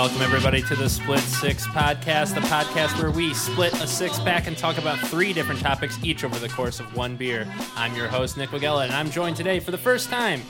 Welcome, 0.00 0.22
everybody, 0.22 0.62
to 0.62 0.74
the 0.74 0.88
Split 0.88 1.20
Six 1.20 1.66
podcast, 1.66 2.34
the 2.34 2.40
podcast 2.40 2.98
where 3.02 3.10
we 3.10 3.34
split 3.34 3.74
a 3.82 3.86
six 3.86 4.18
pack 4.18 4.46
and 4.46 4.56
talk 4.56 4.78
about 4.78 4.98
three 4.98 5.34
different 5.34 5.60
topics 5.60 6.02
each 6.02 6.24
over 6.24 6.38
the 6.38 6.48
course 6.48 6.80
of 6.80 6.96
one 6.96 7.16
beer. 7.16 7.46
I'm 7.76 7.94
your 7.94 8.08
host, 8.08 8.38
Nick 8.38 8.48
Wagella, 8.48 8.84
and 8.84 8.94
I'm 8.94 9.10
joined 9.10 9.36
today 9.36 9.60
for 9.60 9.72
the 9.72 9.78
first 9.78 10.08
time, 10.08 10.40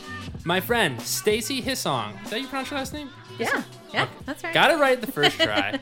my 0.44 0.60
friend, 0.60 1.00
Stacy 1.00 1.60
Hissong. 1.60 2.22
Is 2.22 2.30
that 2.30 2.40
you 2.40 2.46
pronounce 2.46 2.70
your 2.70 2.78
last 2.78 2.92
name? 2.92 3.10
Yeah, 3.40 3.64
yeah, 3.92 4.06
that's 4.24 4.44
right. 4.44 4.54
Got 4.54 4.70
it 4.70 4.76
right 4.76 5.00
the 5.00 5.10
first 5.10 5.36
try. 5.40 5.80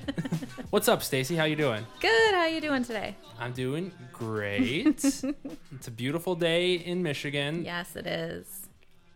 What's 0.71 0.89
up, 0.89 1.03
Stacy? 1.03 1.36
How 1.36 1.44
you 1.44 1.57
doing? 1.57 1.85
Good. 2.00 2.35
How 2.35 2.46
you 2.46 2.62
doing 2.62 2.85
today? 2.85 3.16
I'm 3.39 3.53
doing 3.53 3.93
great. 4.14 5.04
it's 5.04 5.86
a 5.86 5.90
beautiful 5.90 6.35
day 6.35 6.72
in 6.72 7.03
Michigan. 7.03 7.66
Yes, 7.66 7.96
it 7.96 8.07
is. 8.07 8.57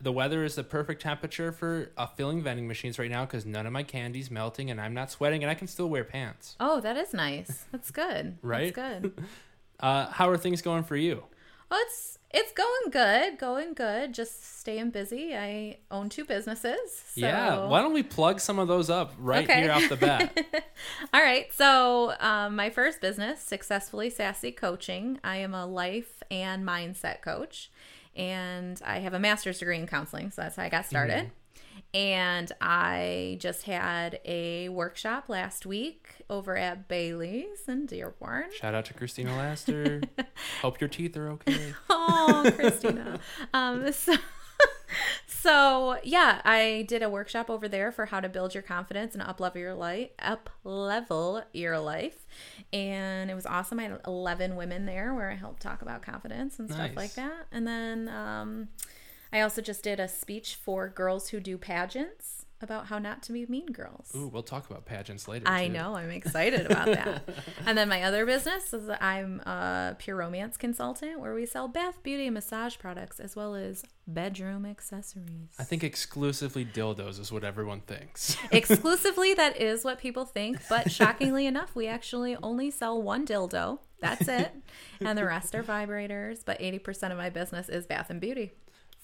The 0.02 0.11
weather 0.12 0.42
is 0.45 0.56
the 0.56 0.65
perfect 0.65 1.01
temperature 1.01 1.52
for 1.52 1.92
uh, 1.97 2.06
filling 2.09 2.43
vending 2.43 2.66
machines 2.66 2.98
right 2.98 3.10
now 3.10 3.24
because 3.24 3.47
none 3.47 3.66
of 3.66 3.73
my 3.73 3.84
candy's 3.84 4.30
melting 4.33 4.69
and 4.70 4.80
I'm 4.80 4.95
not 4.95 5.12
sweating 5.12 5.45
and 5.45 5.51
I 5.51 5.55
can 5.55 5.69
still 5.69 5.88
wear 5.88 6.02
pants. 6.02 6.56
Oh, 6.59 6.80
that 6.80 6.97
is 6.97 7.15
nice. 7.15 7.66
That's 7.70 7.91
good. 7.93 8.37
Right? 8.43 8.74
That's 8.74 9.01
good. 9.02 9.24
Uh, 9.80 10.07
how 10.12 10.29
are 10.29 10.37
things 10.37 10.62
going 10.62 10.84
for 10.84 10.95
you? 10.95 11.24
Oh, 11.69 11.84
it's 11.88 12.16
it's 12.30 12.52
going 12.52 12.91
good. 12.93 13.37
Going 13.37 13.74
good. 13.74 14.15
Just 14.15 14.60
staying 14.60 14.91
busy. 14.91 15.34
I 15.37 15.79
own 15.91 16.09
two 16.09 16.24
businesses. 16.24 16.79
So. 17.15 17.21
Yeah. 17.21 17.66
Why 17.66 17.80
don't 17.82 17.93
we 17.93 18.05
plug 18.05 18.38
some 18.38 18.60
of 18.60 18.69
those 18.69 18.88
up 18.91 19.12
right 19.19 19.43
Okay. 19.43 19.60
here 19.62 19.73
off 19.73 19.88
the 19.88 19.96
bat? 19.96 20.38
All 21.12 21.21
right. 21.21 21.52
So, 21.52 22.15
um, 22.21 22.55
my 22.55 22.71
first 22.71 23.01
business, 23.01 23.41
Successfully 23.41 24.09
Sassy 24.09 24.52
Coaching. 24.52 25.19
I 25.24 25.38
am 25.38 25.52
a 25.52 25.66
life 25.66 26.23
and 26.30 26.65
mindset 26.65 27.23
coach, 27.23 27.71
and 28.16 28.80
I 28.85 28.99
have 28.99 29.15
a 29.15 29.18
master's 29.18 29.59
degree 29.59 29.79
in 29.79 29.87
counseling. 29.87 30.30
So 30.30 30.43
that's 30.43 30.57
how 30.57 30.65
I 30.65 30.68
got 30.68 30.87
started. 30.87 31.30
And 31.95 32.51
I 32.60 33.37
just 33.38 33.65
had 33.65 34.19
a 34.24 34.71
workshop 34.71 35.29
last 35.29 35.66
week 35.66 36.09
over 36.30 36.57
at 36.57 36.88
Bailey's 36.88 37.69
in 37.69 37.85
Dearborn. 37.85 38.46
Shout 38.59 38.74
out 38.74 38.87
to 38.87 38.95
Christina 38.95 39.37
Laster. 39.37 40.01
Hope 40.63 40.80
your 40.80 40.88
teeth 40.88 41.16
are 41.19 41.29
okay. 41.32 41.74
Oh, 41.91 42.51
Christina. 42.57 43.21
um, 43.54 43.93
so, 43.93 44.15
so 45.26 45.98
yeah, 46.02 46.40
I 46.45 46.84
did 46.88 47.02
a 47.02 47.08
workshop 47.10 47.50
over 47.50 47.68
there 47.68 47.90
for 47.92 48.06
how 48.06 48.20
to 48.20 48.28
build 48.28 48.54
your 48.54 48.62
confidence 48.62 49.14
and 49.14 49.22
up 49.22 49.40
level 49.40 49.60
your 49.60 49.74
life, 49.74 50.10
up 50.18 50.50
level 50.64 51.42
your 51.52 51.78
life, 51.78 52.26
and 52.72 53.30
it 53.30 53.34
was 53.34 53.46
awesome. 53.46 53.78
I 53.80 53.84
had 53.84 54.00
eleven 54.06 54.56
women 54.56 54.86
there 54.86 55.14
where 55.14 55.30
I 55.30 55.34
helped 55.34 55.62
talk 55.62 55.82
about 55.82 56.02
confidence 56.02 56.58
and 56.58 56.68
stuff 56.70 56.88
Nice. 56.88 56.96
like 56.96 57.14
that. 57.14 57.46
And 57.50 57.66
then 57.66 58.08
um, 58.08 58.68
I 59.32 59.40
also 59.40 59.62
just 59.62 59.82
did 59.82 59.98
a 60.00 60.08
speech 60.08 60.54
for 60.56 60.88
girls 60.88 61.28
who 61.30 61.40
do 61.40 61.56
pageants 61.58 62.41
about 62.63 62.87
how 62.87 62.99
not 62.99 63.23
to 63.24 63.32
be 63.32 63.46
mean 63.46 63.66
girls. 63.66 64.10
Ooh, 64.15 64.28
we'll 64.28 64.43
talk 64.43 64.71
about 64.71 64.84
pageants 64.84 65.28
later. 65.28 65.44
I 65.47 65.66
too. 65.66 65.72
know. 65.72 65.94
I'm 65.94 66.10
excited 66.10 66.66
about 66.66 66.87
that. 66.87 67.28
and 67.66 67.77
then 67.77 67.88
my 67.88 68.03
other 68.03 68.27
business 68.27 68.72
is 68.72 68.87
that 68.87 69.03
I'm 69.03 69.41
a 69.41 69.97
pure 69.99 70.16
romance 70.16 70.56
consultant 70.56 71.21
where 71.21 71.34
we 71.34 71.47
sell 71.47 71.69
bath, 71.69 72.03
beauty, 72.03 72.27
and 72.27 72.34
massage 72.34 72.78
products 72.78 73.21
as 73.21 73.37
well 73.37 73.54
as 73.54 73.84
bedroom 74.06 74.66
accessories. 74.66 75.54
I 75.59 75.65
think 75.65 75.84
exclusively 75.84 76.65
dildos 76.65 77.19
is 77.19 77.31
what 77.32 77.44
everyone 77.44 77.81
thinks. 77.81 78.37
Exclusively, 78.50 79.34
that 79.43 79.60
is 79.60 79.84
what 79.84 79.99
people 79.99 80.25
think. 80.25 80.59
But 80.69 80.91
shockingly 80.91 81.47
enough, 81.47 81.75
we 81.75 81.87
actually 81.87 82.37
only 82.43 82.71
sell 82.71 83.00
one 83.00 83.26
dildo. 83.26 83.78
That's 84.00 84.26
it. 84.28 84.53
And 85.00 85.16
the 85.16 85.25
rest 85.25 85.54
are 85.54 85.62
vibrators. 85.62 86.44
But 86.44 86.59
80% 86.59 87.12
of 87.12 87.19
my 87.19 87.31
business 87.31 87.69
is 87.69 87.87
bath 87.87 88.10
and 88.10 88.21
beauty. 88.21 88.53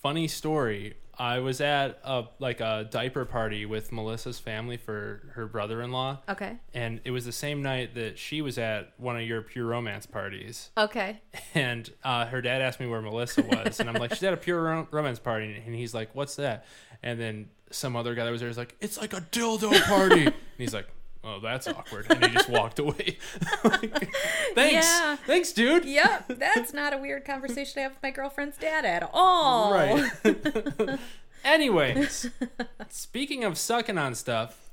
Funny 0.03 0.29
story. 0.29 0.95
I 1.21 1.41
was 1.41 1.61
at 1.61 1.99
a 2.05 2.27
like 2.39 2.61
a 2.61 2.87
diaper 2.89 3.25
party 3.25 3.67
with 3.67 3.91
Melissa's 3.91 4.39
family 4.39 4.77
for 4.77 5.33
her 5.35 5.47
brother-in-law. 5.47 6.21
Okay. 6.29 6.59
And 6.73 7.01
it 7.05 7.11
was 7.11 7.25
the 7.25 7.33
same 7.33 7.61
night 7.61 7.97
that 7.97 8.19
she 8.19 8.41
was 8.41 8.57
at 8.57 8.93
one 8.99 9.17
of 9.17 9.23
your 9.23 9.43
pure 9.43 9.67
romance 9.67 10.07
parties. 10.07 10.71
Okay. 10.79 11.21
And 11.55 11.91
uh, 12.05 12.27
her 12.27 12.41
dad 12.41 12.63
asked 12.63 12.79
me 12.79 12.87
where 12.87 13.03
Melissa 13.03 13.43
was, 13.43 13.81
and 13.81 13.89
I'm 13.89 13.97
like, 13.97 14.11
she's 14.11 14.23
at 14.23 14.33
a 14.33 14.37
pure 14.37 14.63
ro- 14.63 14.89
romance 14.93 15.19
party, 15.19 15.61
and 15.67 15.75
he's 15.75 15.93
like, 15.93 16.15
what's 16.15 16.37
that? 16.37 16.65
And 17.03 17.19
then 17.19 17.49
some 17.73 17.97
other 17.97 18.15
guy 18.15 18.25
that 18.25 18.31
was 18.31 18.41
there 18.41 18.49
was 18.49 18.59
like, 18.59 18.77
it's 18.81 18.99
like 18.99 19.13
a 19.13 19.21
dildo 19.21 19.83
party, 19.85 20.27
and 20.27 20.35
he's 20.57 20.75
like, 20.75 20.87
oh, 21.25 21.41
that's 21.41 21.67
awkward, 21.69 22.07
and 22.11 22.25
he 22.25 22.31
just 22.31 22.49
walked 22.49 22.79
away. 22.79 23.19
Like, 23.65 24.09
Thanks, 24.55 24.87
Yeah. 24.87 25.17
thanks, 25.27 25.53
dude. 25.53 25.85
Yep. 25.85 26.25
That's 26.39 26.73
not 26.73 26.93
a 26.93 26.99
weird 26.99 27.25
conversation 27.25 27.75
to 27.75 27.81
have 27.83 27.93
with 27.93 28.03
my 28.03 28.11
girlfriend's 28.11 28.57
dad 28.57 28.85
at 28.85 29.09
all. 29.13 29.73
Right. 29.73 30.11
Anyways, 31.45 32.31
speaking 32.89 33.45
of 33.45 33.57
sucking 33.59 33.99
on 33.99 34.15
stuff, 34.15 34.69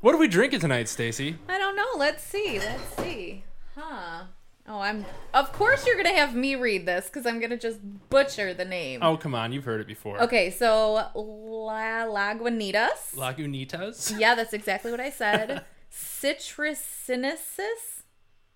what 0.00 0.14
are 0.14 0.18
we 0.18 0.28
drinking 0.28 0.60
tonight, 0.60 0.88
Stacy? 0.88 1.36
I 1.48 1.58
don't 1.58 1.76
know. 1.76 1.86
Let's 1.96 2.22
see. 2.22 2.58
Let's 2.58 2.96
see. 2.96 3.44
Huh. 3.76 4.24
Oh, 4.68 4.80
I'm. 4.80 5.04
Of 5.32 5.52
course, 5.52 5.86
you're 5.86 5.96
gonna 5.96 6.14
have 6.14 6.34
me 6.34 6.56
read 6.56 6.86
this 6.86 7.06
because 7.06 7.24
I'm 7.26 7.40
gonna 7.40 7.56
just 7.56 7.78
butcher 8.10 8.52
the 8.52 8.64
name. 8.64 9.00
Oh, 9.02 9.16
come 9.16 9.34
on, 9.34 9.52
you've 9.52 9.64
heard 9.64 9.80
it 9.80 9.86
before. 9.86 10.20
Okay, 10.22 10.50
so 10.50 10.94
La 11.14 12.04
Lagunitas. 12.06 13.14
Lagunitas. 13.14 14.18
yeah, 14.18 14.34
that's 14.34 14.52
exactly 14.60 14.90
what 14.90 15.00
I 15.00 15.10
said. 15.10 15.64
Citrusinosis. 15.92 18.02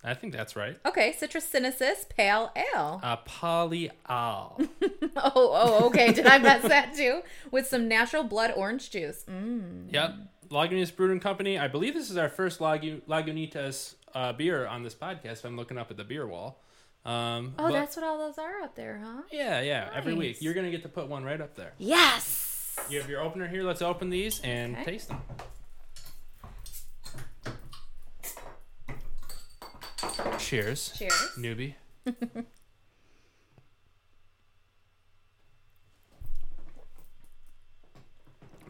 I 0.02 0.14
think 0.14 0.32
that's 0.32 0.56
right. 0.56 0.78
Okay, 0.86 1.14
citrusinosis 1.20 2.08
pale 2.08 2.50
ale. 2.56 3.00
Uh, 3.02 3.16
polyal. 3.18 4.68
Oh, 5.16 5.32
oh, 5.34 5.86
okay. 5.88 6.12
Did 6.12 6.26
I 6.26 6.38
mess 6.38 6.62
that 6.62 6.94
too? 6.94 7.20
With 7.50 7.66
some 7.66 7.88
natural 7.88 8.22
blood 8.22 8.52
orange 8.56 8.90
juice. 8.90 9.24
Mm. 9.28 9.92
Yep. 9.92 10.14
Lagunitas 10.50 10.94
Brewing 10.94 11.20
Company. 11.20 11.58
I 11.58 11.68
believe 11.68 11.94
this 11.94 12.10
is 12.10 12.16
our 12.16 12.28
first 12.28 12.60
Lagu- 12.60 13.02
Lagunitas 13.02 13.96
uh, 14.14 14.32
beer 14.32 14.66
on 14.66 14.82
this 14.82 14.94
podcast. 14.94 15.32
If 15.38 15.44
I'm 15.44 15.56
looking 15.56 15.78
up 15.78 15.90
at 15.90 15.96
the 15.96 16.04
beer 16.04 16.26
wall. 16.26 16.62
Um, 17.04 17.54
Oh, 17.58 17.64
but- 17.68 17.72
that's 17.72 17.96
what 17.96 18.04
all 18.04 18.18
those 18.18 18.36
are 18.38 18.60
up 18.60 18.74
there, 18.74 19.00
huh? 19.02 19.22
yeah, 19.32 19.60
yeah. 19.62 19.88
Every 19.94 20.12
week 20.14 20.42
you're 20.42 20.52
gonna 20.54 20.70
get 20.70 20.82
to 20.82 20.88
put 20.88 21.08
one 21.08 21.24
right 21.24 21.40
up 21.40 21.54
there. 21.56 21.72
Yes. 21.78 22.76
You 22.90 23.00
have 23.00 23.08
your 23.08 23.20
opener 23.22 23.48
here. 23.48 23.62
Let's 23.62 23.80
open 23.82 24.10
these 24.10 24.40
and 24.40 24.74
Okay. 24.76 24.84
taste 24.84 25.08
them. 25.08 25.22
Cheers, 30.38 30.92
Cheers. 30.98 31.30
newbie. 31.38 31.74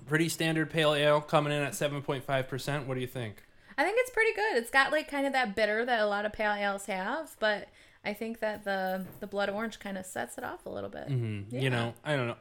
Pretty 0.06 0.28
standard 0.28 0.70
pale 0.70 0.92
ale 0.94 1.20
coming 1.20 1.52
in 1.52 1.62
at 1.62 1.72
7.5%. 1.72 2.86
What 2.86 2.94
do 2.94 3.00
you 3.00 3.06
think? 3.06 3.42
I 3.80 3.84
think 3.84 3.96
it's 4.00 4.10
pretty 4.10 4.34
good. 4.34 4.56
It's 4.56 4.70
got 4.70 4.92
like 4.92 5.10
kind 5.10 5.26
of 5.26 5.32
that 5.32 5.56
bitter 5.56 5.84
that 5.84 6.00
a 6.00 6.06
lot 6.06 6.24
of 6.26 6.32
pale 6.32 6.52
ales 6.52 6.86
have, 6.86 7.34
but 7.38 7.68
I 8.04 8.12
think 8.12 8.40
that 8.40 8.64
the 8.64 9.04
the 9.20 9.26
blood 9.26 9.48
orange 9.50 9.78
kind 9.80 9.96
of 9.98 10.04
sets 10.06 10.36
it 10.38 10.44
off 10.44 10.66
a 10.66 10.70
little 10.70 10.90
bit. 10.90 11.08
Mm, 11.08 11.44
Yeah. 11.50 11.60
You 11.60 11.70
know, 11.70 11.94
I 12.04 12.16
don't 12.16 12.28
know. 12.28 12.36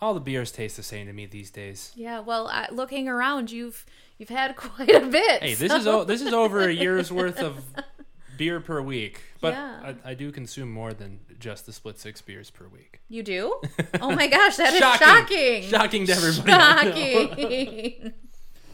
All 0.00 0.12
the 0.14 0.20
beers 0.20 0.50
taste 0.52 0.76
the 0.76 0.82
same 0.82 1.06
to 1.06 1.12
me 1.12 1.26
these 1.26 1.50
days. 1.50 1.92
Yeah. 1.94 2.20
Well, 2.20 2.48
I, 2.48 2.66
looking 2.70 3.08
around, 3.08 3.50
you've 3.50 3.86
you've 4.18 4.28
had 4.28 4.56
quite 4.64 4.90
a 4.94 5.06
bit. 5.06 5.42
Hey, 5.42 5.54
this 5.54 5.72
is 5.72 5.86
o- 5.86 6.04
this 6.04 6.20
is 6.22 6.32
over 6.32 6.60
a 6.68 6.72
year's 6.72 7.10
worth 7.12 7.38
of 7.40 7.64
beer 8.36 8.58
per 8.60 8.82
week, 8.82 9.20
but 9.40 9.54
Yeah. 9.54 9.94
I, 10.04 10.10
I 10.10 10.14
do 10.14 10.32
consume 10.32 10.70
more 10.72 10.92
than 10.92 11.20
just 11.38 11.66
the 11.66 11.72
split 11.72 11.98
six 12.00 12.20
beers 12.20 12.50
per 12.50 12.66
week. 12.68 13.00
you 13.08 13.22
do. 13.22 13.60
Oh 14.00 14.10
my 14.10 14.26
gosh, 14.26 14.56
that 14.56 14.72
is 14.74 14.80
shocking. 14.80 15.62
Shocking 15.62 16.06
to 16.06 16.12
everybody. 16.12 16.50
Shocking. 16.50 18.12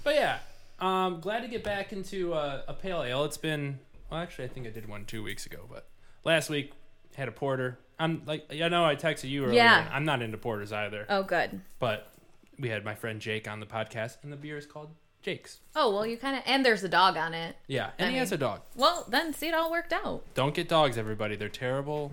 But 0.03 0.15
yeah, 0.15 0.38
um, 0.81 1.21
glad 1.21 1.41
to 1.41 1.49
get 1.49 1.63
back 1.63 1.93
into 1.93 2.33
uh, 2.35 2.63
a 2.69 2.75
pale 2.75 3.03
ale. 3.03 3.25
It's 3.25 3.37
been 3.37 3.79
well, 4.11 4.21
actually, 4.21 4.47
I 4.47 4.49
think 4.49 4.67
I 4.67 4.71
did 4.71 4.89
one 4.89 5.05
two 5.05 5.23
weeks 5.23 5.47
ago, 5.47 5.61
but 5.71 5.88
last 6.25 6.50
week 6.50 6.73
had 7.15 7.29
a 7.29 7.32
porter. 7.32 7.79
I'm 7.99 8.23
like, 8.27 8.47
I 8.50 8.69
know 8.69 8.85
I 8.85 8.97
texted 8.97 9.29
you 9.29 9.44
earlier. 9.44 9.56
Yeah. 9.56 9.88
I'm 9.93 10.05
not 10.05 10.23
into 10.23 10.38
porters 10.38 10.73
either, 10.73 11.05
oh, 11.09 11.23
good. 11.23 11.61
but 11.79 12.12
we 12.59 12.69
had 12.69 12.85
my 12.85 12.94
friend 12.94 13.21
Jake 13.21 13.49
on 13.49 13.61
the 13.61 13.67
podcast, 13.67 14.17
and 14.23 14.32
the 14.32 14.37
beer 14.37 14.56
is 14.56 14.67
called 14.67 14.91
Jake's. 15.23 15.61
Oh 15.77 15.93
well, 15.93 16.06
you 16.06 16.17
kind 16.17 16.37
of 16.37 16.43
and 16.47 16.65
there's 16.65 16.83
a 16.83 16.88
dog 16.88 17.17
on 17.17 17.35
it. 17.35 17.56
Yeah, 17.67 17.91
and 17.99 18.09
I 18.09 18.12
he 18.12 18.19
has 18.19 18.33
a 18.33 18.38
dog. 18.38 18.62
Well, 18.75 19.06
then 19.09 19.33
see, 19.35 19.49
it 19.49 19.55
all 19.55 19.71
worked 19.71 19.93
out. 19.93 20.23
Don't 20.35 20.55
get 20.55 20.69
dogs, 20.69 20.97
everybody. 20.97 21.37
They're 21.37 21.49
terrible, 21.49 22.12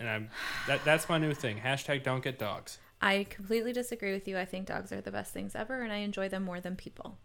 and 0.00 0.08
I'm 0.08 0.30
that. 0.66 0.84
That's 0.84 1.08
my 1.08 1.18
new 1.18 1.34
thing. 1.34 1.58
Hashtag 1.58 2.02
Don't 2.02 2.24
get 2.24 2.38
dogs. 2.38 2.78
I 3.00 3.26
completely 3.28 3.74
disagree 3.74 4.12
with 4.12 4.26
you. 4.26 4.38
I 4.38 4.46
think 4.46 4.66
dogs 4.66 4.90
are 4.90 5.02
the 5.02 5.12
best 5.12 5.34
things 5.34 5.54
ever, 5.54 5.82
and 5.82 5.92
I 5.92 5.96
enjoy 5.96 6.30
them 6.30 6.44
more 6.44 6.60
than 6.60 6.76
people. 6.76 7.18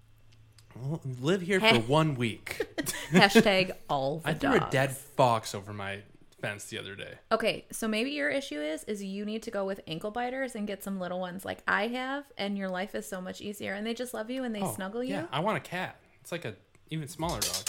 Well, 0.76 1.02
live 1.22 1.42
here 1.42 1.60
for 1.60 1.80
one 1.82 2.16
week. 2.16 2.62
Hashtag 3.12 3.72
all 3.90 4.20
the 4.20 4.30
I 4.30 4.34
threw 4.34 4.58
dogs. 4.60 4.66
a 4.68 4.72
dead 4.72 4.96
fox 4.98 5.54
over 5.56 5.74
my 5.74 6.00
fence 6.42 6.66
the 6.66 6.80
other 6.80 6.96
day. 6.96 7.14
Okay, 7.32 7.66
so 7.72 7.88
maybe 7.88 8.12
your 8.12 8.30
issue 8.30 8.60
is 8.60 8.84
is 8.86 9.04
you 9.04 9.26
need 9.26 9.44
to 9.44 9.52
go 9.52 9.66
with 9.66 9.80
ankle 9.88 10.12
biters 10.12 10.56
and 10.56 10.66
get 10.66 10.84
some 10.84 11.00
little 11.00 11.20
ones 11.20 11.46
like 11.46 11.62
I 11.68 11.88
have, 11.88 12.26
and 12.38 12.58
your 12.58 12.70
life 12.70 12.96
is 12.96 13.08
so 13.08 13.22
much 13.22 13.42
easier, 13.42 13.74
and 13.74 13.86
they 13.86 13.94
just 13.94 14.14
love 14.14 14.30
you 14.32 14.44
and 14.44 14.56
they 14.56 14.62
Oh, 14.62 14.74
snuggle 14.74 15.04
you. 15.04 15.14
Yeah, 15.16 15.26
I 15.32 15.40
want 15.42 15.58
a 15.58 15.62
cat. 15.62 15.98
It's 16.22 16.32
like 16.32 16.46
a 16.46 16.56
even 16.90 17.08
smaller 17.08 17.40
dog. 17.40 17.66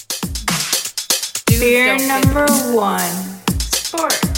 Dudes 1.47 1.61
Beer 1.61 1.99
don't 1.99 2.01
fit- 2.01 2.09
number 2.35 2.47
one. 2.75 3.11
Sport. 3.61 4.21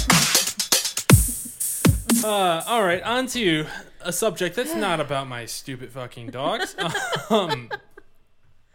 Uh, 2.24 2.62
all 2.66 2.82
right, 2.82 3.02
on 3.02 3.26
to 3.26 3.66
a 4.00 4.10
subject 4.10 4.56
that's 4.56 4.74
not 4.74 4.98
about 4.98 5.28
my 5.28 5.44
stupid 5.44 5.92
fucking 5.92 6.28
dogs. 6.28 6.74
um, 7.30 7.68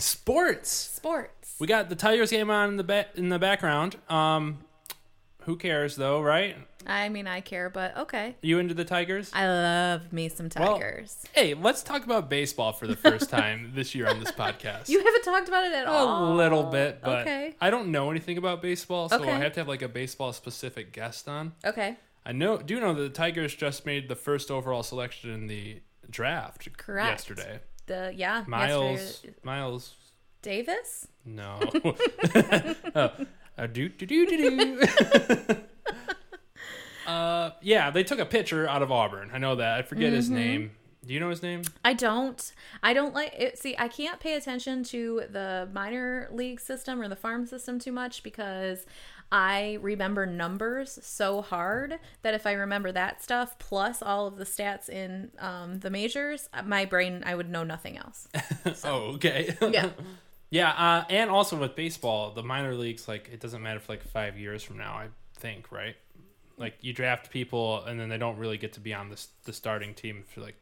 Sports. 0.02 0.70
Sports. 0.72 1.56
We 1.60 1.68
got 1.68 1.90
the 1.90 1.96
Tigers 1.96 2.32
game 2.32 2.50
on 2.50 2.70
in 2.70 2.78
the 2.78 2.84
ba- 2.84 3.08
in 3.16 3.30
the 3.30 3.40
background. 3.40 3.98
Um, 4.10 4.60
who 5.42 5.56
cares 5.56 5.96
though, 5.96 6.22
right? 6.22 6.56
I 6.88 7.10
mean, 7.10 7.28
I 7.28 7.42
care, 7.42 7.70
but 7.70 7.96
okay. 7.98 8.36
You 8.42 8.58
into 8.60 8.74
the 8.74 8.86
Tigers? 8.86 9.32
I 9.34 9.46
love 9.48 10.14
me 10.14 10.30
some 10.30 10.50
Well, 10.58 10.74
Tigers. 10.78 11.26
Hey, 11.34 11.54
let's 11.54 11.84
talk 11.84 12.06
about 12.06 12.30
baseball 12.30 12.72
for 12.72 12.88
the 12.88 12.96
first 12.96 13.30
time 13.32 13.74
this 13.76 13.94
year 13.94 14.08
on 14.08 14.20
this 14.20 14.32
podcast. 14.32 14.88
you 14.88 15.04
haven't 15.04 15.24
talked 15.24 15.50
about 15.50 15.66
it 15.66 15.74
at 15.74 15.86
a 15.88 15.92
all. 15.92 16.34
A 16.34 16.36
little 16.36 16.64
bit, 16.64 17.02
but 17.04 17.22
okay. 17.22 17.54
I 17.60 17.70
don't 17.70 17.92
know 17.92 18.10
anything 18.12 18.38
about 18.38 18.62
baseball, 18.62 19.10
so 19.10 19.18
Okay. 19.20 19.32
I 19.32 19.38
have 19.40 19.52
to 19.54 19.60
have 19.60 19.68
like 19.68 19.82
a 19.82 19.90
baseball 19.90 20.32
specific 20.32 20.94
guest 20.94 21.28
on. 21.28 21.52
Okay. 21.66 21.98
I 22.26 22.32
know 22.32 22.58
do 22.58 22.74
you 22.76 22.80
know 22.80 22.94
that 22.94 23.02
the 23.02 23.10
Tigers 23.10 23.54
just 23.56 23.86
made 23.86 24.08
the 24.08 24.16
first 24.16 24.50
overall 24.50 24.84
selection 24.84 25.32
in 25.32 25.48
the 25.48 25.82
draft 26.10 26.70
Correct. 26.78 27.10
yesterday. 27.10 27.60
The 27.90 28.14
yeah. 28.16 28.44
Miles 28.48 29.00
yesterday- 29.00 29.34
Miles 29.44 29.96
Davis. 30.42 31.08
no. 31.26 31.60
oh, 32.96 33.12
uh, 33.58 33.68
do 33.68 33.90
do 33.90 34.06
do 34.06 34.26
do 34.28 34.38
do. 34.38 35.58
Uh, 37.08 37.52
yeah, 37.64 37.90
they 37.90 38.04
took 38.04 38.20
a 38.20 38.26
pitcher 38.26 38.68
out 38.68 38.84
of 38.84 38.92
Auburn. 38.92 39.32
I 39.34 39.40
know 39.40 39.56
that. 39.56 39.80
I 39.80 39.82
forget 39.82 40.14
his 40.14 40.26
Mm-hmm. 40.28 40.36
name. 40.36 40.72
Do 41.04 41.14
you 41.14 41.20
know 41.20 41.30
his 41.32 41.42
name? 41.42 41.64
I 41.84 41.94
don't. 41.94 42.52
I 42.84 42.94
don't 42.94 43.16
like 43.16 43.34
it. 43.36 43.58
See, 43.58 43.76
I 43.80 43.88
can't 43.88 44.20
pay 44.20 44.36
attention 44.36 44.84
to 44.86 45.24
the 45.32 45.68
minor 45.74 46.30
league 46.32 46.60
system 46.60 47.02
or 47.02 47.08
the 47.08 47.16
farm 47.16 47.48
system 47.48 47.80
too 47.80 47.92
much 47.92 48.22
because 48.22 48.86
I 49.32 49.78
remember 49.82 50.26
numbers 50.26 50.98
so 51.02 51.42
hard 51.42 52.00
that 52.24 52.34
if 52.34 52.48
I 52.48 52.54
remember 52.54 52.92
that 52.92 53.22
stuff 53.22 53.58
plus 53.60 54.02
all 54.02 54.28
of 54.28 54.38
the 54.38 54.44
stats 54.46 54.90
in 54.90 55.32
um, 55.40 55.80
the 55.80 55.90
majors, 55.90 56.50
my 56.66 56.86
brain 56.86 57.24
I 57.26 57.36
would 57.36 57.50
know 57.50 57.64
nothing 57.64 57.98
else. 57.98 58.28
Oh, 58.84 59.14
okay. 59.16 59.56
Yeah. 59.70 59.90
Yeah, 60.52 60.72
uh, 60.72 61.06
and 61.12 61.30
also 61.30 61.58
with 61.58 61.76
baseball, 61.76 62.32
the 62.32 62.42
minor 62.42 62.74
leagues, 62.74 63.08
like 63.08 63.30
it 63.32 63.40
doesn't 63.40 63.62
matter 63.62 63.80
for 63.80 63.92
like 63.92 64.04
five 64.04 64.36
years 64.36 64.64
from 64.64 64.78
now. 64.78 64.94
I 64.94 65.10
think, 65.36 65.72
right? 65.72 65.96
Like 66.58 66.76
you 66.82 66.92
draft 66.92 67.30
people, 67.30 67.84
and 67.86 68.00
then 68.00 68.10
they 68.10 68.18
don't 68.18 68.38
really 68.38 68.58
get 68.58 68.74
to 68.74 68.80
be 68.80 68.92
on 68.92 69.10
the 69.10 69.24
the 69.44 69.54
starting 69.54 69.94
team 69.94 70.24
for 70.28 70.42
like 70.42 70.56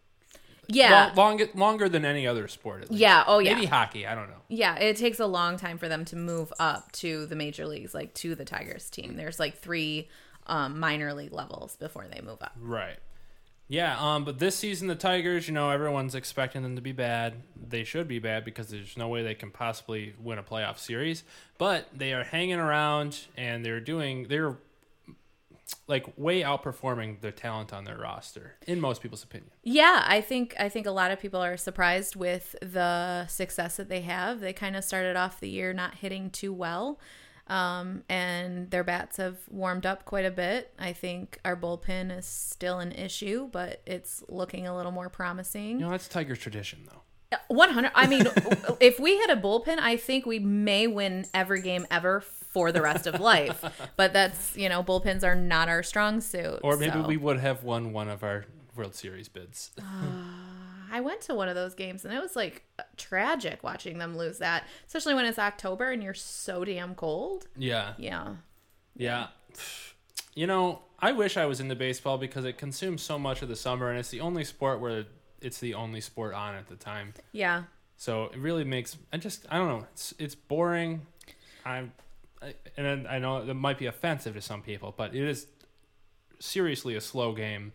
Yeah. 0.67 1.11
long, 1.15 1.37
long 1.37 1.49
longer 1.55 1.89
than 1.89 2.05
any 2.05 2.25
other 2.25 2.47
sport. 2.47 2.83
At 2.83 2.91
least. 2.91 3.01
Yeah. 3.01 3.23
Oh, 3.27 3.39
yeah. 3.39 3.53
Maybe 3.53 3.67
hockey. 3.67 4.07
I 4.07 4.15
don't 4.15 4.29
know. 4.29 4.41
Yeah, 4.49 4.75
it 4.75 4.97
takes 4.97 5.19
a 5.19 5.25
long 5.25 5.57
time 5.57 5.77
for 5.77 5.87
them 5.87 6.05
to 6.05 6.15
move 6.15 6.51
up 6.59 6.91
to 6.93 7.25
the 7.25 7.35
major 7.35 7.67
leagues, 7.67 7.93
like 7.93 8.13
to 8.15 8.35
the 8.35 8.45
Tigers 8.45 8.89
team. 8.89 9.15
There's 9.15 9.39
like 9.39 9.57
three 9.57 10.09
um, 10.47 10.79
minor 10.79 11.13
league 11.13 11.33
levels 11.33 11.75
before 11.75 12.05
they 12.11 12.21
move 12.21 12.41
up. 12.41 12.53
Right. 12.59 12.97
Yeah. 13.67 13.97
Um. 13.99 14.23
But 14.23 14.39
this 14.39 14.55
season, 14.55 14.87
the 14.87 14.95
Tigers, 14.95 15.47
you 15.47 15.53
know, 15.53 15.69
everyone's 15.69 16.15
expecting 16.15 16.63
them 16.63 16.77
to 16.77 16.81
be 16.81 16.93
bad. 16.93 17.43
They 17.55 17.83
should 17.83 18.07
be 18.07 18.19
bad 18.19 18.45
because 18.45 18.69
there's 18.69 18.95
no 18.95 19.09
way 19.09 19.23
they 19.23 19.35
can 19.35 19.51
possibly 19.51 20.13
win 20.19 20.37
a 20.37 20.43
playoff 20.43 20.77
series. 20.77 21.25
But 21.57 21.89
they 21.93 22.13
are 22.13 22.23
hanging 22.23 22.59
around, 22.59 23.19
and 23.35 23.65
they're 23.65 23.81
doing. 23.81 24.27
They're 24.29 24.57
like 25.87 26.05
way 26.17 26.41
outperforming 26.41 27.21
the 27.21 27.31
talent 27.31 27.73
on 27.73 27.83
their 27.83 27.97
roster, 27.97 28.55
in 28.67 28.79
most 28.79 29.01
people's 29.01 29.23
opinion. 29.23 29.51
Yeah, 29.63 30.03
I 30.07 30.21
think 30.21 30.55
I 30.59 30.69
think 30.69 30.85
a 30.85 30.91
lot 30.91 31.11
of 31.11 31.19
people 31.19 31.41
are 31.41 31.57
surprised 31.57 32.15
with 32.15 32.55
the 32.61 33.27
success 33.27 33.77
that 33.77 33.89
they 33.89 34.01
have. 34.01 34.39
They 34.39 34.53
kind 34.53 34.75
of 34.75 34.83
started 34.83 35.15
off 35.15 35.39
the 35.39 35.49
year 35.49 35.73
not 35.73 35.95
hitting 35.95 36.29
too 36.29 36.53
well. 36.53 36.99
Um, 37.47 38.03
and 38.09 38.69
their 38.71 38.83
bats 38.83 39.17
have 39.17 39.37
warmed 39.49 39.85
up 39.85 40.03
quite 40.03 40.25
a 40.25 40.31
bit. 40.31 40.73
I 40.77 40.91
think 40.91 41.39
our 41.45 41.55
bullpen 41.55 42.17
is 42.17 42.25
still 42.25 42.79
an 42.79 42.91
issue, 42.91 43.47
but 43.51 43.81
it's 43.85 44.21
looking 44.27 44.67
a 44.67 44.75
little 44.75 44.91
more 44.91 45.09
promising. 45.09 45.79
You 45.79 45.85
know, 45.85 45.91
that's 45.91 46.09
Tigers 46.09 46.39
tradition, 46.39 46.79
though. 46.85 47.01
100 47.49 47.91
i 47.93 48.07
mean 48.07 48.25
if 48.79 49.01
we 49.01 49.17
had 49.17 49.29
a 49.29 49.35
bullpen 49.35 49.79
i 49.79 49.97
think 49.97 50.25
we 50.25 50.39
may 50.39 50.87
win 50.87 51.25
every 51.33 51.61
game 51.61 51.85
ever 51.91 52.21
for 52.57 52.71
the 52.71 52.81
rest 52.81 53.05
of 53.07 53.19
life 53.19 53.63
but 53.97 54.13
that's 54.13 54.55
you 54.57 54.67
know 54.69 54.81
bullpens 54.83 55.23
are 55.23 55.35
not 55.35 55.69
our 55.69 55.83
strong 55.83 56.19
suit 56.21 56.59
Or 56.63 56.75
maybe 56.77 56.99
so. 57.01 57.07
we 57.07 57.17
would 57.17 57.39
have 57.39 57.63
won 57.63 57.93
one 57.93 58.09
of 58.09 58.23
our 58.23 58.45
World 58.75 58.95
Series 58.95 59.27
bids. 59.29 59.71
Ah, 59.81 60.87
i 60.89 61.01
went 61.01 61.19
to 61.21 61.35
one 61.35 61.49
of 61.49 61.55
those 61.55 61.73
games 61.75 62.05
and 62.05 62.13
it 62.13 62.21
was 62.21 62.35
like 62.35 62.63
tragic 62.95 63.61
watching 63.61 63.97
them 63.97 64.17
lose 64.17 64.37
that 64.39 64.63
especially 64.87 65.13
when 65.13 65.25
it's 65.25 65.37
october 65.37 65.91
and 65.91 66.01
you're 66.01 66.13
so 66.13 66.63
damn 66.63 66.95
cold 66.95 67.47
yeah. 67.57 67.93
yeah 67.97 68.35
Yeah. 68.95 69.27
You 70.33 70.45
know, 70.47 70.81
I 70.99 71.11
wish 71.13 71.35
I 71.35 71.45
was 71.45 71.59
into 71.59 71.75
baseball 71.75 72.17
because 72.19 72.45
it 72.45 72.57
consumes 72.59 73.01
so 73.01 73.17
much 73.17 73.41
of 73.41 73.49
the 73.49 73.55
summer, 73.55 73.89
and 73.89 73.97
it's 73.99 74.09
the 74.09 74.21
only 74.21 74.43
sport 74.43 74.79
where 74.79 75.05
it's 75.41 75.59
the 75.59 75.73
only 75.73 75.99
sport 75.99 76.33
on 76.35 76.53
at 76.55 76.67
the 76.67 76.75
time. 76.75 77.13
yeah 77.31 77.63
So 77.97 78.25
it 78.25 78.37
really 78.37 78.63
makes 78.63 78.97
I 79.11 79.17
just 79.17 79.45
I 79.49 79.57
don't 79.57 79.67
know. 79.67 79.87
It's 79.93 80.13
it's 80.19 80.35
boring. 80.35 81.05
I'm 81.65 81.91
and 82.77 83.07
I 83.07 83.19
know 83.19 83.37
it 83.37 83.53
might 83.53 83.77
be 83.77 83.85
offensive 83.85 84.33
to 84.35 84.41
some 84.41 84.61
people, 84.61 84.93
but 84.95 85.15
it 85.15 85.27
is 85.27 85.47
seriously 86.39 86.95
a 86.95 87.01
slow 87.01 87.33
game. 87.33 87.73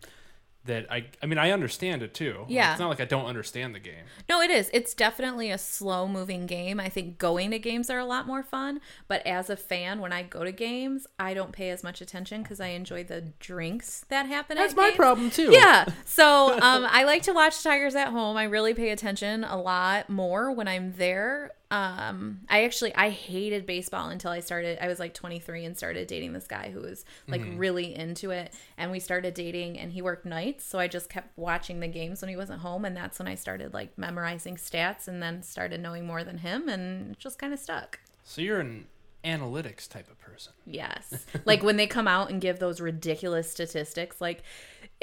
That 0.65 0.89
I 0.89 1.07
I 1.21 1.25
mean 1.25 1.37
I 1.37 1.51
understand 1.51 2.03
it 2.03 2.13
too. 2.13 2.45
Yeah. 2.47 2.71
It's 2.71 2.79
not 2.79 2.87
like 2.87 3.01
I 3.01 3.05
don't 3.05 3.25
understand 3.25 3.75
the 3.75 3.81
game. 3.81 4.05
No, 4.29 4.39
it 4.39 4.49
is. 4.49 4.69
It's 4.71 4.93
definitely 4.93 5.51
a 5.51 5.57
slow 5.57 6.07
moving 6.07 6.45
game. 6.45 6.79
I 6.79 6.87
think 6.87 7.17
going 7.17 7.51
to 7.51 7.59
games 7.59 7.89
are 7.89 7.99
a 7.99 8.05
lot 8.05 8.25
more 8.27 8.43
fun. 8.43 8.79
But 9.09 9.27
as 9.27 9.49
a 9.49 9.57
fan, 9.57 9.99
when 9.99 10.13
I 10.13 10.23
go 10.23 10.45
to 10.45 10.53
games, 10.53 11.05
I 11.19 11.33
don't 11.33 11.51
pay 11.51 11.69
as 11.69 11.83
much 11.83 11.99
attention 11.99 12.43
because 12.43 12.61
I 12.61 12.67
enjoy 12.67 13.03
the 13.03 13.33
drinks 13.41 14.05
that 14.07 14.27
happen. 14.27 14.55
That's 14.55 14.71
at 14.71 14.77
my 14.77 14.83
games. 14.85 14.95
problem 14.95 15.29
too. 15.31 15.51
Yeah. 15.51 15.83
So 16.05 16.53
um, 16.53 16.85
I 16.89 17.03
like 17.03 17.23
to 17.23 17.33
watch 17.33 17.61
Tigers 17.61 17.95
at 17.95 18.09
home. 18.09 18.37
I 18.37 18.43
really 18.45 18.73
pay 18.73 18.91
attention 18.91 19.43
a 19.43 19.59
lot 19.59 20.09
more 20.09 20.49
when 20.51 20.69
I'm 20.69 20.93
there. 20.93 21.51
Um, 21.73 22.41
I 22.49 22.65
actually 22.65 22.93
I 22.93 23.09
hated 23.09 23.65
baseball 23.65 24.09
until 24.09 24.29
I 24.29 24.41
started. 24.41 24.77
I 24.79 24.87
was 24.87 24.99
like 24.99 25.15
23 25.15 25.65
and 25.65 25.75
started 25.75 26.05
dating 26.05 26.33
this 26.33 26.45
guy 26.45 26.69
who 26.69 26.81
was 26.81 27.03
like 27.27 27.41
really 27.55 27.95
into 27.95 28.29
it, 28.29 28.53
and 28.77 28.91
we 28.91 28.99
started 28.99 29.33
dating. 29.33 29.79
And 29.79 29.91
he 29.91 30.03
worked 30.03 30.23
nights, 30.23 30.65
so 30.65 30.77
I 30.77 30.87
just 30.87 31.09
kept 31.09 31.35
watching 31.35 31.79
the 31.79 31.87
games 31.87 32.21
when 32.21 32.29
he 32.29 32.35
wasn't 32.35 32.59
home, 32.59 32.85
and 32.85 32.95
that's 32.95 33.17
when 33.17 33.27
I 33.27 33.33
started 33.33 33.73
like 33.73 33.97
memorizing 33.97 34.55
stats, 34.55 35.07
and 35.07 35.21
then 35.21 35.41
started 35.41 35.81
knowing 35.81 36.05
more 36.05 36.23
than 36.23 36.37
him, 36.37 36.69
and 36.69 37.13
it 37.13 37.19
just 37.19 37.39
kind 37.39 37.51
of 37.53 37.59
stuck. 37.59 37.99
So 38.23 38.41
you're 38.41 38.59
an 38.59 38.85
analytics 39.23 39.89
type 39.89 40.11
of 40.11 40.19
person. 40.19 40.53
Yes. 40.67 41.25
like 41.45 41.63
when 41.63 41.77
they 41.77 41.87
come 41.87 42.07
out 42.07 42.29
and 42.29 42.39
give 42.39 42.59
those 42.59 42.81
ridiculous 42.81 43.49
statistics, 43.49 44.21
like 44.21 44.43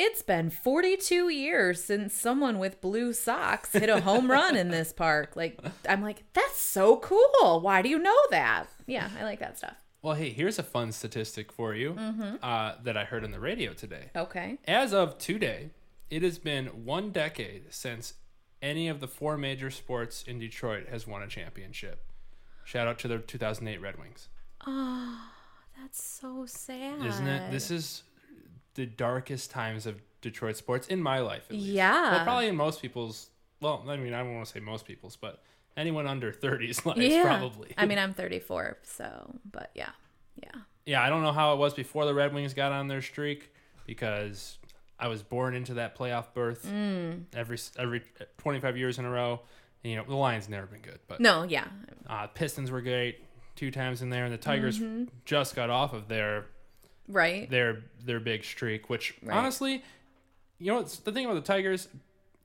it's 0.00 0.23
been 0.23 0.49
42 0.49 1.28
years 1.28 1.85
since 1.85 2.14
someone 2.14 2.59
with 2.59 2.80
blue 2.80 3.12
socks 3.12 3.73
hit 3.73 3.90
a 3.90 4.00
home 4.00 4.30
run 4.30 4.57
in 4.57 4.71
this 4.71 4.95
park. 4.95 5.37
Like, 5.37 5.61
I'm 5.87 6.00
like, 6.00 6.23
that's 6.33 6.59
so 6.59 6.97
cool. 6.97 7.61
Why 7.61 7.83
do 7.83 7.90
you 7.90 7.99
know 7.99 8.16
that? 8.30 8.64
Yeah, 8.87 9.11
I 9.19 9.25
like 9.25 9.40
that 9.40 9.59
stuff. 9.59 9.76
Well, 10.00 10.14
hey, 10.14 10.30
here's 10.30 10.59
a 10.59 10.62
fun 10.62 10.92
statistic 10.92 11.52
for 11.52 11.75
you 11.75 11.90
uh, 12.42 12.76
that 12.83 12.97
I 12.97 13.04
heard 13.04 13.25
on 13.25 13.30
the 13.30 13.40
radio 13.40 13.75
today. 13.75 14.11
Okay. 14.16 14.57
As 14.66 14.95
of 14.95 15.19
today, 15.19 15.69
it 16.09 16.23
has 16.23 16.38
been 16.38 16.87
one 16.87 17.11
decade 17.11 17.64
since 17.75 18.14
any 18.62 18.88
of 18.88 19.00
the 19.00 19.09
four 19.09 19.37
major 19.37 19.71
sports 19.71 20.23
in 20.26 20.38
Detroit 20.38 20.88
has 20.88 21.07
won 21.07 21.23
a 21.23 21.26
championship. 21.26 22.02
Shout 22.64 22.88
out 22.88 22.99
to 23.00 23.09
the 23.09 23.19
2008 23.19 23.83
Red 23.83 23.99
Wings. 23.99 24.28
Oh, 24.66 25.19
that's 25.78 26.02
so 26.02 26.47
sad. 26.47 27.04
Isn't 27.04 27.28
it? 27.28 27.50
This 27.50 27.71
is 27.71 28.02
the 28.74 28.86
darkest 28.86 29.50
times 29.50 29.86
of 29.86 30.00
Detroit 30.20 30.56
sports 30.56 30.86
in 30.88 31.02
my 31.02 31.18
life. 31.20 31.44
Yeah. 31.50 32.12
Well, 32.12 32.24
probably 32.24 32.46
in 32.48 32.56
most 32.56 32.80
people's. 32.82 33.30
Well, 33.60 33.84
I 33.88 33.96
mean, 33.96 34.14
I 34.14 34.18
don't 34.20 34.34
want 34.34 34.46
to 34.46 34.52
say 34.52 34.60
most 34.60 34.86
people's, 34.86 35.16
but 35.16 35.42
anyone 35.76 36.06
under 36.06 36.32
30's 36.32 36.84
life, 36.86 36.96
yeah. 36.98 37.22
probably. 37.22 37.74
I 37.76 37.86
mean, 37.86 37.98
I'm 37.98 38.12
34, 38.14 38.78
so, 38.82 39.34
but 39.50 39.70
yeah. 39.74 39.90
Yeah. 40.36 40.50
yeah, 40.86 41.02
I 41.02 41.08
don't 41.10 41.22
know 41.22 41.32
how 41.32 41.52
it 41.54 41.58
was 41.58 41.74
before 41.74 42.06
the 42.06 42.14
Red 42.14 42.32
Wings 42.32 42.54
got 42.54 42.72
on 42.72 42.88
their 42.88 43.02
streak 43.02 43.52
because 43.86 44.58
I 44.98 45.08
was 45.08 45.22
born 45.22 45.54
into 45.54 45.74
that 45.74 45.96
playoff 45.98 46.26
berth 46.32 46.64
Mm. 46.66 47.24
every 47.34 47.58
every 47.78 48.02
25 48.38 48.76
years 48.78 48.98
in 48.98 49.04
a 49.04 49.10
row. 49.10 49.40
And, 49.82 49.90
you 49.90 49.96
know, 49.96 50.04
the 50.04 50.14
Lions 50.14 50.48
never 50.48 50.66
been 50.66 50.82
good, 50.82 51.00
but 51.08 51.20
No, 51.20 51.42
yeah. 51.42 51.64
uh, 52.06 52.26
Pistons 52.28 52.70
were 52.70 52.82
great 52.82 53.18
two 53.56 53.70
times 53.70 54.00
in 54.02 54.10
there, 54.10 54.24
and 54.24 54.32
the 54.32 54.38
Tigers 54.38 54.78
Mm-hmm. 54.78 55.04
just 55.24 55.54
got 55.56 55.70
off 55.70 55.92
of 55.92 56.08
their 56.08 56.46
Right. 57.11 57.49
their 57.50 57.83
their 58.05 58.21
big 58.21 58.45
streak. 58.45 58.88
Which 58.88 59.14
Right. 59.23 59.37
honestly, 59.37 59.83
you 60.59 60.67
know, 60.73 60.76
what's 60.79 60.97
the 60.99 61.12
thing 61.12 61.25
about 61.26 61.35
the 61.35 61.40
Tigers. 61.52 61.88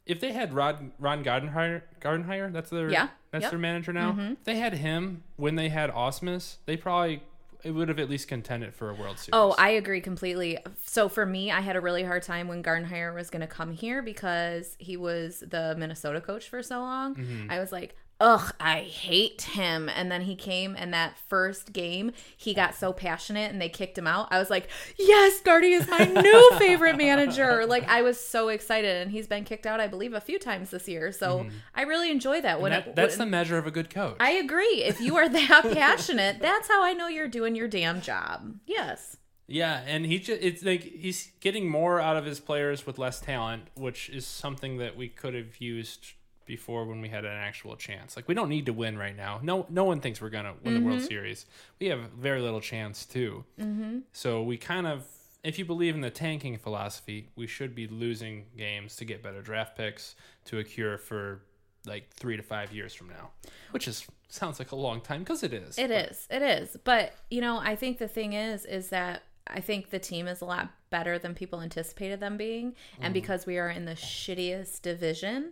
If 0.05 0.19
they 0.19 0.31
had 0.33 0.53
Rod 0.53 0.91
Ron 0.99 1.23
Gardenhire, 1.23 1.81
Gardenhire, 1.99 2.51
that's 2.53 2.69
their 2.69 2.89
Yeah. 2.91 3.09
that's 3.31 3.43
Yep. 3.43 3.51
their 3.51 3.59
manager 3.59 3.91
now. 3.93 4.11
Mm-hmm. 4.11 4.31
If 4.33 4.43
they 4.43 4.55
had 4.57 4.73
him 4.75 5.23
when 5.35 5.55
they 5.55 5.69
had 5.69 5.89
Ausmus, 5.91 6.57
they 6.65 6.77
probably 6.77 7.23
it 7.63 7.71
would 7.71 7.89
have 7.89 7.97
at 7.97 8.07
least 8.07 8.27
contended 8.27 8.75
for 8.75 8.91
a 8.91 8.93
World 8.93 9.17
Series. 9.17 9.31
Oh, 9.33 9.55
I 9.57 9.69
agree 9.69 9.99
completely. 9.99 10.59
So 10.83 11.09
for 11.09 11.25
me, 11.25 11.49
I 11.51 11.61
had 11.61 11.75
a 11.75 11.81
really 11.81 12.03
hard 12.03 12.21
time 12.21 12.47
when 12.47 12.61
Gardenhire 12.61 13.11
was 13.15 13.31
going 13.31 13.41
to 13.41 13.47
come 13.47 13.71
here 13.71 14.03
because 14.03 14.75
he 14.77 14.95
was 14.97 15.39
the 15.39 15.73
Minnesota 15.75 16.21
coach 16.21 16.47
for 16.47 16.61
so 16.61 16.77
long. 16.81 17.15
Mm-hmm. 17.15 17.49
I 17.49 17.57
was 17.59 17.71
like, 17.71 17.95
ugh, 18.19 18.53
I 18.59 18.81
hate 18.81 19.41
him. 19.41 19.89
And 19.89 20.11
then 20.11 20.21
he 20.21 20.35
came 20.35 20.75
and 20.77 20.93
that 20.93 21.17
first 21.27 21.73
game, 21.73 22.11
he 22.37 22.53
got 22.53 22.75
so 22.75 22.93
passionate 22.93 23.51
and 23.51 23.61
they 23.61 23.69
kicked 23.69 23.97
him 23.97 24.07
out. 24.07 24.27
I 24.31 24.39
was 24.39 24.49
like, 24.49 24.69
yes, 24.97 25.41
Gardy 25.41 25.73
is 25.73 25.87
my 25.87 26.05
new 26.05 26.51
favorite 26.57 26.97
manager. 26.97 27.65
Like 27.65 27.87
I 27.87 28.01
was 28.01 28.19
so 28.19 28.49
excited. 28.49 29.01
And 29.01 29.11
he's 29.11 29.27
been 29.27 29.43
kicked 29.43 29.65
out, 29.65 29.79
I 29.79 29.87
believe, 29.87 30.13
a 30.13 30.21
few 30.21 30.39
times 30.39 30.69
this 30.69 30.87
year. 30.87 31.11
So 31.11 31.39
mm-hmm. 31.39 31.49
I 31.73 31.83
really 31.83 32.09
enjoy 32.09 32.41
that. 32.41 32.61
When 32.61 32.71
That, 32.71 32.95
that's 32.95 33.17
the 33.17 33.25
measure 33.25 33.57
of 33.57 33.67
a 33.67 33.71
good 33.71 33.89
coach. 33.89 34.17
I 34.19 34.31
agree. 34.31 34.83
If 34.83 35.01
you 35.01 35.17
are 35.17 35.27
that 35.27 35.63
passionate, 35.73 36.39
that's 36.39 36.67
how 36.67 36.83
I 36.83 36.93
know 36.93 37.07
you're 37.07 37.27
doing 37.27 37.55
your 37.55 37.67
damn 37.67 38.01
job. 38.01 38.55
Yes. 38.65 39.17
Yeah, 39.47 39.83
and 39.85 40.07
he 40.07 40.17
just 40.17 40.41
it's 40.41 40.63
like 40.63 40.81
he's 40.81 41.31
getting 41.39 41.69
more 41.69 42.01
out 42.01 42.17
of 42.17 42.25
his 42.25 42.39
players 42.39 42.87
with 42.87 42.97
less 42.97 43.19
talent, 43.21 43.65
which 43.75 44.09
is 44.09 44.25
something 44.25 44.77
that 44.77 44.97
we 44.97 45.07
could 45.07 45.35
have 45.35 45.61
used 45.61 46.13
before 46.45 46.85
when 46.85 47.01
we 47.01 47.09
had 47.09 47.25
an 47.25 47.31
actual 47.31 47.75
chance. 47.75 48.15
Like 48.15 48.27
we 48.27 48.33
don't 48.33 48.49
need 48.49 48.65
to 48.67 48.73
win 48.73 48.97
right 48.97 49.15
now. 49.15 49.39
No 49.41 49.65
no 49.69 49.83
one 49.83 49.99
thinks 49.99 50.21
we're 50.21 50.29
going 50.29 50.45
to 50.45 50.53
win 50.63 50.75
the 50.75 50.79
World 50.79 51.01
Series. 51.01 51.45
We 51.79 51.87
have 51.87 51.99
very 52.11 52.41
little 52.41 52.61
chance 52.61 53.05
too. 53.05 53.43
Mm-hmm. 53.59 53.99
So 54.13 54.43
we 54.43 54.57
kind 54.57 54.87
of 54.87 55.05
if 55.43 55.59
you 55.59 55.65
believe 55.65 55.93
in 55.93 56.01
the 56.01 56.09
tanking 56.09 56.57
philosophy, 56.57 57.29
we 57.35 57.45
should 57.45 57.75
be 57.75 57.87
losing 57.87 58.45
games 58.57 58.95
to 58.95 59.05
get 59.05 59.21
better 59.21 59.41
draft 59.41 59.77
picks 59.77 60.15
to 60.45 60.57
a 60.57 60.63
cure 60.63 60.97
for 60.97 61.41
like 61.85 62.09
3 62.09 62.35
to 62.37 62.41
5 62.41 62.73
years 62.73 62.95
from 62.95 63.09
now. 63.09 63.29
Which 63.69 63.87
is 63.87 64.07
sounds 64.27 64.57
like 64.57 64.71
a 64.71 64.75
long 64.75 65.01
time 65.01 65.19
because 65.19 65.43
it 65.43 65.53
is. 65.53 65.77
It 65.77 65.91
is. 65.91 66.27
It 66.31 66.41
is. 66.41 66.77
But, 66.83 67.13
you 67.29 67.41
know, 67.41 67.59
I 67.59 67.75
think 67.75 67.99
the 67.99 68.07
thing 68.07 68.33
is, 68.33 68.65
is 68.65 68.89
that 68.89 69.21
I 69.47 69.59
think 69.59 69.91
the 69.91 69.99
team 69.99 70.27
is 70.27 70.41
a 70.41 70.45
lot 70.45 70.71
better 70.89 71.19
than 71.19 71.35
people 71.35 71.61
anticipated 71.61 72.19
them 72.19 72.37
being. 72.37 72.71
Mm-hmm. 72.71 73.03
And 73.03 73.13
because 73.13 73.45
we 73.45 73.57
are 73.57 73.69
in 73.69 73.85
the 73.85 73.93
shittiest 73.93 74.81
division, 74.81 75.51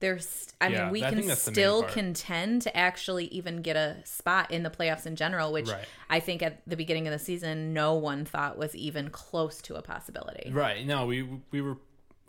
there's, 0.00 0.48
I 0.60 0.68
Yeah, 0.68 0.82
mean, 0.84 0.92
we 0.92 1.04
I 1.04 1.10
can 1.10 1.26
that's 1.26 1.44
the 1.44 1.50
main 1.50 1.54
still 1.54 1.82
contend 1.84 2.62
to 2.62 2.76
actually 2.76 3.26
even 3.26 3.62
get 3.62 3.76
a 3.76 3.96
spot 4.04 4.50
in 4.50 4.62
the 4.62 4.70
playoffs 4.70 5.06
in 5.06 5.14
general, 5.16 5.52
which 5.52 5.68
Right. 5.70 5.84
I 6.08 6.20
think 6.20 6.42
at 6.42 6.62
the 6.66 6.76
beginning 6.76 7.06
of 7.06 7.12
the 7.12 7.18
season, 7.18 7.72
no 7.72 7.94
one 7.94 8.24
thought 8.24 8.58
was 8.58 8.74
even 8.74 9.10
close 9.10 9.60
to 9.62 9.76
a 9.76 9.82
possibility. 9.82 10.50
Right. 10.50 10.84
No, 10.86 11.06
we 11.06 11.22
we 11.50 11.60
were. 11.60 11.76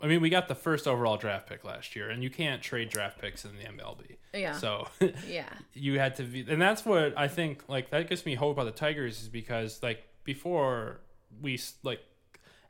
I 0.00 0.08
mean, 0.08 0.20
we 0.20 0.30
got 0.30 0.48
the 0.48 0.56
first 0.56 0.88
overall 0.88 1.16
draft 1.16 1.48
pick 1.48 1.62
last 1.62 1.94
year, 1.94 2.10
and 2.10 2.24
you 2.24 2.28
can't 2.30 2.60
trade 2.60 2.88
draft 2.88 3.20
picks 3.20 3.44
in 3.44 3.52
the 3.56 3.64
MLB. 3.64 4.16
Yeah. 4.34 4.52
So 4.52 4.88
Yeah. 5.28 5.48
you 5.74 5.98
had 5.98 6.16
to 6.16 6.24
be, 6.24 6.44
and 6.48 6.60
that's 6.60 6.84
what 6.84 7.16
I 7.16 7.28
think. 7.28 7.62
Like 7.68 7.90
that 7.90 8.08
gives 8.08 8.26
me 8.26 8.34
hope 8.34 8.56
about 8.56 8.64
the 8.64 8.72
Tigers 8.78 9.22
is 9.22 9.28
because 9.28 9.80
like 9.82 10.02
before 10.24 11.00
we 11.40 11.58
like 11.84 12.00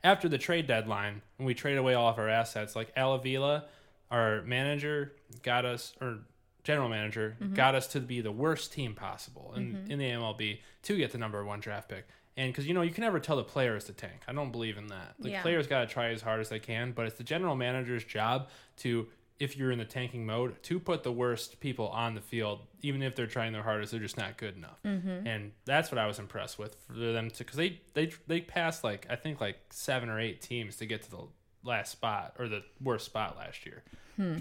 after 0.03 0.29
the 0.29 0.37
trade 0.37 0.67
deadline 0.67 1.21
when 1.37 1.45
we 1.47 1.53
trade 1.53 1.77
away 1.77 1.93
all 1.95 2.09
of 2.09 2.19
our 2.19 2.29
assets, 2.29 2.75
like 2.75 2.91
Al 2.95 3.13
Avila, 3.13 3.65
our 4.13 4.41
manager, 4.43 5.13
got 5.41 5.65
us 5.65 5.93
or 5.99 6.19
general 6.63 6.87
manager 6.87 7.35
got 7.53 7.75
us 7.75 7.87
to 7.87 7.99
be 7.99 8.21
the 8.21 8.31
worst 8.31 8.71
team 8.71 8.93
possible 8.95 9.53
in, 9.57 9.85
in 9.89 9.99
the 9.99 10.05
MLB 10.05 10.59
to 10.83 10.95
get 10.95 11.11
the 11.11 11.17
number 11.17 11.43
one 11.43 11.59
draft 11.59 11.89
pick. 11.89 12.07
And 12.37 12.51
because 12.53 12.65
you 12.65 12.73
know 12.73 12.81
you 12.83 12.91
can 12.91 13.03
never 13.03 13.19
tell 13.19 13.35
the 13.35 13.43
players 13.43 13.83
to 13.85 13.93
tank. 13.93 14.21
I 14.29 14.33
don't 14.33 14.51
believe 14.51 14.77
in 14.77 14.87
that. 14.87 15.15
The 15.19 15.31
Yeah. 15.31 15.41
players 15.41 15.67
got 15.67 15.81
to 15.81 15.87
try 15.87 16.09
as 16.11 16.21
hard 16.21 16.39
as 16.39 16.47
they 16.49 16.59
can, 16.59 16.93
but 16.93 17.05
it's 17.05 17.17
the 17.17 17.23
general 17.25 17.55
manager's 17.55 18.03
job 18.05 18.47
to, 18.77 19.07
if 19.39 19.57
you're 19.57 19.71
in 19.71 19.77
the 19.79 19.85
tanking 19.85 20.25
mode, 20.25 20.61
to 20.63 20.79
put 20.79 21.03
the 21.03 21.11
worst 21.11 21.59
people 21.59 21.89
on 21.89 22.15
the 22.15 22.21
field, 22.21 22.61
even 22.81 23.01
if 23.03 23.13
they're 23.15 23.27
trying 23.27 23.51
their 23.51 23.63
hardest, 23.63 23.91
they're 23.91 23.99
just 23.99 24.17
not 24.17 24.37
good 24.37 24.55
enough. 24.55 24.79
Mm-hmm. 24.85 25.27
And 25.27 25.51
that's 25.65 25.91
what 25.91 25.97
I 25.99 26.07
was 26.07 26.17
impressed 26.17 26.57
with 26.57 26.75
for 26.87 26.93
them 26.93 27.29
to, 27.31 27.39
because 27.39 27.57
they 27.57 27.81
they 27.93 28.11
they 28.27 28.39
passed 28.41 28.83
like 28.85 29.05
I 29.09 29.15
think 29.17 29.41
like 29.41 29.57
seven 29.69 30.07
or 30.09 30.19
eight 30.19 30.41
teams 30.41 30.77
to 30.77 30.85
get 30.85 31.03
to 31.03 31.11
the 31.11 31.23
last 31.63 31.91
spot 31.91 32.35
or 32.39 32.47
the 32.47 32.63
worst 32.81 33.05
spot 33.05 33.35
last 33.37 33.65
year, 33.65 33.83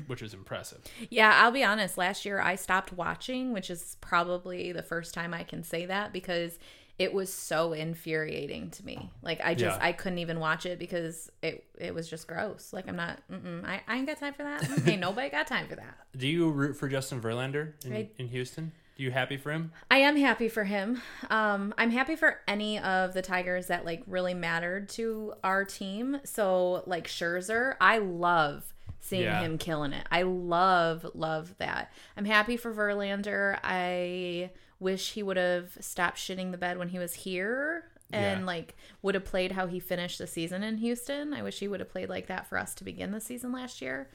which 0.07 0.23
is 0.23 0.35
impressive. 0.35 0.81
Yeah, 1.11 1.33
I'll 1.43 1.51
be 1.51 1.65
honest. 1.65 1.97
Last 1.99 2.25
year 2.25 2.41
I 2.41 2.57
stopped 2.57 2.93
watching, 2.93 3.53
which 3.53 3.71
is 3.71 3.97
probably 4.01 4.73
the 4.73 4.83
first 4.83 5.15
time 5.15 5.33
I 5.35 5.43
can 5.45 5.63
say 5.63 5.87
that 5.87 6.13
because 6.13 6.59
it 6.99 7.13
was 7.13 7.33
so 7.33 7.73
infuriating 7.73 8.71
to 8.71 8.85
me. 8.85 9.11
Like 9.23 9.41
I 9.43 9.55
just 9.55 9.79
Yeah. 9.81 9.85
I 9.87 9.93
couldn't 9.93 10.19
even 10.19 10.39
watch 10.39 10.67
it 10.67 10.79
because 10.79 11.31
it 11.43 11.65
it 11.79 11.95
was 11.95 12.09
just 12.09 12.27
gross. 12.29 12.73
Like 12.73 12.87
I'm 12.89 12.97
not. 12.97 13.19
I 13.31 13.81
I 13.89 13.97
ain't 13.97 14.07
got 14.07 14.19
time 14.19 14.35
for 14.35 14.43
that. 14.45 14.87
Ain't 14.87 15.01
nobody 15.09 15.31
got 15.31 15.47
time 15.47 15.67
for 15.69 15.77
that. 15.77 15.97
Do 16.17 16.29
you 16.29 16.51
root 16.51 16.77
for 16.77 16.89
Justin 16.89 17.21
Verlander 17.21 17.73
in, 17.85 17.93
I- 17.95 18.11
in 18.19 18.29
Houston? 18.29 18.73
Do 18.95 19.03
you 19.03 19.11
happy 19.11 19.39
for 19.39 19.51
him? 19.51 19.73
I 19.91 19.97
am 19.99 20.17
happy 20.17 20.51
for 20.51 20.65
him. 20.65 21.01
Um, 21.31 21.73
I'm 21.79 21.91
happy 21.91 22.15
for 22.15 22.41
any 22.47 22.79
of 22.79 23.15
the 23.15 23.23
Tigers 23.23 23.69
that 23.69 23.87
like 23.87 24.03
really 24.07 24.35
mattered 24.35 24.91
to 24.91 25.33
our 25.43 25.65
team. 25.65 26.21
So 26.25 26.83
like 26.87 27.09
Scherzer, 27.09 27.75
I 27.81 27.97
love 27.99 28.75
seeing 29.03 29.25
Yeah. 29.25 29.41
him 29.41 29.59
killing 29.59 29.93
it. 29.93 30.07
I 30.11 30.23
love 30.23 31.05
love 31.15 31.55
that. 31.59 31.93
I'm 32.17 32.25
happy 32.25 32.57
for 32.57 32.73
Verlander. 32.73 33.59
I 33.63 34.51
wish 34.81 35.13
he 35.13 35.23
would 35.23 35.37
have 35.37 35.77
stopped 35.81 36.17
shitting 36.19 36.51
the 36.53 36.57
bed 36.59 36.79
when 36.79 36.89
he 36.89 36.99
was 36.99 37.13
here 37.15 37.85
and 38.13 38.41
Yeah. 38.41 38.47
like 38.47 38.75
would 39.03 39.15
have 39.15 39.25
played 39.25 39.53
how 39.53 39.67
he 39.67 39.79
finished 39.81 40.19
the 40.19 40.27
season 40.27 40.63
in 40.63 40.79
Houston. 40.79 41.35
I 41.35 41.43
wish 41.43 41.59
he 41.59 41.69
would 41.69 41.81
have 41.81 41.91
played 41.91 42.09
like 42.09 42.29
that 42.29 42.47
for 42.47 42.57
us 42.59 42.75
to 42.77 42.85
begin 42.85 43.11
the 43.11 43.21
season 43.21 43.53
last 43.53 43.83
year. 43.83 44.09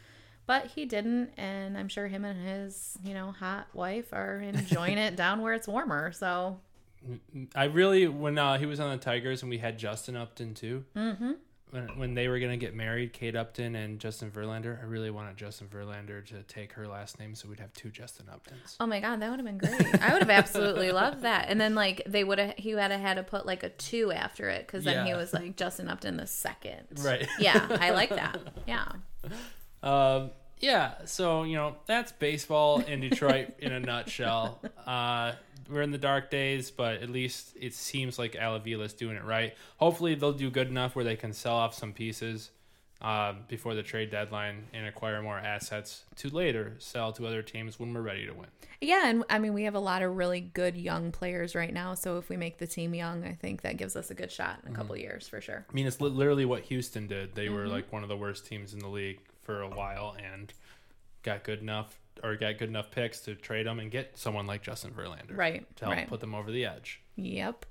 But 0.46 0.68
he 0.68 0.86
didn't, 0.86 1.32
and 1.36 1.78
I'm 1.78 1.90
sure 1.90 2.08
him 2.08 2.24
and 2.24 2.42
his, 2.48 2.98
you 3.04 3.14
know, 3.14 3.32
hot 3.34 3.68
wife 3.74 4.14
are 4.14 4.40
enjoying 4.40 4.98
it 4.98 5.16
down 5.18 5.42
where 5.42 5.54
it's 5.54 5.68
warmer. 5.68 6.14
So 6.14 6.62
I 7.54 7.66
really 7.66 8.08
when 8.08 8.38
uh, 8.38 8.58
he 8.58 8.66
was 8.66 8.80
on 8.80 8.90
the 8.92 8.98
Tigers 9.04 9.42
and 9.42 9.50
we 9.50 9.58
had 9.58 9.78
Justin 9.78 10.16
Upton 10.16 10.54
too. 10.54 10.86
Mm-hmm. 10.96 11.32
When, 11.72 11.88
when 12.00 12.14
they 12.14 12.30
were 12.30 12.40
gonna 12.40 12.58
get 12.58 12.74
married, 12.74 13.12
Kate 13.12 13.36
Upton 13.36 13.76
and 13.76 14.00
Justin 14.00 14.32
Verlander, 14.32 14.80
I 14.82 14.86
really 14.86 15.12
wanted 15.12 15.36
Justin 15.36 15.68
Verlander 15.68 16.26
to 16.28 16.44
take 16.44 16.72
her 16.74 16.88
last 16.88 17.20
name, 17.20 17.36
so 17.36 17.50
we'd 17.50 17.60
have 17.60 17.74
two 17.74 17.90
Justin 17.90 18.28
Uptons. 18.28 18.78
Oh 18.80 18.86
my 18.86 19.00
god, 19.02 19.20
that 19.20 19.30
would 19.30 19.40
have 19.40 19.46
been 19.46 19.58
great. 19.58 20.02
I 20.02 20.14
would 20.14 20.22
have 20.22 20.30
absolutely 20.30 20.92
loved 20.92 21.24
that. 21.24 21.48
And 21.50 21.60
then 21.60 21.76
like 21.76 22.04
they 22.08 22.24
would 22.24 22.40
have 22.40 22.54
he 22.58 22.74
would 22.74 22.92
have 22.92 23.02
had 23.02 23.16
to 23.16 23.24
put 23.24 23.46
like 23.46 23.64
a 23.64 23.70
two 23.70 24.12
after 24.12 24.50
it 24.50 24.66
because 24.66 24.86
then 24.86 25.06
he 25.06 25.14
was 25.14 25.34
like 25.34 25.58
Justin 25.58 25.90
Upton 25.90 26.18
the 26.18 26.28
second. 26.28 26.88
Right. 27.00 27.28
Yeah, 27.40 27.68
I 27.80 27.90
like 27.90 28.10
that. 28.10 28.40
Yeah. 28.66 28.88
Um, 29.84 30.32
yeah, 30.60 31.06
so 31.06 31.44
you 31.44 31.56
know 31.56 31.76
that's 31.86 32.12
baseball 32.12 32.80
in 32.82 33.00
Detroit 33.00 33.50
in 33.60 33.72
a 33.72 33.80
nutshell. 33.80 34.60
Uh, 34.88 35.34
we're 35.70 35.82
in 35.82 35.92
the 35.92 35.98
dark 35.98 36.30
days, 36.30 36.72
but 36.72 37.02
at 37.02 37.10
least 37.10 37.56
it 37.60 37.74
seems 37.74 38.18
like 38.18 38.36
Al 38.36 38.58
Avila's 38.58 38.94
doing 38.94 39.16
it 39.16 39.24
right. 39.24 39.56
Hopefully, 39.78 40.16
they'll 40.16 40.34
do 40.34 40.50
good 40.50 40.68
enough 40.68 40.96
where 40.96 41.06
they 41.06 41.16
can 41.16 41.34
sell 41.34 41.56
off 41.56 41.74
some 41.74 41.94
pieces 41.94 42.52
uh, 43.02 43.34
before 43.48 43.76
the 43.76 43.84
trade 43.84 44.10
deadline 44.10 44.64
and 44.74 44.88
acquire 44.88 45.22
more 45.22 45.38
assets 45.38 46.04
to 46.16 46.30
later 46.30 46.74
sell 46.80 47.12
to 47.14 47.28
other 47.28 47.42
teams 47.42 47.80
when 47.80 47.94
we're 47.94 48.02
ready 48.02 48.26
to 48.26 48.34
win. 48.34 48.48
Yeah, 48.82 49.08
and 49.08 49.24
I 49.30 49.40
mean 49.40 49.54
we 49.54 49.64
have 49.64 49.76
a 49.76 49.80
lot 49.80 50.02
of 50.02 50.16
really 50.16 50.42
good 50.42 50.76
young 50.76 51.12
players 51.12 51.56
right 51.56 51.74
now. 51.74 51.94
So 51.94 52.18
if 52.18 52.30
we 52.30 52.38
make 52.38 52.58
the 52.58 52.68
team 52.68 52.94
young, 52.94 53.24
I 53.24 53.34
think 53.34 53.62
that 53.62 53.78
gives 53.78 53.96
us 53.96 54.10
a 54.12 54.14
good 54.14 54.32
shot 54.32 54.60
in 54.66 54.74
a 54.74 54.76
couple 54.76 54.98
years 54.98 55.28
for 55.28 55.42
sure. 55.42 55.66
I 55.70 55.74
mean, 55.74 55.88
it's 55.88 56.02
literally 56.02 56.46
what 56.46 56.64
Houston 56.64 57.08
did. 57.08 57.36
They 57.36 57.50
were 57.50 57.68
like 57.68 57.92
one 57.92 58.04
of 58.04 58.10
the 58.10 58.18
worst 58.18 58.46
teams 58.46 58.74
in 58.74 58.80
the 58.80 58.88
league 58.88 59.20
for 59.42 59.62
a 59.62 59.70
while 59.70 60.16
and 60.34 60.52
got 61.24 61.44
good 61.44 61.60
enough 61.60 62.00
or 62.24 62.36
got 62.36 62.58
good 62.58 62.70
enough 62.70 62.92
picks 62.92 63.20
to 63.22 63.36
trade 63.36 63.66
them 63.68 63.80
and 63.80 63.92
get 63.92 64.18
someone 64.18 64.48
like 64.48 64.62
Justin 64.62 64.92
Verlander, 64.92 65.36
Right, 65.38 65.66
to 65.78 65.86
help 65.86 65.96
right. 65.98 66.08
put 66.08 66.20
them 66.20 66.34
over 66.36 66.52
the 66.52 66.66
edge. 66.66 67.02
Yep. 67.16 67.66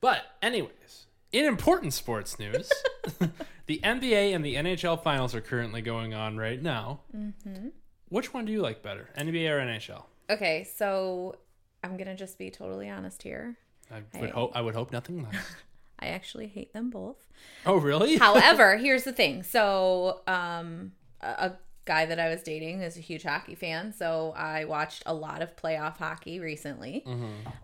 But, 0.00 0.22
anyways, 0.42 1.06
in 1.32 1.44
important 1.44 1.92
sports 1.92 2.38
news, 2.38 2.70
the 3.66 3.78
NBA 3.82 4.34
and 4.34 4.44
the 4.44 4.56
NHL 4.56 5.02
finals 5.02 5.34
are 5.34 5.40
currently 5.40 5.80
going 5.82 6.14
on 6.14 6.36
right 6.36 6.60
now. 6.60 7.00
Mm-hmm. 7.16 7.68
Which 8.08 8.34
one 8.34 8.44
do 8.44 8.52
you 8.52 8.60
like 8.60 8.82
better, 8.82 9.08
NBA 9.16 9.48
or 9.50 9.60
NHL? 9.60 10.04
Okay, 10.28 10.64
so 10.76 11.36
I'm 11.82 11.96
gonna 11.96 12.14
just 12.16 12.38
be 12.38 12.50
totally 12.50 12.88
honest 12.90 13.22
here. 13.22 13.56
I 13.90 14.02
would 14.20 14.30
hope 14.30 14.52
I 14.54 14.60
would 14.60 14.74
hope 14.74 14.92
nothing 14.92 15.22
less. 15.22 15.34
I 15.98 16.06
actually 16.08 16.48
hate 16.48 16.72
them 16.72 16.90
both. 16.90 17.16
oh, 17.64 17.76
really? 17.76 18.16
However, 18.18 18.76
here's 18.78 19.04
the 19.04 19.12
thing. 19.12 19.42
So, 19.44 20.20
um, 20.26 20.92
a 21.20 21.52
guy 21.84 22.06
that 22.06 22.18
I 22.18 22.28
was 22.28 22.42
dating 22.42 22.80
is 22.82 22.96
a 22.96 23.00
huge 23.00 23.24
hockey 23.24 23.54
fan, 23.54 23.92
so 23.92 24.32
I 24.36 24.64
watched 24.64 25.02
a 25.06 25.14
lot 25.14 25.42
of 25.42 25.56
playoff 25.56 25.98
hockey 25.98 26.40
recently. 26.40 27.04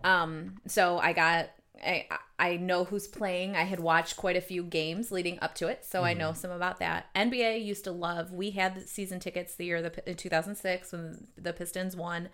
Um, 0.03 0.55
so 0.67 0.99
I 0.99 1.13
got. 1.13 1.49
I, 1.81 2.07
I 2.37 2.57
know 2.57 2.83
who's 2.83 3.07
playing. 3.07 3.55
I 3.55 3.63
had 3.63 3.79
watched 3.79 4.17
quite 4.17 4.35
a 4.35 4.41
few 4.41 4.63
games 4.63 5.13
leading 5.13 5.39
up 5.39 5.55
to 5.55 5.67
it, 5.69 5.85
so 5.85 6.03
I 6.03 6.13
know 6.13 6.33
some 6.33 6.51
about 6.51 6.79
that. 6.79 7.05
NBA 7.15 7.63
used 7.63 7.85
to 7.85 7.93
love. 7.93 8.33
We 8.33 8.49
had 8.49 8.75
the 8.75 8.81
season 8.81 9.21
tickets 9.21 9.55
the 9.55 9.63
year 9.63 9.81
the 9.81 10.09
in 10.09 10.15
2006 10.15 10.91
when 10.91 11.27
the 11.37 11.53
Pistons 11.53 11.95
won. 11.95 12.27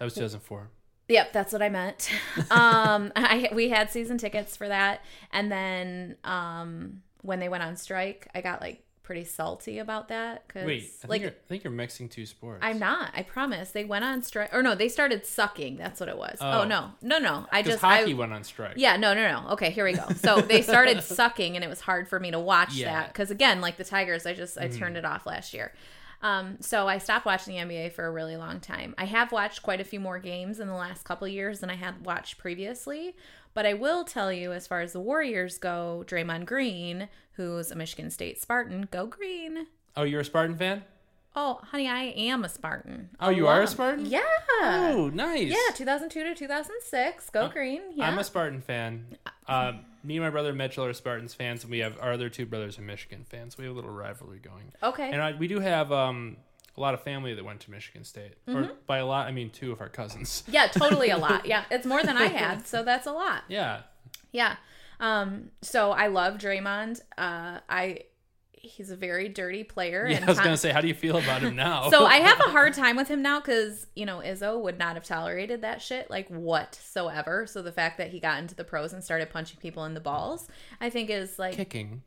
That 0.00 0.06
was 0.06 0.14
2004. 0.14 0.70
Yep, 1.08 1.32
that's 1.32 1.52
what 1.52 1.62
I 1.62 1.68
meant. 1.68 2.10
um, 2.50 3.12
I 3.16 3.48
we 3.52 3.68
had 3.68 3.90
season 3.90 4.18
tickets 4.18 4.56
for 4.56 4.66
that, 4.66 5.02
and 5.32 5.52
then 5.52 6.16
um, 6.24 7.02
when 7.22 7.38
they 7.38 7.48
went 7.48 7.62
on 7.62 7.76
strike, 7.76 8.28
I 8.34 8.40
got 8.40 8.60
like 8.60 8.82
pretty 9.10 9.24
salty 9.24 9.80
about 9.80 10.06
that 10.06 10.46
because 10.46 10.64
Wait, 10.64 10.82
I 10.84 10.86
think, 10.86 11.10
like 11.10 11.20
you're, 11.22 11.30
I 11.30 11.48
think 11.48 11.64
you're 11.64 11.72
mixing 11.72 12.08
two 12.08 12.26
sports. 12.26 12.60
I'm 12.62 12.78
not. 12.78 13.10
I 13.12 13.24
promise. 13.24 13.72
They 13.72 13.84
went 13.84 14.04
on 14.04 14.22
strike, 14.22 14.54
or 14.54 14.62
no, 14.62 14.76
they 14.76 14.88
started 14.88 15.26
sucking. 15.26 15.78
That's 15.78 15.98
what 15.98 16.08
it 16.08 16.16
was. 16.16 16.38
Oh, 16.40 16.60
Oh. 16.60 16.64
no, 16.64 16.92
no, 17.02 17.18
no. 17.18 17.44
I 17.50 17.62
just 17.62 17.80
hockey 17.80 18.12
I, 18.12 18.14
went 18.14 18.32
on 18.32 18.44
strike. 18.44 18.74
yeah, 18.76 18.96
no, 18.96 19.12
no, 19.12 19.28
no. 19.28 19.48
Okay, 19.54 19.70
here 19.70 19.84
we 19.84 19.94
go. 19.94 20.06
So 20.14 20.40
they 20.40 20.62
started 20.62 21.02
sucking, 21.02 21.56
and 21.56 21.64
it 21.64 21.68
was 21.68 21.80
hard 21.80 22.06
for 22.06 22.20
me 22.20 22.30
to 22.30 22.38
watch 22.38 22.74
Yeah. 22.76 22.92
That 23.00 23.08
because 23.08 23.32
again, 23.32 23.60
like 23.60 23.78
the 23.78 23.84
Tigers, 23.84 24.26
I 24.26 24.34
just 24.34 24.56
I 24.56 24.68
turned 24.68 24.96
it 24.96 25.04
off 25.04 25.26
last 25.26 25.54
year. 25.54 25.72
Um, 26.22 26.58
so 26.60 26.86
I 26.86 26.98
stopped 26.98 27.26
watching 27.26 27.56
the 27.56 27.60
NBA 27.74 27.90
for 27.94 28.06
a 28.06 28.12
really 28.12 28.36
long 28.36 28.60
time. 28.60 28.94
I 28.96 29.06
have 29.06 29.32
watched 29.32 29.64
quite 29.64 29.80
a 29.80 29.84
few 29.84 29.98
more 29.98 30.20
games 30.20 30.60
in 30.60 30.68
the 30.68 30.74
last 30.74 31.02
couple 31.04 31.26
of 31.26 31.32
years 31.32 31.58
than 31.58 31.70
I 31.70 31.74
had 31.74 32.06
watched 32.06 32.38
previously. 32.38 33.16
But 33.54 33.66
I 33.66 33.74
will 33.74 34.04
tell 34.04 34.32
you, 34.32 34.52
as 34.52 34.68
far 34.68 34.80
as 34.82 34.92
the 34.92 35.00
Warriors 35.00 35.58
go, 35.58 36.04
Draymond 36.06 36.44
Green, 36.46 37.08
who's 37.40 37.70
a 37.70 37.74
Michigan 37.76 38.10
State 38.10 38.40
Spartan, 38.40 38.86
go 38.90 39.06
Green. 39.06 39.66
Oh, 39.96 40.02
you're 40.02 40.20
a 40.20 40.24
Spartan 40.24 40.56
fan? 40.56 40.84
Oh, 41.34 41.60
honey, 41.62 41.88
I 41.88 42.02
am 42.04 42.44
a 42.44 42.48
Spartan. 42.48 43.08
Oh, 43.18 43.30
you 43.30 43.46
are 43.46 43.62
a 43.62 43.66
Spartan? 43.66 44.04
Yeah. 44.06 44.20
Oh, 44.62 45.10
nice. 45.14 45.48
Yeah, 45.48 45.74
2002 45.74 46.24
to 46.24 46.34
2006. 46.34 47.30
Go 47.30 47.48
Green. 47.48 47.80
Yeah. 47.94 48.08
I'm 48.08 48.18
a 48.18 48.24
Spartan 48.24 48.60
fan. 48.60 49.16
Um, 49.48 49.80
me 50.04 50.16
and 50.16 50.24
my 50.24 50.30
brother 50.30 50.52
Mitchell 50.52 50.84
are 50.84 50.92
Spartans 50.92 51.32
fans, 51.32 51.62
and 51.62 51.70
we 51.70 51.78
have 51.78 51.96
our 52.00 52.12
other 52.12 52.28
two 52.28 52.46
brothers 52.46 52.78
are 52.78 52.82
Michigan 52.82 53.24
fans. 53.28 53.56
We 53.56 53.64
have 53.64 53.72
a 53.72 53.76
little 53.76 53.90
rivalry 53.92 54.38
going. 54.38 54.72
okay. 54.82 55.10
And 55.10 55.22
I, 55.22 55.32
we 55.32 55.46
do 55.48 55.60
have 55.60 55.90
um, 55.92 56.36
a 56.76 56.80
lot 56.80 56.94
of 56.94 57.02
family 57.02 57.32
that 57.34 57.44
went 57.44 57.60
to 57.60 57.70
Michigan 57.70 58.04
State. 58.04 58.34
Mm-hmm. 58.46 58.56
Or 58.58 58.70
by 58.86 58.98
a 58.98 59.06
lot, 59.06 59.26
I 59.26 59.32
mean 59.32 59.50
two 59.50 59.72
of 59.72 59.80
our 59.80 59.88
cousins. 59.88 60.42
yeah, 60.48 60.66
totally 60.66 61.10
a 61.10 61.16
lot. 61.18 61.46
Yeah, 61.50 61.64
it's 61.70 61.86
more 61.86 62.02
than 62.02 62.16
I 62.16 62.26
had, 62.26 62.66
so 62.66 62.82
that's 62.82 63.06
a 63.06 63.12
lot. 63.12 63.44
Yeah. 63.48 63.82
Yeah. 64.32 64.56
Um. 65.00 65.50
So 65.62 65.90
I 65.90 66.06
love 66.06 66.38
Draymond. 66.38 67.00
Uh. 67.18 67.58
I. 67.68 68.00
He's 68.62 68.90
a 68.90 68.96
very 68.96 69.30
dirty 69.30 69.64
player. 69.64 70.06
Yeah, 70.06 70.16
and 70.16 70.26
I 70.26 70.28
was 70.28 70.36
Tom- 70.36 70.44
gonna 70.44 70.56
say, 70.58 70.70
how 70.70 70.82
do 70.82 70.88
you 70.88 70.92
feel 70.92 71.16
about 71.16 71.40
him 71.40 71.56
now? 71.56 71.88
So 71.88 72.04
I 72.04 72.16
have 72.16 72.38
a 72.40 72.42
hard 72.50 72.74
time 72.74 72.94
with 72.94 73.08
him 73.08 73.22
now 73.22 73.40
because 73.40 73.86
you 73.96 74.04
know 74.04 74.18
Izzo 74.18 74.60
would 74.60 74.78
not 74.78 74.96
have 74.96 75.04
tolerated 75.04 75.62
that 75.62 75.80
shit 75.80 76.10
like 76.10 76.28
whatsoever. 76.28 77.46
So 77.46 77.62
the 77.62 77.72
fact 77.72 77.96
that 77.96 78.10
he 78.10 78.20
got 78.20 78.38
into 78.38 78.54
the 78.54 78.64
pros 78.64 78.92
and 78.92 79.02
started 79.02 79.30
punching 79.30 79.60
people 79.60 79.86
in 79.86 79.94
the 79.94 80.00
balls, 80.00 80.46
I 80.78 80.90
think 80.90 81.08
is 81.08 81.38
like 81.38 81.54
kicking 81.54 82.02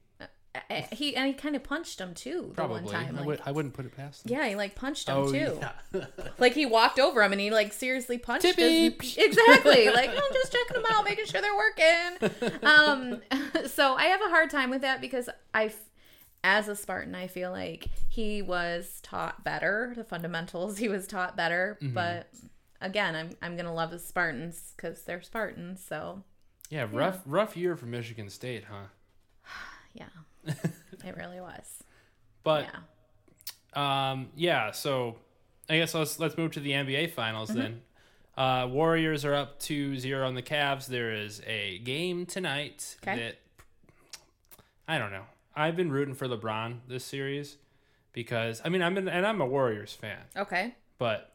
I- 0.70 0.88
he 0.92 1.16
and 1.16 1.28
he 1.28 1.34
kind 1.34 1.56
of 1.56 1.64
punched 1.64 2.00
him 2.00 2.14
too 2.14 2.54
the 2.56 2.66
one 2.68 2.86
time. 2.86 3.16
I, 3.16 3.20
Like, 3.20 3.26
would, 3.26 3.42
I 3.46 3.52
wouldn't 3.52 3.74
put 3.74 3.86
it 3.86 3.96
past 3.98 4.26
him. 4.26 4.34
yeah, 4.38 4.48
he 4.48 4.56
like 4.56 4.76
punched 4.76 5.10
him 5.10 5.18
Oh 5.18 5.32
too. 5.32 5.60
yeah. 5.60 6.06
Like 6.38 6.54
he 6.54 6.66
walked 6.66 7.00
over 7.00 7.24
him 7.24 7.32
and 7.32 7.42
he 7.42 7.50
like 7.50 7.74
seriously 7.74 8.18
punched 8.20 8.44
Tippy. 8.44 8.90
his 8.92 9.18
exactly. 9.18 9.90
Like 9.90 10.10
I'm 10.10 10.34
just 10.34 10.52
checking 10.52 10.82
them 10.82 10.92
out, 10.92 11.06
making 11.06 11.26
sure 11.26 11.42
they're 11.42 11.56
working. 11.56 12.62
Um, 12.64 13.22
so 13.68 13.96
I 13.96 14.06
have 14.06 14.22
a 14.22 14.30
hard 14.30 14.50
time 14.52 14.70
with 14.70 14.82
that 14.82 15.02
because 15.02 15.28
I, 15.56 15.72
as 16.44 16.68
a 16.68 16.76
Spartan, 16.76 17.16
I 17.16 17.28
feel 17.28 17.50
like 17.52 17.88
he 18.10 18.42
was 18.42 19.00
taught 19.02 19.44
better 19.44 19.94
the 19.96 20.04
fundamentals. 20.04 20.78
He 20.78 20.88
was 20.90 21.08
taught 21.08 21.36
better, 21.36 21.78
Mm-hmm. 21.82 21.94
but 21.96 22.30
again, 22.82 23.16
I'm 23.16 23.30
I'm 23.42 23.56
gonna 23.58 23.74
love 23.74 23.90
the 23.92 23.98
Spartans 24.00 24.74
because 24.76 25.02
they're 25.04 25.22
Spartans. 25.24 25.84
So 25.84 26.22
yeah, 26.70 26.86
rough 26.92 27.22
rough 27.26 27.56
year 27.58 27.76
for 27.76 27.86
Michigan 27.88 28.30
State, 28.30 28.66
huh? 28.70 28.88
yeah, 29.94 30.06
it 31.06 31.16
really 31.18 31.40
was. 31.40 31.84
But 32.44 32.68
Yeah. 33.76 34.12
Um, 34.12 34.30
yeah, 34.36 34.72
so 34.72 35.16
I 35.70 35.78
guess 35.78 35.94
let's 35.96 36.20
let's 36.20 36.38
move 36.38 36.52
to 36.52 36.60
the 36.60 36.72
NBA 36.72 37.12
finals 37.12 37.50
then. 37.50 37.82
Uh, 38.38 38.68
Warriors 38.70 39.26
are 39.26 39.34
up 39.34 39.60
2-0 39.60 40.26
on 40.26 40.34
the 40.36 40.42
Cavs. 40.42 40.88
There 40.88 41.12
is 41.14 41.42
a 41.48 41.78
game 41.80 42.26
tonight 42.26 42.98
Okay. 43.04 43.16
that 43.16 43.36
I 44.88 44.98
don't 44.98 45.12
know. 45.12 45.24
I've 45.56 45.76
been 45.76 45.92
rooting 45.92 46.14
for 46.16 46.28
LeBron 46.28 46.80
this 46.88 47.06
series 47.06 47.58
because 48.12 48.62
I 48.66 48.70
mean 48.70 48.82
I'm 48.82 48.98
an, 48.98 49.08
and 49.08 49.26
I'm 49.26 49.40
a 49.42 49.46
Warriors 49.46 49.94
fan, 49.94 50.20
Okay. 50.36 50.76
but 50.98 51.32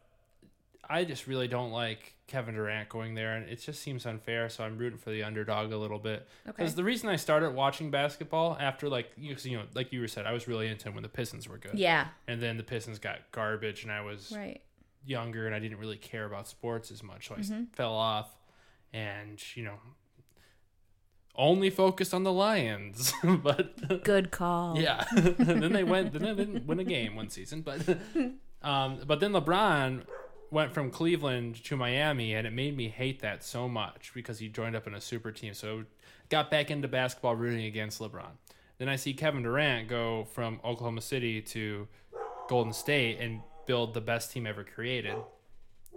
I 0.89 1.05
just 1.05 1.27
really 1.27 1.49
don't 1.49 1.71
like 1.71 2.15
Kevin 2.29 2.55
Durant 2.55 2.89
going 2.89 3.15
there, 3.15 3.35
and 3.35 3.49
it 3.49 3.57
just 3.61 3.83
seems 3.83 4.07
unfair. 4.07 4.49
So 4.49 4.63
I'm 4.63 4.79
rooting 4.79 4.99
for 4.99 5.11
the 5.11 5.25
underdog 5.25 5.73
a 5.73 5.77
little 5.77 5.99
bit. 5.99 6.29
Okay. 6.47 6.55
Because 6.57 6.75
the 6.77 6.85
reason 6.85 7.09
I 7.09 7.17
started 7.17 7.51
watching 7.55 7.91
basketball 7.91 8.57
after 8.61 8.89
like 8.89 9.11
you, 9.17 9.35
you 9.43 9.57
know 9.59 9.65
like 9.75 9.93
you 9.93 10.01
were 10.01 10.09
said, 10.09 10.27
I 10.27 10.33
was 10.33 10.47
really 10.47 10.69
into 10.69 10.87
him 10.89 10.95
when 10.95 11.03
the 11.03 11.09
Pistons 11.09 11.49
were 11.49 11.59
good 11.59 11.75
Yeah. 11.79 12.07
and 12.29 12.41
then 12.41 12.57
the 12.57 12.63
Pistons 12.63 12.99
got 13.01 13.19
garbage, 13.33 13.83
and 13.83 13.91
I 13.91 14.03
was 14.03 14.33
Right. 14.37 14.61
younger 15.05 15.47
and 15.47 15.55
I 15.55 15.59
didn't 15.59 15.79
really 15.79 15.97
care 15.97 16.25
about 16.27 16.47
sports 16.47 16.91
as 16.91 17.03
much, 17.03 17.29
so 17.29 17.35
I 17.35 17.39
Mm-hmm. 17.41 17.65
fell 17.73 17.95
off, 17.95 18.29
and 18.93 19.43
you 19.57 19.65
know, 19.65 19.79
only 21.35 21.71
focused 21.71 22.13
on 22.13 22.25
the 22.25 22.33
Lions, 22.33 23.13
but 23.43 24.03
Good 24.05 24.31
call. 24.31 24.79
yeah, 24.79 25.05
then 25.17 25.73
they 25.73 25.85
went, 25.85 26.13
then 26.13 26.23
they 26.23 26.35
didn't 26.35 26.67
win 26.67 26.81
a 26.81 26.85
game 26.85 27.15
one 27.17 27.29
season, 27.31 27.63
but 27.63 27.81
um, 28.63 28.99
but 29.07 29.21
then 29.21 29.33
LeBron 29.33 30.03
went 30.51 30.73
from 30.73 30.91
Cleveland 30.91 31.63
to 31.65 31.77
Miami, 31.77 32.35
and 32.35 32.47
it 32.47 32.53
made 32.53 32.77
me 32.77 32.89
hate 32.89 33.21
that 33.21 33.45
so 33.45 33.69
much 33.69 34.13
because 34.15 34.39
he 34.39 34.49
joined 34.49 34.77
up 34.77 34.87
in 34.87 34.95
a 34.95 35.01
super 35.01 35.31
team, 35.33 35.55
so 35.55 35.85
got 36.31 36.51
back 36.51 36.71
into 36.71 36.89
basketball 36.89 37.37
rooting 37.37 37.65
against 37.67 38.01
LeBron. 38.01 38.31
Then 38.79 38.89
I 38.89 38.97
see 38.97 39.13
Kevin 39.13 39.43
Durant 39.43 39.89
go 39.89 40.25
from 40.33 40.61
Oklahoma 40.65 41.01
City 41.01 41.41
to 41.43 41.89
Golden 42.49 42.73
State 42.73 43.19
and 43.21 43.41
build 43.67 43.93
the 43.93 44.01
best 44.01 44.31
team 44.33 44.47
ever 44.47 44.65
created. 44.65 45.17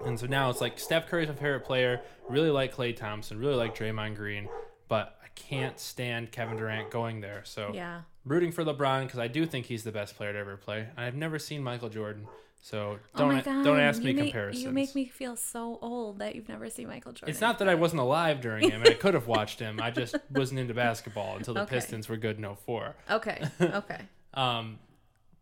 And 0.04 0.20
so 0.20 0.26
now 0.26 0.50
it's 0.50 0.62
like 0.62 0.80
Steph 0.80 1.08
Curry's 1.08 1.28
my 1.28 1.36
favorite 1.36 1.64
player. 1.64 2.02
Really 2.28 2.50
like 2.50 2.74
Klay 2.76 2.96
Thompson. 2.96 3.38
Really 3.40 3.54
like 3.56 3.78
Draymond 3.78 4.16
Green. 4.16 4.50
But 4.88 5.16
I 5.24 5.28
can't 5.36 5.80
stand 5.80 6.32
Kevin 6.32 6.58
Durant 6.58 6.90
going 6.90 7.22
there. 7.22 7.44
So 7.46 7.72
Yeah. 7.74 8.02
rooting 8.26 8.52
for 8.52 8.64
LeBron 8.66 9.04
because 9.06 9.20
I 9.20 9.28
do 9.28 9.46
think 9.46 9.68
he's 9.68 9.84
the 9.84 9.92
best 9.92 10.16
player 10.18 10.34
to 10.34 10.40
ever 10.40 10.58
play. 10.58 10.88
I've 10.98 11.16
never 11.16 11.38
seen 11.38 11.62
Michael 11.62 11.90
Jordan, 11.90 12.28
so 12.62 13.00
Oh 13.15 13.17
don't 13.19 13.43
God. 13.43 13.63
don't 13.65 13.80
ask 13.80 14.02
me 14.02 14.13
make, 14.13 14.26
comparisons. 14.26 14.63
You 14.63 14.71
make 14.71 14.93
me 14.95 15.06
feel 15.06 15.36
so 15.36 15.80
old 15.82 16.19
that 16.19 16.36
you've 16.36 16.47
never 16.50 16.69
seen 16.69 16.88
Michael 16.88 17.12
Jordan. 17.12 17.30
It's 17.32 17.41
not 17.41 17.60
that 17.60 17.67
I 17.67 17.76
wasn't 17.76 18.02
alive 18.02 18.39
during 18.41 18.69
him, 18.69 18.84
I 18.86 18.93
could 18.93 19.13
have 19.15 19.28
watched 19.28 19.60
him. 19.60 19.80
I 19.82 19.91
just 19.91 20.15
wasn't 20.32 20.60
into 20.60 20.74
basketball 20.74 21.38
until 21.38 21.54
the 21.56 21.62
Okay. 21.62 21.76
Pistons 21.76 22.08
were 22.08 22.17
good 22.17 22.38
in 22.38 22.56
04. 22.56 22.95
Okay. 23.10 23.43
Okay. 23.62 24.02
Um, 24.34 24.80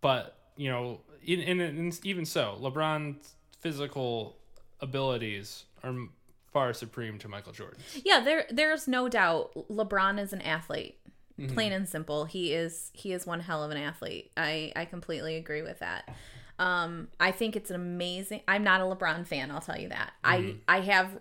but 0.01 0.37
you 0.55 0.69
know, 0.69 1.01
in, 1.23 1.39
in, 1.41 1.59
in 1.61 1.93
even 2.03 2.25
so, 2.25 2.57
LeBron's 2.61 3.35
physical 3.59 4.37
abilities 4.79 5.65
are 5.83 5.93
far 6.51 6.73
supreme 6.73 7.19
to 7.19 7.27
Michael 7.27 7.51
Jordan. 7.53 7.79
Yeah, 8.03 8.21
there 8.21 8.45
there's 8.49 8.87
no 8.87 9.07
doubt 9.09 9.51
LeBron 9.69 10.19
is 10.19 10.33
an 10.33 10.41
athlete. 10.41 10.97
Mm-hmm. 11.39 11.53
Plain 11.53 11.71
and 11.73 11.87
simple. 11.87 12.25
He 12.25 12.53
is 12.53 12.91
he 12.93 13.13
is 13.13 13.25
one 13.25 13.39
hell 13.41 13.63
of 13.63 13.71
an 13.71 13.77
athlete. 13.77 14.31
I 14.35 14.71
I 14.75 14.85
completely 14.85 15.35
agree 15.35 15.61
with 15.61 15.79
that. 15.79 16.09
Um 16.59 17.07
I 17.19 17.31
think 17.31 17.55
it's 17.55 17.69
an 17.71 17.75
amazing 17.77 18.41
I'm 18.47 18.63
not 18.63 18.81
a 18.81 18.83
LeBron 18.83 19.25
fan, 19.25 19.49
I'll 19.49 19.61
tell 19.61 19.79
you 19.79 19.89
that. 19.89 20.11
Mm-hmm. 20.23 20.57
I 20.67 20.77
I 20.77 20.81
have 20.81 21.19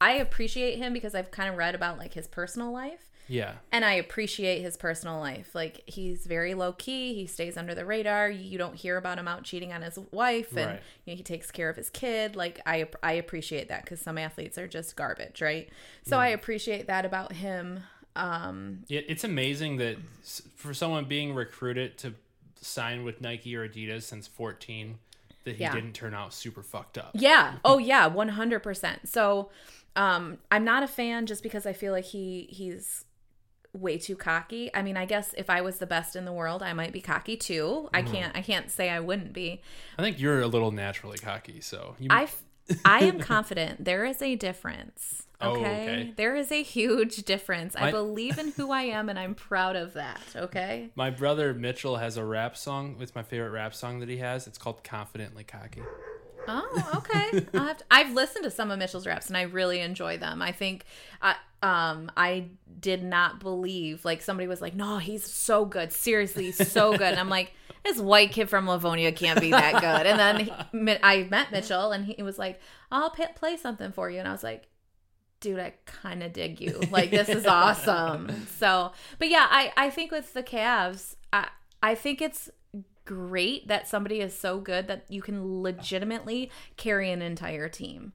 I 0.00 0.12
appreciate 0.12 0.76
him 0.76 0.92
because 0.92 1.14
I've 1.14 1.30
kind 1.30 1.48
of 1.48 1.56
read 1.56 1.74
about 1.74 1.96
like 1.96 2.12
his 2.12 2.26
personal 2.28 2.70
life 2.70 3.08
Yeah, 3.28 3.52
and 3.72 3.82
I 3.82 3.94
appreciate 3.94 4.60
his 4.60 4.76
personal 4.76 5.18
life. 5.18 5.54
Like 5.54 5.80
he's 5.86 6.26
very 6.26 6.52
low 6.52 6.72
key. 6.74 7.14
He 7.14 7.26
stays 7.26 7.56
under 7.56 7.74
the 7.74 7.86
radar. 7.86 8.28
You 8.28 8.58
don't 8.58 8.74
hear 8.74 8.98
about 8.98 9.18
him 9.18 9.26
out 9.26 9.42
cheating 9.44 9.72
on 9.72 9.80
his 9.80 9.98
wife, 10.10 10.50
and 10.54 10.66
Right. 10.72 10.82
you 11.06 11.12
know, 11.14 11.16
he 11.16 11.22
takes 11.22 11.50
care 11.50 11.70
of 11.70 11.76
his 11.76 11.88
kid. 11.88 12.36
Like 12.36 12.60
I, 12.66 12.88
I 13.02 13.12
appreciate 13.12 13.68
that 13.70 13.84
because 13.84 14.00
some 14.00 14.18
athletes 14.18 14.58
are 14.58 14.68
just 14.68 14.96
garbage, 14.96 15.40
right? 15.40 15.70
So 16.02 16.18
I 16.18 16.28
appreciate 16.28 16.86
that 16.88 17.06
about 17.06 17.32
him. 17.32 17.80
Um, 18.16 18.84
it, 18.90 19.06
it's 19.08 19.24
amazing 19.24 19.78
that 19.78 19.96
for 20.56 20.74
someone 20.74 21.06
being 21.06 21.34
recruited 21.34 21.96
to 21.98 22.14
sign 22.66 23.04
with 23.04 23.20
Nike 23.20 23.54
or 23.56 23.68
Adidas 23.68 24.02
since 24.02 24.26
14, 24.26 24.98
that 25.44 25.56
he 25.56 25.62
Yeah. 25.62 25.72
didn't 25.74 25.92
turn 25.94 26.14
out 26.14 26.34
super 26.34 26.62
fucked 26.62 26.98
up. 26.98 27.10
yeah. 27.14 27.56
Oh 27.64 27.78
yeah. 27.78 28.06
One 28.06 28.30
hundred 28.30 28.60
percent. 28.60 29.08
So, 29.08 29.50
um, 29.94 30.38
I'm 30.50 30.64
not 30.64 30.82
a 30.82 30.88
fan 30.88 31.26
just 31.26 31.42
because 31.42 31.66
I 31.66 31.72
feel 31.72 31.92
like 31.92 32.04
he 32.06 32.48
he's 32.50 33.04
way 33.72 33.98
too 33.98 34.16
cocky. 34.16 34.70
I 34.74 34.80
mean, 34.82 34.96
I 34.96 35.04
guess 35.04 35.34
if 35.36 35.50
I 35.50 35.60
was 35.60 35.78
the 35.78 35.86
best 35.86 36.16
in 36.16 36.24
the 36.24 36.32
world, 36.32 36.62
I 36.62 36.72
might 36.72 36.92
be 36.92 37.00
cocky 37.00 37.36
too. 37.36 37.88
I 37.92 38.02
can't 38.02 38.34
I 38.36 38.40
can't 38.42 38.70
say 38.70 38.88
I 38.90 39.00
wouldn't 39.00 39.32
be. 39.32 39.60
I 39.98 40.02
think 40.02 40.18
you're 40.18 40.40
a 40.40 40.46
little 40.46 40.72
naturally 40.72 41.18
cocky, 41.18 41.60
so 41.60 41.94
you, 41.98 42.08
I, 42.10 42.22
f- 42.24 42.42
I 42.84 43.00
am 43.04 43.18
confident 43.20 43.84
there 43.84 44.04
is 44.04 44.20
a 44.22 44.34
difference. 44.34 45.22
Oh, 45.40 45.56
Okay? 45.56 45.60
okay. 45.82 46.14
There 46.16 46.34
is 46.34 46.50
a 46.50 46.62
huge 46.62 47.24
difference. 47.24 47.76
I 47.76 47.90
believe 47.90 48.38
in 48.38 48.52
who 48.52 48.70
I 48.70 48.82
am 48.84 49.08
and 49.10 49.18
I'm 49.18 49.34
proud 49.34 49.76
of 49.76 49.92
that. 49.92 50.22
Okay. 50.34 50.88
My 50.94 51.10
brother 51.10 51.52
Mitchell 51.52 51.96
has 51.96 52.16
a 52.16 52.24
rap 52.24 52.56
song. 52.56 52.96
It's 53.00 53.14
my 53.14 53.22
favorite 53.22 53.50
rap 53.50 53.74
song 53.74 54.00
that 54.00 54.08
he 54.08 54.16
has. 54.18 54.46
It's 54.46 54.56
called 54.58 54.82
"Confidently 54.82 55.44
Cocky." 55.44 55.82
Oh, 56.48 56.90
okay. 56.96 57.46
I'll 57.54 57.64
have 57.66 57.78
to- 57.78 57.84
I've 57.90 58.12
listened 58.12 58.44
to 58.44 58.50
some 58.50 58.70
of 58.70 58.78
Mitchell's 58.78 59.06
raps 59.06 59.28
and 59.28 59.36
I 59.36 59.42
really 59.42 59.80
enjoy 59.80 60.18
them. 60.18 60.42
I 60.42 60.52
think 60.52 60.84
I 61.22 61.36
um 61.62 62.10
I 62.16 62.48
did 62.78 63.02
not 63.02 63.40
believe 63.40 64.04
like 64.04 64.22
somebody 64.22 64.46
was 64.46 64.60
like, 64.60 64.74
"No, 64.74 64.98
he's 64.98 65.24
so 65.24 65.64
good. 65.64 65.92
Seriously, 65.92 66.44
he's 66.46 66.70
so 66.70 66.90
good." 66.98 67.02
And 67.02 67.18
I'm 67.18 67.30
like, 67.30 67.52
"This 67.84 67.98
white 67.98 68.32
kid 68.32 68.48
from 68.50 68.68
Livonia 68.68 69.12
can't 69.12 69.40
be 69.40 69.50
that 69.50 69.74
good." 69.80 70.06
And 70.06 70.18
then 70.18 70.40
he, 70.84 70.98
I 71.02 71.26
met 71.30 71.50
Mitchell 71.52 71.92
and 71.92 72.04
he 72.04 72.22
was 72.22 72.38
like, 72.38 72.60
"I'll 72.90 73.10
p- 73.10 73.24
play 73.34 73.56
something 73.56 73.92
for 73.92 74.10
you." 74.10 74.18
And 74.18 74.28
I 74.28 74.32
was 74.32 74.42
like, 74.44 74.68
dude, 75.40 75.58
I 75.58 75.74
kind 75.86 76.22
of 76.22 76.32
dig 76.32 76.60
you. 76.60 76.80
Like 76.90 77.10
this 77.10 77.28
is 77.28 77.46
awesome. 77.46 78.46
So, 78.58 78.92
but 79.18 79.28
yeah, 79.28 79.46
I 79.50 79.72
I 79.76 79.90
think 79.90 80.10
with 80.12 80.32
the 80.34 80.42
Cavs, 80.42 81.16
I 81.32 81.48
I 81.82 81.94
think 81.94 82.20
it's 82.22 82.50
great 83.06 83.68
that 83.68 83.88
somebody 83.88 84.20
is 84.20 84.38
so 84.38 84.58
good 84.60 84.86
that 84.88 85.06
you 85.08 85.22
can 85.22 85.62
legitimately 85.62 86.50
carry 86.76 87.10
an 87.10 87.22
entire 87.22 87.68
team. 87.70 88.12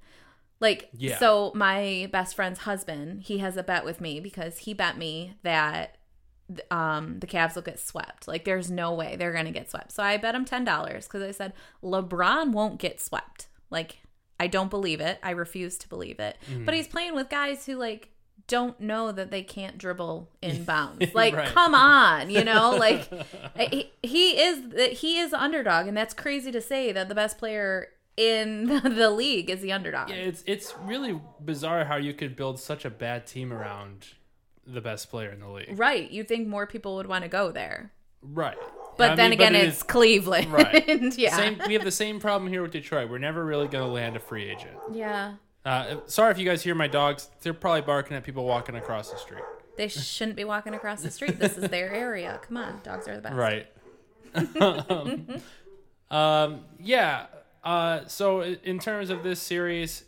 Like 0.59 0.89
Yeah. 0.93 1.17
so 1.17 1.51
my 1.55 2.07
best 2.11 2.35
friend's 2.35 2.59
husband, 2.59 3.23
he 3.23 3.39
has 3.39 3.57
a 3.57 3.63
bet 3.63 3.83
with 3.83 3.99
me 3.99 4.19
because 4.19 4.59
he 4.59 4.75
bet 4.75 4.97
me 4.97 5.33
that 5.41 5.97
um, 6.69 7.19
the 7.19 7.27
Cavs 7.27 7.55
will 7.55 7.61
get 7.61 7.79
swept. 7.79 8.27
Like, 8.27 8.43
there's 8.45 8.69
no 8.69 8.93
way 8.93 9.15
they're 9.15 9.31
going 9.31 9.45
to 9.45 9.51
get 9.51 9.71
swept. 9.71 9.91
So 9.93 10.03
I 10.03 10.17
bet 10.17 10.35
him 10.35 10.45
$10 10.45 11.03
because 11.03 11.21
I 11.23 11.31
said 11.31 11.53
LeBron 11.83 12.51
won't 12.51 12.77
get 12.79 12.99
swept. 12.99 13.47
Like, 13.69 13.99
I 14.39 14.47
don't 14.47 14.69
believe 14.69 14.99
it. 14.99 15.17
I 15.23 15.31
refuse 15.31 15.77
to 15.79 15.87
believe 15.89 16.19
it. 16.19 16.37
But 16.65 16.73
he's 16.73 16.87
playing 16.87 17.15
with 17.15 17.29
guys 17.29 17.65
who, 17.65 17.75
like, 17.75 18.09
don't 18.51 18.79
know 18.79 19.11
that 19.11 19.31
they 19.31 19.41
can't 19.43 19.77
dribble 19.77 20.29
inbounds. 20.43 21.13
Like, 21.21 21.33
Right. 21.35 21.47
come 21.47 21.73
on, 21.73 22.29
you 22.29 22.43
know? 22.43 22.75
Like, 22.77 23.07
he, 23.57 23.91
he 24.03 24.31
is 24.39 24.97
he 24.99 25.17
is 25.19 25.33
underdog, 25.33 25.87
and 25.87 25.95
that's 25.95 26.13
crazy 26.13 26.51
to 26.51 26.61
say 26.61 26.91
that 26.91 27.07
the 27.09 27.15
best 27.15 27.37
player 27.37 27.87
in 28.17 28.65
the 28.83 29.09
league 29.09 29.49
is 29.49 29.61
the 29.61 29.71
underdog. 29.71 30.09
Yeah, 30.09 30.15
it's 30.17 30.43
it's 30.45 30.73
really 30.83 31.19
bizarre 31.43 31.85
how 31.85 31.95
you 31.95 32.13
could 32.13 32.35
build 32.35 32.59
such 32.59 32.83
a 32.85 32.89
bad 32.89 33.25
team 33.25 33.53
around 33.53 34.07
the 34.67 34.81
best 34.81 35.09
player 35.09 35.31
in 35.31 35.39
the 35.39 35.49
league. 35.49 35.79
Right. 35.79 36.11
You 36.11 36.23
think 36.23 36.47
more 36.47 36.67
people 36.67 36.95
would 36.97 37.07
want 37.07 37.23
to 37.23 37.29
go 37.29 37.51
there. 37.51 37.91
Right. 38.21 38.57
But 38.97 39.11
I 39.11 39.15
then 39.15 39.29
mean, 39.31 39.39
again, 39.39 39.55
it 39.55 39.65
it's 39.65 39.77
is- 39.77 39.83
Cleveland. 39.83 40.51
Right. 40.51 41.17
yeah. 41.17 41.35
Same, 41.35 41.59
we 41.65 41.73
have 41.73 41.83
the 41.83 41.89
same 41.91 42.19
problem 42.19 42.47
here 42.51 42.61
with 42.61 42.71
Detroit. 42.71 43.09
We're 43.09 43.17
never 43.17 43.43
really 43.43 43.67
going 43.67 43.85
to 43.85 43.91
land 43.91 44.15
a 44.15 44.19
free 44.19 44.49
agent. 44.51 44.77
Yeah. 44.93 45.35
Uh, 45.63 45.97
sorry 46.07 46.31
if 46.31 46.39
you 46.39 46.45
guys 46.45 46.63
hear 46.63 46.75
my 46.75 46.87
dogs. 46.87 47.29
They're 47.41 47.53
probably 47.53 47.81
barking 47.81 48.17
at 48.17 48.23
people 48.23 48.45
walking 48.45 48.75
across 48.75 49.11
the 49.11 49.17
street. 49.17 49.43
They 49.77 49.87
shouldn't 49.87 50.35
be 50.35 50.43
walking 50.43 50.73
across 50.73 51.01
the 51.01 51.11
street. 51.11 51.39
This 51.39 51.57
is 51.57 51.69
their 51.69 51.91
area. 51.91 52.39
Come 52.47 52.57
on. 52.57 52.81
Dogs 52.83 53.07
are 53.07 53.15
the 53.15 53.21
best. 53.21 53.35
Right. 53.35 53.67
um, 56.11 56.65
yeah. 56.79 57.27
Uh, 57.63 58.05
so 58.07 58.41
in 58.41 58.79
terms 58.79 59.09
of 59.09 59.23
this 59.23 59.39
series, 59.39 60.03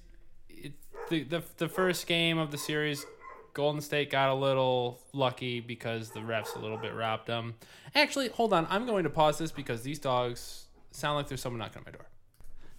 it, 0.49 0.73
the, 1.09 1.23
the 1.23 1.43
the 1.57 1.69
first 1.69 2.07
game 2.07 2.37
of 2.37 2.51
the 2.51 2.57
series, 2.57 3.05
Golden 3.53 3.81
State 3.81 4.09
got 4.09 4.29
a 4.29 4.33
little 4.33 4.99
lucky 5.13 5.59
because 5.59 6.09
the 6.09 6.19
refs 6.19 6.55
a 6.55 6.59
little 6.59 6.77
bit 6.77 6.93
robbed 6.93 7.27
them. 7.27 7.55
Actually, 7.95 8.29
hold 8.29 8.53
on. 8.53 8.65
I'm 8.69 8.85
going 8.85 9.03
to 9.03 9.09
pause 9.09 9.37
this 9.37 9.51
because 9.51 9.83
these 9.83 9.99
dogs 9.99 10.65
sound 10.91 11.17
like 11.17 11.27
there's 11.27 11.41
someone 11.41 11.59
knocking 11.59 11.79
on 11.79 11.83
my 11.85 11.91
door. 11.91 12.07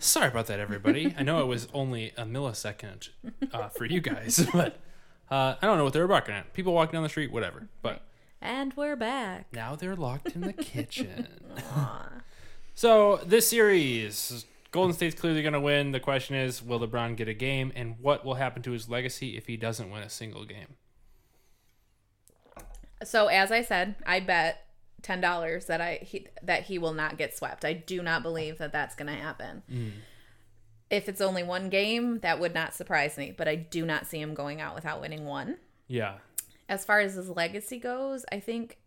Sorry 0.04 0.28
about 0.28 0.46
that, 0.48 0.60
everybody. 0.60 1.14
I 1.18 1.22
know 1.22 1.40
it 1.40 1.46
was 1.46 1.66
only 1.72 2.12
a 2.18 2.24
millisecond 2.24 3.08
uh, 3.52 3.68
for 3.70 3.86
you 3.86 4.00
guys, 4.02 4.46
but 4.52 4.78
uh, 5.30 5.54
I 5.60 5.66
don't 5.66 5.78
know 5.78 5.84
what 5.84 5.94
they 5.94 6.00
were 6.00 6.06
barking 6.06 6.34
at. 6.34 6.52
People 6.52 6.74
walking 6.74 6.92
down 6.92 7.02
the 7.02 7.08
street, 7.08 7.32
whatever. 7.32 7.68
But 7.80 8.02
And 8.42 8.74
we're 8.76 8.96
back. 8.96 9.46
now 9.52 9.76
they're 9.76 9.96
locked 9.96 10.32
in 10.34 10.42
the 10.42 10.52
kitchen. 10.52 11.26
so 12.74 13.16
this 13.24 13.48
series, 13.48 14.44
Golden 14.72 14.92
State's 14.94 15.18
clearly 15.18 15.40
going 15.40 15.54
to 15.54 15.60
win. 15.60 15.92
The 15.92 16.00
question 16.00 16.36
is, 16.36 16.62
will 16.62 16.80
LeBron 16.80 17.16
get 17.16 17.28
a 17.28 17.34
game, 17.34 17.72
and 17.74 17.96
what 17.98 18.26
will 18.26 18.34
happen 18.34 18.62
to 18.64 18.72
his 18.72 18.90
legacy 18.90 19.38
if 19.38 19.46
he 19.46 19.56
doesn't 19.56 19.90
win 19.90 20.02
a 20.02 20.10
single 20.10 20.44
game? 20.44 20.76
So 23.02 23.28
as 23.28 23.50
I 23.50 23.62
said, 23.62 23.94
I 24.06 24.20
bet 24.20 24.63
ten 25.04 25.20
dollars 25.20 25.66
that 25.66 25.80
I 25.80 26.00
he, 26.02 26.26
that 26.42 26.64
he 26.64 26.78
will 26.78 26.94
not 26.94 27.16
get 27.16 27.36
swept. 27.36 27.64
I 27.64 27.72
do 27.74 28.02
not 28.02 28.24
believe 28.24 28.58
that 28.58 28.72
that's 28.72 28.96
going 28.96 29.06
to 29.06 29.14
happen. 29.14 29.62
If 30.90 31.08
it's 31.08 31.20
only 31.20 31.42
one 31.42 31.68
game, 31.70 32.18
that 32.20 32.40
would 32.40 32.54
not 32.54 32.74
surprise 32.74 33.16
me. 33.16 33.32
But 33.36 33.46
I 33.46 33.54
do 33.54 33.86
not 33.86 34.06
see 34.06 34.20
him 34.20 34.34
going 34.34 34.60
out 34.60 34.74
without 34.74 35.00
winning 35.00 35.24
one. 35.24 35.58
Yeah, 35.86 36.14
As 36.68 36.84
far 36.84 37.00
as 37.00 37.14
his 37.14 37.28
legacy 37.28 37.78
goes, 37.78 38.24
I 38.32 38.40
think, 38.40 38.78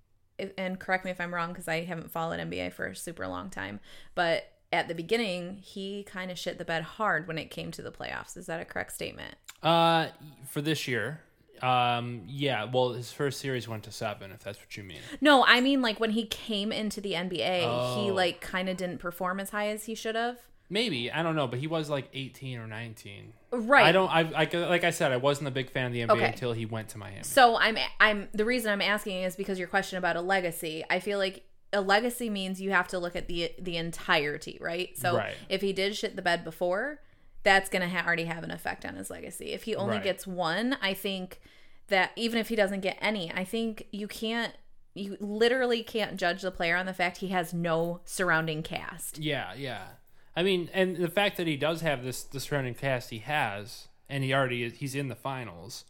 and 0.57 0.79
correct 0.79 1.05
me 1.05 1.11
if 1.11 1.21
I'm 1.21 1.33
wrong 1.33 1.49
because 1.49 1.67
I 1.67 1.83
haven't 1.83 2.11
followed 2.11 2.39
NBA 2.39 2.73
for 2.73 2.87
a 2.87 2.95
super 2.95 3.27
long 3.27 3.49
time, 3.51 3.79
but 4.15 4.45
at 4.73 4.87
the 4.87 4.95
beginning, 4.95 5.57
he 5.61 6.03
kind 6.03 6.31
of 6.31 6.39
shit 6.39 6.57
the 6.57 6.65
bed 6.65 6.83
hard 6.83 7.27
when 7.27 7.37
it 7.37 7.51
came 7.51 7.71
to 7.71 7.81
the 7.83 7.91
playoffs. 7.91 8.35
Is 8.35 8.47
that 8.47 8.59
a 8.59 8.65
correct 8.65 8.93
statement? 8.93 9.35
uh, 9.63 10.07
for 10.49 10.61
this 10.61 10.87
year, 10.87 11.21
um, 11.63 12.23
yeah. 12.27 12.65
Well, 12.65 12.93
his 12.93 13.11
first 13.11 13.39
series 13.39 13.67
went 13.67 13.83
to 13.83 13.91
seven, 13.91 14.31
if 14.31 14.39
that's 14.43 14.59
what 14.59 14.75
you 14.77 14.83
mean. 14.83 14.99
No, 15.21 15.43
I 15.45 15.61
mean 15.61 15.81
like 15.81 15.99
when 15.99 16.11
he 16.11 16.25
came 16.25 16.71
into 16.71 17.01
the 17.01 17.13
NBA, 17.13 17.59
he 17.61 18.11
Oh. 18.11 18.13
like 18.13 18.41
kind 18.41 18.69
of 18.69 18.77
didn't 18.77 18.99
perform 18.99 19.39
as 19.39 19.49
high 19.51 19.67
as 19.69 19.85
he 19.85 19.95
should 19.95 20.15
have. 20.15 20.37
Maybe 20.69 21.09
I 21.09 21.23
don't 21.23 21.35
know, 21.37 21.47
but 21.47 21.59
he 21.59 21.67
was 21.67 21.89
like 21.89 22.09
eighteen 22.13 22.57
or 22.59 22.67
nineteen. 22.67 23.31
Right. 23.51 23.85
I 23.85 23.91
don't. 23.93 24.09
I, 24.09 24.19
I 24.35 24.57
like 24.67 24.83
I 24.83 24.89
said, 24.89 25.13
I 25.13 25.17
wasn't 25.17 25.47
a 25.47 25.51
big 25.51 25.69
fan 25.69 25.85
of 25.85 25.93
the 25.93 26.01
NBA 26.01 26.11
Okay. 26.11 26.25
until 26.25 26.51
he 26.51 26.65
went 26.65 26.89
to 26.89 26.97
Miami. 26.97 27.23
So 27.23 27.57
I'm 27.57 27.77
I'm 28.01 28.27
the 28.33 28.43
reason 28.43 28.71
I'm 28.71 28.81
asking 28.81 29.23
is 29.23 29.35
because 29.37 29.57
your 29.59 29.69
question 29.69 29.97
about 29.97 30.17
a 30.17 30.21
legacy. 30.21 30.83
I 30.89 30.99
feel 30.99 31.19
like 31.19 31.45
a 31.71 31.79
legacy 31.81 32.29
means 32.29 32.59
you 32.61 32.71
have 32.71 32.89
to 32.89 32.99
look 32.99 33.15
at 33.15 33.27
the 33.29 33.51
the 33.59 33.77
entirety, 33.77 34.57
right? 34.59 34.97
So 34.97 35.15
Right. 35.15 35.35
if 35.47 35.61
he 35.61 35.71
did 35.73 35.95
shit 35.95 36.15
the 36.17 36.21
bed 36.21 36.43
before, 36.43 36.99
that's 37.43 37.69
gonna 37.69 37.89
ha- 37.89 38.03
already 38.05 38.25
have 38.25 38.43
an 38.43 38.51
effect 38.51 38.85
on 38.85 38.95
his 38.95 39.09
legacy. 39.09 39.53
If 39.53 39.63
he 39.63 39.75
only 39.75 39.95
Right. 39.95 40.03
gets 40.03 40.25
one, 40.27 40.77
I 40.81 40.93
think 40.93 41.39
that 41.87 42.11
even 42.15 42.39
if 42.39 42.49
he 42.49 42.55
doesn't 42.55 42.81
get 42.81 42.97
any, 43.01 43.31
I 43.31 43.43
think 43.43 43.87
you 43.91 44.07
can't. 44.07 44.53
You 44.93 45.15
literally 45.19 45.83
can't 45.83 46.17
judge 46.17 46.41
the 46.41 46.49
player 46.49 46.75
on 46.75 46.87
the 46.87 46.93
fact 46.93 47.17
he 47.17 47.27
has 47.27 47.53
no 47.53 48.01
surrounding 48.03 48.63
cast. 48.63 49.19
Yeah, 49.19 49.53
yeah. 49.53 49.89
I 50.35 50.41
mean, 50.41 50.71
and 50.73 50.97
the 50.97 51.07
fact 51.07 51.37
that 51.37 51.45
he 51.45 51.55
does 51.55 51.81
have 51.81 52.03
this 52.03 52.23
the 52.23 52.39
surrounding 52.39 52.73
cast 52.73 53.11
he 53.11 53.19
has, 53.19 53.87
and 54.09 54.23
he 54.23 54.33
already 54.33 54.63
is, 54.63 54.77
he's 54.77 54.95
in 54.95 55.07
the 55.07 55.15
finals, 55.15 55.85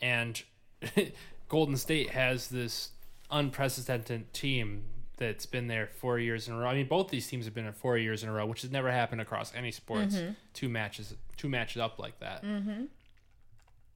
and 0.00 0.42
Golden 1.48 1.76
State 1.76 2.10
has 2.10 2.48
this 2.48 2.92
unprecedented 3.30 4.32
team 4.32 4.84
that's 5.18 5.46
been 5.46 5.68
there 5.68 5.86
four 5.86 6.18
years 6.18 6.48
in 6.48 6.54
a 6.54 6.58
row. 6.58 6.68
I 6.68 6.74
mean, 6.74 6.88
both 6.88 7.08
these 7.08 7.26
teams 7.26 7.44
have 7.44 7.54
been 7.54 7.64
there 7.64 7.72
four 7.72 7.98
years 7.98 8.22
in 8.22 8.28
a 8.28 8.32
row, 8.32 8.46
which 8.46 8.62
has 8.62 8.70
never 8.70 8.90
happened 8.90 9.20
across 9.20 9.54
any 9.54 9.70
sports. 9.70 10.16
Two 10.54 10.68
matches, 10.68 11.14
two 11.36 11.48
matches 11.48 11.80
up 11.82 11.98
like 11.98 12.18
that. 12.20 12.44
Mm-hmm. 12.44 12.84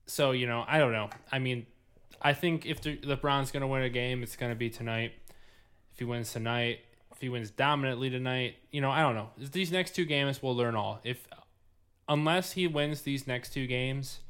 So 0.07 0.33
you 0.33 0.47
know, 0.47 0.65
I 0.67 0.79
don't 0.79 0.93
know. 0.93 1.11
I 1.31 1.39
mean, 1.39 1.67
I 2.21 2.33
think 2.35 2.67
if 2.67 2.81
the, 2.81 2.97
LeBron's 2.99 3.51
going 3.51 3.63
to 3.63 3.67
win 3.67 3.83
a 3.83 3.91
game, 3.91 4.23
it's 4.23 4.37
going 4.37 4.53
to 4.53 4.57
be 4.57 4.71
tonight. 4.71 5.13
If 5.93 5.99
he 5.99 6.05
wins 6.05 6.33
tonight, 6.33 6.81
if 7.13 7.21
he 7.21 7.29
wins 7.29 7.51
dominantly 7.51 8.11
tonight, 8.11 8.57
you 8.71 8.81
know, 8.81 8.91
I 8.91 9.01
don't 9.01 9.15
know. 9.15 9.31
These 9.39 9.73
next 9.73 9.95
two 9.95 10.05
games, 10.05 10.43
we'll 10.43 10.57
learn 10.57 10.75
all. 10.75 11.01
If 11.05 11.27
unless 12.09 12.53
he 12.53 12.67
wins 12.67 13.03
these 13.03 13.27
next 13.27 13.53
two 13.53 13.67
games, 13.67 14.21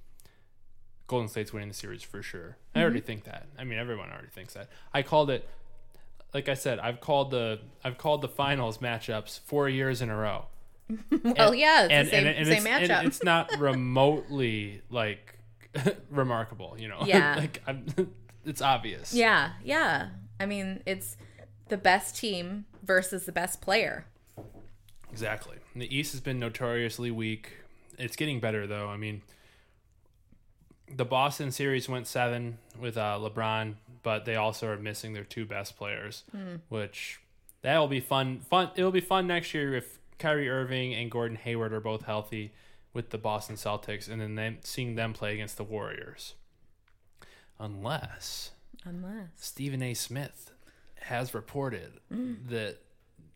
Golden 1.07 1.29
State's 1.29 1.53
winning 1.53 1.69
the 1.69 1.75
series 1.75 2.03
for 2.03 2.23
sure. 2.23 2.57
I 2.75 2.81
already 2.81 3.01
think 3.01 3.25
that. 3.25 3.47
I 3.59 3.65
mean, 3.65 3.79
everyone 3.79 4.11
already 4.11 4.29
thinks 4.29 4.55
that. 4.55 4.69
I 4.95 5.03
called 5.03 5.31
it. 5.31 5.49
Like 6.35 6.49
I 6.49 6.55
said, 6.55 6.79
I've 6.79 7.01
called 7.01 7.31
the 7.31 7.61
I've 7.85 7.99
called 7.99 8.23
the 8.23 8.29
finals 8.29 8.79
matchups 8.79 9.41
four 9.41 9.69
years 9.69 10.01
in 10.03 10.11
a 10.11 10.17
row. 10.17 10.47
Well, 11.23 11.55
yeah, 11.55 11.87
it's 11.89 12.11
the 12.11 12.17
same, 12.17 12.27
and 12.27 12.47
same 12.47 12.57
it's, 12.57 12.67
and 12.67 12.91
matchup. 12.91 13.05
it's 13.07 13.23
not 13.23 13.57
remotely 13.59 14.83
like 14.91 15.39
remarkable, 16.11 16.77
you 16.79 16.89
know. 16.89 17.03
Yeah. 17.07 17.37
like 17.37 17.63
I'm, 17.67 17.87
it's 18.45 18.61
obvious. 18.61 19.15
Yeah, 19.15 19.53
yeah. 19.65 20.11
I 20.39 20.47
mean, 20.47 20.83
it's 20.85 21.17
the 21.69 21.77
best 21.77 22.17
team 22.17 22.67
versus 22.83 23.25
the 23.25 23.33
best 23.33 23.61
player. 23.61 24.07
Exactly. 25.11 25.57
The 25.77 25.95
East 25.95 26.13
has 26.13 26.21
been 26.21 26.39
notoriously 26.39 27.11
weak. 27.11 27.59
It's 27.99 28.17
getting 28.17 28.41
better 28.41 28.67
though. 28.67 28.89
I 28.89 28.97
mean, 28.97 29.23
the 30.95 31.05
Boston 31.05 31.51
series 31.53 31.89
went 31.89 32.07
seven 32.07 32.59
with 32.79 32.97
uh, 32.97 33.19
LeBron, 33.21 33.75
but 34.03 34.25
they 34.25 34.37
also 34.37 34.69
are 34.69 34.77
missing 34.77 35.13
their 35.13 35.25
two 35.25 35.45
best 35.45 35.77
players, 35.77 36.25
hmm. 36.31 36.57
which 36.69 37.21
that'll 37.63 37.89
be 37.89 38.01
fun. 38.01 38.41
Fun. 38.41 38.71
It'll 38.77 38.91
be 38.91 39.01
fun 39.01 39.27
next 39.27 39.55
year 39.55 39.75
if 39.75 39.99
Kyrie 40.19 40.49
Irving 40.49 40.95
and 40.95 41.11
Gordon 41.11 41.37
Hayward 41.37 41.73
are 41.73 41.81
both 41.81 42.05
healthy 42.05 42.53
with 42.93 43.11
the 43.11 43.19
Boston 43.19 43.57
Celtics, 43.57 44.09
and 44.09 44.21
then 44.21 44.35
them, 44.35 44.59
seeing 44.63 44.95
them 44.95 45.13
play 45.13 45.35
against 45.35 45.57
the 45.57 45.65
Warriors. 45.65 46.35
Unless 47.59 48.51
Unless. 48.85 49.29
Stephen 49.37 49.83
A. 49.83 49.95
Smith 49.95 50.53
has 51.03 51.35
reported 51.35 52.01
hmm. 52.11 52.35
that 52.49 52.79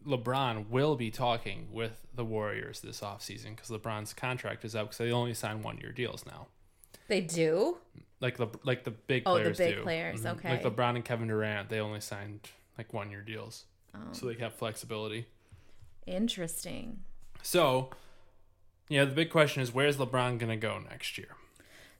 LeBron 0.06 0.68
will 0.68 0.96
be 0.96 1.10
talking 1.10 1.68
with 1.72 2.06
the 2.14 2.24
Warriors 2.24 2.80
this 2.80 3.00
offseason 3.00 3.56
because 3.56 3.70
LeBron's 3.70 4.12
contract 4.12 4.64
is 4.64 4.74
up 4.74 4.86
because 4.86 4.98
they 4.98 5.10
only 5.10 5.34
sign 5.34 5.62
one 5.62 5.78
year 5.78 5.92
deals 5.92 6.24
now. 6.26 6.46
They 7.08 7.20
do? 7.20 7.78
Like 8.20 8.36
the 8.38 8.48
like 8.64 8.84
the 8.84 8.90
big 8.92 9.24
Oh, 9.26 9.34
the 9.34 9.40
players 9.42 9.58
big 9.58 9.74
do. 9.76 9.82
players, 9.82 10.22
Mhm. 10.22 10.36
okay. 10.38 10.50
Like 10.50 10.62
LeBron 10.62 10.96
and 10.96 11.04
Kevin 11.04 11.28
Durant, 11.28 11.68
they 11.68 11.80
only 11.80 12.00
signed 12.00 12.48
like 12.78 12.92
one 12.94 13.10
year 13.10 13.20
deals, 13.22 13.64
Oh. 13.94 13.98
so 14.12 14.26
they 14.26 14.34
have 14.34 14.54
flexibility. 14.54 15.26
Interesting. 16.06 17.02
So, 17.42 17.90
yeah, 18.88 19.04
the 19.04 19.12
big 19.14 19.30
question 19.30 19.62
is 19.62 19.72
where's 19.72 19.96
LeBron 19.96 20.38
gonna 20.38 20.56
go 20.56 20.78
next 20.78 21.18
year? 21.18 21.36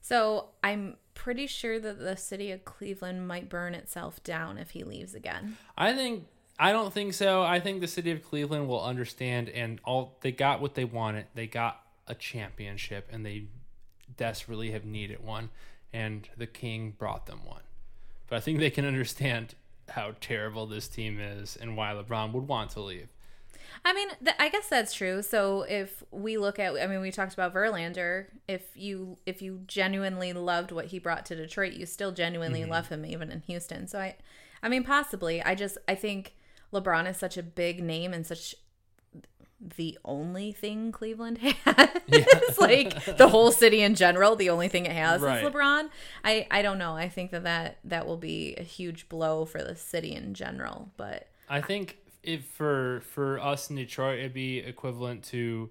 So 0.01 0.49
I'm 0.63 0.97
pretty 1.13 1.47
sure 1.47 1.79
that 1.79 1.99
the 1.99 2.15
city 2.15 2.51
of 2.51 2.63
Cleveland 2.63 3.27
might 3.27 3.49
burn 3.49 3.75
itself 3.75 4.23
down 4.23 4.57
if 4.57 4.71
he 4.71 4.83
leaves 4.83 5.13
again. 5.13 5.57
I 5.77 5.93
think 5.93 6.27
I 6.59 6.71
don't 6.71 6.91
think 6.91 7.13
so. 7.13 7.43
I 7.43 7.59
think 7.59 7.81
the 7.81 7.87
city 7.87 8.09
of 8.09 8.23
Cleveland 8.23 8.67
will 8.67 8.81
understand 8.83 9.49
and 9.49 9.79
all 9.83 10.17
they 10.21 10.31
got 10.31 10.61
what 10.61 10.73
they 10.73 10.85
wanted. 10.85 11.27
They 11.35 11.45
got 11.45 11.85
a 12.07 12.15
championship 12.15 13.07
and 13.11 13.23
they 13.25 13.47
desperately 14.15 14.71
have 14.71 14.85
needed 14.85 15.23
one 15.23 15.49
and 15.93 16.29
the 16.37 16.47
king 16.47 16.93
brought 16.97 17.25
them 17.25 17.41
one. 17.45 17.61
But 18.27 18.37
I 18.37 18.39
think 18.39 18.59
they 18.59 18.69
can 18.69 18.85
understand 18.85 19.55
how 19.89 20.15
terrible 20.19 20.65
this 20.65 20.87
team 20.87 21.19
is 21.19 21.55
and 21.55 21.77
why 21.77 21.93
LeBron 21.93 22.33
would 22.33 22.47
want 22.47 22.71
to 22.71 22.81
leave. 22.81 23.07
I 23.85 23.93
mean, 23.93 24.09
th- 24.23 24.35
I 24.39 24.49
guess 24.49 24.67
that's 24.67 24.93
true. 24.93 25.21
So 25.21 25.61
if 25.63 26.03
we 26.11 26.37
look 26.37 26.59
at, 26.59 26.75
I 26.81 26.87
mean, 26.87 26.99
we 26.99 27.11
talked 27.11 27.33
about 27.33 27.53
Verlander. 27.53 28.25
If 28.47 28.63
you 28.75 29.17
if 29.25 29.41
you 29.41 29.61
genuinely 29.67 30.33
loved 30.33 30.71
what 30.71 30.87
he 30.87 30.99
brought 30.99 31.25
to 31.27 31.35
Detroit, 31.35 31.73
you 31.73 31.85
still 31.85 32.11
genuinely 32.11 32.61
mm-hmm. 32.61 32.71
love 32.71 32.89
him 32.89 33.05
even 33.05 33.31
in 33.31 33.41
Houston. 33.41 33.87
So 33.87 33.99
I, 33.99 34.15
I 34.61 34.69
mean, 34.69 34.83
possibly. 34.83 35.41
I 35.43 35.55
just 35.55 35.77
I 35.87 35.95
think 35.95 36.35
LeBron 36.73 37.09
is 37.09 37.17
such 37.17 37.37
a 37.37 37.43
big 37.43 37.81
name 37.83 38.13
and 38.13 38.25
such 38.25 38.55
the 39.59 39.97
only 40.05 40.51
thing 40.51 40.91
Cleveland 40.91 41.37
has. 41.65 41.89
like 42.59 43.17
the 43.17 43.27
whole 43.27 43.51
city 43.51 43.81
in 43.81 43.95
general, 43.95 44.35
the 44.35 44.49
only 44.49 44.67
thing 44.67 44.85
it 44.85 44.91
has 44.91 45.21
Right. 45.21 45.43
is 45.43 45.49
LeBron. 45.51 45.89
I 46.23 46.47
I 46.51 46.61
don't 46.61 46.77
know. 46.77 46.93
I 46.95 47.09
think 47.09 47.31
that, 47.31 47.43
that 47.43 47.79
that 47.85 48.05
will 48.05 48.17
be 48.17 48.55
a 48.57 48.63
huge 48.63 49.09
blow 49.09 49.45
for 49.45 49.63
the 49.63 49.75
city 49.75 50.13
in 50.13 50.33
general, 50.33 50.91
but 50.97 51.27
I 51.49 51.61
think 51.61 51.97
if 52.23 52.45
for 52.45 53.01
for 53.13 53.39
us 53.39 53.69
in 53.69 53.75
Detroit, 53.77 54.19
it'd 54.19 54.33
be 54.33 54.59
equivalent 54.59 55.23
to 55.25 55.69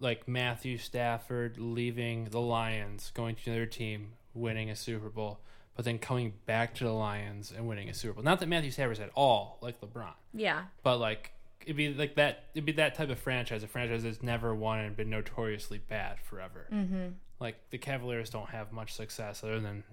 like 0.00 0.26
Matthew 0.28 0.76
Stafford 0.78 1.58
leaving 1.58 2.26
the 2.26 2.40
Lions, 2.40 3.12
going 3.14 3.34
to 3.36 3.50
another 3.50 3.66
team, 3.66 4.12
winning 4.34 4.68
a 4.68 4.76
Super 4.76 5.08
Bowl, 5.08 5.40
but 5.74 5.84
then 5.84 5.98
coming 5.98 6.34
back 6.44 6.74
to 6.76 6.84
the 6.84 6.92
Lions 6.92 7.52
and 7.56 7.66
winning 7.68 7.88
a 7.88 7.94
Super 7.94 8.14
Bowl. 8.14 8.24
Not 8.24 8.40
that 8.40 8.48
Matthew 8.48 8.70
Stafford's 8.70 9.00
at 9.00 9.10
all 9.14 9.58
like 9.62 9.80
LeBron, 9.80 10.12
yeah. 10.34 10.64
but 10.82 10.98
like 10.98 11.32
it'd 11.62 11.76
be 11.76 11.92
like 11.94 12.14
that. 12.16 12.44
It'd 12.54 12.64
be 12.66 12.72
that 12.72 12.94
type 12.94 13.10
of 13.10 13.18
franchise, 13.18 13.62
a 13.62 13.68
franchise 13.68 14.02
that's 14.02 14.22
never 14.22 14.54
won 14.54 14.78
and 14.80 14.96
been 14.96 15.10
notoriously 15.10 15.78
bad 15.78 16.18
forever. 16.20 16.66
Mm-hmm. 16.72 17.06
Like 17.40 17.70
the 17.70 17.78
Cavaliers 17.78 18.30
don't 18.30 18.50
have 18.50 18.72
much 18.72 18.94
success 18.94 19.42
other 19.44 19.60
than 19.60 19.84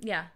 Yeah. 0.00 0.26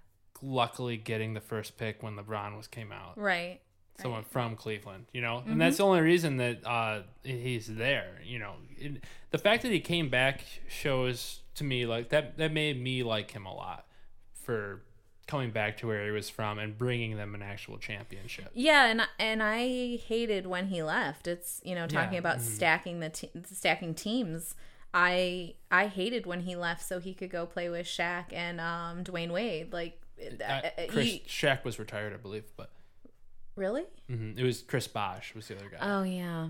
luckily 0.41 0.97
getting 0.97 1.35
the 1.35 1.41
first 1.41 1.77
pick 1.77 2.03
when 2.03 2.17
LeBron 2.17 2.57
was 2.57 2.67
came 2.69 2.93
out 2.93 3.19
Right. 3.19 3.61
someone 4.01 4.23
from 4.25 4.55
Cleveland, 4.57 5.07
you 5.13 5.21
know, 5.21 5.39
Mm-hmm. 5.39 5.53
and 5.53 5.61
that's 5.61 5.79
the 5.79 5.85
only 5.85 6.01
reason 6.01 6.37
that 6.39 6.65
uh, 6.67 7.03
he's 7.25 7.67
there. 7.67 8.21
You 8.25 8.39
know, 8.39 8.55
it, 8.77 9.03
the 9.31 9.39
fact 9.39 9.63
that 9.63 9.73
he 9.73 9.81
came 9.81 10.09
back 10.09 10.45
shows 10.69 11.41
to 11.57 11.65
me 11.65 11.85
like 11.87 12.11
that 12.11 12.39
that 12.39 12.53
made 12.53 12.81
me 12.81 13.03
like 13.03 13.33
him 13.33 13.45
a 13.47 13.53
lot 13.55 13.87
for 14.33 14.83
coming 15.29 15.53
back 15.53 15.77
to 15.77 15.87
where 15.87 16.05
he 16.05 16.11
was 16.11 16.29
from 16.29 16.59
and 16.59 16.77
bringing 16.77 17.17
them 17.17 17.37
an 17.37 17.43
actual 17.43 17.79
championship. 17.79 18.51
Yeah, 18.55 18.87
and 18.87 19.03
and 19.21 19.41
I 19.45 19.95
hated 19.97 20.47
when 20.49 20.67
he 20.67 20.83
left. 20.83 21.29
It's 21.29 21.61
you 21.65 21.77
know 21.77 21.87
talking 21.87 22.15
Yeah, 22.15 22.19
about 22.19 22.39
mhm. 22.39 22.43
stacking 22.57 22.99
the 22.99 23.11
te- 23.11 23.31
stacking 23.45 23.95
teams. 23.95 24.57
I 24.93 25.55
I 25.71 25.87
hated 25.87 26.27
when 26.27 26.41
he 26.41 26.57
left 26.57 26.83
so 26.83 26.99
he 26.99 27.15
could 27.15 27.31
go 27.31 27.47
play 27.47 27.69
with 27.69 27.87
Shaq 27.87 28.33
and 28.33 28.61
um 28.61 29.05
Dwyane 29.05 29.31
Wade. 29.31 29.73
Like, 29.73 30.01
Uh, 30.21 30.43
uh, 30.53 30.71
Chris 30.89 31.07
he- 31.07 31.23
Shaq 31.29 31.63
was 31.63 31.79
retired, 31.79 32.13
I 32.13 32.17
believe, 32.17 32.45
but 32.57 32.71
really? 33.55 33.85
mhm, 34.11 34.37
it 34.39 34.43
was 34.43 34.63
Chris 34.63 34.89
Bosh 34.89 35.35
was 35.35 35.47
the 35.49 35.57
other 35.57 35.69
guy. 35.69 35.79
Oh 35.81 36.03
yeah, 36.05 36.49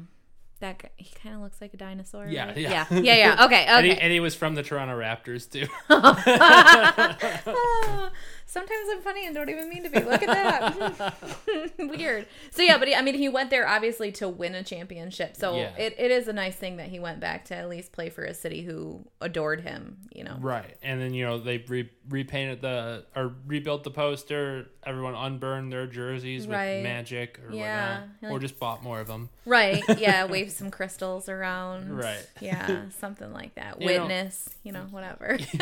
that 0.61 0.79
guy, 0.79 0.91
he 0.97 1.15
kind 1.23 1.35
of 1.35 1.41
looks 1.41 1.61
like 1.61 1.75
a 1.75 1.77
dinosaur. 1.77 2.27
Yeah, 2.27 2.47
right? 2.49 2.57
yeah. 2.57 2.87
yeah, 2.91 2.91
yeah, 3.01 3.15
yeah. 3.37 3.45
Okay, 3.45 3.65
and, 3.65 3.87
he, 3.87 3.93
okay. 3.93 4.01
and 4.01 4.13
he 4.13 4.21
was 4.21 4.35
from 4.35 4.55
the 4.55 4.63
Toronto 4.63 4.99
Raptors 4.99 5.51
too. 5.51 5.67
Sometimes 8.47 8.89
I'm 8.93 9.03
funny 9.03 9.27
and 9.27 9.35
don't 9.35 9.51
even 9.51 9.69
mean 9.69 9.83
to 9.83 9.91
be. 9.91 10.01
Look 10.01 10.23
at 10.23 10.27
that. 10.27 11.75
Weird. 11.79 12.27
So 12.51 12.63
yeah, 12.63 12.79
but 12.79 12.89
he, 12.89 12.95
I 12.95 13.03
mean, 13.03 13.15
he 13.15 13.29
went 13.29 13.51
there 13.51 13.69
obviously 13.69 14.11
to 14.13 14.29
win 14.29 14.55
a 14.55 14.63
championship. 14.63 15.37
So 15.37 15.57
Yeah. 15.57 15.75
it, 15.77 15.95
it 15.99 16.11
is 16.11 16.29
a 16.29 16.33
nice 16.33 16.57
thing 16.57 16.79
that 16.79 16.89
he 16.89 16.99
went 16.99 17.21
back 17.21 17.45
to 17.47 17.55
at 17.55 17.69
least 17.69 17.93
play 17.93 18.09
for 18.09 18.25
a 18.25 18.33
city 18.33 18.63
who 18.63 19.05
adored 19.21 19.61
him. 19.61 19.99
You 20.15 20.25
know. 20.25 20.39
Right, 20.41 20.77
and 20.83 20.99
then 21.01 21.13
you 21.13 21.27
know 21.27 21.39
they 21.39 21.59
re- 21.69 21.91
repainted 22.09 22.63
the 22.63 23.05
or 23.15 23.35
rebuilt 23.47 23.85
the 23.85 23.91
poster. 23.91 24.69
Everyone 24.83 25.15
unburned 25.15 25.71
their 25.71 25.87
jerseys 25.87 26.47
with 26.47 26.57
Right. 26.57 26.83
magic 26.83 27.39
or 27.47 27.55
Yeah, 27.55 28.05
whatnot, 28.21 28.33
or 28.33 28.39
just 28.39 28.59
bought 28.59 28.83
more 28.83 29.01
of 29.01 29.09
them. 29.09 29.29
Right. 29.45 29.83
Yeah. 29.99 30.25
Wave 30.25 30.48
some 30.49 30.71
crystals 30.71 31.29
around. 31.29 31.97
Right. 31.97 32.27
Yeah. 32.41 32.87
Something 32.99 33.33
like 33.33 33.55
that. 33.57 33.81
You 33.81 33.87
know- 33.89 34.01
Witness. 34.03 34.49
you 34.63 34.73
know, 34.73 34.87
whatever. 34.91 35.39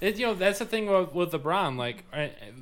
It, 0.00 0.18
you 0.18 0.26
know 0.26 0.34
that's 0.34 0.58
the 0.58 0.64
thing 0.66 0.86
with, 0.86 1.14
with 1.14 1.30
LeBron, 1.32 1.78
like 1.78 2.04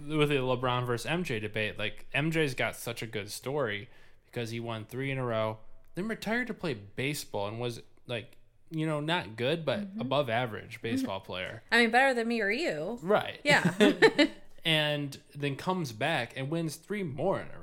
with 0.06 0.28
the 0.28 0.36
LeBron 0.36 0.86
versus 0.86 1.10
MJ 1.10 1.40
debate. 1.40 1.78
Like 1.78 2.06
MJ's 2.14 2.54
got 2.54 2.76
such 2.76 3.02
a 3.02 3.06
good 3.06 3.30
story 3.30 3.88
because 4.26 4.50
he 4.50 4.60
won 4.60 4.84
three 4.84 5.10
in 5.10 5.18
a 5.18 5.24
row, 5.24 5.58
then 5.94 6.06
retired 6.08 6.46
to 6.48 6.54
play 6.54 6.74
baseball 6.74 7.48
and 7.48 7.58
was 7.58 7.80
like 8.06 8.36
you 8.70 8.86
know 8.86 9.00
not 9.00 9.36
good 9.36 9.64
but 9.64 9.80
Mm-hmm. 9.80 10.00
above 10.02 10.30
average 10.30 10.80
baseball 10.82 11.20
player. 11.20 11.62
I 11.72 11.78
mean, 11.80 11.90
better 11.90 12.14
than 12.14 12.28
me 12.28 12.40
or 12.42 12.50
you. 12.50 12.98
Right. 13.02 13.40
Yeah. 13.42 13.72
and 14.64 15.18
then 15.34 15.56
comes 15.56 15.90
back 15.90 16.34
and 16.36 16.48
wins 16.50 16.76
three 16.76 17.02
more 17.02 17.40
in 17.40 17.46
a. 17.46 17.61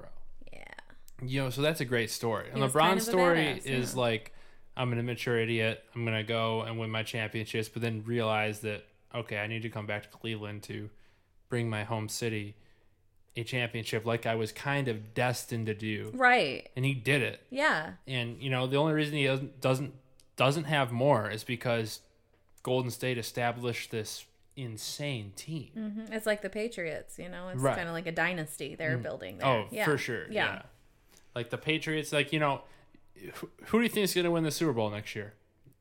You 1.21 1.43
know, 1.43 1.49
so 1.49 1.62
that's 1.62 1.82
a 1.82 1.86
great 1.86 2.10
story. 2.12 2.47
And 2.51 2.62
LeBron's 2.62 2.73
kind 2.73 2.97
of 2.97 3.03
story 3.03 3.38
badass, 3.39 3.65
is 3.65 3.93
yeah. 3.93 3.99
like, 4.01 4.34
I'm 4.77 4.91
an 4.93 4.99
immature 4.99 5.38
idiot. 5.39 5.84
I'm 5.95 6.05
gonna 6.05 6.23
go 6.23 6.62
and 6.62 6.79
win 6.79 6.89
my 6.89 7.03
championships, 7.03 7.69
but 7.69 7.82
then 7.82 8.03
realize 8.05 8.60
that 8.62 8.86
okay, 9.13 9.38
I 9.39 9.47
need 9.47 9.63
to 9.63 9.69
come 9.69 9.88
back 9.88 10.03
to 10.03 10.10
Cleveland 10.10 10.62
to 10.63 10.89
bring 11.49 11.67
my 11.69 11.84
home 11.84 12.08
city 12.10 12.55
a 13.36 13.43
championship, 13.43 14.05
like 14.05 14.25
I 14.25 14.36
was 14.36 14.51
kind 14.51 14.88
of 14.88 15.13
destined 15.13 15.65
to 15.67 15.73
do, 15.73 16.12
Right. 16.13 16.69
and 16.75 16.84
he 16.86 16.93
did 16.93 17.21
it. 17.21 17.41
Yeah. 17.49 17.93
And 18.08 18.41
you 18.41 18.49
know, 18.49 18.67
the 18.67 18.77
only 18.77 18.93
reason 18.93 19.15
he 19.15 19.25
doesn't 19.25 19.62
doesn't 19.62 19.93
doesn't 20.36 20.65
have 20.65 20.91
more 20.91 21.29
is 21.29 21.43
because 21.43 22.01
Golden 22.63 22.91
State 22.91 23.17
established 23.17 23.91
this 23.91 24.25
insane 24.55 25.32
team. 25.36 25.69
hmm 25.73 26.13
It's 26.13 26.25
like 26.25 26.41
the 26.41 26.49
Patriots, 26.49 27.17
you 27.17 27.29
know, 27.29 27.49
it's 27.49 27.62
Right. 27.62 27.75
kind 27.75 27.88
of 27.88 27.93
like 27.93 28.08
a 28.08 28.12
dynasty 28.12 28.75
they're 28.75 28.97
building 28.97 29.38
there. 29.38 29.47
Oh, 29.47 29.67
yeah. 29.71 29.86
for 29.86 29.97
sure. 29.97 30.25
Yeah. 30.29 30.55
Yeah. 30.55 30.62
Like 31.39 31.52
the 31.52 31.58
Patriots, 31.58 32.12
like, 32.12 32.34
you 32.34 32.39
know, 32.39 32.63
who, 33.36 33.49
who 33.67 33.78
do 33.78 33.84
you 33.84 33.89
think 33.89 34.04
is 34.04 34.13
going 34.13 34.25
to 34.25 34.32
win 34.32 34.43
the 34.43 34.52
Super 34.52 34.73
Bowl 34.73 34.89
next 34.89 35.15
year? 35.15 35.36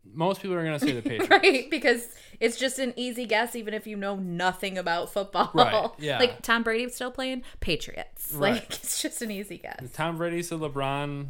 Most 0.05 0.41
people 0.41 0.57
are 0.57 0.65
going 0.65 0.79
to 0.79 0.87
say 0.87 0.93
the 0.93 1.03
Patriots. 1.09 1.29
Right, 1.29 1.69
because 1.69 2.15
it's 2.39 2.57
just 2.57 2.79
an 2.79 2.95
easy 2.95 3.27
guess, 3.27 3.57
even 3.57 3.75
if 3.75 3.89
you 3.89 3.97
know 3.97 4.15
nothing 4.15 4.79
about 4.79 5.13
football. 5.13 5.51
Right, 5.53 5.91
yeah. 5.99 6.21
Like 6.21 6.43
Tom 6.43 6.63
Brady's 6.63 6.95
still 6.95 7.11
playing 7.11 7.43
Patriots. 7.59 8.33
Right. 8.33 8.53
Like 8.53 8.65
it's 8.71 9.03
just 9.03 9.21
an 9.21 9.33
easy 9.33 9.59
guess. 9.59 9.91
Tom 9.93 10.17
Brady's 10.17 10.51
the 10.51 10.59
LeBron 10.59 11.27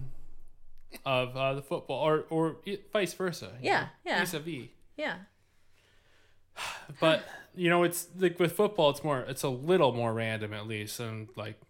of 1.06 1.34
uh, 1.34 1.54
the 1.54 1.62
football, 1.62 2.06
or 2.06 2.26
or 2.28 2.56
vice 2.92 3.14
versa. 3.14 3.52
Yeah, 3.62 3.80
know, 3.80 3.86
yeah. 4.04 4.20
Vis-a-vis. 4.20 4.68
Yeah. 4.98 5.14
But 7.00 7.24
you 7.56 7.68
know, 7.68 7.82
it's 7.82 8.06
like 8.18 8.38
with 8.38 8.52
football, 8.52 8.90
it's 8.90 9.02
more, 9.02 9.20
it's 9.20 9.42
a 9.42 9.48
little 9.48 9.92
more 9.92 10.12
random 10.12 10.52
at 10.52 10.66
least, 10.66 11.00
and 11.00 11.28
like 11.36 11.60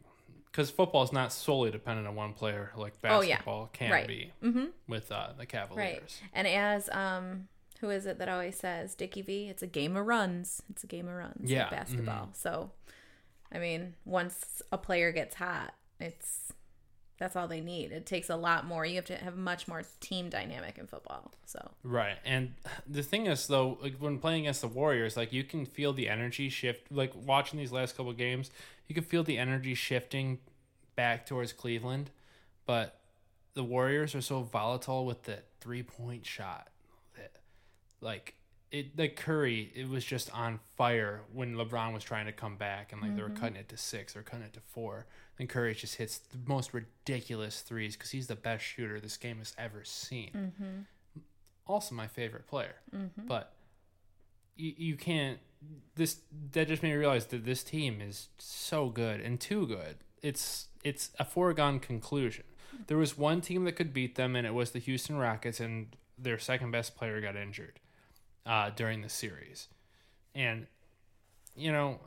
because 0.58 0.70
football 0.70 1.04
is 1.04 1.12
not 1.12 1.32
solely 1.32 1.70
dependent 1.70 2.08
on 2.08 2.16
one 2.16 2.32
player 2.32 2.72
like 2.76 2.94
Oh, 3.04 3.20
yeah. 3.20 3.36
basketball 3.36 3.70
can 3.72 3.92
Right. 3.92 4.08
be 4.08 4.32
Mm-hmm. 4.42 4.64
with 4.88 5.12
uh, 5.12 5.28
the 5.38 5.46
Cavaliers. 5.46 5.76
Right. 6.00 6.22
And 6.32 6.48
as 6.48 6.90
um 6.90 7.46
who 7.80 7.90
is 7.90 8.06
it 8.06 8.18
that 8.18 8.28
always 8.28 8.56
says 8.56 8.96
Dickie 8.96 9.22
V, 9.22 9.48
it's 9.48 9.62
a 9.62 9.68
game 9.68 9.96
of 9.96 10.04
runs. 10.04 10.60
It's 10.68 10.82
a 10.82 10.88
game 10.88 11.06
of 11.06 11.14
runs. 11.14 11.42
like 11.42 11.48
Yeah, 11.48 11.66
mm-hmm. 11.66 11.74
basketball. 11.76 12.30
So 12.32 12.72
I 13.52 13.58
mean, 13.58 13.94
once 14.04 14.60
a 14.72 14.78
player 14.78 15.12
gets 15.12 15.36
hot, 15.36 15.74
it's 16.00 16.52
that's 17.18 17.34
all 17.34 17.48
they 17.48 17.60
need. 17.60 17.90
It 17.90 18.06
takes 18.06 18.30
a 18.30 18.36
lot 18.36 18.64
more. 18.64 18.86
You 18.86 18.96
have 18.96 19.04
to 19.06 19.16
have 19.16 19.36
much 19.36 19.66
more 19.66 19.82
team 20.00 20.30
dynamic 20.30 20.78
in 20.78 20.86
football. 20.86 21.32
So 21.44 21.72
Right. 21.82 22.16
And 22.24 22.54
the 22.86 23.02
thing 23.02 23.26
is 23.26 23.46
though, 23.46 23.78
like 23.82 23.96
when 23.98 24.18
playing 24.18 24.42
against 24.42 24.60
the 24.60 24.68
Warriors, 24.68 25.16
like 25.16 25.32
you 25.32 25.44
can 25.44 25.66
feel 25.66 25.92
the 25.92 26.08
energy 26.08 26.48
shift 26.48 26.92
like 26.92 27.12
watching 27.14 27.58
these 27.58 27.72
last 27.72 27.96
couple 27.96 28.12
games, 28.12 28.50
you 28.86 28.94
can 28.94 29.04
feel 29.04 29.24
the 29.24 29.36
energy 29.36 29.74
shifting 29.74 30.38
back 30.94 31.26
towards 31.26 31.52
Cleveland, 31.52 32.10
but 32.66 33.00
the 33.54 33.64
Warriors 33.64 34.14
are 34.14 34.20
so 34.20 34.42
volatile 34.42 35.04
with 35.04 35.24
the 35.24 35.38
three-point 35.60 36.24
shot 36.24 36.68
that 37.16 37.32
like 38.00 38.34
it 38.70 38.96
like 38.98 39.16
Curry, 39.16 39.72
it 39.74 39.88
was 39.88 40.04
just 40.04 40.32
on 40.32 40.60
fire 40.76 41.22
when 41.32 41.56
LeBron 41.56 41.92
was 41.92 42.04
trying 42.04 42.26
to 42.26 42.32
come 42.32 42.56
back 42.56 42.92
and 42.92 43.02
like 43.02 43.16
they 43.16 43.22
were 43.22 43.28
mm-hmm. 43.28 43.38
cutting 43.38 43.56
it 43.56 43.68
to 43.70 43.76
6 43.76 44.16
or 44.16 44.22
cutting 44.22 44.44
it 44.44 44.52
to 44.52 44.60
4. 44.60 45.06
Then 45.38 45.46
Curry 45.46 45.74
just 45.74 45.96
hits 45.96 46.18
the 46.18 46.38
most 46.46 46.74
ridiculous 46.74 47.60
threes 47.60 47.96
cuz 47.96 48.10
he's 48.10 48.26
the 48.26 48.36
best 48.36 48.64
shooter 48.64 49.00
this 49.00 49.16
game 49.16 49.38
has 49.38 49.54
ever 49.56 49.84
seen 49.84 50.52
mm-hmm. 50.60 51.22
also 51.66 51.94
my 51.94 52.08
favorite 52.08 52.46
player. 52.46 52.76
Mm-hmm. 52.94 53.26
But 53.26 53.54
you, 54.58 54.74
you 54.76 54.96
can't. 54.96 55.38
This 55.94 56.20
that 56.52 56.68
just 56.68 56.82
made 56.82 56.90
me 56.90 56.96
realize 56.96 57.26
that 57.26 57.44
this 57.44 57.62
team 57.62 58.00
is 58.00 58.28
so 58.38 58.88
good 58.90 59.20
and 59.20 59.40
too 59.40 59.66
good. 59.66 59.96
It's 60.22 60.66
it's 60.84 61.10
a 61.18 61.24
foregone 61.24 61.80
conclusion. 61.80 62.44
Mm-hmm. 62.74 62.82
There 62.88 62.98
was 62.98 63.16
one 63.16 63.40
team 63.40 63.64
that 63.64 63.72
could 63.72 63.94
beat 63.94 64.16
them, 64.16 64.36
and 64.36 64.46
it 64.46 64.54
was 64.54 64.72
the 64.72 64.78
Houston 64.80 65.16
Rockets, 65.16 65.60
and 65.60 65.96
their 66.18 66.38
second 66.38 66.72
best 66.72 66.96
player 66.96 67.20
got 67.20 67.36
injured 67.36 67.80
uh, 68.44 68.70
during 68.70 69.02
the 69.02 69.08
series. 69.08 69.68
And 70.34 70.66
you 71.58 71.72
know, 71.72 71.98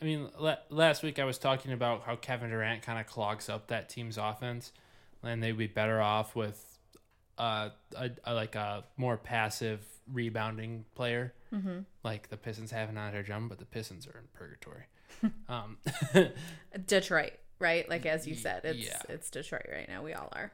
I 0.00 0.04
mean, 0.04 0.28
la- 0.38 0.56
last 0.70 1.02
week 1.02 1.18
I 1.18 1.24
was 1.24 1.38
talking 1.38 1.72
about 1.72 2.02
how 2.02 2.16
Kevin 2.16 2.50
Durant 2.50 2.82
kind 2.82 2.98
of 2.98 3.06
clogs 3.06 3.48
up 3.48 3.66
that 3.68 3.88
team's 3.88 4.16
offense, 4.16 4.72
and 5.22 5.42
they'd 5.42 5.56
be 5.58 5.66
better 5.66 6.00
off 6.00 6.34
with 6.36 6.78
uh, 7.38 7.70
a, 7.96 8.10
a 8.24 8.34
like 8.34 8.54
a 8.54 8.84
more 8.96 9.16
passive 9.16 9.84
rebounding 10.12 10.84
player, 10.94 11.32
mm-hmm. 11.52 11.80
like 12.04 12.28
the 12.28 12.36
Pistons 12.36 12.70
have 12.70 12.88
in 12.88 12.98
Andre 12.98 13.22
Drummond, 13.22 13.48
but 13.48 13.58
the 13.58 13.64
Pistons 13.64 14.06
are 14.06 14.18
in 14.18 14.26
purgatory. 14.32 14.84
um, 15.48 15.76
Detroit, 16.86 17.32
right? 17.58 17.88
Like 17.88 18.06
as 18.06 18.26
you 18.26 18.34
said, 18.34 18.64
it's 18.64 18.86
yeah. 18.86 19.02
it's 19.08 19.30
Detroit 19.30 19.66
right 19.70 19.88
now. 19.88 20.02
We 20.02 20.12
all 20.12 20.28
are. 20.32 20.52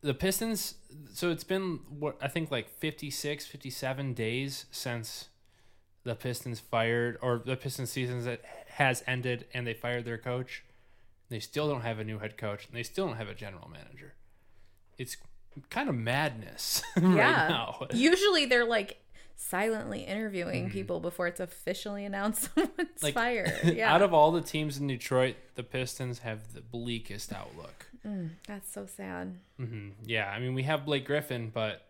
the 0.00 0.14
Pistons. 0.14 0.74
So 1.12 1.30
it's 1.30 1.44
been 1.44 1.80
what 1.88 2.16
I 2.22 2.28
think 2.28 2.50
like 2.50 2.70
56, 2.70 3.46
57 3.46 4.14
days 4.14 4.66
since 4.70 5.28
the 6.08 6.14
Pistons 6.14 6.58
fired 6.58 7.18
or 7.20 7.42
the 7.44 7.54
Pistons 7.56 7.90
season 7.90 8.24
that 8.24 8.40
has 8.70 9.04
ended 9.06 9.44
and 9.54 9.66
they 9.66 9.74
fired 9.74 10.04
their 10.06 10.18
coach. 10.18 10.64
They 11.28 11.38
still 11.40 11.68
don't 11.68 11.82
have 11.82 11.98
a 11.98 12.04
new 12.04 12.18
head 12.18 12.36
coach 12.38 12.66
and 12.66 12.74
they 12.74 12.82
still 12.82 13.06
don't 13.06 13.16
have 13.18 13.28
a 13.28 13.34
general 13.34 13.68
manager. 13.70 14.14
It's 14.96 15.16
kind 15.70 15.88
of 15.88 15.94
madness 15.94 16.82
right 16.96 17.16
yeah. 17.16 17.48
now. 17.48 17.86
Usually 17.92 18.46
they're 18.46 18.64
like 18.64 18.98
silently 19.36 20.00
interviewing 20.00 20.70
people 20.70 20.98
before 21.00 21.26
it's 21.28 21.40
officially 21.40 22.04
announced 22.10 22.48
someone's 22.54 22.72
Mm-hmm. 22.78 23.04
Like, 23.04 23.14
fired. 23.14 23.52
Yeah. 23.76 23.94
Out 23.94 24.02
of 24.02 24.12
all 24.14 24.32
the 24.32 24.40
teams 24.40 24.78
in 24.78 24.86
Detroit, 24.88 25.36
the 25.54 25.62
Pistons 25.62 26.20
have 26.20 26.54
the 26.54 26.60
bleakest 26.62 27.32
outlook. 27.32 27.86
That's 28.46 28.72
so 28.72 28.86
sad. 28.86 29.34
hmm 29.58 29.90
Yeah, 30.04 30.30
I 30.30 30.38
mean 30.38 30.54
we 30.54 30.62
have 30.62 30.86
Blake 30.86 31.04
Griffin, 31.04 31.50
but 31.52 31.82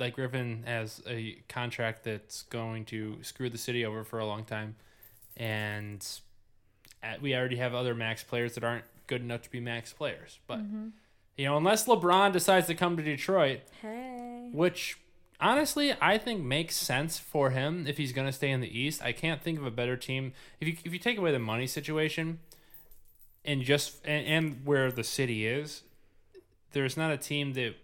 Blake 0.00 0.14
Griffin 0.14 0.62
has 0.64 1.02
a 1.06 1.42
contract 1.46 2.04
that's 2.04 2.44
going 2.44 2.86
to 2.86 3.18
screw 3.20 3.50
the 3.50 3.58
city 3.58 3.84
over 3.84 4.02
for 4.02 4.18
a 4.18 4.24
long 4.24 4.44
time, 4.44 4.76
and 5.36 6.02
at, 7.02 7.20
we 7.20 7.34
already 7.34 7.56
have 7.56 7.74
other 7.74 7.94
max 7.94 8.24
players 8.24 8.54
that 8.54 8.64
aren't 8.64 8.86
good 9.08 9.20
enough 9.20 9.42
to 9.42 9.50
be 9.50 9.60
max 9.60 9.92
players. 9.92 10.38
But 10.46 10.60
mm-hmm. 10.60 10.88
you 11.36 11.44
know, 11.44 11.58
unless 11.58 11.84
LeBron 11.84 12.32
decides 12.32 12.66
to 12.68 12.74
come 12.74 12.96
to 12.96 13.02
Detroit, 13.02 13.60
Hey. 13.82 14.48
which 14.52 14.96
honestly 15.38 15.92
I 16.00 16.16
think 16.16 16.42
makes 16.42 16.76
sense 16.76 17.18
for 17.18 17.50
him 17.50 17.86
if 17.86 17.98
he's 17.98 18.14
going 18.14 18.26
to 18.26 18.32
stay 18.32 18.50
in 18.50 18.62
the 18.62 18.78
East. 18.78 19.02
I 19.02 19.12
can't 19.12 19.42
think 19.42 19.58
of 19.58 19.66
a 19.66 19.70
better 19.70 19.98
team 19.98 20.32
if 20.62 20.68
you 20.68 20.78
if 20.82 20.94
you 20.94 20.98
take 20.98 21.18
away 21.18 21.30
the 21.30 21.38
money 21.38 21.66
situation 21.66 22.38
and 23.44 23.60
just 23.60 23.98
and, 24.06 24.26
and 24.26 24.60
where 24.64 24.90
the 24.90 25.04
city 25.04 25.46
is. 25.46 25.82
There's 26.72 26.96
not 26.96 27.10
a 27.10 27.18
team 27.18 27.52
that 27.52 27.74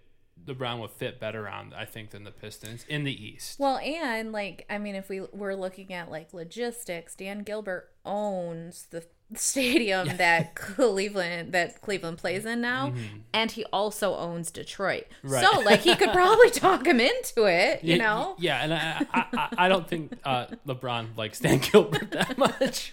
LeBron 0.45 0.81
would 0.81 0.91
fit 0.91 1.19
better 1.19 1.49
on, 1.49 1.73
I 1.77 1.85
think, 1.85 2.11
than 2.11 2.25
the 2.25 2.31
Pistons 2.31 2.85
in 2.89 3.05
the 3.05 3.13
East. 3.25 3.59
Well, 3.59 3.79
and 3.79 4.33
like, 4.33 4.65
I 4.71 4.79
mean, 4.79 4.95
if 4.95 5.09
we 5.09 5.21
were 5.33 5.57
looking 5.57 5.93
at 5.93 6.11
like 6.11 6.33
logistics, 6.33 7.15
Dan 7.15 7.41
Gilbert 7.43 7.91
owns 8.05 8.87
the 8.91 9.05
stadium 9.35 10.17
that 10.19 10.55
Cleveland 10.55 11.51
that 11.53 11.81
Cleveland 11.81 12.19
plays 12.19 12.45
in 12.45 12.61
now, 12.61 12.93
and 13.35 13.51
he 13.51 13.65
also 13.73 14.15
owns 14.15 14.53
Detroit. 14.53 15.07
Mm-hmm. 15.25 15.29
Right. 15.29 15.45
So, 15.45 15.61
like, 15.61 15.81
he 15.81 15.97
could 15.97 16.13
probably 16.13 16.51
talk 16.53 16.87
him 16.87 17.01
into 17.01 17.45
it. 17.47 17.83
You 17.83 17.97
Yeah, 17.97 18.05
know? 18.05 18.37
yeah, 18.39 18.63
and 18.63 18.73
I, 18.75 19.07
I, 19.13 19.49
I, 19.65 19.69
don't 19.69 19.89
think 19.89 20.13
uh, 20.25 20.47
LeBron 20.67 21.17
likes 21.17 21.41
Dan 21.41 21.59
Gilbert 21.73 22.13
that 22.13 22.39
much. 22.39 22.93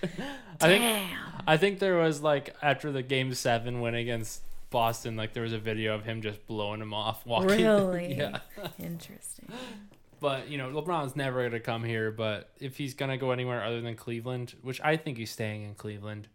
I 0.60 0.68
think 0.68 1.10
I 1.46 1.58
think 1.58 1.78
there 1.78 1.98
was 1.98 2.22
like 2.22 2.56
after 2.64 2.92
the 2.92 3.04
game 3.04 3.34
seven 3.36 3.80
win 3.82 3.94
against 3.94 4.42
Boston, 4.74 5.16
like 5.16 5.34
there 5.34 5.44
was 5.44 5.54
a 5.54 5.60
video 5.60 5.94
of 5.94 6.04
him 6.04 6.22
just 6.22 6.46
blowing 6.48 6.82
him 6.82 6.94
off 6.94 7.26
walking. 7.26 7.50
Really? 7.50 8.14
yeah. 8.18 8.40
Interesting. 8.80 9.48
But 10.20 10.50
you 10.50 10.58
know, 10.58 10.70
LeBron's 10.70 11.16
never 11.16 11.48
gonna 11.48 11.60
come 11.62 11.84
here. 11.84 12.12
But 12.12 12.50
if 12.60 12.76
he's 12.76 12.96
gonna 12.96 13.18
go 13.18 13.32
anywhere 13.32 13.64
other 13.64 13.80
than 13.80 13.96
Cleveland, 13.96 14.56
which 14.64 14.82
I 14.82 14.98
think 14.98 15.18
he's 15.18 15.32
staying 15.32 15.64
in 15.64 15.76
Cleveland, 15.76 16.28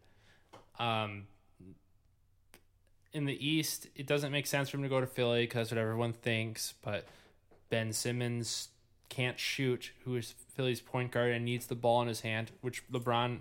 um, 0.78 1.26
in 3.12 3.24
the 3.24 3.46
East, 3.46 3.88
it 3.96 4.06
doesn't 4.06 4.30
make 4.30 4.46
sense 4.46 4.68
for 4.68 4.76
him 4.76 4.84
to 4.84 4.88
go 4.88 5.00
to 5.00 5.06
Philly 5.06 5.42
because 5.42 5.72
what 5.72 5.78
everyone 5.78 6.12
thinks. 6.12 6.74
But 6.80 7.06
Ben 7.70 7.92
Simmons 7.92 8.68
can't 9.08 9.38
shoot, 9.40 9.90
who 10.04 10.14
is 10.16 10.34
Philly's 10.54 10.80
point 10.80 11.10
guard 11.10 11.32
and 11.32 11.44
needs 11.44 11.66
the 11.66 11.74
ball 11.74 12.00
in 12.02 12.08
his 12.08 12.20
hand, 12.20 12.52
which 12.60 12.88
LeBron, 12.92 13.40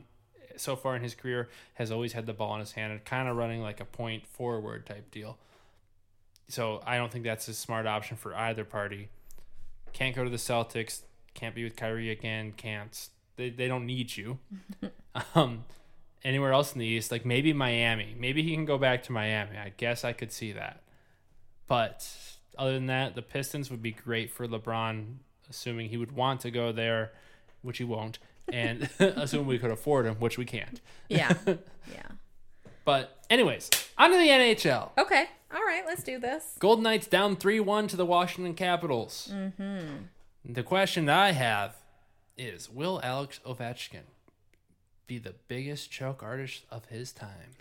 so 0.58 0.76
far 0.76 0.96
in 0.96 1.02
his 1.02 1.16
career, 1.16 1.50
has 1.76 1.92
always 1.92 2.14
had 2.14 2.26
the 2.26 2.34
ball 2.34 2.54
in 2.56 2.60
his 2.60 2.74
hand 2.74 2.92
and 2.92 3.04
kind 3.06 3.28
of 3.28 3.36
running 3.36 3.62
like 3.62 3.80
a 3.80 3.86
point 3.86 4.28
forward 4.28 4.86
type 4.86 5.10
deal. 5.12 5.38
So 6.50 6.82
I 6.86 6.98
don't 6.98 7.12
think 7.12 7.24
that's 7.24 7.48
a 7.48 7.54
smart 7.54 7.86
option 7.86 8.18
for 8.18 8.36
either 8.36 8.64
party. 8.64 9.10
Can't 9.94 10.16
go 10.16 10.24
to 10.24 10.30
the 10.30 10.38
Celtics. 10.38 11.02
Can't 11.34 11.56
be 11.56 11.64
with 11.64 11.76
Kyrie 11.76 12.10
again. 12.10 12.54
Can't. 12.56 13.10
They, 13.36 13.50
they 13.50 13.68
don't 13.68 13.86
need 13.86 14.16
you. 14.16 14.40
um, 15.36 15.66
anywhere 16.24 16.54
else 16.54 16.74
in 16.74 16.80
the 16.80 16.86
East, 16.86 17.12
like 17.12 17.26
maybe 17.26 17.54
Miami. 17.54 18.16
Maybe 18.18 18.44
he 18.44 18.54
can 18.54 18.66
go 18.66 18.78
back 18.78 19.04
to 19.04 19.12
Miami. 19.12 19.58
I 19.58 19.74
guess 19.76 20.04
I 20.04 20.14
could 20.14 20.32
see 20.32 20.52
that. 20.54 20.82
But 21.68 22.10
other 22.58 22.74
than 22.74 22.88
that, 22.88 23.16
the 23.16 23.22
Pistons 23.22 23.70
would 23.70 23.82
be 23.82 23.92
great 23.92 24.32
for 24.32 24.48
LeBron, 24.48 25.16
assuming 25.50 25.90
he 25.90 25.98
would 25.98 26.14
want 26.14 26.42
to 26.42 26.52
go 26.52 26.72
there, 26.72 27.12
which 27.62 27.78
he 27.78 27.84
won't, 27.84 28.20
and 28.52 28.90
assume 29.00 29.48
we 29.48 29.60
could 29.60 29.72
afford 29.72 30.06
him, 30.06 30.16
which 30.16 30.38
we 30.38 30.46
can't. 30.46 30.82
Yeah. 31.10 31.34
Yeah. 31.90 32.04
But 32.84 33.18
anyways, 33.30 33.70
on 33.98 34.12
to 34.12 34.18
the 34.18 34.28
NHL. 34.28 34.90
Okay. 34.98 35.24
All 35.56 35.62
right. 35.62 35.84
Let's 35.86 36.04
do 36.04 36.20
this. 36.20 36.56
Golden 36.60 36.84
Knights 36.84 37.08
down 37.08 37.38
3 37.38 37.62
1 37.62 37.88
to 37.88 37.96
the 37.96 38.06
Washington 38.06 38.54
Capitals. 38.54 39.32
Mm-hmm. 39.34 40.04
The 40.44 40.64
question 40.64 41.06
that 41.06 41.18
I 41.18 41.32
have 41.32 41.78
is 42.38 42.70
Will 42.70 43.00
Alex 43.04 43.40
Ovechkin 43.46 44.04
be 45.08 45.18
the 45.18 45.36
biggest 45.48 45.90
choke 45.90 46.22
artist 46.22 46.66
of 46.70 46.86
his 46.88 47.14
time? 47.14 47.56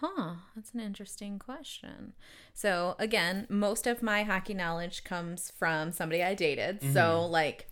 Huh, 0.00 0.34
that's 0.56 0.72
an 0.74 0.80
interesting 0.80 1.38
question. 1.38 2.12
So, 2.54 2.96
again, 2.98 3.46
most 3.48 3.86
of 3.86 4.02
my 4.02 4.24
hockey 4.24 4.54
knowledge 4.54 5.04
comes 5.04 5.52
from 5.56 5.92
somebody 5.92 6.22
I 6.22 6.34
dated. 6.34 6.80
Mm-hmm. 6.80 6.92
So, 6.92 7.24
like, 7.26 7.68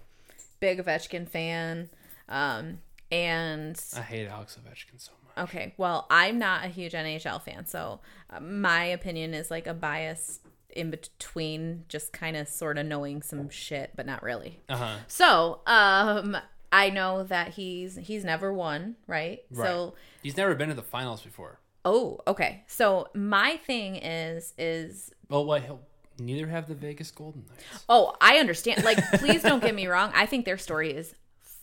big 0.60 0.84
Ovechkin 0.84 1.28
fan. 1.28 1.90
Um, 2.30 2.78
and 3.10 3.82
I 3.96 4.00
hate 4.02 4.28
Alex 4.28 4.56
Ovechkin 4.60 4.98
so 5.00 5.12
much. 5.36 5.48
okay, 5.48 5.74
well, 5.76 6.06
I'm 6.10 6.38
not 6.38 6.64
a 6.64 6.68
huge 6.68 6.92
NHL 6.92 7.42
fan. 7.42 7.66
So, 7.66 8.00
uh, 8.30 8.40
my 8.40 8.84
opinion 8.84 9.34
is 9.34 9.50
like 9.50 9.66
a 9.66 9.74
bias 9.74 10.40
in 10.70 10.90
between 10.92 11.84
just 11.88 12.12
kind 12.12 12.36
of 12.36 12.46
sort 12.48 12.78
of 12.78 12.86
knowing 12.86 13.22
some 13.22 13.48
shit, 13.50 13.90
but 13.96 14.06
not 14.06 14.22
really. 14.22 14.60
Uh 14.68 14.76
huh. 14.76 14.96
So, 15.08 15.60
um, 15.66 16.36
I 16.72 16.90
know 16.90 17.24
that 17.24 17.48
he's 17.54 17.96
he's 17.96 18.24
never 18.24 18.52
won, 18.52 18.94
right? 19.08 19.40
Right. 19.50 19.66
So, 19.66 19.94
He's 20.22 20.36
never 20.36 20.54
been 20.54 20.68
to 20.68 20.74
the 20.74 20.82
finals 20.82 21.22
before. 21.22 21.58
oh, 21.84 22.20
okay. 22.28 22.62
So, 22.68 23.08
my 23.14 23.56
thing 23.66 23.96
is 23.96 24.54
is 24.56 25.10
Well, 25.28 25.44
what? 25.44 25.62
He'll, 25.64 25.80
neither 26.20 26.46
have 26.46 26.68
the 26.68 26.74
Vegas 26.74 27.10
Golden 27.10 27.44
Knights. 27.48 27.84
Oh, 27.88 28.14
I 28.20 28.36
understand. 28.38 28.84
Like, 28.84 28.98
please 29.14 29.42
don't 29.42 29.60
get 29.62 29.74
me 29.74 29.86
wrong. 29.88 30.12
I 30.14 30.26
think 30.26 30.44
their 30.44 30.58
story 30.58 30.92
is 30.92 31.12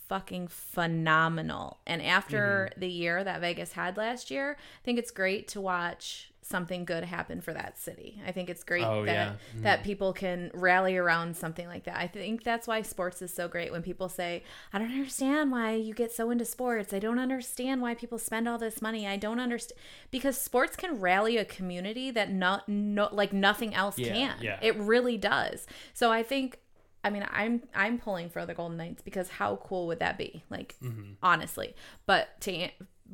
fucking 0.08 0.48
phenomenal. 0.48 1.78
And 1.86 2.02
after 2.02 2.68
Mm-hmm. 2.70 2.80
the 2.80 2.88
year 2.88 3.24
that 3.24 3.40
Vegas 3.40 3.72
had 3.72 3.96
last 3.96 4.30
year, 4.30 4.56
I 4.58 4.84
think 4.84 4.98
it's 4.98 5.10
great 5.10 5.48
to 5.48 5.60
watch 5.60 6.30
something 6.40 6.86
good 6.86 7.04
happen 7.04 7.42
for 7.42 7.52
that 7.52 7.78
city. 7.78 8.22
I 8.26 8.32
think 8.32 8.48
it's 8.48 8.64
great 8.64 8.82
Oh, 8.84 9.04
that 9.04 9.12
yeah. 9.12 9.32
that 9.62 9.84
people 9.84 10.14
can 10.14 10.50
rally 10.54 10.96
around 10.96 11.36
something 11.36 11.66
like 11.66 11.84
that. 11.84 11.96
I 11.98 12.06
think 12.06 12.42
that's 12.42 12.66
why 12.66 12.80
sports 12.80 13.20
is 13.20 13.34
so 13.34 13.48
great 13.48 13.70
when 13.70 13.82
people 13.82 14.08
say, 14.08 14.44
"I 14.72 14.78
don't 14.78 14.90
understand 14.90 15.52
why 15.52 15.74
you 15.74 15.92
get 15.92 16.10
so 16.10 16.30
into 16.30 16.46
sports. 16.46 16.94
I 16.94 17.00
don't 17.00 17.18
understand 17.18 17.82
why 17.82 17.94
people 17.94 18.18
spend 18.18 18.48
all 18.48 18.56
this 18.56 18.80
money. 18.80 19.06
I 19.06 19.18
don't 19.18 19.40
understand." 19.40 19.78
Because 20.10 20.40
sports 20.40 20.74
can 20.74 20.98
rally 21.00 21.36
a 21.36 21.44
community 21.44 22.10
that 22.12 22.32
not 22.32 22.66
no 22.66 23.10
like 23.12 23.34
nothing 23.34 23.74
else 23.74 23.98
Yeah, 23.98 24.12
can. 24.14 24.36
yeah. 24.40 24.58
It 24.62 24.74
really 24.76 25.18
does. 25.18 25.66
So 25.92 26.10
I 26.10 26.22
think 26.22 26.60
I 27.04 27.10
mean 27.10 27.26
I'm 27.30 27.62
I'm 27.74 27.98
pulling 27.98 28.28
for 28.30 28.44
the 28.46 28.54
Golden 28.54 28.76
Knights 28.76 29.02
because 29.02 29.28
how 29.28 29.56
cool 29.56 29.86
would 29.86 30.00
that 30.00 30.18
be? 30.18 30.42
Like 30.50 30.76
mm-hmm. 30.82 31.12
honestly. 31.22 31.74
But 32.06 32.40
to 32.42 32.68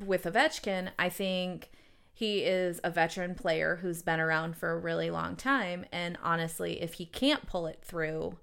with 0.05 0.25
Ovechkin, 0.25 0.91
I 0.99 1.09
think 1.09 1.71
he 2.13 2.41
is 2.45 2.81
a 2.85 2.91
veteran 2.91 3.35
player 3.35 3.77
who's 3.83 4.03
been 4.03 4.21
around 4.21 4.57
for 4.57 4.71
a 4.71 4.79
really 4.79 5.11
long 5.11 5.37
time 5.37 5.85
and 5.93 6.17
honestly, 6.23 6.81
if 6.81 6.95
he 6.95 7.07
can't 7.07 7.47
pull 7.47 7.67
it 7.67 7.81
through 7.83 8.39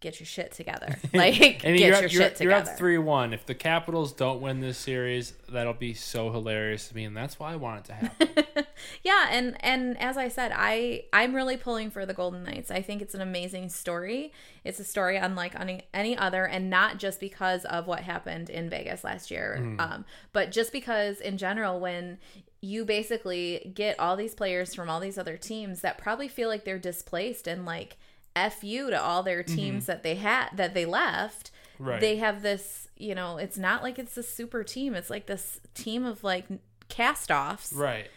get 0.00 0.18
your 0.18 0.26
shit 0.26 0.52
together. 0.52 0.96
Like 1.12 1.34
get 1.34 1.64
And 1.64 1.78
your 1.78 1.88
you're, 1.88 1.94
shit 1.96 2.12
you're, 2.12 2.20
you're 2.22 2.30
together. 2.30 2.70
up 2.70 2.78
3 2.78 2.98
1. 2.98 3.32
If 3.34 3.46
the 3.46 3.54
Capitals 3.54 4.12
don't 4.12 4.40
win 4.40 4.60
this 4.60 4.78
series, 4.78 5.34
that'll 5.48 5.74
be 5.74 5.92
so 5.94 6.32
hilarious 6.32 6.88
to 6.88 6.96
me. 6.96 7.04
And 7.04 7.16
that's 7.16 7.38
why 7.38 7.52
I 7.52 7.56
want 7.56 7.80
it 7.80 7.84
to 7.86 7.94
happen. 7.94 8.28
yeah 9.02 9.28
and 9.30 9.56
and 9.60 10.00
as 10.00 10.16
i 10.16 10.28
said 10.28 10.52
i 10.54 11.02
i'm 11.12 11.34
really 11.34 11.56
pulling 11.56 11.90
for 11.90 12.04
the 12.06 12.14
golden 12.14 12.42
knights. 12.44 12.70
I 12.70 12.82
think 12.82 13.02
it's 13.02 13.14
an 13.14 13.20
amazing 13.20 13.68
story. 13.68 14.32
It's 14.64 14.78
a 14.78 14.84
story 14.84 15.16
unlike 15.16 15.58
any, 15.58 15.82
any 15.94 16.16
other 16.16 16.44
and 16.44 16.68
not 16.68 16.98
just 16.98 17.18
because 17.20 17.64
of 17.64 17.86
what 17.86 18.00
happened 18.00 18.50
in 18.50 18.68
vegas 18.70 19.04
last 19.04 19.30
year 19.30 19.76
um, 19.78 20.04
but 20.32 20.50
just 20.52 20.72
because 20.72 21.20
in 21.20 21.38
general 21.38 21.80
when 21.80 22.18
you 22.60 22.84
basically 22.84 23.72
get 23.74 23.98
all 23.98 24.16
these 24.16 24.34
players 24.34 24.74
from 24.74 24.90
all 24.90 25.00
these 25.00 25.16
other 25.16 25.36
teams 25.36 25.80
that 25.80 25.96
probably 25.96 26.28
feel 26.28 26.48
like 26.48 26.64
they're 26.64 26.78
displaced 26.78 27.46
and 27.46 27.64
like 27.64 27.96
f 28.36 28.62
you 28.62 28.90
to 28.90 29.00
all 29.00 29.22
their 29.22 29.42
teams 29.42 29.86
that 29.86 30.02
they 30.02 30.14
had 30.16 30.48
that 30.54 30.74
they 30.74 30.84
left 30.86 31.50
Right. 31.78 31.98
they 32.00 32.16
have 32.16 32.42
this 32.42 32.88
you 32.98 33.14
know 33.14 33.38
it's 33.38 33.56
not 33.56 33.82
like 33.82 33.98
it's 33.98 34.14
a 34.18 34.22
super 34.22 34.62
team. 34.62 34.94
It's 34.94 35.08
like 35.08 35.24
this 35.24 35.60
team 35.74 36.04
of 36.04 36.22
like 36.22 36.44
cast 36.90 37.30
offs 37.30 37.72
right. 37.72 38.08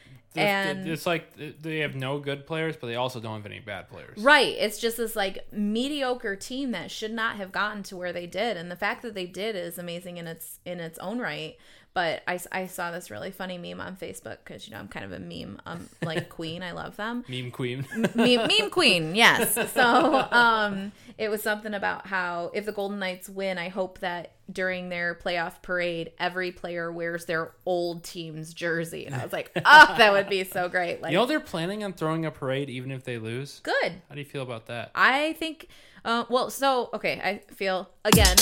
And- 0.41 0.87
it's 0.87 1.05
like 1.05 1.31
they 1.61 1.79
have 1.79 1.95
no 1.95 2.19
good 2.19 2.45
players, 2.47 2.75
but 2.75 2.87
they 2.87 2.95
also 2.95 3.19
don't 3.19 3.35
have 3.37 3.45
any 3.45 3.59
bad 3.59 3.89
players. 3.89 4.17
Right. 4.17 4.55
It's 4.57 4.79
just 4.79 4.97
this 4.97 5.15
like 5.15 5.47
mediocre 5.51 6.35
team 6.35 6.71
that 6.71 6.91
should 6.91 7.13
not 7.13 7.35
have 7.37 7.51
gotten 7.51 7.83
to 7.83 7.97
where 7.97 8.13
they 8.13 8.25
did, 8.27 8.57
and 8.57 8.71
the 8.71 8.75
fact 8.75 9.01
that 9.03 9.13
they 9.13 9.25
did 9.25 9.55
is 9.55 9.77
amazing 9.77 10.17
in 10.17 10.27
its 10.27 10.59
in 10.65 10.79
its 10.79 10.97
own 10.99 11.19
right. 11.19 11.57
But 11.93 12.23
I, 12.27 12.39
I 12.51 12.67
saw 12.67 12.89
this 12.91 13.11
really 13.11 13.31
funny 13.31 13.57
meme 13.57 13.79
on 13.79 13.95
Facebook 13.95 14.37
because 14.43 14.67
you 14.67 14.73
know 14.73 14.79
I'm 14.79 14.87
kind 14.87 15.05
of 15.05 15.11
a 15.11 15.19
meme 15.19 15.61
um 15.65 15.89
like 16.03 16.29
queen. 16.37 16.63
I 16.63 16.71
love 16.71 16.95
them. 16.95 17.23
Meme 17.27 17.51
queen. 17.51 17.85
meme, 17.95 18.11
meme 18.47 18.69
queen 18.71 19.15
yes 19.15 19.53
so 19.71 20.27
um 20.31 20.91
it 21.17 21.29
was 21.29 21.41
something 21.41 21.73
about 21.73 22.07
how 22.07 22.51
if 22.53 22.65
the 22.65 22.71
golden 22.71 22.99
knights 22.99 23.29
win 23.29 23.57
i 23.57 23.69
hope 23.69 23.99
that 23.99 24.33
during 24.51 24.89
their 24.89 25.15
playoff 25.15 25.61
parade 25.61 26.11
every 26.19 26.51
player 26.51 26.91
wears 26.91 27.25
their 27.25 27.51
old 27.65 28.03
team's 28.03 28.53
jersey 28.53 29.05
and 29.05 29.15
i 29.15 29.23
was 29.23 29.31
like 29.31 29.51
oh 29.65 29.95
that 29.97 30.11
would 30.11 30.29
be 30.29 30.43
so 30.43 30.67
great 30.67 31.01
like 31.01 31.11
you 31.11 31.17
know 31.17 31.25
they're 31.25 31.39
planning 31.39 31.83
on 31.83 31.93
throwing 31.93 32.25
a 32.25 32.31
parade 32.31 32.69
even 32.69 32.91
if 32.91 33.03
they 33.03 33.17
lose. 33.17 33.59
good 33.63 33.93
How 34.09 34.15
do 34.15 34.19
you 34.19 34.25
feel 34.25 34.41
about 34.43 34.65
that? 34.67 34.91
i 34.95 35.33
think 35.33 35.67
uh, 36.05 36.25
well 36.29 36.49
so 36.49 36.89
okay 36.93 37.21
i 37.23 37.53
feel 37.53 37.89
again 38.03 38.35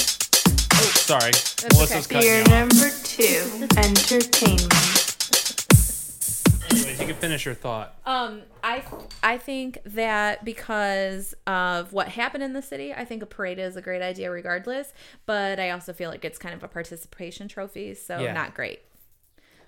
Sorry, 1.01 1.31
That's 1.31 1.73
Melissa's 1.73 2.05
okay. 2.07 2.15
cutting 2.15 2.29
Beer 2.29 2.37
you 2.37 2.43
off. 2.43 2.49
number 2.49 2.89
two, 3.03 3.67
entertainment. 3.77 4.71
Anyways, 6.71 6.99
you 7.01 7.05
can 7.07 7.15
finish 7.15 7.43
your 7.45 7.53
thought. 7.53 7.95
Um, 8.05 8.43
I 8.63 8.83
I 9.21 9.37
think 9.37 9.79
that 9.85 10.45
because 10.45 11.33
of 11.47 11.91
what 11.91 12.07
happened 12.07 12.43
in 12.43 12.53
the 12.53 12.61
city, 12.61 12.93
I 12.93 13.03
think 13.03 13.21
a 13.23 13.25
parade 13.25 13.59
is 13.59 13.75
a 13.75 13.81
great 13.81 14.01
idea 14.01 14.31
regardless. 14.31 14.93
But 15.25 15.59
I 15.59 15.71
also 15.71 15.91
feel 15.91 16.09
like 16.09 16.23
it's 16.23 16.37
kind 16.37 16.55
of 16.55 16.63
a 16.63 16.67
participation 16.69 17.47
trophy, 17.49 17.93
so 17.93 18.19
Yeah. 18.19 18.31
not 18.33 18.53
great. 18.53 18.81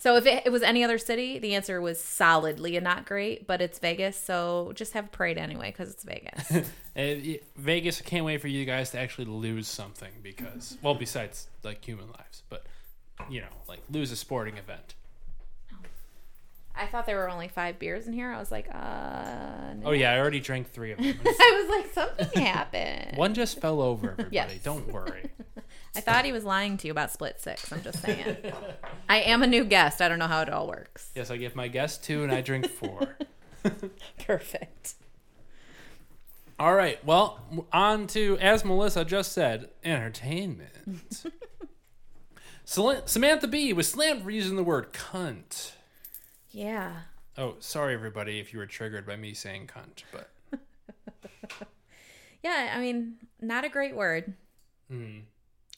So 0.03 0.17
if 0.17 0.25
it, 0.25 0.43
it 0.45 0.49
was 0.49 0.63
any 0.63 0.83
other 0.83 0.97
city, 0.97 1.39
the 1.39 1.55
answer 1.55 1.79
was 1.79 1.97
solidly 1.97 2.75
a 2.75 2.81
not 2.81 3.05
great. 3.05 3.47
But 3.47 3.61
it's 3.61 3.79
Vegas, 3.79 4.17
so 4.19 4.73
just 4.75 4.91
have 4.91 5.05
a 5.05 5.07
parade 5.07 5.37
anyway 5.37 5.71
because 5.71 5.89
it's 5.93 6.03
Vegas. 6.03 6.67
Vegas, 7.55 8.01
I 8.01 8.03
can't 8.03 8.25
wait 8.25 8.41
for 8.41 8.49
you 8.49 8.65
guys 8.65 8.89
to 8.89 8.99
actually 8.99 9.27
lose 9.27 9.65
something 9.65 10.11
because, 10.21 10.77
well, 10.81 10.93
besides 10.93 11.47
like 11.63 11.85
human 11.85 12.07
lives, 12.07 12.43
but 12.49 12.65
you 13.29 13.39
know, 13.39 13.47
like 13.69 13.79
lose 13.89 14.11
a 14.11 14.17
sporting 14.17 14.57
event. 14.57 14.95
I 16.75 16.85
thought 16.87 17.05
there 17.05 17.15
were 17.15 17.29
only 17.29 17.47
five 17.47 17.79
beers 17.79 18.05
in 18.05 18.11
here. 18.11 18.29
I 18.29 18.39
was 18.39 18.51
like, 18.51 18.67
uh, 18.75 19.73
no. 19.75 19.83
Oh 19.85 19.91
yeah, 19.91 20.11
I 20.11 20.19
already 20.19 20.41
drank 20.41 20.69
three 20.69 20.91
of 20.91 20.97
them. 20.97 21.17
I 21.25 21.65
was 21.65 21.69
like, 21.69 21.93
something 21.93 22.41
happened. 22.45 23.15
One 23.15 23.33
just 23.33 23.61
fell 23.61 23.79
over. 23.81 24.09
Everybody, 24.19 24.35
Yes. 24.35 24.63
don't 24.65 24.91
worry. 24.91 25.31
I 25.95 26.01
thought 26.01 26.25
he 26.25 26.31
was 26.31 26.43
lying 26.43 26.77
to 26.77 26.87
you 26.87 26.91
about 26.91 27.11
Split 27.11 27.39
Six. 27.39 27.71
I'm 27.71 27.81
just 27.83 28.01
saying. 28.01 28.37
I 29.07 29.17
am 29.21 29.43
a 29.43 29.47
new 29.47 29.63
guest. 29.63 30.01
I 30.01 30.09
don't 30.09 30.19
know 30.19 30.27
how 30.27 30.41
it 30.41 30.49
all 30.49 30.67
works. 30.67 31.11
Yes, 31.15 31.29
I 31.29 31.37
give 31.37 31.55
my 31.55 31.67
guest 31.67 32.03
two, 32.03 32.23
and 32.23 32.31
I 32.31 32.41
drink 32.41 32.67
four. 32.67 33.15
Perfect. 34.25 34.95
All 36.59 36.75
right. 36.75 37.03
Well, 37.05 37.39
on 37.71 38.07
to 38.07 38.37
as 38.39 38.63
Melissa 38.65 39.05
just 39.05 39.33
said, 39.33 39.69
entertainment. 39.83 41.25
Samantha 42.65 43.47
Bee 43.47 43.73
was 43.73 43.89
slammed 43.89 44.23
for 44.23 44.31
using 44.31 44.55
the 44.55 44.63
word 44.63 44.93
cunt. 44.93 45.73
Yeah. 46.49 46.93
Oh, 47.37 47.55
sorry 47.59 47.93
everybody 47.93 48.39
if 48.39 48.53
you 48.53 48.59
were 48.59 48.65
triggered 48.65 49.05
by 49.05 49.15
me 49.15 49.33
saying 49.33 49.67
cunt, 49.67 50.03
but 50.11 50.29
Yeah, 52.43 52.73
I 52.75 52.79
mean, 52.79 53.15
not 53.41 53.63
a 53.65 53.69
great 53.69 53.95
word 53.95 54.33
mm, 54.91 55.21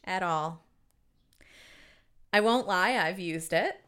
at 0.06 0.24
all. 0.24 0.64
I 2.32 2.42
won't 2.42 2.68
lie, 2.68 2.98
I've 2.98 3.20
used 3.20 3.54
it. 3.54 3.80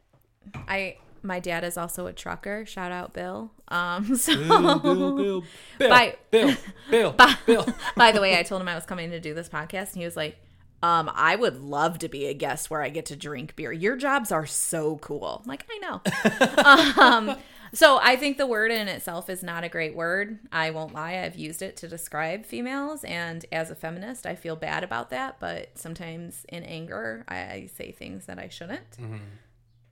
I 0.68 0.98
my 1.24 1.40
dad 1.40 1.64
is 1.64 1.78
also 1.78 2.08
a 2.08 2.14
trucker. 2.14 2.66
Shout 2.66 2.92
out 2.92 3.14
Bill. 3.14 3.52
Um 3.68 4.16
so 4.18 4.36
Bill, 4.36 4.80
Bill, 4.80 5.16
Bill, 5.16 5.44
Bill, 5.78 5.90
Bye. 5.90 6.16
Bill, 6.32 6.56
Bill, 6.90 7.16
Bill. 7.46 7.68
By 7.96 8.12
the 8.12 8.22
way, 8.22 8.38
I 8.38 8.44
told 8.44 8.62
him 8.62 8.68
I 8.68 8.76
was 8.76 8.86
coming 8.86 9.12
to 9.12 9.20
do 9.20 9.34
this 9.34 9.50
podcast, 9.50 9.94
and 9.94 9.98
he 9.98 10.06
was 10.06 10.16
like, 10.16 10.38
um, 10.84 11.10
I 11.14 11.36
would 11.36 11.60
love 11.60 12.00
to 12.00 12.10
be 12.10 12.28
a 12.28 12.34
guest 12.34 12.70
where 12.70 12.82
I 12.82 12.90
get 12.90 13.08
to 13.08 13.16
drink 13.16 13.56
beer. 13.56 13.72
Your 13.72 13.96
jobs 13.96 14.32
are 14.32 14.46
so 14.46 14.98
cool. 14.98 15.42
I'm 15.44 15.48
like, 15.48 15.66
I 15.70 15.78
know. 15.80 17.02
um, 17.02 17.38
so 17.74 18.00
I 18.02 18.16
think 18.16 18.38
the 18.38 18.48
word 18.48 18.72
in 18.72 18.88
itself 18.88 19.30
is 19.30 19.44
not 19.44 19.64
a 19.64 19.70
great 19.70 19.96
word. 19.96 20.40
I 20.52 20.70
won't 20.72 20.94
lie. 20.94 21.20
I've 21.20 21.38
used 21.38 21.62
it 21.62 21.78
to 21.78 21.88
describe 21.88 22.46
females, 22.46 23.04
and 23.04 23.46
as 23.52 23.72
a 23.72 23.76
feminist, 23.76 24.26
I 24.26 24.36
feel 24.36 24.56
bad 24.56 24.84
about 24.84 25.10
that. 25.12 25.40
But 25.40 25.78
sometimes 25.78 26.46
in 26.50 26.64
anger, 26.64 27.26
I, 27.28 27.70
say 27.76 27.92
things 27.92 28.26
that 28.26 28.40
I 28.40 28.48
shouldn't. 28.50 28.98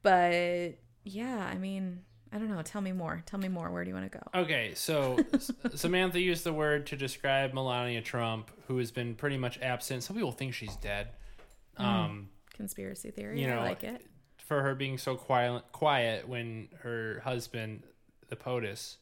But 0.01 0.77
yeah, 1.03 1.49
I 1.51 1.57
mean, 1.57 2.01
I 2.31 2.37
don't 2.37 2.49
know. 2.49 2.61
Tell 2.61 2.81
me 2.81 2.91
more. 2.91 3.23
Tell 3.25 3.39
me 3.39 3.47
more. 3.47 3.71
Where 3.71 3.83
do 3.83 3.89
you 3.89 3.95
want 3.95 4.11
to 4.11 4.17
go? 4.17 4.41
Okay, 4.41 4.73
so 4.75 5.17
Samantha 5.75 6.19
used 6.19 6.43
the 6.43 6.53
word 6.53 6.87
to 6.87 6.95
describe 6.97 7.53
Melania 7.53 8.01
Trump, 8.01 8.51
who 8.67 8.77
has 8.77 8.91
been 8.91 9.15
pretty 9.15 9.37
much 9.37 9.59
absent. 9.61 10.03
Some 10.03 10.15
people 10.15 10.31
think 10.31 10.53
she's 10.53 10.75
dead. 10.77 11.09
Um, 11.77 12.29
Conspiracy 12.53 13.11
theory. 13.11 13.41
you 13.41 13.47
know, 13.47 13.59
I 13.59 13.63
like 13.63 13.83
it. 13.83 14.05
For 14.45 14.61
her 14.61 14.75
being 14.75 14.97
so 14.97 15.15
quiet, 15.15 15.63
quiet 15.71 16.27
when 16.27 16.69
her 16.83 17.21
husband, 17.23 17.83
the 18.29 18.35
POTUS, 18.35 18.97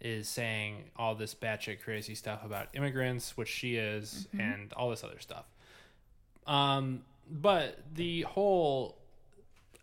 is 0.00 0.28
saying 0.28 0.90
all 0.96 1.14
this 1.14 1.34
batshit 1.34 1.80
crazy 1.80 2.14
stuff 2.14 2.44
about 2.44 2.68
immigrants, 2.74 3.36
which 3.36 3.48
she 3.48 3.76
is, 3.76 4.28
and 4.38 4.72
all 4.74 4.90
this 4.90 5.02
other 5.02 5.18
stuff. 5.18 5.46
Um, 6.46 7.02
but 7.30 7.78
the 7.94 8.22
whole 8.22 8.98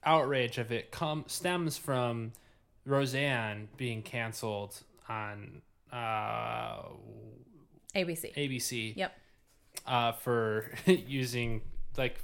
outrage 0.03 0.57
of 0.57 0.71
it 0.71 0.91
come 0.91 1.25
stems 1.27 1.77
from 1.77 2.33
Roseanne 2.85 3.67
being 3.77 4.01
canceled 4.01 4.75
on 5.09 5.61
uh, 5.91 6.83
ABC. 7.95 8.33
ABC 8.35 8.95
Yep. 8.95 9.13
uh, 9.87 10.11
for 10.13 10.71
using 10.85 11.61
like 11.97 12.19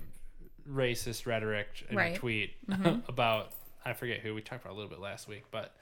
racist 0.69 1.25
rhetoric 1.25 1.67
in 1.89 1.95
Right. 1.95 2.15
a 2.15 2.19
tweet 2.19 2.51
about 3.07 3.51
I 3.85 3.93
forget 3.93 4.19
who 4.19 4.33
we 4.35 4.41
talked 4.41 4.63
about 4.65 4.73
a 4.73 4.75
little 4.77 4.89
bit 4.89 4.99
last 4.99 5.27
week, 5.27 5.45
but 5.51 5.73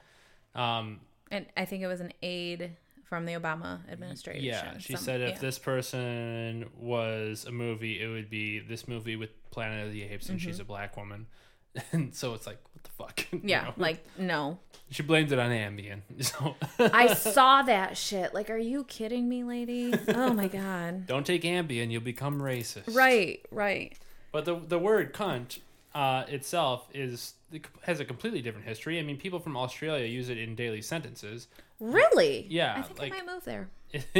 um, 0.53 0.99
And 1.31 1.45
I 1.57 1.65
think 1.65 1.81
it 1.83 1.87
was 1.87 2.01
an 2.01 2.13
aid 2.21 2.71
from 3.03 3.25
the 3.25 3.33
Obama 3.33 3.79
administration. 3.91 4.43
yeah, 4.43 4.77
she 4.77 4.93
Some- 4.93 5.01
said 5.03 5.21
if 5.21 5.29
yeah. 5.31 5.37
this 5.39 5.57
person 5.59 6.69
was 6.77 7.45
a 7.45 7.51
movie, 7.51 8.01
it 8.01 8.07
would 8.07 8.29
be 8.29 8.59
this 8.59 8.87
movie 8.87 9.15
with 9.15 9.29
Planet 9.51 9.87
of 9.87 9.91
the 9.93 10.03
Apes, 10.03 10.29
and 10.29 10.39
she's 10.41 10.59
a 10.59 10.63
black 10.65 10.97
woman, 10.97 11.27
and 11.91 12.13
so 12.13 12.33
it's 12.33 12.45
like 12.45 12.59
what 12.73 12.83
the 12.83 12.89
fuck? 12.91 13.25
You 13.31 13.39
Mm-hmm. 13.39 13.47
Yeah, 13.49 13.63
know? 13.63 13.73
like 13.77 14.05
no. 14.17 14.59
she 14.91 15.01
blamed 15.03 15.31
it 15.31 15.39
on 15.39 15.49
Ambien. 15.51 16.01
So 16.23 16.55
I 16.79 17.13
saw 17.13 17.63
that 17.63 17.97
shit. 17.97 18.33
Like, 18.33 18.49
are 18.49 18.57
you 18.57 18.83
kidding 18.85 19.27
me, 19.27 19.43
lady? 19.43 19.93
Oh 20.09 20.31
my 20.33 20.47
god. 20.47 21.07
don't 21.07 21.25
take 21.25 21.41
Ambien, 21.43 21.89
you'll 21.91 22.01
become 22.01 22.39
racist. 22.41 22.95
Right, 22.95 23.43
right. 23.51 23.97
But 24.35 24.43
the 24.43 24.55
the 24.55 24.77
word 24.77 25.13
cunt 25.13 25.59
uh, 25.93 26.25
itself 26.27 26.89
is 26.93 27.35
has 27.83 28.01
a 28.01 28.05
completely 28.05 28.41
different 28.41 28.67
history. 28.67 28.99
I 28.99 29.01
mean, 29.01 29.15
people 29.15 29.39
from 29.39 29.55
Australia 29.55 30.05
use 30.05 30.27
it 30.27 30.37
in 30.37 30.55
daily 30.55 30.81
sentences. 30.81 31.47
Really? 31.79 32.45
Yeah, 32.49 32.75
I 32.75 32.81
think 32.81 32.99
like- 32.99 33.13
I 33.13 33.21
might 33.21 33.33
move 33.33 33.45
there. 33.45 33.69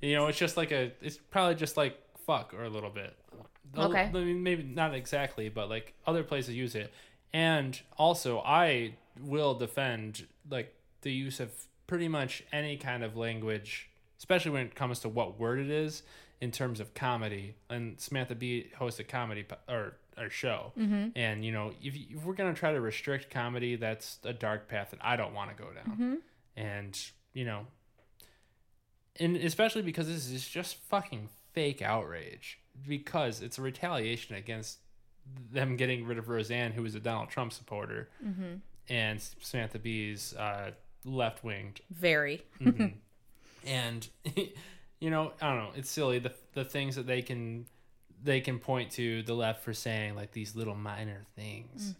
you 0.00 0.14
know, 0.14 0.28
it's 0.28 0.38
just 0.38 0.56
like 0.56 0.70
a. 0.70 0.92
It's 1.02 1.16
probably 1.16 1.56
just 1.56 1.76
like 1.76 1.98
fuck 2.26 2.54
or 2.54 2.62
a 2.62 2.68
little 2.68 2.90
bit. 2.90 3.16
Okay. 3.76 4.02
I 4.04 4.12
mean, 4.12 4.40
maybe 4.40 4.62
not 4.62 4.94
exactly, 4.94 5.48
but 5.48 5.68
like 5.68 5.94
other 6.06 6.22
places 6.22 6.54
use 6.54 6.76
it. 6.76 6.92
And 7.32 7.80
also, 7.98 8.38
I 8.42 8.94
will 9.20 9.54
defend 9.54 10.28
like 10.48 10.72
the 11.02 11.10
use 11.10 11.40
of 11.40 11.50
pretty 11.88 12.06
much 12.06 12.44
any 12.52 12.76
kind 12.76 13.02
of 13.02 13.16
language, 13.16 13.90
especially 14.16 14.52
when 14.52 14.66
it 14.66 14.76
comes 14.76 15.00
to 15.00 15.08
what 15.08 15.40
word 15.40 15.58
it 15.58 15.70
is 15.70 16.04
in 16.40 16.50
terms 16.50 16.80
of 16.80 16.94
comedy. 16.94 17.54
And 17.68 18.00
Samantha 18.00 18.34
Bee 18.34 18.70
hosts 18.76 19.00
a 19.00 19.04
comedy 19.04 19.44
po- 19.44 19.56
or 19.68 19.96
or 20.18 20.28
show, 20.28 20.72
mm-hmm. 20.78 21.08
and 21.16 21.44
you 21.44 21.52
know, 21.52 21.72
if, 21.82 21.94
if 21.94 22.24
we're 22.24 22.34
gonna 22.34 22.54
try 22.54 22.72
to 22.72 22.80
restrict 22.80 23.30
comedy, 23.30 23.76
that's 23.76 24.18
a 24.24 24.32
dark 24.32 24.68
path 24.68 24.90
that 24.90 25.00
I 25.02 25.16
don't 25.16 25.34
want 25.34 25.56
to 25.56 25.62
go 25.62 25.70
down. 25.72 25.84
Mm-hmm. 25.86 26.14
And 26.56 27.00
you 27.32 27.44
know, 27.44 27.66
and 29.18 29.36
especially 29.36 29.82
because 29.82 30.06
this 30.06 30.30
is 30.30 30.46
just 30.46 30.76
fucking 30.76 31.28
fake 31.52 31.82
outrage 31.82 32.58
because 32.86 33.42
it's 33.42 33.58
a 33.58 33.62
retaliation 33.62 34.36
against 34.36 34.78
them 35.52 35.76
getting 35.76 36.06
rid 36.06 36.18
of 36.18 36.28
Roseanne, 36.28 36.72
who 36.72 36.82
was 36.82 36.94
a 36.94 37.00
Donald 37.00 37.28
Trump 37.28 37.52
supporter, 37.52 38.08
mm-hmm. 38.24 38.54
and 38.88 39.22
Samantha 39.40 39.78
Bee's 39.78 40.34
uh, 40.34 40.72
left 41.04 41.44
winged, 41.44 41.80
Very. 41.90 42.42
and 43.66 44.08
you 45.00 45.10
know 45.10 45.32
I 45.40 45.48
don't 45.54 45.58
know, 45.64 45.70
it's 45.74 45.90
silly 45.90 46.18
the 46.18 46.32
the 46.54 46.64
things 46.64 46.96
that 46.96 47.06
they 47.06 47.22
can 47.22 47.66
they 48.22 48.40
can 48.40 48.58
point 48.58 48.90
to 48.92 49.22
the 49.22 49.34
left 49.34 49.64
for 49.64 49.72
saying 49.72 50.14
like 50.14 50.32
these 50.32 50.54
little 50.54 50.74
minor 50.74 51.24
things, 51.36 51.94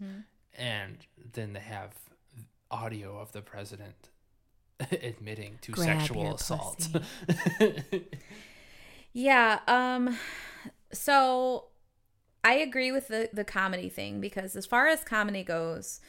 and 0.59 0.97
then 1.33 1.53
they 1.55 1.61
have 1.61 1.95
audio 2.71 3.19
of 3.19 3.33
the 3.33 3.43
president 3.43 4.11
admitting 5.03 5.59
to 5.63 5.73
Grab 5.73 6.01
sexual 6.01 6.35
assault. 6.35 6.89
Yeah, 9.13 9.59
um 9.67 10.17
so 10.93 11.65
I 12.45 12.55
agree 12.55 12.93
with 12.93 13.09
the 13.09 13.29
the 13.33 13.45
comedy 13.45 13.89
thing 13.89 14.21
because 14.21 14.55
as 14.57 14.67
far 14.67 14.87
as 14.89 15.03
comedy 15.03 15.43
goes 15.43 16.01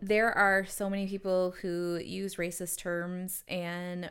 there 0.00 0.30
are 0.32 0.64
so 0.66 0.90
many 0.90 1.06
people 1.06 1.54
who 1.62 1.98
use 2.02 2.36
racist 2.36 2.78
terms 2.78 3.42
and 3.48 4.10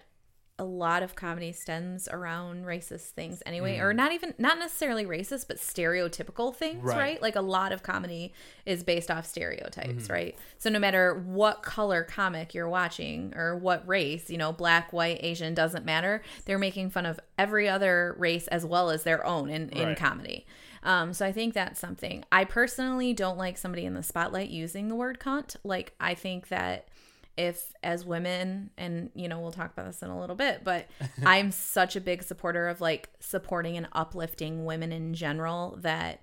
a 0.60 0.64
lot 0.64 1.02
of 1.02 1.16
comedy 1.16 1.52
stems 1.52 2.08
around 2.12 2.64
racist 2.64 3.10
things 3.10 3.42
anyway 3.44 3.80
or 3.80 3.92
not 3.92 4.12
even 4.12 4.36
not 4.38 4.60
necessarily 4.60 5.04
racist 5.04 5.48
but 5.48 5.58
stereotypical 5.58 6.56
things 6.56 6.84
right, 6.84 6.96
Right. 6.98 7.22
like 7.24 7.36
a 7.36 7.42
lot 7.42 7.72
of 7.72 7.82
comedy 7.82 8.34
is 8.66 8.84
based 8.84 9.10
off 9.10 9.26
stereotypes 9.26 10.10
right 10.12 10.38
so 10.60 10.70
no 10.70 10.78
matter 10.78 11.16
what 11.26 11.64
color 11.64 12.04
comic 12.04 12.54
you're 12.54 12.70
watching 12.70 13.34
or 13.36 13.58
what 13.58 13.88
race 13.88 14.30
you 14.30 14.38
know 14.38 14.52
black 14.54 14.94
white 14.94 15.18
asian 15.22 15.56
doesn't 15.56 15.86
matter 15.86 16.22
they're 16.46 16.60
making 16.60 16.92
fun 16.92 17.08
of 17.08 17.20
every 17.40 17.68
other 17.68 18.16
race 18.20 18.48
as 18.50 18.64
well 18.64 18.92
as 18.92 19.04
their 19.04 19.26
own 19.26 19.50
in, 19.50 19.70
in 19.70 19.96
comedy 19.96 20.46
um, 20.86 21.14
so 21.14 21.26
I 21.26 21.32
think 21.32 21.54
that's 21.54 21.80
something. 21.80 22.26
I 22.30 22.44
personally 22.44 23.14
don't 23.14 23.38
like 23.38 23.58
somebody 23.58 23.86
in 23.86 23.94
the 23.94 24.04
spotlight 24.04 24.50
using 24.50 24.90
the 24.90 24.96
word 24.96 25.18
cunt. 25.18 25.56
Like, 25.64 25.94
I 25.98 26.14
think 26.14 26.50
that 26.50 26.90
if, 27.38 27.74
as 27.82 28.06
women, 28.06 28.70
and 28.78 29.10
you 29.16 29.28
know, 29.28 29.40
we'll 29.40 29.52
talk 29.52 29.72
about 29.74 29.88
this 29.88 30.02
in 30.02 30.10
a 30.10 30.20
little 30.20 30.36
bit, 30.36 30.64
but 30.64 30.88
I'm 31.26 31.52
such 31.52 31.96
a 31.96 32.02
big 32.02 32.24
supporter 32.24 32.68
of 32.68 32.82
like 32.82 33.10
supporting 33.20 33.78
and 33.78 33.88
uplifting 33.94 34.66
women 34.66 34.92
in 34.92 35.14
general 35.14 35.78
that 35.82 36.22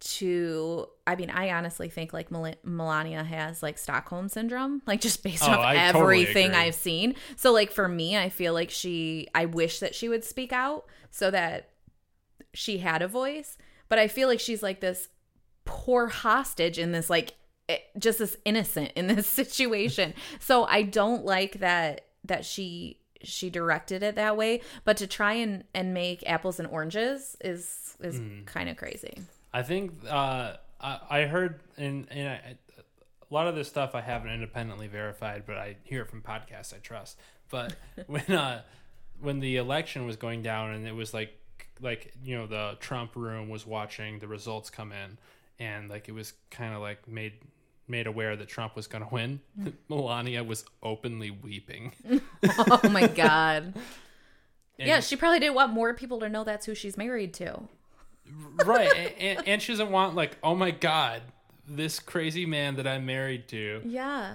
to, 0.00 0.86
I 1.06 1.16
mean, 1.16 1.30
I 1.30 1.50
honestly 1.50 1.88
think 1.88 2.12
like 2.12 2.30
Mel- 2.30 2.54
Melania 2.62 3.24
has 3.24 3.62
like 3.62 3.78
Stockholm 3.78 4.28
syndrome, 4.28 4.80
like 4.86 5.00
just 5.00 5.22
based 5.24 5.42
Oh, 5.42 5.50
off 5.50 5.58
I 5.58 5.74
everything 5.76 6.50
agree. 6.50 6.58
I've 6.58 6.74
seen. 6.76 7.16
So, 7.36 7.52
like, 7.52 7.72
for 7.72 7.88
me, 7.88 8.16
I 8.16 8.28
feel 8.28 8.52
like 8.52 8.70
she, 8.70 9.26
I 9.34 9.46
wish 9.46 9.80
that 9.80 9.94
she 9.96 10.08
would 10.08 10.24
speak 10.24 10.52
out 10.52 10.86
so 11.10 11.30
that 11.32 11.70
she 12.54 12.78
had 12.78 13.02
a 13.02 13.08
voice, 13.08 13.58
but 13.88 13.98
I 13.98 14.06
feel 14.06 14.28
like 14.28 14.40
she's 14.40 14.62
like 14.62 14.80
this 14.80 15.08
poor 15.64 16.06
hostage 16.06 16.78
in 16.78 16.92
this 16.92 17.10
like 17.10 17.34
just 17.98 18.20
as 18.20 18.36
innocent 18.44 18.92
in 18.96 19.06
this 19.06 19.26
situation. 19.40 20.14
so 20.40 20.64
I 20.64 20.82
don't 20.82 21.24
like 21.24 21.60
that 21.60 22.06
that 22.24 22.44
she 22.44 22.98
she 23.22 23.50
directed 23.50 24.02
it 24.02 24.14
that 24.14 24.36
way, 24.36 24.60
but 24.84 24.96
to 24.98 25.06
try 25.06 25.34
and 25.34 25.64
and 25.74 25.92
make 25.92 26.22
apples 26.28 26.58
and 26.58 26.68
oranges 26.68 27.36
is 27.40 27.96
is 28.00 28.20
kind 28.46 28.68
of 28.68 28.76
crazy. 28.76 29.22
I 29.52 29.62
think 29.62 29.92
uh, 30.08 30.54
I, 30.80 31.00
I 31.10 31.22
heard, 31.26 31.60
and, 31.76 32.06
and 32.10 32.28
I, 32.28 32.56
a 33.30 33.34
lot 33.34 33.46
of 33.46 33.54
this 33.54 33.68
stuff 33.68 33.94
I 33.94 34.00
haven't 34.00 34.30
independently 34.30 34.86
verified, 34.86 35.44
but 35.46 35.56
I 35.56 35.76
hear 35.84 36.02
it 36.02 36.10
from 36.10 36.22
podcasts 36.22 36.74
I 36.74 36.78
trust. 36.78 37.18
But 37.50 37.74
when 38.06 38.30
uh, 38.30 38.62
when 39.20 39.40
the 39.40 39.56
election 39.56 40.06
was 40.06 40.16
going 40.16 40.42
down, 40.42 40.72
and 40.72 40.86
it 40.86 40.94
was 40.94 41.12
like 41.12 41.32
like 41.80 42.12
you 42.22 42.36
know 42.36 42.46
the 42.46 42.76
Trump 42.80 43.16
room 43.16 43.48
was 43.48 43.66
watching 43.66 44.18
the 44.18 44.28
results 44.28 44.70
come 44.70 44.92
in, 44.92 45.18
and 45.58 45.88
like 45.88 46.08
it 46.08 46.12
was 46.12 46.34
kind 46.50 46.74
of 46.74 46.80
like 46.80 47.08
made 47.08 47.34
made 47.88 48.06
aware 48.06 48.36
that 48.36 48.48
Trump 48.48 48.76
was 48.76 48.86
going 48.86 49.02
to 49.04 49.08
win. 49.12 49.40
Melania 49.88 50.44
was 50.44 50.64
openly 50.82 51.30
weeping. 51.30 51.92
oh 52.58 52.88
my 52.90 53.06
god. 53.06 53.74
And- 54.78 54.88
yeah, 54.88 55.00
she 55.00 55.16
probably 55.16 55.40
didn't 55.40 55.54
want 55.54 55.72
more 55.72 55.94
people 55.94 56.20
to 56.20 56.28
know 56.28 56.44
that's 56.44 56.66
who 56.66 56.74
she's 56.74 56.96
married 56.96 57.34
to. 57.34 57.60
right, 58.64 59.14
and, 59.18 59.42
and 59.48 59.62
she 59.62 59.72
doesn't 59.72 59.90
want 59.90 60.14
like, 60.14 60.36
oh 60.42 60.54
my 60.54 60.70
god, 60.70 61.22
this 61.66 61.98
crazy 61.98 62.46
man 62.46 62.76
that 62.76 62.86
I'm 62.86 63.06
married 63.06 63.48
to. 63.48 63.82
Yeah. 63.84 64.34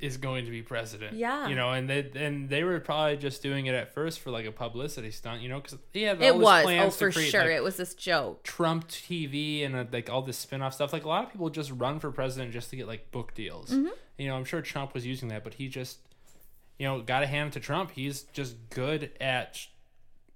Is 0.00 0.16
going 0.16 0.44
to 0.44 0.50
be 0.50 0.60
president. 0.62 1.16
Yeah. 1.16 1.48
you 1.48 1.54
know, 1.54 1.70
and 1.70 1.88
they 1.88 2.10
and 2.16 2.48
they 2.48 2.64
were 2.64 2.78
probably 2.80 3.16
just 3.16 3.42
doing 3.42 3.66
it 3.66 3.74
at 3.74 3.94
first 3.94 4.20
for 4.20 4.30
like 4.30 4.46
a 4.46 4.52
publicity 4.52 5.10
stunt, 5.10 5.40
you 5.40 5.48
know, 5.48 5.60
because 5.60 5.78
yeah, 5.92 6.14
It 6.18 6.36
was. 6.36 6.66
Oh, 6.66 6.90
for 6.90 7.10
create, 7.10 7.30
sure. 7.30 7.42
like, 7.42 7.50
it 7.50 7.62
was 7.62 7.76
this 7.76 7.94
joke. 7.94 8.42
Trump 8.42 8.88
TV 8.88 9.64
and 9.64 9.74
uh, 9.76 9.84
like 9.92 10.10
all 10.10 10.22
this 10.22 10.36
spin-off 10.36 10.74
stuff. 10.74 10.92
Like 10.92 11.04
a 11.04 11.08
lot 11.08 11.24
of 11.24 11.32
people 11.32 11.48
just 11.48 11.70
run 11.72 12.00
for 12.00 12.10
president 12.10 12.52
just 12.52 12.70
to 12.70 12.76
get 12.76 12.86
like 12.86 13.10
book 13.12 13.34
deals. 13.34 13.70
Mm-hmm. 13.70 13.88
You 14.18 14.28
know, 14.28 14.36
I'm 14.36 14.44
sure 14.44 14.60
Trump 14.60 14.94
was 14.94 15.06
using 15.06 15.28
that, 15.28 15.44
but 15.44 15.54
he 15.54 15.68
just, 15.68 15.98
you 16.78 16.86
know, 16.86 17.00
got 17.00 17.22
a 17.22 17.26
hand 17.26 17.52
to 17.54 17.60
Trump. 17.60 17.92
He's 17.92 18.22
just 18.32 18.56
good 18.70 19.10
at 19.20 19.58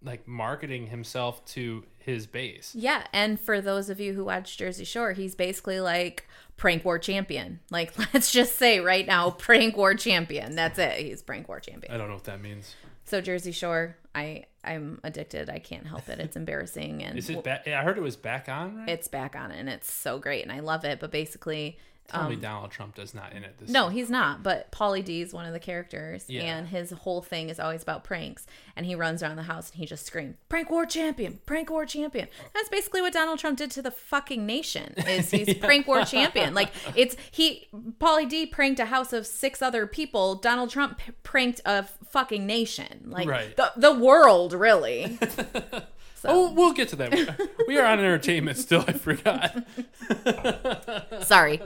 like 0.03 0.27
marketing 0.29 0.87
himself 0.87 1.45
to 1.45 1.85
his 1.99 2.27
base. 2.27 2.73
Yeah, 2.75 3.05
and 3.13 3.39
for 3.39 3.61
those 3.61 3.91
of 3.91 4.01
you 4.01 4.15
who 4.15 4.25
watch 4.25 4.57
Jersey 4.57 4.85
Shore, 4.85 5.13
he's 5.13 5.35
basically 5.35 5.81
like 5.81 6.29
prank 6.59 6.85
war 6.85 6.99
champion. 6.99 7.61
Like 7.71 7.95
let's 8.13 8.31
just 8.31 8.59
say 8.59 8.81
right 8.81 9.07
now, 9.07 9.31
prank 9.31 9.77
war 9.77 9.95
champion. 9.95 10.55
That's 10.55 10.79
it. 10.79 10.99
He's 10.99 11.23
prank 11.23 11.49
war 11.49 11.61
champion. 11.61 11.95
I 11.95 11.97
don't 11.97 12.09
know 12.09 12.15
what 12.15 12.25
that 12.25 12.43
means. 12.43 12.75
So 13.05 13.23
Jersey 13.23 13.53
Shore, 13.53 13.97
I 14.15 14.45
I'm 14.63 15.01
addicted. 15.03 15.49
I 15.49 15.61
can't 15.61 15.87
help 15.87 16.11
it. 16.11 16.19
It's 16.19 16.37
embarrassing 16.37 17.03
and 17.03 17.19
Is 17.19 17.31
it 17.31 17.43
back? 17.43 17.67
I 17.67 17.83
heard 17.83 17.97
it 17.97 18.03
was 18.03 18.17
back 18.17 18.51
on. 18.51 18.77
Right? 18.77 18.89
it's 18.91 19.09
back 19.09 19.35
on 19.35 19.51
and 19.51 19.71
it's 19.71 19.91
so 19.91 20.19
great 20.19 20.43
and 20.43 20.53
I 20.53 20.61
love 20.61 20.85
it. 20.85 21.01
But 21.01 21.11
basically, 21.11 21.79
Tell 22.09 22.29
me 22.31 22.37
Donald 22.37 22.71
Trump 22.71 22.95
does 22.95 23.13
not 23.15 23.33
in 23.35 23.45
it. 23.45 23.59
This 23.59 23.69
um, 23.69 23.73
no, 23.75 23.89
he's 23.91 24.09
not. 24.09 24.43
But 24.43 24.73
Pauly 24.73 25.05
D 25.05 25.21
is 25.21 25.35
one 25.35 25.45
of 25.45 25.53
the 25.53 25.61
characters, 25.61 26.25
Yeah. 26.27 26.43
and 26.43 26.67
his 26.67 26.91
whole 26.91 27.21
thing 27.21 27.51
is 27.51 27.61
always 27.61 27.83
about 27.83 28.03
pranks. 28.03 28.47
And 28.77 28.87
he 28.87 28.95
runs 28.95 29.23
around 29.23 29.37
the 29.37 29.43
house 29.43 29.71
and 29.71 29.79
he 29.79 29.85
just 29.87 30.07
screams, 30.07 30.37
"Prank 30.49 30.71
war 30.71 30.87
champion! 30.87 31.41
Prank 31.45 31.69
war 31.69 31.85
champion!" 31.85 32.29
That's 32.55 32.69
basically 32.71 33.03
what 33.03 33.13
Donald 33.13 33.39
Trump 33.39 33.59
did 33.59 33.71
to 33.73 33.83
the 33.83 33.91
fucking 33.91 34.47
nation. 34.47 34.95
Is 35.07 35.31
he's 35.33 35.53
prank 35.55 35.87
war 35.87 36.05
champion? 36.05 36.55
Like 36.55 36.71
it's 36.97 37.15
he 37.31 37.69
Pauly 38.01 38.27
D 38.29 38.47
pranked 38.47 38.81
a 38.81 38.87
house 38.87 39.13
of 39.13 39.27
six 39.27 39.61
other 39.61 39.87
people. 39.87 40.37
Donald 40.37 40.71
Trump 40.71 40.99
p- 40.99 41.13
pranked 41.23 41.61
a 41.67 41.83
fucking 42.11 42.47
nation, 42.47 43.05
like 43.07 43.29
Right. 43.29 43.55
the 43.57 43.73
the 43.77 43.93
world, 43.93 44.53
really. 44.55 45.19
So 46.21 46.29
Oh, 46.31 46.53
we'll 46.53 46.73
get 46.73 46.89
to 46.89 46.97
that. 46.97 47.49
we 47.69 47.79
are 47.79 47.87
on 47.87 47.99
entertainment 47.99 48.59
still. 48.59 48.85
I 48.89 48.93
forgot. 48.93 49.65
sorry. 51.25 51.61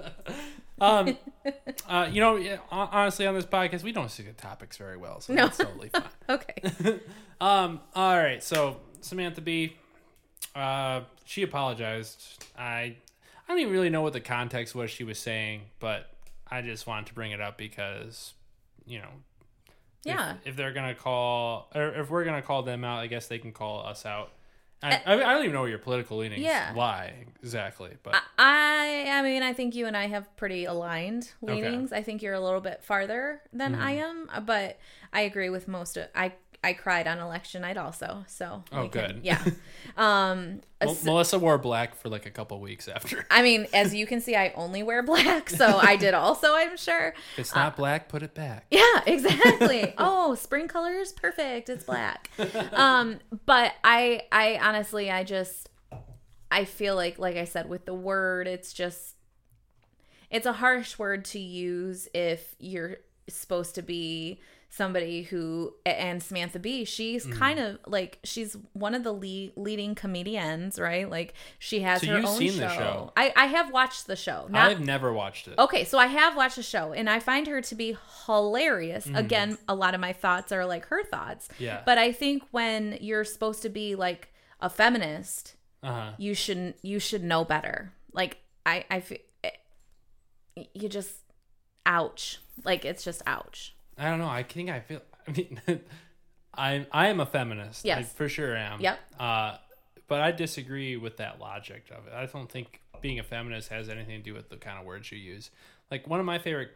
Um, 0.80 1.16
uh, 1.88 2.08
you 2.10 2.20
know, 2.20 2.58
honestly, 2.70 3.26
on 3.26 3.34
this 3.34 3.44
podcast, 3.46 3.82
we 3.82 3.92
don't 3.92 4.10
stick 4.10 4.26
to 4.26 4.32
topics 4.32 4.76
very 4.76 4.96
well, 4.96 5.20
so 5.20 5.32
No. 5.32 5.44
that's 5.44 5.58
totally 5.58 5.88
fine. 5.90 6.02
Okay. 6.28 7.00
Um, 7.40 7.80
all 7.96 8.16
right, 8.16 8.40
so 8.40 8.76
Samantha 9.00 9.40
Bee, 9.40 9.76
uh, 10.54 11.00
she 11.24 11.42
apologized. 11.42 12.44
I, 12.56 12.62
I 12.64 12.96
don't 13.48 13.58
even 13.58 13.72
really 13.72 13.90
know 13.90 14.00
what 14.00 14.12
the 14.12 14.20
context 14.20 14.76
was 14.76 14.92
she 14.92 15.02
was 15.02 15.18
saying, 15.18 15.62
but 15.80 16.08
I 16.48 16.62
just 16.62 16.86
wanted 16.86 17.06
to 17.06 17.14
bring 17.14 17.32
it 17.32 17.40
up 17.40 17.58
because, 17.58 18.32
you 18.86 19.00
know, 19.00 19.08
if- 20.04 20.14
Yeah. 20.14 20.34
if, 20.44 20.54
they're 20.54 20.72
gonna 20.72 20.94
call 20.94 21.68
or 21.74 21.88
if 21.94 22.10
we're 22.10 22.22
gonna 22.24 22.42
call 22.42 22.62
them 22.62 22.84
out, 22.84 23.00
I 23.00 23.08
guess 23.08 23.26
they 23.26 23.40
can 23.40 23.50
call 23.52 23.84
us 23.84 24.06
out. 24.06 24.30
I, 24.82 24.94
Uh, 24.94 24.98
I, 25.06 25.12
I 25.14 25.32
don't 25.32 25.42
even 25.44 25.52
know 25.54 25.60
where 25.60 25.70
your 25.70 25.78
political 25.78 26.18
leanings 26.18 26.42
Yeah. 26.42 26.72
lie 26.74 27.26
exactly, 27.42 27.96
but 28.02 28.14
I 28.38 29.06
I 29.10 29.22
mean 29.22 29.42
I 29.42 29.52
think 29.52 29.74
you 29.74 29.86
and 29.86 29.96
I 29.96 30.06
have 30.08 30.34
pretty 30.36 30.64
aligned 30.64 31.30
leanings. 31.40 31.92
I 31.92 32.02
think 32.02 32.20
you're 32.22 32.34
a 32.34 32.40
little 32.40 32.60
bit 32.60 32.82
farther 32.82 33.40
than 33.52 33.74
I 33.74 33.92
Mm-hmm. 33.92 34.28
am, 34.30 34.44
but 34.44 34.78
I 35.12 35.20
agree 35.22 35.50
with 35.50 35.68
most 35.68 35.96
of 35.96 36.08
I 36.14 36.32
I 36.64 36.74
cried 36.74 37.08
on 37.08 37.18
election 37.18 37.62
night 37.62 37.76
also. 37.76 38.24
So 38.28 38.62
Oh, 38.72 38.86
good. 38.88 39.20
yeah. 39.22 39.42
Um 39.96 40.60
Mel- 40.82 40.96
Melissa 41.04 41.38
wore 41.38 41.58
black 41.58 41.94
for 41.96 42.08
like 42.08 42.24
a 42.24 42.30
couple 42.30 42.58
weeks 42.60 42.88
after. 42.88 43.26
I 43.30 43.42
mean, 43.42 43.66
as 43.74 43.94
you 43.94 44.06
can 44.06 44.20
see, 44.20 44.34
I 44.36 44.52
only 44.56 44.82
wear 44.82 45.02
black, 45.02 45.50
so 45.50 45.66
I 45.82 45.96
did 45.96 46.14
also, 46.14 46.54
I'm 46.54 46.76
sure. 46.76 47.08
If 47.34 47.38
it's 47.40 47.54
not 47.54 47.76
black, 47.76 48.08
put 48.08 48.22
it 48.22 48.34
back. 48.34 48.66
Yeah, 48.70 49.00
exactly. 49.06 49.92
oh, 49.98 50.34
spring 50.34 50.68
colors, 50.68 51.12
perfect. 51.12 51.68
It's 51.68 51.84
black. 51.84 52.30
Um, 52.72 53.18
but 53.44 53.72
I 53.84 54.22
I 54.32 54.58
honestly 54.62 55.10
I 55.10 55.24
just 55.24 55.68
I 56.50 56.64
feel 56.64 56.94
like 56.96 57.18
like 57.18 57.36
I 57.36 57.44
said 57.44 57.68
with 57.68 57.84
the 57.84 57.94
word, 57.94 58.46
it's 58.46 58.72
just 58.72 59.16
it's 60.30 60.46
a 60.46 60.52
harsh 60.54 60.98
word 60.98 61.24
to 61.26 61.38
use 61.38 62.08
if 62.14 62.54
you're 62.58 62.96
supposed 63.28 63.74
to 63.76 63.82
be 63.82 64.40
somebody 64.74 65.24
who 65.24 65.74
and 65.84 66.22
Samantha 66.22 66.58
Bee 66.58 66.86
she's 66.86 67.26
Mm. 67.26 67.38
kind 67.38 67.58
of 67.58 67.78
like 67.86 68.18
she's 68.24 68.56
one 68.72 68.94
of 68.94 69.04
the 69.04 69.12
lead, 69.12 69.52
leading 69.54 69.94
comedians 69.94 70.78
right 70.78 71.10
like 71.10 71.34
she 71.58 71.80
has 71.82 72.00
So 72.00 72.06
her 72.06 72.16
own 72.26 72.38
seen 72.38 72.52
show. 72.52 72.58
the 72.60 72.68
show. 72.74 73.12
I, 73.14 73.34
I 73.36 73.46
have 73.46 73.70
watched 73.70 74.06
the 74.06 74.16
show 74.16 74.46
not 74.48 74.70
I've 74.70 74.80
never 74.80 75.12
watched 75.12 75.46
it. 75.46 75.58
Okay, 75.58 75.84
so 75.84 75.98
I 75.98 76.06
have 76.06 76.36
watched 76.38 76.56
the 76.56 76.62
show 76.62 76.92
and 76.94 77.10
I 77.10 77.18
find 77.20 77.46
her 77.48 77.60
to 77.60 77.74
be 77.74 77.98
hilarious. 78.26 79.06
Mm-hmm. 79.06 79.16
Again, 79.16 79.58
a 79.68 79.74
lot 79.74 79.92
of 79.94 80.00
my 80.00 80.14
thoughts 80.14 80.52
are 80.52 80.64
like 80.64 80.86
her 80.86 81.04
thoughts. 81.04 81.50
Yeah. 81.58 81.82
But 81.84 81.98
I 81.98 82.10
think 82.12 82.42
when 82.50 82.96
you're 83.02 83.24
supposed 83.24 83.60
to 83.62 83.68
be 83.68 83.94
like 83.94 84.32
a 84.58 84.70
feminist, 84.70 85.54
Uh 85.82 85.92
huh. 85.92 86.12
you 86.16 86.32
shouldn't 86.34 86.76
you 86.82 86.98
should 86.98 87.22
know 87.22 87.44
better. 87.44 87.92
Like 88.14 88.38
I 88.64 88.86
I 88.90 89.00
feel 89.00 89.18
you 90.74 90.88
just 90.88 91.14
ouch. 91.84 92.40
Like 92.64 92.84
it's 92.86 93.04
just 93.04 93.20
ouch. 93.26 93.74
I 94.02 94.10
don't 94.10 94.18
know. 94.18 94.28
I 94.28 94.42
think 94.42 94.70
I 94.70 94.80
feel. 94.80 95.00
I 95.28 95.30
mean, 95.30 95.60
I 96.54 96.86
I 96.92 97.08
am 97.08 97.20
a 97.20 97.26
feminist. 97.26 97.84
I 97.84 97.88
Yes. 97.88 98.12
for 98.12 98.28
sure 98.28 98.56
am. 98.56 98.80
Yep. 98.80 98.98
Uh, 99.18 99.56
but 100.08 100.20
I 100.20 100.32
disagree 100.32 100.96
with 100.96 101.16
that 101.18 101.38
logic 101.40 101.84
of 101.96 102.06
it. 102.06 102.12
I 102.12 102.26
don't 102.26 102.50
think 102.50 102.80
being 103.00 103.18
a 103.18 103.22
feminist 103.22 103.68
has 103.68 103.88
anything 103.88 104.18
to 104.18 104.22
do 104.22 104.34
with 104.34 104.48
the 104.48 104.56
kind 104.56 104.78
of 104.78 104.84
words 104.84 105.10
you 105.12 105.18
use. 105.18 105.50
Like 105.90 106.06
one 106.06 106.20
of 106.20 106.26
my 106.26 106.38
favorite 106.38 106.70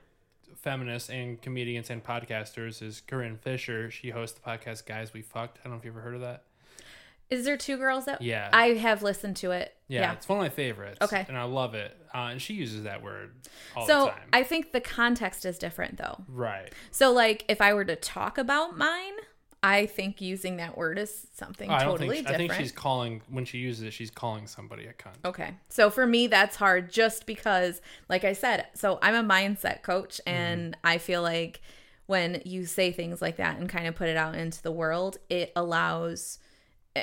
feminists 0.54 1.10
and 1.10 1.40
comedians 1.42 1.90
and 1.90 2.02
podcasters 2.02 2.82
is 2.82 3.00
Corinne 3.00 3.36
Fisher. 3.36 3.90
She 3.90 4.10
hosts 4.10 4.38
the 4.38 4.48
podcast 4.48 4.86
Guys 4.86 5.12
We 5.12 5.22
Fucked. 5.22 5.58
I 5.58 5.64
don't 5.64 5.72
know 5.72 5.78
if 5.78 5.84
you 5.84 5.90
ever 5.90 6.00
heard 6.00 6.14
of 6.14 6.20
that. 6.20 6.44
Is 7.30 7.44
there 7.44 7.56
two 7.56 7.76
girls 7.76 8.04
that? 8.04 8.22
Yeah. 8.22 8.48
I 8.52 8.68
have 8.74 9.02
listened 9.02 9.36
to 9.38 9.50
it. 9.50 9.74
Yeah, 9.88 10.00
Yeah. 10.02 10.12
it's 10.12 10.28
one 10.28 10.38
of 10.38 10.42
my 10.44 10.48
favorites. 10.48 10.98
Okay. 11.02 11.24
and 11.28 11.36
I 11.36 11.42
love 11.44 11.74
it. 11.74 11.96
Uh, 12.14 12.28
and 12.30 12.40
she 12.42 12.54
uses 12.54 12.84
that 12.84 13.02
word 13.02 13.34
all 13.76 13.86
So 13.86 14.04
the 14.06 14.10
time. 14.12 14.28
I 14.32 14.42
think 14.42 14.72
the 14.72 14.80
context 14.80 15.44
is 15.44 15.58
different 15.58 15.96
though. 15.98 16.24
right. 16.28 16.72
So 16.90 17.12
like 17.12 17.44
if 17.48 17.60
I 17.60 17.74
were 17.74 17.84
to 17.84 17.96
talk 17.96 18.38
about 18.38 18.76
mine, 18.78 19.12
I 19.62 19.86
think 19.86 20.20
using 20.20 20.58
that 20.58 20.76
word 20.78 20.98
is 20.98 21.26
something 21.34 21.68
Oh, 21.70 21.78
totally 21.78 22.16
think. 22.16 22.28
I 22.28 22.32
different. 22.32 22.52
think 22.52 22.62
she's 22.62 22.72
calling 22.72 23.22
when 23.28 23.44
she 23.44 23.58
uses 23.58 23.82
it. 23.84 23.92
She's 23.92 24.10
calling 24.10 24.46
somebody 24.46 24.86
a 24.86 24.92
cunt. 24.92 25.16
Okay. 25.24 25.54
So 25.68 25.90
for 25.90 26.06
me, 26.06 26.28
that's 26.28 26.54
hard 26.56 26.90
just 26.92 27.26
because, 27.26 27.80
like 28.08 28.22
I 28.22 28.32
said, 28.34 28.66
so 28.74 28.98
I'm 29.02 29.14
a 29.16 29.24
mindset 29.28 29.82
coach, 29.82 30.20
Mm-hmm. 30.26 30.36
and 30.36 30.76
I 30.84 30.98
feel 30.98 31.22
like 31.22 31.60
when 32.06 32.40
you 32.44 32.64
say 32.66 32.92
things 32.92 33.20
like 33.20 33.36
that 33.38 33.58
and 33.58 33.68
kind 33.68 33.88
of 33.88 33.96
put 33.96 34.08
it 34.08 34.16
out 34.16 34.36
into 34.36 34.62
the 34.62 34.70
world, 34.70 35.18
it 35.28 35.52
allows. 35.56 36.38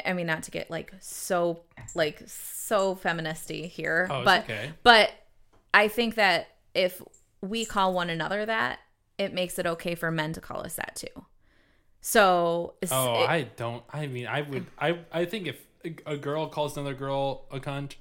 I 0.06 0.14
mean, 0.14 0.28
not 0.28 0.44
to 0.44 0.52
get 0.52 0.70
like 0.72 0.94
so 1.00 1.62
like 1.96 2.22
so 2.28 2.96
feministy 2.96 3.68
here, 3.68 4.08
Oh, 4.12 4.24
but 4.24 4.44
okay. 4.44 4.72
but 4.84 5.12
I 5.74 5.88
think 5.88 6.16
that 6.16 6.48
if 6.74 7.02
we 7.42 7.66
call 7.66 7.94
one 7.94 8.10
another 8.10 8.46
that, 8.46 8.80
it 9.18 9.34
makes 9.34 9.60
it 9.60 9.66
okay 9.68 9.96
for 9.96 10.10
men 10.12 10.34
to 10.34 10.42
call 10.42 10.62
us 10.66 10.76
that 10.76 10.96
too. 10.96 11.26
So 12.02 12.74
Oh, 12.92 13.24
it- 13.24 13.30
I 13.30 13.42
don't. 13.56 13.84
I 13.90 14.08
mean, 14.08 14.28
I 14.28 14.42
would. 14.42 14.66
I. 14.78 15.00
I 15.12 15.26
think 15.26 15.48
if 15.48 15.66
a- 16.06 16.18
girl 16.18 16.48
calls 16.48 16.76
another 16.78 16.94
girl 16.94 17.46
a 17.52 17.60
cunt, 17.60 17.96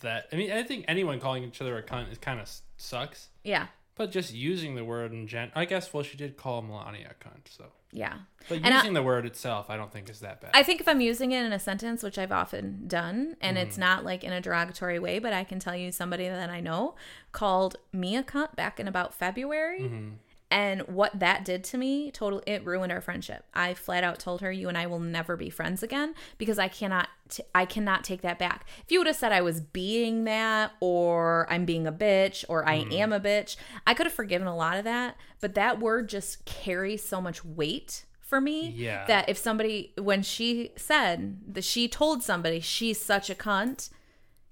that 0.00 0.28
I 0.32 0.36
mean, 0.36 0.52
I 0.52 0.62
think 0.62 0.84
anyone 0.88 1.18
calling 1.20 1.42
each 1.44 1.60
other 1.60 1.76
a 1.78 1.82
cunt 1.82 2.10
is 2.12 2.18
kind 2.18 2.40
of 2.40 2.48
sucks. 2.76 3.28
yeah, 3.42 3.66
But 3.96 4.12
just 4.12 4.32
using 4.32 4.74
the 4.76 4.84
word 4.84 5.12
in 5.12 5.26
gen, 5.26 5.50
I 5.54 5.64
guess. 5.64 5.92
Well, 5.92 6.02
she 6.04 6.16
did 6.16 6.36
call 6.36 6.62
Melania 6.62 7.10
a 7.20 7.24
cunt, 7.24 7.48
so. 7.48 7.66
Yeah. 7.92 8.14
But 8.48 8.58
And 8.64 8.66
I- 8.74 8.76
using 8.78 8.94
the 8.94 9.02
word 9.02 9.26
itself, 9.26 9.68
I 9.70 9.76
don't 9.76 9.92
think 9.92 10.08
is 10.08 10.20
that 10.20 10.40
bad. 10.40 10.50
I 10.54 10.62
think 10.62 10.80
if 10.80 10.88
I'm 10.88 11.00
using 11.00 11.32
it 11.32 11.44
in 11.44 11.52
a 11.52 11.58
sentence, 11.58 12.02
which 12.02 12.18
I've 12.18 12.32
often 12.32 12.84
done, 12.86 13.36
and 13.40 13.58
it's 13.58 13.72
Mm-hmm. 13.76 13.80
not 13.80 14.04
like 14.04 14.24
in 14.24 14.32
a 14.32 14.40
derogatory 14.40 14.98
way, 14.98 15.18
but 15.18 15.32
I 15.32 15.44
can 15.44 15.58
tell 15.58 15.76
you 15.76 15.90
somebody 15.92 16.28
that 16.28 16.50
I 16.50 16.60
know 16.60 16.94
called 17.32 17.76
me 17.92 18.16
a 18.16 18.22
cunt 18.22 18.54
back 18.56 18.78
in 18.80 18.88
about 18.88 19.14
February. 19.14 19.80
Mm-hmm. 19.80 20.08
And 20.50 20.80
what 20.82 21.18
that 21.20 21.44
did 21.44 21.62
to 21.64 21.78
me, 21.78 22.10
total, 22.10 22.42
it 22.46 22.64
ruined 22.64 22.90
our 22.90 23.02
friendship. 23.02 23.44
I 23.52 23.74
flat 23.74 24.02
out 24.02 24.18
told 24.18 24.40
her, 24.40 24.50
"You 24.50 24.68
and 24.68 24.78
I 24.78 24.86
will 24.86 24.98
never 24.98 25.36
be 25.36 25.50
friends 25.50 25.82
again," 25.82 26.14
because 26.38 26.58
I 26.58 26.68
cannot, 26.68 27.08
t- 27.28 27.42
I 27.54 27.66
cannot 27.66 28.02
take 28.02 28.22
that 28.22 28.38
back. 28.38 28.66
If 28.82 28.90
you 28.90 28.98
would 29.00 29.06
have 29.06 29.16
said 29.16 29.30
I 29.30 29.42
was 29.42 29.60
being 29.60 30.24
that, 30.24 30.72
or 30.80 31.46
I'm 31.50 31.66
being 31.66 31.86
a 31.86 31.92
bitch, 31.92 32.46
or 32.48 32.66
I 32.66 32.78
Mm-hmm. 32.78 32.92
am 32.92 33.12
a 33.12 33.20
bitch, 33.20 33.56
I 33.86 33.92
could 33.92 34.06
have 34.06 34.14
forgiven 34.14 34.48
a 34.48 34.56
lot 34.56 34.78
of 34.78 34.84
that. 34.84 35.16
But 35.40 35.54
that 35.54 35.80
word 35.80 36.08
just 36.08 36.46
carries 36.46 37.04
so 37.06 37.20
much 37.20 37.44
weight 37.44 38.06
for 38.22 38.40
me 38.40 38.70
Yeah. 38.70 39.04
that 39.06 39.28
if 39.28 39.36
somebody 39.36 39.92
when 39.98 40.22
she 40.22 40.72
said 40.76 41.40
that 41.54 41.64
she 41.64 41.88
told 41.88 42.22
somebody 42.22 42.60
she's 42.60 43.02
such 43.02 43.28
a 43.30 43.34
cunt 43.34 43.90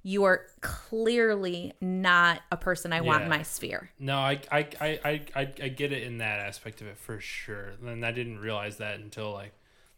you 0.07 0.23
are 0.23 0.47
clearly 0.61 1.73
not 1.81 2.41
a 2.53 2.57
person 2.57 2.93
i 2.93 3.01
want 3.01 3.25
in 3.25 3.29
my 3.29 3.43
sphere 3.43 3.91
No, 3.99 4.17
I, 4.19 4.41
I, 4.53 4.69
I, 4.81 5.01
I, 5.05 5.23
I 5.35 5.53
I 5.65 5.69
get 5.69 5.91
it 5.91 6.05
in 6.05 6.19
that 6.19 6.39
aspect 6.39 6.81
of 6.81 6.87
it 6.87 6.97
for 6.97 7.19
sure. 7.19 7.73
And 7.85 8.07
I 8.07 8.13
didn't 8.13 8.39
realize 8.39 8.77
that 8.77 9.01
until 9.01 9.33
like 9.33 9.53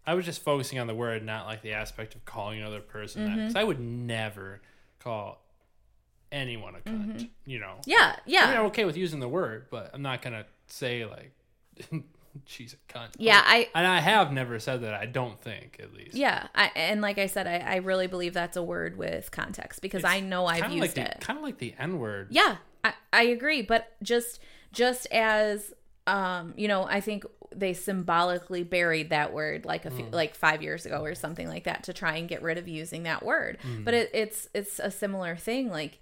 I 0.07 0.15
was 0.15 0.25
just 0.25 0.43
focusing 0.43 0.79
on 0.79 0.87
the 0.87 0.95
word, 0.95 1.23
not 1.23 1.45
like 1.47 1.61
the 1.61 1.75
aspect 1.75 2.15
of 2.15 2.25
calling 2.25 2.59
another 2.59 2.81
person 2.81 3.25
that. 3.25 3.31
Mm-hmm. 3.31 3.41
Because 3.41 3.57
I 3.57 3.65
would 3.65 3.81
never 3.81 4.63
call 4.99 5.43
anyone 6.33 6.75
a 6.75 6.79
cunt. 6.79 7.29
You 7.45 7.59
know. 7.61 7.75
yeah 7.85 7.97
I 7.97 8.09
mean, 8.25 8.35
yeah 8.35 8.61
I'm 8.61 8.67
okay 8.67 8.87
with 8.87 8.97
using 8.97 9.21
the 9.21 9.29
word, 9.29 9.67
but 9.71 9.91
I'm 9.93 10.01
not 10.01 10.23
gonna 10.23 10.47
say 10.69 11.05
like 11.05 11.33
she's 12.47 12.75
a 12.75 12.93
cunt. 12.93 13.09
yeah 13.19 13.43
i 13.45 13.69
And 13.75 13.87
I 13.87 14.01
have 14.01 14.33
never 14.33 14.59
said 14.59 14.83
that. 14.83 14.95
I 14.95 15.07
don't 15.07 15.39
think, 15.41 15.79
at 15.83 15.93
least. 15.95 16.15
yeah 16.15 16.49
I, 16.55 16.71
and 16.77 17.01
like 17.01 17.19
i 17.19 17.27
said 17.27 17.47
I, 17.47 17.59
I 17.59 17.77
really 17.77 18.07
believe 18.07 18.35
that's 18.35 18.57
a 18.57 18.63
word 18.63 18.97
with 18.97 19.31
context 19.31 19.83
because 19.83 20.05
i 20.05 20.21
know 20.21 20.47
i've 20.47 20.71
used 20.73 20.97
like 20.97 21.07
it 21.07 21.17
the, 21.21 21.25
kind 21.25 21.39
of 21.39 21.43
like 21.45 21.59
the 21.59 21.75
N 21.79 21.99
word. 21.99 22.29
Yeah, 22.31 22.57
I, 22.85 22.93
I 23.13 23.23
agree. 23.25 23.63
But 23.63 23.95
just 24.03 24.41
just 24.73 25.07
as 25.13 25.73
um, 26.07 26.55
you 26.57 26.69
know, 26.69 26.85
I 26.85 27.01
think 27.01 27.25
they 27.55 27.75
symbolically 27.75 28.63
buried 28.63 29.11
that 29.11 29.33
word 29.33 29.65
like 29.65 29.85
a 29.85 29.91
few, 29.91 30.07
like 30.11 30.35
five 30.35 30.63
years 30.63 30.87
ago 30.87 31.03
or 31.05 31.15
something 31.15 31.49
like 31.49 31.65
that 31.65 31.85
to 31.85 31.93
try 31.93 32.17
and 32.17 32.29
get 32.29 32.43
rid 32.43 32.57
of 32.59 32.67
using 32.69 33.03
that 33.05 33.23
word. 33.25 33.59
But 33.85 33.95
it, 33.95 34.11
it's 34.15 34.49
it's 34.55 34.79
a 34.79 34.91
similar 34.91 35.37
thing. 35.37 35.71
Like 35.71 35.99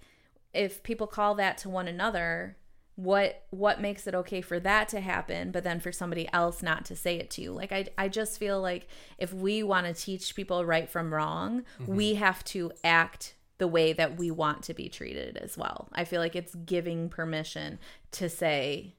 if 0.53 0.81
people 0.83 1.07
call 1.07 1.35
that 1.35 1.57
to 1.59 1.69
one 1.69 1.87
another, 1.87 2.55
what 2.97 3.43
what 3.51 3.79
makes 3.79 4.07
it 4.07 4.15
okay 4.15 4.41
for 4.41 4.59
that 4.59 4.89
to 4.89 4.99
happen 4.99 5.51
but 5.51 5.63
then 5.63 5.79
for 5.79 5.91
somebody 5.91 6.27
else 6.33 6.63
not 6.63 6.83
to 6.83 6.95
say 6.95 7.17
it 7.17 7.29
to 7.29 7.41
you 7.41 7.51
like 7.51 7.71
i, 7.71 7.85
I 7.95 8.07
just 8.07 8.39
feel 8.39 8.59
like 8.59 8.87
if 9.19 9.31
we 9.31 9.61
want 9.61 9.85
to 9.85 9.93
teach 9.93 10.35
people 10.35 10.65
right 10.65 10.89
from 10.89 11.13
wrong 11.13 11.63
mm-hmm. 11.79 11.95
we 11.95 12.15
have 12.15 12.43
to 12.45 12.71
act 12.83 13.35
the 13.59 13.67
way 13.67 13.93
that 13.93 14.17
we 14.17 14.31
want 14.31 14.63
to 14.63 14.73
be 14.73 14.89
treated 14.89 15.37
as 15.37 15.55
well 15.55 15.89
i 15.93 16.03
feel 16.05 16.19
like 16.19 16.35
it's 16.35 16.55
giving 16.55 17.07
permission 17.07 17.77
to 18.13 18.29
say 18.29 18.95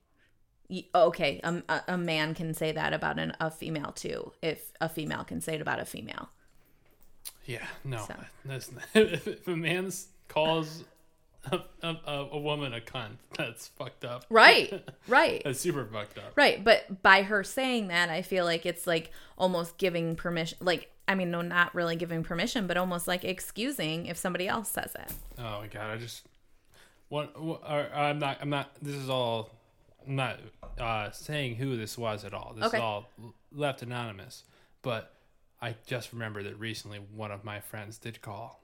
okay 0.94 1.40
a, 1.42 1.82
a 1.88 1.98
man 1.98 2.34
can 2.34 2.54
say 2.54 2.70
that 2.70 2.92
about 2.92 3.18
an, 3.18 3.32
a 3.40 3.50
female 3.50 3.90
too 3.90 4.32
if 4.42 4.72
a 4.80 4.88
female 4.88 5.24
can 5.24 5.40
say 5.40 5.56
it 5.56 5.60
about 5.60 5.80
a 5.80 5.84
female 5.84 6.28
Yeah, 7.46 7.66
no. 7.82 8.06
So. 8.06 8.14
If 8.94 9.48
a 9.48 9.56
man 9.56 9.90
calls 10.28 10.84
a, 11.82 11.88
a, 12.06 12.28
a 12.32 12.38
woman 12.38 12.72
a 12.74 12.80
cunt, 12.80 13.16
that's 13.36 13.68
fucked 13.68 14.04
up. 14.04 14.24
right 14.30 14.84
right 15.08 15.42
That's 15.44 15.60
super 15.60 15.84
fucked 15.86 16.18
up. 16.18 16.32
Right, 16.36 16.62
but 16.62 17.02
by 17.02 17.22
her 17.22 17.42
saying 17.44 17.88
that, 17.88 18.10
I 18.10 18.22
feel 18.22 18.44
like 18.44 18.66
it's 18.66 18.86
like 18.86 19.10
almost 19.36 19.78
giving 19.78 20.16
permission. 20.16 20.58
Like, 20.60 20.90
I 21.06 21.14
mean, 21.14 21.30
no, 21.30 21.42
not 21.42 21.74
really 21.74 21.96
giving 21.96 22.22
permission, 22.22 22.66
but 22.66 22.76
almost 22.76 23.08
like 23.08 23.24
excusing 23.24 24.06
if 24.06 24.16
somebody 24.16 24.46
else 24.48 24.70
says 24.70 24.94
it. 24.94 25.12
Oh 25.38 25.60
my 25.60 25.66
god, 25.68 25.90
I 25.90 25.96
just 25.96 26.26
what, 27.08 27.34
I'm 27.94 28.18
not 28.18 28.38
I'm 28.40 28.50
not 28.50 28.70
this 28.82 28.94
is 28.96 29.08
all 29.08 29.50
I'm 30.06 30.16
not 30.16 30.38
uh 30.78 31.10
saying 31.10 31.56
who 31.56 31.76
this 31.76 31.96
was 31.96 32.24
at 32.24 32.34
all. 32.34 32.52
This 32.54 32.66
Okay. 32.66 32.76
is 32.76 32.82
all 32.82 33.08
left 33.52 33.82
anonymous. 33.82 34.44
But 34.82 35.12
I 35.60 35.74
just 35.86 36.12
remember 36.12 36.42
that 36.42 36.58
recently 36.58 36.98
one 36.98 37.30
of 37.32 37.44
my 37.44 37.60
friends 37.60 37.98
did 37.98 38.20
call 38.20 38.62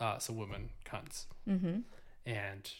uh 0.00 0.18
some 0.18 0.36
women 0.36 0.70
cunts. 0.84 1.24
Mm-hmm. 1.48 1.80
And 2.26 2.70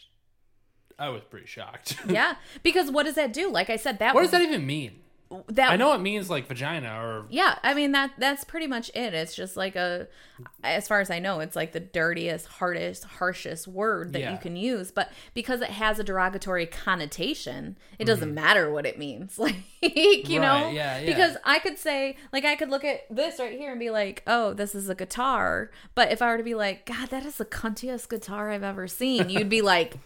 I 0.97 1.09
was 1.09 1.23
pretty 1.23 1.47
shocked. 1.47 1.97
Yeah, 2.07 2.35
because 2.61 2.91
what 2.91 3.03
does 3.03 3.15
that 3.15 3.33
do? 3.33 3.49
Like 3.49 3.69
I 3.69 3.75
said, 3.75 3.99
that 3.99 4.13
what 4.13 4.21
does 4.21 4.31
that 4.31 4.41
even 4.41 4.65
mean? 4.65 4.99
That 5.47 5.71
I 5.71 5.75
know 5.75 5.93
it 5.93 6.01
means 6.01 6.29
like 6.29 6.47
vagina 6.47 6.89
or 7.01 7.25
Yeah, 7.29 7.57
I 7.63 7.73
mean 7.73 7.91
that 7.93 8.11
that's 8.17 8.43
pretty 8.43 8.67
much 8.67 8.89
it. 8.93 9.13
It's 9.13 9.35
just 9.35 9.55
like 9.57 9.75
a 9.75 10.07
as 10.63 10.87
far 10.87 10.99
as 10.99 11.09
I 11.09 11.19
know, 11.19 11.39
it's 11.39 11.55
like 11.55 11.71
the 11.73 11.79
dirtiest, 11.79 12.47
hardest, 12.47 13.03
harshest 13.05 13.67
word 13.67 14.13
that 14.13 14.19
Yeah. 14.19 14.31
you 14.31 14.37
can 14.37 14.55
use, 14.55 14.91
but 14.91 15.11
because 15.33 15.61
it 15.61 15.69
has 15.69 15.99
a 15.99 16.03
derogatory 16.03 16.65
connotation, 16.65 17.77
it 17.99 18.05
doesn't 18.05 18.33
matter 18.33 18.71
what 18.71 18.85
it 18.85 18.97
means. 18.97 19.39
Like, 19.43 19.55
you 20.29 20.39
know? 20.39 20.47
Mm-hmm. 20.65 20.75
Yeah, 20.75 20.99
yeah. 20.99 21.05
Because 21.05 21.35
I 21.43 21.59
could 21.59 21.77
say 21.77 22.15
like 22.31 22.45
I 22.45 22.55
could 22.55 22.69
look 22.69 22.85
at 22.85 23.01
this 23.09 23.39
right 23.39 23.57
here 23.57 23.71
and 23.71 23.79
be 23.79 23.89
like, 23.89 24.23
"Oh, 24.25 24.53
this 24.53 24.73
is 24.75 24.87
a 24.87 24.95
guitar." 24.95 25.71
But 25.93 26.11
if 26.11 26.21
I 26.21 26.27
were 26.27 26.37
to 26.37 26.43
be 26.43 26.55
like, 26.55 26.85
"God, 26.85 27.09
that 27.09 27.25
is 27.25 27.35
the 27.35 27.45
cuntiest 27.45 28.07
guitar 28.09 28.49
I've 28.51 28.63
ever 28.63 28.87
seen." 28.87 29.29
You'd 29.29 29.49
be 29.49 29.61
like, 29.61 29.97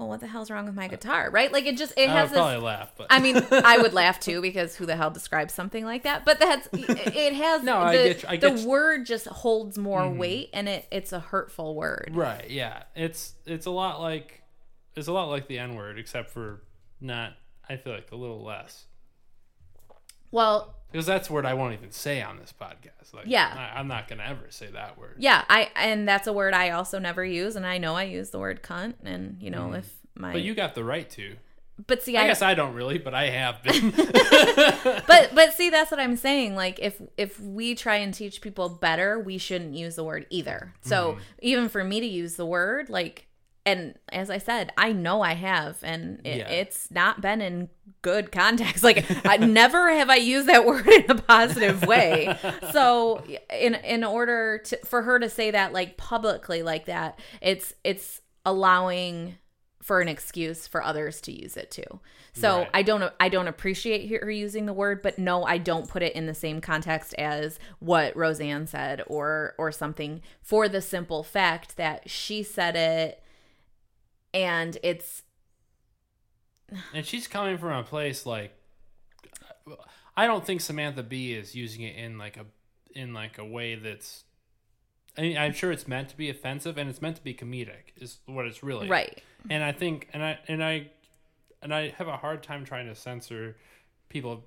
"Well, 0.00 0.08
what 0.08 0.20
the 0.20 0.26
hell's 0.26 0.50
wrong 0.50 0.64
with 0.64 0.74
my 0.74 0.88
guitar?" 0.88 1.30
Right? 1.30 1.52
Like 1.52 1.66
it 1.66 1.76
just 1.76 1.92
it 1.96 2.08
I 2.08 2.12
has 2.12 2.30
this 2.30 2.38
probably 2.38 2.56
laugh, 2.56 2.90
but 2.96 3.08
I 3.10 3.20
mean, 3.20 3.36
I 3.52 3.76
would 3.76 3.92
laugh 3.92 4.18
too 4.18 4.40
because 4.40 4.74
who 4.74 4.86
the 4.86 4.96
hell 4.96 5.10
describes 5.10 5.52
something 5.52 5.84
like 5.84 6.04
that? 6.04 6.24
But 6.24 6.38
that's 6.38 6.68
it 6.72 7.34
has 7.34 7.62
No, 7.64 7.80
the, 7.80 7.86
I 7.86 7.92
get 7.92 8.22
you- 8.22 8.28
I 8.30 8.36
get 8.36 8.54
the 8.54 8.62
you. 8.62 8.68
word 8.68 9.04
just 9.04 9.26
holds 9.26 9.76
more 9.76 10.00
mm-hmm. 10.00 10.18
weight 10.18 10.50
and 10.54 10.68
it 10.68 10.86
it's 10.90 11.12
a 11.12 11.20
hurtful 11.20 11.74
word. 11.74 12.12
Right, 12.14 12.48
yeah. 12.48 12.84
It's 12.96 13.34
it's 13.44 13.66
a 13.66 13.70
lot 13.70 14.00
like 14.00 14.42
it's 14.96 15.08
a 15.08 15.12
lot 15.12 15.28
like 15.28 15.46
the 15.46 15.58
N 15.58 15.74
word, 15.74 15.98
except 15.98 16.30
for 16.30 16.62
not 16.98 17.34
I 17.68 17.76
feel 17.76 17.92
like 17.92 18.10
a 18.10 18.16
little 18.16 18.42
less. 18.42 18.86
Well, 20.30 20.74
Because 20.92 21.06
that's 21.06 21.28
a 21.30 21.32
word 21.32 21.46
I 21.46 21.54
won't 21.54 21.72
even 21.74 21.90
say 21.90 22.20
on 22.22 22.38
this 22.38 22.52
podcast. 22.58 23.12
Like 23.14 23.24
Yeah. 23.26 23.70
I, 23.74 23.78
I'm 23.78 23.88
not 23.88 24.08
gonna 24.08 24.24
ever 24.24 24.46
say 24.50 24.66
that 24.68 24.98
word. 24.98 25.16
yeah, 25.18 25.44
I 25.48 25.70
and 25.76 26.06
that's 26.08 26.26
a 26.26 26.32
word 26.32 26.54
I 26.54 26.70
also 26.70 26.98
never 26.98 27.24
use 27.24 27.56
and 27.56 27.66
I 27.66 27.78
know 27.78 27.94
I 27.96 28.04
use 28.04 28.30
the 28.30 28.38
word 28.38 28.62
cunt 28.62 28.94
and 29.04 29.36
you 29.40 29.50
know 29.50 29.72
if 29.72 29.92
my 30.14 30.30
Mm. 30.30 30.32
But 30.34 30.42
you 30.42 30.54
got 30.54 30.74
the 30.74 30.84
right 30.84 31.08
to. 31.10 31.36
but 31.86 32.02
see 32.02 32.16
I 32.16 32.24
I, 32.24 32.26
guess 32.26 32.42
I 32.42 32.54
don't 32.54 32.74
really, 32.74 32.98
but 32.98 33.14
I 33.14 33.30
have 33.30 33.62
been. 33.62 33.90
but 35.06 35.30
but 35.34 35.52
see 35.54 35.70
that's 35.70 35.90
what 35.90 36.00
I'm 36.00 36.16
saying 36.16 36.54
like 36.54 36.78
if 36.80 37.00
if 37.16 37.40
we 37.40 37.74
try 37.74 37.96
and 37.96 38.12
teach 38.12 38.40
people 38.40 38.68
better, 38.68 39.18
we 39.18 39.38
shouldn't 39.38 39.74
use 39.74 39.96
the 39.96 40.04
word 40.04 40.26
either. 40.30 40.74
So, 40.82 41.12
Mm-hmm. 41.12 41.20
even 41.42 41.68
for 41.68 41.82
me 41.84 42.00
to 42.00 42.06
use 42.06 42.34
the 42.36 42.46
word 42.46 42.90
like 42.90 43.26
and 43.70 43.94
as 44.12 44.30
I 44.30 44.38
said, 44.38 44.72
I 44.76 44.92
know 44.92 45.22
I 45.22 45.34
have, 45.34 45.78
and 45.82 46.20
it, 46.24 46.38
Yeah. 46.38 46.48
it's 46.48 46.90
not 46.90 47.20
been 47.20 47.40
in 47.40 47.68
good 48.02 48.32
context. 48.32 48.82
Like, 48.90 49.04
I 49.26 49.36
never 49.36 49.90
have 49.92 50.10
I 50.10 50.16
used 50.16 50.48
that 50.48 50.64
word 50.70 50.86
in 50.86 51.10
a 51.10 51.14
positive 51.16 51.86
way. 51.86 52.36
So, 52.72 53.22
in 53.50 53.74
in 53.74 54.04
order 54.04 54.58
to 54.66 54.76
for 54.84 55.02
her 55.02 55.18
to 55.18 55.28
say 55.28 55.50
that 55.50 55.72
like 55.72 55.96
publicly 55.96 56.62
like 56.62 56.86
that, 56.86 57.18
it's 57.40 57.74
it's 57.84 58.20
allowing 58.44 59.36
for 59.82 60.00
an 60.00 60.08
excuse 60.08 60.66
for 60.66 60.82
others 60.82 61.20
to 61.22 61.32
use 61.32 61.56
it 61.56 61.70
too. 61.70 62.00
So 62.32 62.58
Right. 62.58 62.70
I 62.74 62.82
don't 62.82 63.12
I 63.18 63.28
don't 63.28 63.48
appreciate 63.48 64.08
her 64.22 64.30
using 64.30 64.66
the 64.66 64.72
word, 64.72 65.02
but 65.02 65.18
no, 65.18 65.42
I 65.44 65.58
don't 65.58 65.88
put 65.88 66.02
it 66.02 66.14
in 66.14 66.26
the 66.26 66.34
same 66.34 66.60
context 66.60 67.12
as 67.14 67.58
what 67.80 68.14
Roseanne 68.16 68.66
said 68.66 69.02
or 69.08 69.54
or 69.58 69.72
something 69.72 70.20
for 70.42 70.68
the 70.68 70.80
simple 70.82 71.22
fact 71.24 71.76
that 71.76 72.08
she 72.08 72.42
said 72.42 72.76
it 72.76 73.19
and 74.34 74.78
it's 74.82 75.22
And 76.94 77.04
she's 77.04 77.26
coming 77.26 77.58
from 77.58 77.72
a 77.78 77.82
place 77.82 78.24
like 78.26 78.52
I 80.16 80.26
don't 80.26 80.44
think 80.44 80.60
Samantha 80.60 81.02
Bee 81.02 81.34
is 81.34 81.54
using 81.54 81.82
it 81.82 81.96
in 81.96 82.18
like 82.18 82.36
a 82.36 82.46
in 82.94 83.14
like 83.14 83.38
a 83.38 83.44
way 83.44 83.74
that's 83.76 84.24
I 85.18 85.22
mean, 85.22 85.36
I'm 85.38 85.52
sure 85.52 85.72
it's 85.72 85.88
meant 85.88 86.08
to 86.10 86.16
be 86.16 86.30
offensive 86.30 86.78
and 86.78 86.88
it's 86.88 87.02
meant 87.02 87.16
to 87.16 87.22
be 87.22 87.34
comedic 87.34 87.92
is 87.96 88.18
what 88.26 88.46
it's 88.46 88.62
really. 88.62 88.88
right. 88.88 89.20
And 89.48 89.62
I 89.64 89.72
think 89.72 90.08
and 90.12 90.22
I 90.22 90.38
and 90.48 90.62
I 90.62 90.90
and 91.62 91.74
I 91.74 91.88
have 91.98 92.08
a 92.08 92.16
hard 92.16 92.42
time 92.42 92.64
trying 92.64 92.86
to 92.86 92.94
censor 92.94 93.56
people 94.08 94.44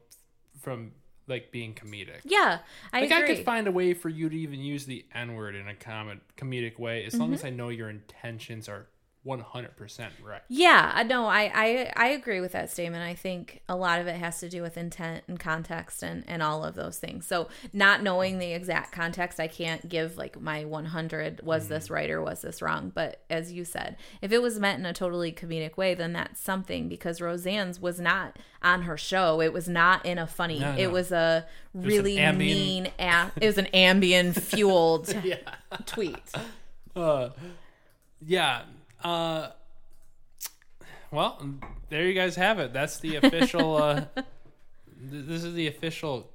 from 0.61 0.91
like 1.27 1.51
being 1.51 1.73
comedic. 1.73 2.19
Yeah, 2.25 2.59
I 2.91 3.01
Like 3.01 3.11
agree. 3.11 3.23
I 3.23 3.35
could 3.35 3.45
find 3.45 3.67
a 3.67 3.71
way 3.71 3.93
for 3.93 4.09
you 4.09 4.29
to 4.29 4.35
even 4.35 4.59
use 4.59 4.85
the 4.85 5.05
N 5.13 5.35
word 5.35 5.55
in 5.55 5.67
a 5.67 5.75
com- 5.75 6.21
comedic 6.37 6.79
way 6.79 7.05
as 7.05 7.17
long 7.17 7.29
Mm-hmm. 7.29 7.35
as 7.35 7.45
I 7.45 7.49
know 7.49 7.69
your 7.69 7.89
intentions 7.89 8.67
are 8.67 8.87
100% 9.25 10.09
right. 10.23 10.41
Yeah, 10.49 10.91
I 10.93 11.03
know. 11.03 11.25
I, 11.27 11.51
I 11.53 11.93
I 11.95 12.07
agree 12.09 12.41
with 12.41 12.51
that 12.51 12.69
statement. 12.69 13.03
I 13.03 13.13
think 13.15 13.61
a 13.69 13.75
lot 13.75 14.01
of 14.01 14.07
it 14.07 14.15
has 14.17 14.39
to 14.41 14.49
do 14.49 14.61
with 14.61 14.75
intent 14.77 15.23
and 15.29 15.39
context 15.39 16.03
and 16.03 16.23
and 16.27 16.43
all 16.43 16.65
of 16.65 16.75
those 16.75 16.99
things. 16.99 17.25
So 17.25 17.47
not 17.71 18.03
knowing 18.03 18.39
the 18.39 18.51
exact 18.51 18.91
context, 18.91 19.39
I 19.39 19.47
can't 19.47 19.87
give 19.87 20.17
like 20.17 20.41
my 20.41 20.65
100 20.65 21.39
was 21.43 21.69
this 21.69 21.89
right 21.89 22.09
or 22.09 22.21
was 22.21 22.41
this 22.41 22.61
wrong. 22.61 22.91
But 22.93 23.21
as 23.29 23.53
you 23.53 23.63
said, 23.63 23.95
if 24.21 24.31
it 24.33 24.41
was 24.41 24.59
meant 24.59 24.79
in 24.79 24.85
a 24.85 24.93
totally 24.93 25.31
comedic 25.31 25.77
way, 25.77 25.93
then 25.93 26.11
that's 26.13 26.41
something 26.41 26.89
because 26.89 27.21
Roseanne's 27.21 27.79
was 27.79 28.01
not 28.01 28.37
on 28.61 28.81
her 28.83 28.97
show. 28.97 29.39
It 29.41 29.53
was 29.53 29.69
not 29.69 30.05
in 30.05 30.17
a 30.17 30.27
funny. 30.27 30.59
No, 30.59 30.75
It 30.77 30.91
was 30.91 31.11
a 31.13 31.45
really 31.73 32.17
Ambien- 32.17 32.37
mean. 32.37 32.91
A- 32.99 33.31
it 33.39 33.47
was 33.47 33.57
an 33.57 33.67
Ambien 33.73 34.37
fueled 34.37 35.13
Yeah. 35.23 35.37
tweet. 35.85 36.17
Uh, 36.95 37.29
yeah. 38.25 38.63
Uh, 39.03 39.49
well, 41.11 41.45
there 41.89 42.07
you 42.07 42.13
guys 42.13 42.35
have 42.35 42.59
it. 42.59 42.73
That's 42.73 42.99
the 42.99 43.17
official. 43.17 43.77
Uh, 43.77 44.05
th- 44.15 44.25
this 45.25 45.43
is 45.43 45.53
the 45.53 45.67
official. 45.67 46.29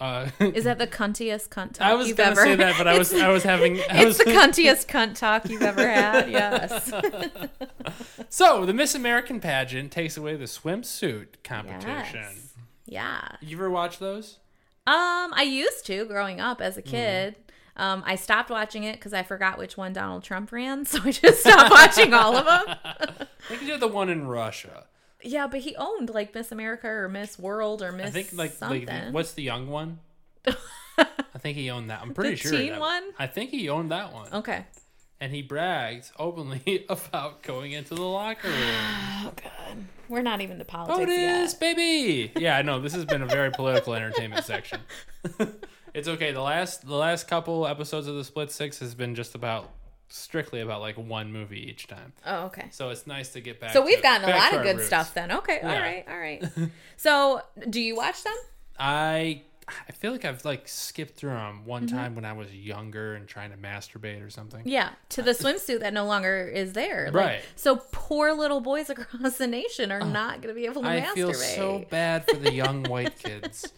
Uh, 0.00 0.28
Is 0.40 0.64
that 0.64 0.78
the 0.78 0.86
cuntiest 0.98 1.48
cunt 1.50 1.74
talk 1.74 1.82
I 1.86 1.94
was 1.94 2.08
you've 2.08 2.16
gonna 2.16 2.32
ever? 2.32 2.42
say 2.42 2.56
that, 2.56 2.74
but 2.76 2.88
I 2.88 2.98
was 2.98 3.14
I 3.14 3.28
was 3.28 3.44
having. 3.44 3.78
I 3.90 4.02
It's 4.02 4.04
was, 4.04 4.18
the 4.18 4.24
cuntiest 4.24 4.86
cunt 4.88 5.16
talk 5.16 5.48
you've 5.48 5.62
ever 5.62 5.86
had. 5.88 6.30
Yes. 6.30 6.92
so 8.28 8.66
the 8.66 8.74
Miss 8.74 8.94
American 8.94 9.38
pageant 9.40 9.92
takes 9.92 10.16
away 10.16 10.34
the 10.36 10.44
swimsuit 10.46 11.42
competition. 11.44 12.20
Yes. 12.24 12.54
Yeah. 12.86 13.28
You 13.40 13.56
ever 13.56 13.70
watch 13.70 13.98
those? 14.00 14.38
Um, 14.86 15.32
I 15.32 15.44
used 15.48 15.86
to 15.86 16.04
growing 16.06 16.40
up 16.40 16.60
as 16.60 16.76
a 16.76 16.82
kid. 16.82 17.36
Um, 17.76 18.02
I 18.06 18.14
stopped 18.14 18.50
watching 18.50 18.84
it 18.84 18.94
because 18.94 19.12
I 19.12 19.22
forgot 19.24 19.58
which 19.58 19.76
one 19.76 19.92
Donald 19.92 20.22
Trump 20.22 20.52
ran, 20.52 20.84
so 20.86 21.00
I 21.04 21.10
just 21.10 21.40
stopped 21.40 21.70
watching 21.70 22.14
all 22.14 22.36
of 22.36 22.44
them. 22.44 22.76
I 22.84 23.26
think 23.48 23.62
you 23.62 23.68
did 23.68 23.80
the 23.80 23.88
one 23.88 24.08
in 24.08 24.26
Russia. 24.26 24.84
Yeah, 25.22 25.46
but 25.46 25.60
he 25.60 25.74
owned 25.76 26.10
like 26.10 26.34
Miss 26.34 26.52
America 26.52 26.86
or 26.86 27.08
Miss 27.08 27.38
World 27.38 27.82
or 27.82 27.92
Miss 27.92 28.08
I 28.08 28.10
think 28.10 28.28
like 28.34 28.52
something. 28.52 28.86
like 28.86 29.12
what's 29.12 29.32
the 29.32 29.42
young 29.42 29.68
one? 29.68 29.98
I 30.46 31.38
think 31.38 31.56
he 31.56 31.70
owned 31.70 31.90
that. 31.90 32.00
I'm 32.02 32.14
pretty 32.14 32.32
The 32.32 32.36
sure 32.36 32.52
teen 32.52 32.72
that- 32.72 32.80
one? 32.80 33.02
I 33.18 33.26
think 33.26 33.50
he 33.50 33.68
owned 33.68 33.90
that 33.90 34.12
one. 34.12 34.28
okay. 34.32 34.66
and 35.20 35.32
he 35.32 35.42
bragged 35.42 36.10
openly 36.18 36.84
about 36.88 37.42
going 37.42 37.72
into 37.72 37.94
the 37.94 38.02
locker 38.02 38.48
room. 38.48 38.58
Oh 39.26 39.32
god, 39.42 39.78
we're 40.10 40.20
not 40.22 40.42
even 40.42 40.58
the 40.58 40.66
politics 40.66 41.00
Otis, 41.10 41.52
yet. 41.52 41.60
baby. 41.60 42.30
Yeah, 42.36 42.56
I 42.58 42.62
know 42.62 42.78
this 42.78 42.92
has 42.94 43.06
been 43.06 43.22
a 43.22 43.26
very 43.26 43.50
political 43.50 43.94
entertainment 43.94 44.44
section. 44.44 44.80
It's 45.94 46.08
okay. 46.08 46.32
The 46.32 46.40
last 46.42 46.86
the 46.86 46.96
last 46.96 47.28
couple 47.28 47.66
episodes 47.66 48.06
of 48.06 48.16
the 48.16 48.24
Split 48.24 48.50
Six 48.50 48.78
has 48.80 48.94
been 48.94 49.14
just 49.14 49.34
about 49.34 49.70
strictly 50.08 50.60
about 50.60 50.80
like 50.80 50.96
one 50.96 51.32
movie 51.32 51.68
each 51.68 51.86
time. 51.86 52.12
Oh, 52.26 52.44
okay. 52.46 52.66
So 52.70 52.90
it's 52.90 53.06
nice 53.06 53.30
to 53.30 53.40
get 53.40 53.58
back. 53.60 53.72
So 53.72 53.84
we've 53.84 53.96
to- 53.96 54.02
gotten 54.02 54.28
a 54.28 54.36
lot 54.36 54.54
of 54.54 54.62
good 54.62 54.76
roots. 54.76 54.86
stuff 54.86 55.14
then. 55.14 55.32
Okay, 55.32 55.60
all 55.60 55.70
Yeah. 55.70 55.80
right, 55.80 56.04
all 56.08 56.18
right. 56.18 56.44
so, 56.96 57.40
do 57.70 57.80
you 57.80 57.96
watch 57.96 58.22
them? 58.22 58.34
I 58.78 59.42
I 59.88 59.92
feel 59.92 60.12
like 60.12 60.24
I've 60.24 60.44
like 60.44 60.68
skipped 60.68 61.16
through 61.16 61.30
them 61.30 61.64
one 61.64 61.86
Mm-hmm. 61.86 61.96
time 61.96 62.14
when 62.14 62.24
I 62.24 62.32
was 62.32 62.52
younger 62.54 63.14
and 63.14 63.26
trying 63.26 63.50
to 63.50 63.56
masturbate 63.56 64.24
or 64.24 64.30
something. 64.30 64.62
Yeah, 64.64 64.90
to 65.10 65.22
the 65.22 65.30
swimsuit 65.42 65.80
that 65.80 65.92
no 65.92 66.04
longer 66.06 66.46
is 66.48 66.72
there. 66.74 67.06
Like, 67.06 67.14
Right. 67.14 67.40
So 67.56 67.76
poor 67.92 68.32
little 68.32 68.60
boys 68.60 68.90
across 68.90 69.38
the 69.38 69.46
nation 69.46 69.90
are 69.92 70.04
not 70.04 70.42
going 70.42 70.54
to 70.54 70.58
be 70.60 70.66
able 70.66 70.82
to 70.82 70.88
I 70.88 71.00
masturbate. 71.00 71.14
feel 71.14 71.34
so 71.34 71.84
bad 71.90 72.28
for 72.28 72.36
the 72.36 72.52
young 72.52 72.82
white 72.90 73.18
kids. 73.18 73.72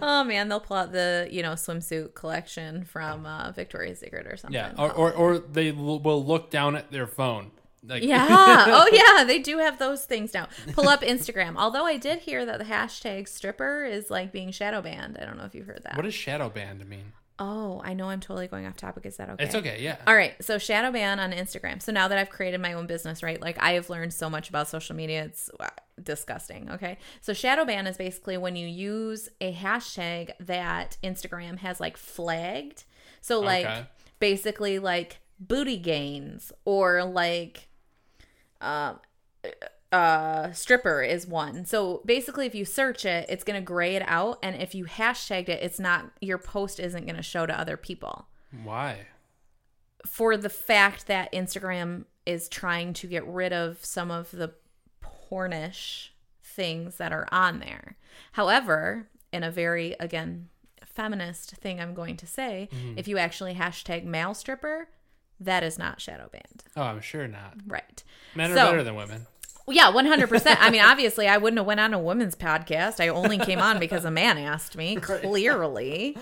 Oh 0.00 0.24
man, 0.24 0.48
they'll 0.48 0.60
pull 0.60 0.76
out 0.76 0.92
the 0.92 1.28
you 1.30 1.42
know 1.42 1.52
swimsuit 1.52 2.14
collection 2.14 2.84
from 2.84 3.26
uh, 3.26 3.52
Victoria's 3.52 3.98
Secret 4.00 4.26
or 4.26 4.36
something. 4.36 4.54
Yeah, 4.54 4.72
or, 4.78 4.92
or 4.92 5.12
or 5.12 5.38
they 5.38 5.72
will 5.72 6.24
look 6.24 6.50
down 6.50 6.76
at 6.76 6.90
their 6.90 7.06
phone. 7.06 7.50
Like, 7.86 8.02
yeah. 8.02 8.26
Oh 8.68 8.88
yeah, 8.92 9.24
they 9.24 9.38
do 9.38 9.58
have 9.58 9.78
those 9.78 10.04
things 10.04 10.34
now. 10.34 10.48
Pull 10.72 10.88
up 10.88 11.02
Instagram. 11.02 11.54
Although 11.56 11.84
I 11.86 11.96
did 11.96 12.20
hear 12.20 12.44
that 12.44 12.58
the 12.58 12.64
hashtag 12.64 13.28
stripper 13.28 13.84
is 13.84 14.10
like 14.10 14.32
being 14.32 14.50
shadow 14.50 14.80
banned. 14.82 15.16
I 15.20 15.24
don't 15.24 15.36
know 15.36 15.44
if 15.44 15.54
you've 15.54 15.66
heard 15.66 15.82
that. 15.84 15.96
what 15.96 16.02
does 16.02 16.14
shadow 16.14 16.48
band 16.48 16.86
mean? 16.88 17.12
oh, 17.40 17.80
I 17.84 17.94
know 17.94 18.08
I'm 18.08 18.18
totally 18.18 18.48
going 18.48 18.66
off 18.66 18.76
topic. 18.76 19.06
Is 19.06 19.16
that 19.18 19.30
okay? 19.30 19.44
It's 19.44 19.54
okay, 19.54 19.78
yeah. 19.80 19.98
All 20.08 20.16
right, 20.16 20.34
so 20.44 20.58
shadow 20.58 20.90
ban 20.90 21.20
on 21.20 21.30
Instagram. 21.30 21.80
So 21.80 21.92
now 21.92 22.08
that 22.08 22.18
I've 22.18 22.30
created 22.30 22.60
my 22.60 22.72
own 22.72 22.88
business, 22.88 23.22
right? 23.22 23.40
Like 23.40 23.56
I 23.62 23.74
have 23.74 23.88
learned 23.88 24.12
so 24.12 24.28
much 24.28 24.48
about 24.48 24.66
social 24.66 24.96
media, 24.96 25.22
it's 25.26 25.48
uh, 25.60 25.68
disgusting. 26.02 26.68
Okay, 26.72 26.98
so 27.20 27.32
shadow 27.32 27.64
ban 27.64 27.86
is 27.86 27.96
basically 27.96 28.36
when 28.38 28.56
you 28.56 28.66
use 28.66 29.28
a 29.40 29.52
hashtag 29.52 30.30
that 30.40 30.96
Instagram 31.04 31.58
has 31.58 31.78
like 31.78 31.96
flagged. 31.96 32.82
So 33.20 33.38
like 33.38 33.66
Okay. 33.66 33.86
basically 34.18 34.80
like 34.80 35.20
booty 35.38 35.76
gains 35.76 36.50
or 36.64 37.04
like 37.04 37.67
um 38.60 38.98
uh 39.90 40.52
stripper 40.52 41.02
is 41.02 41.26
one. 41.26 41.64
So 41.64 42.02
basically 42.04 42.46
if 42.46 42.54
you 42.54 42.64
search 42.64 43.04
it, 43.06 43.24
it's 43.30 43.42
going 43.44 43.58
to 43.58 43.64
gray 43.64 43.96
it 43.96 44.02
out 44.06 44.38
and 44.42 44.60
if 44.60 44.74
you 44.74 44.84
hashtagged 44.84 45.48
it, 45.48 45.62
it's 45.62 45.80
not 45.80 46.10
your 46.20 46.36
post 46.38 46.78
isn't 46.78 47.06
going 47.06 47.16
to 47.16 47.22
show 47.22 47.46
to 47.46 47.58
other 47.58 47.76
people 47.78 48.26
Why? 48.64 49.06
for 50.06 50.36
the 50.36 50.50
fact 50.50 51.06
that 51.06 51.32
Instagram 51.32 52.04
is 52.26 52.50
trying 52.50 52.92
to 52.94 53.06
get 53.06 53.26
rid 53.26 53.54
of 53.54 53.82
some 53.82 54.10
of 54.10 54.30
the 54.30 54.52
pornish 55.02 56.08
things 56.44 56.96
that 56.98 57.12
are 57.12 57.26
on 57.32 57.60
there. 57.60 57.96
However, 58.32 59.08
in 59.32 59.42
a 59.42 59.50
very, 59.50 59.94
again, 60.00 60.48
feminist 60.84 61.52
thing 61.52 61.80
I'm 61.80 61.94
going 61.94 62.16
to 62.18 62.26
say, 62.26 62.68
Mm-hmm. 62.72 62.98
if 62.98 63.08
you 63.08 63.16
actually 63.18 63.54
hashtag 63.54 64.04
male 64.04 64.34
stripper, 64.34 64.88
that 65.40 65.62
is 65.62 65.78
not 65.78 66.00
shadow 66.00 66.28
banned. 66.32 66.64
Oh, 66.76 66.82
I'm 66.82 67.00
sure 67.00 67.26
not. 67.28 67.54
Right. 67.66 68.02
Men 68.34 68.52
are 68.52 68.54
So- 68.56 68.66
better 68.66 68.82
than 68.84 68.94
women. 68.96 69.26
Yeah, 69.70 69.92
100%. 69.92 70.56
I 70.60 70.70
mean, 70.70 70.80
obviously, 70.84 71.28
I 71.28 71.36
wouldn't 71.36 71.58
have 71.58 71.66
went 71.66 71.78
on 71.80 71.92
a 71.92 71.98
women's 71.98 72.34
podcast. 72.34 73.00
I 73.00 73.08
only 73.08 73.36
came 73.38 73.58
on 73.58 73.78
because 73.78 74.06
a 74.06 74.10
man 74.10 74.38
asked 74.38 74.76
me, 74.76 74.96
clearly. 75.42 76.16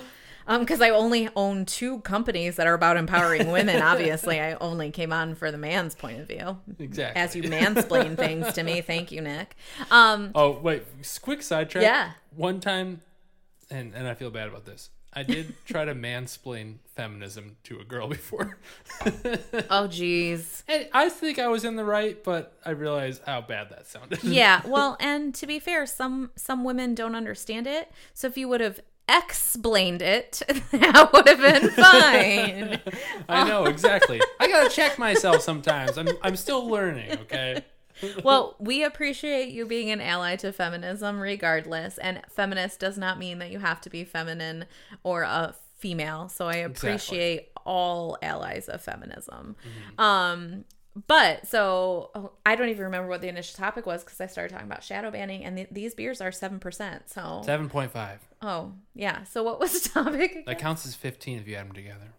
Um, 0.48 0.60
because 0.60 0.80
I 0.80 0.90
only 0.90 1.28
own 1.34 1.64
two 1.64 2.00
companies 2.00 2.54
that 2.56 2.66
are 2.68 2.74
about 2.74 2.96
empowering 2.96 3.50
women. 3.50 3.82
Obviously, 3.82 4.40
I 4.40 4.54
only 4.54 4.90
came 4.92 5.12
on 5.12 5.34
for 5.34 5.50
the 5.50 5.58
man's 5.58 5.94
point 5.96 6.20
of 6.20 6.28
view. 6.28 6.58
Exactly. 6.78 7.20
As 7.20 7.34
you 7.34 7.42
mansplain 7.44 8.16
things 8.16 8.52
to 8.52 8.62
me, 8.62 8.80
thank 8.86 9.10
you, 9.10 9.20
Nick. 9.20 9.56
Um, 9.90 10.30
Oh 10.36 10.52
wait, 10.60 10.84
quick 11.22 11.42
sidetrack. 11.42 11.82
Yeah. 11.82 12.12
One 12.34 12.60
time, 12.60 13.00
and 13.70 13.92
and 13.94 14.06
I 14.06 14.14
feel 14.14 14.30
bad 14.30 14.46
about 14.48 14.64
this. 14.66 14.90
I 15.16 15.22
did 15.22 15.54
try 15.64 15.86
to 15.86 15.94
mansplain 15.94 16.76
feminism 16.94 17.56
to 17.64 17.80
a 17.80 17.84
girl 17.84 18.06
before, 18.06 18.58
oh, 19.70 19.86
geez. 19.86 20.62
and 20.68 20.88
I 20.92 21.08
think 21.08 21.38
I 21.38 21.48
was 21.48 21.64
in 21.64 21.76
the 21.76 21.84
right, 21.84 22.22
but 22.22 22.52
I 22.66 22.70
realized 22.70 23.22
how 23.24 23.40
bad 23.40 23.70
that 23.70 23.86
sounded. 23.86 24.22
Yeah. 24.22 24.60
Well, 24.66 24.96
and 25.00 25.34
to 25.36 25.46
be 25.46 25.58
fair, 25.58 25.86
some 25.86 26.30
some 26.36 26.62
women 26.64 26.94
don't 26.94 27.14
understand 27.14 27.66
it. 27.66 27.90
So 28.12 28.26
if 28.26 28.36
you 28.36 28.46
would 28.48 28.60
have 28.60 28.80
explained 29.08 30.02
it, 30.02 30.42
that 30.72 31.10
would 31.12 31.28
have 31.28 31.38
been 31.40 31.70
fine. 31.70 32.80
I 33.28 33.48
know 33.48 33.64
exactly. 33.64 34.20
I 34.38 34.48
gotta 34.48 34.68
check 34.68 34.98
myself 34.98 35.40
sometimes. 35.40 35.96
I'm 35.96 36.08
I'm 36.22 36.36
still 36.36 36.68
learning. 36.68 37.12
Okay. 37.20 37.64
Well, 38.24 38.56
we 38.58 38.84
appreciate 38.84 39.48
you 39.48 39.66
being 39.66 39.90
an 39.90 40.00
ally 40.00 40.36
to 40.36 40.52
feminism 40.52 41.20
regardless. 41.20 41.98
And 41.98 42.22
feminist 42.30 42.80
does 42.80 42.96
not 42.98 43.18
mean 43.18 43.38
that 43.38 43.50
you 43.50 43.58
have 43.58 43.80
to 43.82 43.90
be 43.90 44.04
feminine 44.04 44.66
or 45.02 45.22
a 45.22 45.54
female. 45.78 46.28
So 46.28 46.46
I 46.46 46.56
appreciate 46.56 47.50
all 47.64 48.16
allies 48.22 48.68
of 48.68 48.80
feminism. 48.82 49.56
Um 49.98 50.64
but 51.06 51.46
so 51.46 52.10
oh, 52.14 52.32
I 52.46 52.56
don't 52.56 52.70
even 52.70 52.84
remember 52.84 53.08
what 53.08 53.20
the 53.20 53.28
initial 53.28 53.54
topic 53.56 53.84
was 53.84 54.02
because 54.02 54.18
I 54.18 54.26
started 54.28 54.54
talking 54.54 54.66
about 54.66 54.82
shadow 54.82 55.10
banning, 55.10 55.44
and 55.44 55.54
th- 55.58 55.68
these 55.70 55.94
beers 55.94 56.22
are 56.22 56.32
seven 56.32 56.58
percent. 56.58 57.10
So 57.10 57.42
Seven 57.44 57.68
point 57.68 57.90
five. 57.90 58.20
oh 58.40 58.72
yeah. 58.94 59.24
So 59.24 59.42
what 59.42 59.60
was 59.60 59.78
the 59.82 59.88
topic? 60.02 60.46
That 60.46 60.58
counts 60.58 60.86
as 60.86 60.94
fifteen 60.94 61.38
if 61.38 61.46
you 61.46 61.54
add 61.56 61.66
them 61.66 61.74
together. 61.74 62.14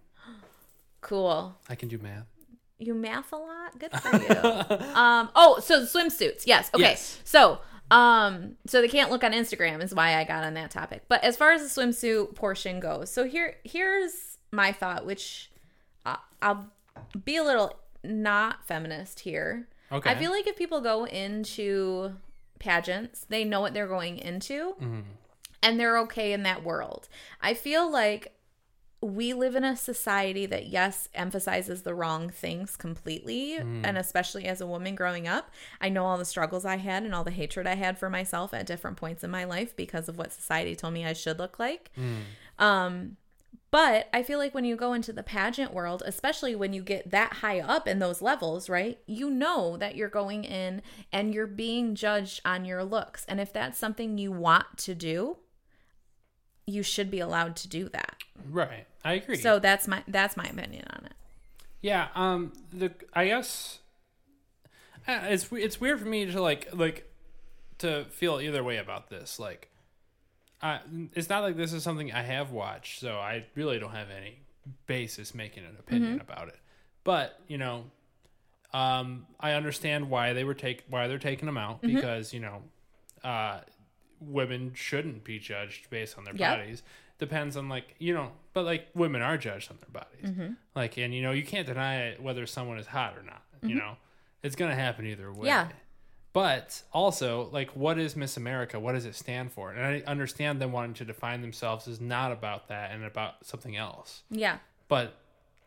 Cool. 1.02 1.56
I 1.70 1.74
can 1.76 1.90
do 1.90 1.98
math. 1.98 2.28
You 2.80 2.94
math 2.94 3.32
a 3.34 3.38
lot. 3.38 3.78
Good 3.80 3.92
for 3.94 4.16
you. 4.18 4.78
um. 4.96 5.30
Oh, 5.36 5.60
so 5.64 5.80
the 5.82 5.86
swimsuits. 5.88 6.44
Yes. 6.46 6.70
Okay. 6.74 6.84
Yes. 6.84 7.20
So. 7.24 7.60
Um, 7.90 8.58
so 8.66 8.82
they 8.82 8.90
can't 8.90 9.12
look 9.12 9.24
on 9.24 9.32
Instagram 9.32 9.82
is 9.82 9.96
why 9.96 10.16
I 10.18 10.26
got 10.26 10.44
on 10.44 10.56
that 10.56 10.72
topic. 10.72 11.04
But 11.08 11.24
as 11.24 11.38
far 11.38 11.54
as 11.54 11.62
the 11.74 11.82
swimsuit 11.82 12.36
portion 12.36 12.82
goes, 12.82 13.10
so 13.10 13.24
here 13.24 13.56
here's 13.64 14.38
my 14.52 14.74
thought, 14.74 15.06
which 15.06 15.50
I- 16.06 16.18
I'll 16.42 16.68
be 17.24 17.38
a 17.38 17.44
little 17.44 17.80
not 18.04 18.66
feminist 18.68 19.22
here. 19.22 19.70
Okay. 19.90 20.10
I 20.10 20.16
feel 20.16 20.32
like 20.32 20.48
if 20.48 20.58
people 20.58 20.82
go 20.82 21.06
into 21.06 22.12
pageants, 22.60 23.26
they 23.30 23.46
know 23.46 23.62
what 23.62 23.74
they're 23.74 23.88
going 23.88 24.18
into 24.18 24.76
and 25.64 25.80
they're 25.80 25.98
okay 26.00 26.34
in 26.34 26.44
that 26.44 26.64
world. 26.66 27.08
I 27.42 27.54
feel 27.54 27.90
like 27.90 28.34
we 29.02 29.32
live 29.34 29.56
in 29.56 29.64
a 29.64 29.76
society 29.76 30.46
that 30.48 30.68
yes 30.68 31.08
emphasizes 31.14 31.84
the 31.84 31.94
wrong 31.94 32.30
things 32.30 32.76
completely 32.76 33.56
and 33.86 33.98
especially 33.98 34.46
as 34.46 34.60
a 34.60 34.66
woman 34.68 34.96
growing 34.96 35.28
up 35.28 35.52
i 35.80 35.88
know 35.88 36.06
all 36.06 36.18
the 36.18 36.26
struggles 36.26 36.66
i 36.66 36.78
had 36.78 37.04
and 37.04 37.14
all 37.14 37.24
the 37.24 37.32
hatred 37.32 37.68
i 37.68 37.76
had 37.76 37.98
for 37.98 38.10
myself 38.10 38.54
at 38.54 38.66
different 38.66 38.98
points 38.98 39.24
in 39.24 39.30
my 39.30 39.44
life 39.44 39.76
because 39.76 40.10
of 40.10 40.18
what 40.18 40.32
society 40.34 40.76
told 40.76 40.94
me 40.94 41.06
i 41.06 41.14
should 41.14 41.38
look 41.38 41.60
like 41.60 41.92
um 42.58 43.18
but 43.70 44.08
I 44.14 44.24
feel 44.24 44.40
like 44.40 44.56
when 44.56 44.64
you 44.64 44.78
go 44.78 44.94
into 44.94 45.12
the 45.12 45.24
pageant 45.24 45.74
world, 45.74 46.02
especially 46.06 46.56
when 46.56 46.72
you 46.72 46.82
get 46.82 47.12
that 47.12 47.34
high 47.34 47.60
up 47.60 47.86
in 47.86 48.00
those 48.00 48.22
levels, 48.22 48.70
right? 48.70 48.98
You 49.06 49.30
know 49.30 49.76
that 49.76 49.96
you're 49.98 50.08
going 50.08 50.46
in 50.46 50.82
and 51.12 51.34
you're 51.34 51.48
being 51.48 51.94
judged 51.94 52.40
on 52.46 52.64
your 52.64 52.86
looks. 52.86 53.26
And 53.28 53.42
if 53.42 53.52
that's 53.52 53.78
something 53.78 54.18
you 54.18 54.32
want 54.32 54.78
to 54.78 54.96
do, 54.96 55.38
you 56.68 56.84
should 56.84 57.10
be 57.10 57.20
allowed 57.20 57.56
to 57.56 57.68
do 57.68 57.90
that. 57.90 58.16
right. 58.52 58.86
I 59.04 59.14
agree. 59.14 59.38
So 59.38 59.58
that's 59.58 59.88
my 59.88 60.04
that's 60.08 60.36
my 60.36 60.44
opinion 60.44 60.84
on 60.90 61.06
it. 61.06 61.14
Yeah, 61.82 62.10
um, 62.14 62.52
the 62.74 62.92
I 63.14 63.28
guess 63.28 63.80
uh, 65.08 65.20
it's 65.24 65.48
it's 65.52 65.80
weird 65.80 66.00
for 66.00 66.08
me 66.08 66.26
to 66.26 66.42
like 66.42 66.68
like 66.74 67.10
to 67.80 68.06
feel 68.10 68.42
either 68.42 68.64
way 68.64 68.78
about 68.78 69.10
this. 69.10 69.40
Like, 69.40 69.70
I 70.62 70.82
it's 71.14 71.30
not 71.30 71.44
like 71.44 71.56
this 71.56 71.72
is 71.72 71.84
something 71.84 72.12
I 72.12 72.24
have 72.24 72.52
watched, 72.52 73.00
so 73.00 73.16
I 73.18 73.46
really 73.56 73.80
don't 73.80 73.94
have 73.94 74.10
any 74.10 74.40
basis 74.86 75.34
making 75.34 75.64
an 75.64 75.78
opinion 75.80 76.20
about 76.20 76.50
it. 76.50 76.60
But 77.06 77.40
you 77.48 77.58
know, 77.58 77.86
um, 78.74 79.26
I 79.40 79.54
understand 79.54 80.10
why 80.10 80.34
they 80.34 80.44
were 80.44 80.54
take 80.54 80.84
why 80.90 81.08
they're 81.08 81.18
taking 81.18 81.46
them 81.46 81.58
out 81.58 81.82
because 81.82 82.34
you 82.34 82.42
know, 82.42 82.64
uh, 83.24 83.62
women 84.20 84.72
shouldn't 84.74 85.24
be 85.24 85.40
judged 85.40 85.90
based 85.90 86.18
on 86.18 86.24
their 86.24 86.36
Yep. 86.36 86.58
bodies. 86.58 86.84
Depends 87.20 87.58
on 87.58 87.68
like 87.68 87.96
you 87.98 88.14
know, 88.14 88.32
but 88.54 88.64
like 88.64 88.88
women 88.94 89.22
are 89.22 89.38
judged 89.38 89.72
on 89.72 89.78
their 89.80 89.90
bodies. 89.90 90.32
Mm-hmm. 90.32 90.54
Like, 90.76 90.98
and 90.98 91.14
you 91.14 91.22
know, 91.22 91.32
you 91.32 91.44
can't 91.44 91.66
deny 91.66 92.08
it 92.08 92.22
whether 92.22 92.46
someone 92.46 92.78
is 92.78 92.88
hot 92.88 93.18
or 93.18 93.24
not. 93.24 93.42
You 93.62 93.70
mm-hmm. 93.70 93.78
know, 93.80 93.98
it's 94.44 94.56
gonna 94.56 94.76
happen 94.76 95.06
either 95.06 95.32
way. 95.32 95.48
Yeah. 95.48 95.70
But 96.34 96.84
also, 96.94 97.50
like, 97.52 97.72
what 97.76 97.98
is 97.98 98.16
Miss 98.16 98.38
America? 98.38 98.80
What 98.80 98.92
does 98.92 99.06
it 99.06 99.16
stand 99.16 99.52
for? 99.52 99.72
And 99.72 99.84
I 99.84 100.04
understand 100.10 100.62
them 100.62 100.72
wanting 100.72 100.94
to 100.96 101.06
define 101.06 101.42
themselves 101.42 101.88
as 101.88 102.00
not 102.00 102.32
about 102.32 102.68
that 102.68 102.92
and 102.92 103.04
about 103.04 103.44
something 103.44 103.76
else. 103.76 104.22
Yeah. 104.30 104.58
But 104.88 105.16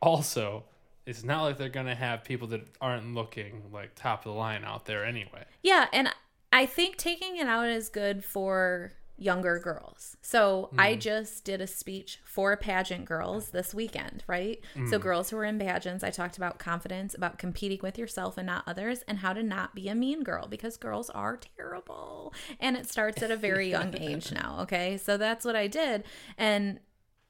also, 0.01 0.63
it's 1.07 1.25
not 1.25 1.43
like 1.43 1.59
they're 1.59 1.69
gonna 1.69 1.97
have 1.97 2.23
people 2.23 2.47
that 2.49 2.63
aren't 2.81 3.15
looking 3.15 3.65
like 3.73 3.97
top 3.97 4.21
of 4.21 4.33
the 4.33 4.39
line 4.39 4.65
out 4.65 4.87
there 4.87 5.05
anyway. 5.05 5.45
Yeah, 5.63 5.89
and 5.93 6.09
I 6.53 6.67
think 6.67 6.97
taking 6.97 7.37
it 7.37 7.47
out 7.47 7.69
is 7.69 7.89
good 7.89 8.25
for 8.25 8.93
younger 9.21 9.59
girls. 9.59 10.17
So 10.23 10.71
I 10.79 10.95
mm. 10.95 10.99
just 10.99 11.45
did 11.45 11.61
a 11.61 11.67
speech 11.67 12.21
for 12.25 12.57
pageant 12.57 13.05
girls 13.05 13.51
this 13.51 13.75
weekend, 13.75 14.25
right? 14.27 14.61
So 14.89 14.99
mm. 14.99 15.01
girls 15.01 15.29
who 15.29 15.37
are 15.37 15.45
in 15.45 15.59
pageants, 15.59 16.03
I 16.03 16.11
talked 16.11 16.39
about 16.39 16.59
confidence, 16.59 17.15
about 17.15 17.37
competing 17.37 17.81
with 17.83 17.99
yourself 17.99 18.39
and 18.39 18.47
not 18.47 18.65
others, 18.67 19.05
and 19.07 19.19
how 19.19 19.35
to 19.35 19.43
not 19.43 19.75
be 19.75 19.89
a 19.89 19.95
mean 19.95 20.23
girl 20.23 20.49
because 20.49 20.79
girls 20.79 21.11
are 21.11 21.39
terrible. 21.59 22.33
And 22.59 22.79
it 22.79 22.89
starts 22.89 23.23
at 23.23 23.31
a 23.31 23.37
very 23.37 23.69
young 23.69 23.95
age 23.97 24.33
now, 24.33 24.57
okay? 24.63 24.97
So 24.97 25.19
that's 25.19 25.45
what 25.45 25.55
I 25.55 25.67
did. 25.67 26.05
And 26.39 26.81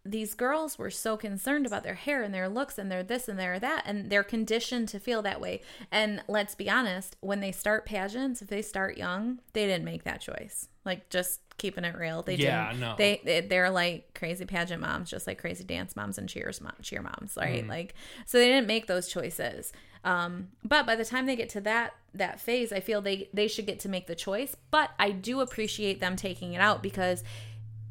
these 0.04 0.32
girls 0.34 0.78
were 0.78 0.90
so 0.90 1.16
concerned 1.18 1.66
about 1.66 1.82
their 1.82 1.94
hair 1.94 2.22
and 2.22 2.32
their 2.32 2.48
looks 2.48 2.78
and 2.78 2.90
their 2.90 3.02
this 3.02 3.28
and 3.28 3.38
their 3.38 3.58
that 3.58 3.82
and 3.84 4.08
they're 4.10 4.24
conditioned 4.24 4.88
to 4.88 4.98
feel 4.98 5.20
that 5.22 5.40
way. 5.40 5.60
And 5.92 6.22
let's 6.26 6.54
be 6.54 6.70
honest 6.70 7.16
when 7.20 7.40
they 7.40 7.52
start 7.52 7.84
pageants 7.84 8.40
if 8.40 8.48
they 8.48 8.62
start 8.62 8.96
young 8.96 9.40
they 9.52 9.66
didn't 9.66 9.84
make 9.84 10.04
that 10.04 10.22
choice. 10.22 10.68
Like 10.86 11.10
just 11.10 11.40
keeping 11.58 11.84
it 11.84 11.94
real 11.98 12.22
they 12.22 12.36
Yeah, 12.36 12.68
didn't. 12.68 12.80
no. 12.80 12.94
they 12.96 13.20
they- 13.24 13.40
they're 13.42 13.68
like 13.68 14.14
crazy 14.14 14.46
pageant 14.46 14.80
moms 14.80 15.10
just 15.10 15.26
like 15.26 15.38
crazy 15.38 15.64
dance 15.64 15.94
moms 15.94 16.16
and 16.16 16.26
cheers 16.30 16.62
mom, 16.62 16.72
cheer 16.80 17.02
moms 17.02 17.36
right? 17.36 17.66
Like 17.68 17.94
so 18.24 18.38
they 18.38 18.46
didn't 18.48 18.66
make 18.68 18.86
those 18.86 19.06
choices. 19.06 19.70
Um 20.02 20.48
but 20.64 20.86
by 20.86 20.96
the 20.96 21.04
time 21.04 21.26
they 21.26 21.36
get 21.36 21.50
to 21.50 21.60
that 21.60 21.92
that 22.14 22.40
phase 22.40 22.72
i 22.72 22.80
feel 22.80 23.02
they 23.02 23.28
they 23.34 23.46
should 23.48 23.66
get 23.66 23.80
to 23.80 23.90
make 23.90 24.06
the 24.06 24.14
choice. 24.14 24.56
But 24.70 24.92
i 24.98 25.10
do 25.10 25.40
appreciate 25.40 26.00
them 26.00 26.16
taking 26.16 26.54
it 26.54 26.60
out 26.62 26.82
because 26.82 27.22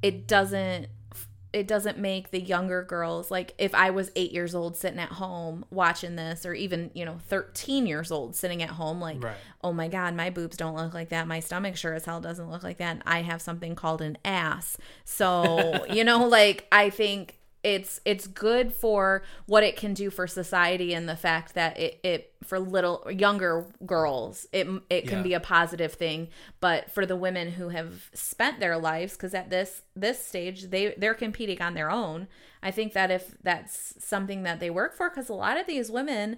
it 0.02 0.28
doesn't 0.28 0.88
it 1.52 1.68
doesn't 1.68 1.98
make 1.98 2.30
the 2.30 2.40
younger 2.40 2.84
girls 2.84 3.32
like 3.32 3.56
if 3.58 3.74
I 3.74 3.90
was 3.90 4.12
eight 4.16 4.32
years 4.32 4.54
old 4.54 4.78
sitting 4.78 5.00
at 5.00 5.10
home 5.14 5.66
watching 5.72 6.16
this, 6.16 6.46
or 6.46 6.54
even 6.54 6.92
you 6.94 7.06
know 7.06 7.18
thirteen 7.28 7.88
years 7.88 8.12
old 8.12 8.36
sitting 8.36 8.62
at 8.62 8.70
home, 8.70 9.02
like 9.02 9.24
Right. 9.24 9.36
oh 9.64 9.74
my 9.74 9.88
god, 9.88 10.14
my 10.16 10.30
boobs 10.30 10.58
don't 10.58 10.76
look 10.76 10.94
like 10.94 11.10
that, 11.10 11.28
my 11.28 11.40
stomach 11.40 11.76
sure 11.76 11.94
as 11.96 12.06
hell 12.06 12.22
doesn't 12.22 12.52
look 12.52 12.62
like 12.62 12.78
that, 12.78 12.92
and 12.92 13.04
I 13.06 13.24
have 13.24 13.42
something 13.42 13.74
called 13.76 14.02
an 14.02 14.18
ass. 14.24 14.78
So 15.06 15.86
you 15.90 16.04
know, 16.04 16.28
like 16.28 16.68
I 16.72 16.92
think 16.92 17.39
it's 17.64 18.00
it's 18.06 18.26
good 18.26 18.72
for 18.74 19.22
what 19.46 19.64
it 19.64 19.76
can 19.76 19.94
do 19.94 20.10
for 20.10 20.28
society 20.28 20.94
and 20.94 21.10
the 21.10 21.16
fact 21.18 21.54
that 21.56 21.78
it, 21.78 22.00
it 22.04 22.34
for 22.44 22.58
little 22.60 23.06
younger 23.12 23.66
girls 23.86 24.48
it 24.54 24.66
it 24.90 25.08
can 25.08 25.18
Yeah. 25.20 25.24
be 25.24 25.34
a 25.34 25.40
positive 25.42 25.92
thing 25.94 26.30
but 26.62 26.90
for 26.90 27.06
the 27.06 27.18
women 27.18 27.52
who 27.52 27.68
have 27.70 28.10
spent 28.14 28.62
their 28.62 28.78
lives 28.78 29.14
because 29.14 29.34
at 29.34 29.50
this 29.50 29.82
this 29.96 30.24
stage 30.26 30.70
they 30.70 30.94
they're 30.98 31.14
competing 31.14 31.62
on 31.62 31.74
their 31.74 31.92
own 31.92 32.28
i 32.64 32.72
think 32.72 32.94
that 32.94 33.12
if 33.12 33.36
that's 33.44 33.94
something 34.04 34.44
that 34.44 34.62
they 34.62 34.70
work 34.70 34.96
for 34.96 35.10
because 35.10 35.28
a 35.28 35.34
lot 35.34 35.60
of 35.60 35.68
these 35.68 35.92
women 35.92 36.38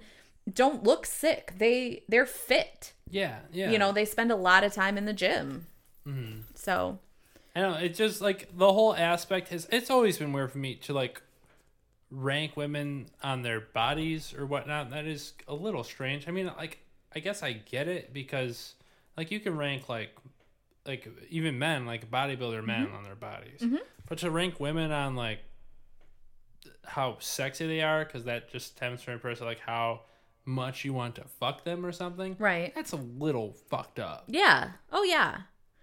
don't 0.51 0.83
look 0.83 1.05
sick 1.05 1.53
they 1.59 2.03
they're 2.09 2.25
fit 2.25 2.93
Yeah, 3.11 3.41
yeah. 3.51 3.69
you 3.69 3.77
know 3.77 3.91
they 3.91 4.05
spend 4.05 4.31
a 4.31 4.35
lot 4.35 4.63
of 4.63 4.73
time 4.73 4.97
in 4.97 5.05
the 5.05 5.13
gym 5.13 5.67
Mm-hmm. 6.07 6.41
so 6.55 6.97
I 7.55 7.61
don't 7.61 7.71
know. 7.71 7.77
It's 7.79 7.97
just 7.97 8.21
like 8.21 8.55
the 8.57 8.71
whole 8.71 8.95
aspect 8.95 9.49
has. 9.49 9.67
It's 9.71 9.89
always 9.89 10.17
been 10.17 10.31
weird 10.33 10.51
for 10.51 10.57
me 10.57 10.75
to 10.75 10.93
like 10.93 11.21
rank 12.09 12.55
women 12.55 13.07
on 13.23 13.41
their 13.41 13.59
bodies 13.59 14.33
or 14.37 14.45
whatnot. 14.45 14.91
That 14.91 15.05
is 15.05 15.33
a 15.47 15.53
little 15.53 15.83
strange. 15.83 16.27
I 16.27 16.31
mean, 16.31 16.51
like 16.57 16.79
I 17.13 17.19
guess 17.19 17.43
I 17.43 17.53
get 17.53 17.87
it 17.87 18.13
because 18.13 18.75
like 19.17 19.31
you 19.31 19.39
can 19.39 19.57
rank 19.57 19.89
like 19.89 20.15
like 20.85 21.07
even 21.29 21.59
men 21.59 21.85
like 21.85 22.09
bodybuilder 22.09 22.65
men 22.65 22.87
mm-hmm. 22.87 22.95
on 22.95 23.03
their 23.03 23.15
bodies, 23.15 23.61
mm-hmm. 23.61 23.77
but 24.07 24.17
to 24.19 24.31
rank 24.31 24.59
women 24.59 24.91
on 24.91 25.15
like 25.15 25.39
how 26.85 27.17
sexy 27.19 27.67
they 27.67 27.81
are 27.81 28.05
because 28.05 28.25
that 28.25 28.51
just 28.51 28.67
stems 28.67 29.01
from 29.01 29.15
a 29.15 29.19
person 29.19 29.45
like 29.45 29.59
how 29.59 30.01
much 30.45 30.83
you 30.83 30.93
want 30.93 31.15
to 31.15 31.23
fuck 31.39 31.63
them 31.63 31.85
or 31.85 31.91
something. 31.91 32.35
right 32.39 32.73
That's 32.73 32.93
a 32.93 32.97
little 32.97 33.53
fucked 33.69 33.99
up. 33.99 34.25
yeah 34.27 34.71
oh 34.91 35.03
yeah 35.03 35.41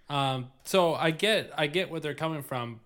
Um, 0.09 0.47
so 0.63 0.95
I 0.95 1.11
get 1.11 1.51
I 1.57 1.67
get 1.67 1.89
where 1.91 1.99
they're 1.99 2.13
coming 2.15 2.41
from 2.41 2.79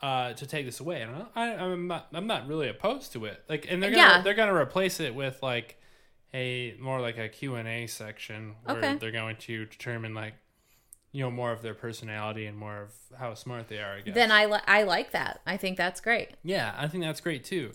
uh, 0.00 0.32
to 0.34 0.46
take 0.46 0.64
this 0.66 0.78
away, 0.80 1.02
and 1.02 1.26
I, 1.34 1.54
I'm 1.54 1.86
not 1.88 2.06
I'm 2.12 2.26
not 2.26 2.46
really 2.46 2.68
opposed 2.68 3.12
to 3.14 3.24
it. 3.24 3.42
Like, 3.48 3.66
and 3.68 3.82
they're 3.82 3.90
gonna 3.90 4.02
Yeah. 4.02 4.20
they're 4.22 4.34
gonna 4.34 4.54
replace 4.54 5.00
it 5.00 5.14
with 5.14 5.42
like 5.42 5.80
a 6.34 6.74
more 6.80 7.00
like 7.00 7.18
a 7.18 7.28
Q 7.28 7.54
and 7.56 7.66
A 7.66 7.86
section 7.86 8.54
where 8.64 8.76
Okay. 8.76 8.94
they're 8.96 9.10
going 9.12 9.36
to 9.36 9.64
determine 9.64 10.14
like 10.14 10.34
you 11.12 11.22
know 11.22 11.30
more 11.30 11.50
of 11.50 11.62
their 11.62 11.74
personality 11.74 12.46
and 12.46 12.56
more 12.58 12.82
of 12.82 12.90
how 13.18 13.32
smart 13.34 13.68
they 13.68 13.78
are. 13.78 13.94
I 13.94 14.00
guess. 14.02 14.14
then 14.14 14.30
i 14.30 14.44
li- 14.44 14.60
i 14.66 14.82
like 14.82 15.12
that 15.12 15.40
i 15.46 15.56
think 15.56 15.78
that's 15.78 16.00
great 16.00 16.30
Yeah, 16.42 16.74
I 16.76 16.88
think 16.88 17.02
that's 17.04 17.20
great 17.20 17.42
too. 17.44 17.72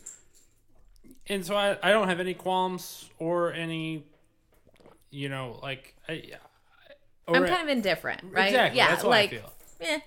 And 1.28 1.46
so 1.46 1.56
I, 1.56 1.78
I 1.82 1.92
don't 1.92 2.08
have 2.08 2.20
any 2.20 2.34
qualms 2.34 3.10
or 3.18 3.54
any, 3.54 4.06
you 5.12 5.30
know, 5.30 5.60
like 5.64 5.96
I, 6.08 6.24
or 7.28 7.36
i'm 7.38 7.46
kind 7.48 7.62
of 7.64 7.70
indifferent 7.70 8.22
right 8.32 8.48
exactly. 8.50 8.78
yeah 8.78 8.88
that's 8.90 9.04
what 9.04 9.10
like 9.12 9.30
I 9.34 9.36
feel. 9.38 9.54
eh. 9.82 10.00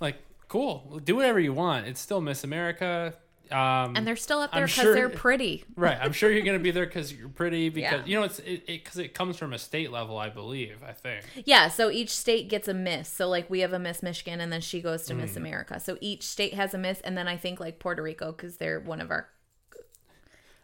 Like, 0.00 0.16
cool, 0.48 1.00
do 1.04 1.16
whatever 1.16 1.40
you 1.40 1.52
want. 1.54 1.86
It's 1.86 2.00
still 2.00 2.20
Miss 2.20 2.44
America. 2.44 3.14
Um, 3.50 3.94
and 3.96 4.04
they're 4.06 4.16
still 4.16 4.40
up 4.40 4.52
there 4.52 4.66
because 4.66 4.82
sure- 4.82 4.94
they're 4.94 5.08
pretty 5.08 5.64
right. 5.76 5.96
I'm 6.00 6.12
sure 6.12 6.30
you're 6.30 6.44
gonna 6.44 6.58
be 6.58 6.70
there 6.72 6.84
because 6.84 7.12
you're 7.12 7.28
pretty. 7.28 7.68
Because 7.76 8.00
Yeah. 8.00 8.04
you 8.04 8.18
know 8.18 8.24
it's 8.24 8.40
it 8.40 8.66
because 8.66 8.98
it, 8.98 9.14
comes 9.14 9.38
from 9.38 9.52
a 9.52 9.58
state 9.58 9.90
level, 9.92 10.18
I 10.18 10.28
believe. 10.28 10.78
I 10.86 10.92
think. 10.92 11.24
Yeah, 11.46 11.68
so 11.68 11.90
each 11.90 12.10
state 12.10 12.48
gets 12.48 12.66
a 12.68 12.74
miss. 12.74 13.08
So 13.08 13.28
like 13.28 13.48
we 13.48 13.60
have 13.60 13.72
a 13.72 13.78
Miss 13.78 14.02
Michigan 14.02 14.40
and 14.40 14.52
then 14.52 14.60
she 14.60 14.82
goes 14.82 15.06
to 15.06 15.14
Mm. 15.14 15.18
Miss 15.18 15.36
America. 15.36 15.78
So 15.80 15.96
each 16.00 16.24
state 16.24 16.54
has 16.54 16.74
a 16.74 16.78
miss 16.78 17.00
and 17.02 17.16
then 17.16 17.26
I 17.28 17.36
think 17.36 17.58
like 17.60 17.78
Puerto 17.78 18.02
Rico 18.02 18.32
cuz 18.32 18.56
they're 18.58 18.80
one 18.80 19.00
of 19.00 19.10
our 19.10 19.28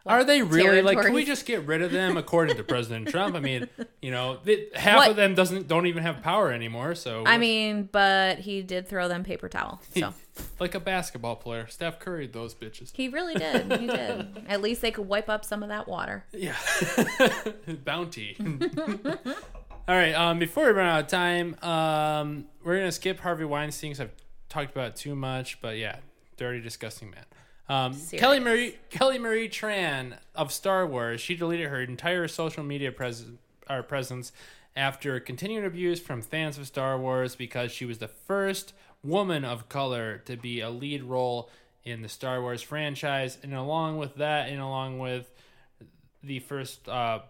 Are 0.04 0.24
they 0.24 0.42
really 0.42 0.82
like? 0.82 1.00
Can 1.00 1.12
we 1.12 1.24
just 1.24 1.46
get 1.46 1.64
rid 1.66 1.80
of 1.82 1.92
them? 1.92 2.16
According 2.16 2.56
to 2.56 2.64
President 2.64 3.08
Trump, 3.10 3.36
I 3.36 3.40
mean, 3.40 3.68
you 4.00 4.10
know, 4.10 4.38
they, 4.42 4.66
half 4.74 4.96
What- 4.98 5.10
of 5.10 5.16
them 5.16 5.34
doesn't 5.34 5.68
don't 5.68 5.86
even 5.86 6.02
have 6.02 6.22
power 6.22 6.50
anymore. 6.50 6.94
So 6.94 7.22
I 7.26 7.38
mean, 7.38 7.88
but 7.92 8.40
he 8.40 8.62
did 8.62 8.88
throw 8.88 9.06
them 9.08 9.22
paper 9.24 9.48
towel. 9.48 9.80
So 9.94 10.12
like 10.58 10.74
a 10.74 10.80
basketball 10.80 11.36
player. 11.36 11.66
Steph 11.66 12.00
Curry, 12.00 12.26
those 12.26 12.54
bitches. 12.54 12.90
He 12.94 13.08
really 13.08 13.34
did. 13.34 13.70
He 13.78 13.86
did. 13.86 14.44
At 14.48 14.62
least 14.62 14.80
they 14.80 14.90
could 14.90 15.06
wipe 15.06 15.28
up 15.28 15.44
some 15.44 15.62
of 15.62 15.68
that 15.68 15.86
water. 15.86 16.24
Yeah. 16.32 16.56
Bounty. 17.84 18.36
All 18.40 19.94
right. 19.94 20.14
Um, 20.14 20.38
before 20.38 20.64
we 20.64 20.70
run 20.70 20.86
out 20.88 21.00
of 21.00 21.06
time, 21.08 21.56
um, 21.62 22.46
we're 22.64 22.78
gonna 22.78 22.92
skip 22.92 23.20
Harvey 23.20 23.44
Weinstein 23.44 23.90
because 23.90 24.00
I've 24.00 24.12
talked 24.48 24.72
about 24.72 24.88
it 24.88 24.96
too 24.96 25.14
much. 25.14 25.60
But 25.60 25.76
yeah, 25.76 25.96
dirty, 26.38 26.60
disgusting 26.60 27.10
man. 27.10 27.24
Um, 27.72 27.98
Kelly 28.12 28.38
Marie 28.38 28.76
Kelly 28.90 29.18
Marie 29.18 29.48
Tran 29.48 30.18
of 30.34 30.52
Star 30.52 30.86
Wars. 30.86 31.22
She 31.22 31.34
deleted 31.34 31.68
her 31.68 31.80
entire 31.80 32.28
social 32.28 32.62
media 32.62 32.92
pres- 32.92 33.24
presence 33.88 34.32
after 34.76 35.18
continued 35.20 35.64
abuse 35.64 35.98
from 35.98 36.20
fans 36.20 36.58
of 36.58 36.66
Star 36.66 36.98
Wars 36.98 37.34
because 37.34 37.72
she 37.72 37.86
was 37.86 37.96
the 37.96 38.08
first 38.08 38.74
woman 39.02 39.42
of 39.42 39.70
color 39.70 40.18
to 40.26 40.36
be 40.36 40.60
a 40.60 40.68
lead 40.68 41.02
role 41.02 41.48
in 41.82 42.02
the 42.02 42.10
Star 42.10 42.42
Wars 42.42 42.60
franchise, 42.60 43.38
and 43.42 43.54
along 43.54 43.96
with 43.96 44.16
that, 44.16 44.50
and 44.50 44.60
along 44.60 44.98
with 44.98 45.32
the 46.22 46.40
first 46.40 46.86
uh, 46.90 47.20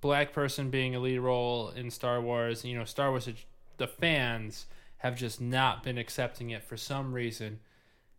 black 0.00 0.32
person 0.32 0.70
being 0.70 0.96
a 0.96 0.98
lead 0.98 1.20
role 1.20 1.70
in 1.70 1.92
Star 1.92 2.20
Wars. 2.20 2.64
You 2.64 2.76
know, 2.76 2.84
Star 2.84 3.10
Wars, 3.10 3.28
the 3.76 3.86
fans 3.86 4.66
have 4.98 5.16
just 5.16 5.40
not 5.40 5.84
been 5.84 5.98
accepting 5.98 6.50
it 6.50 6.64
for 6.64 6.76
some 6.76 7.12
reason. 7.12 7.60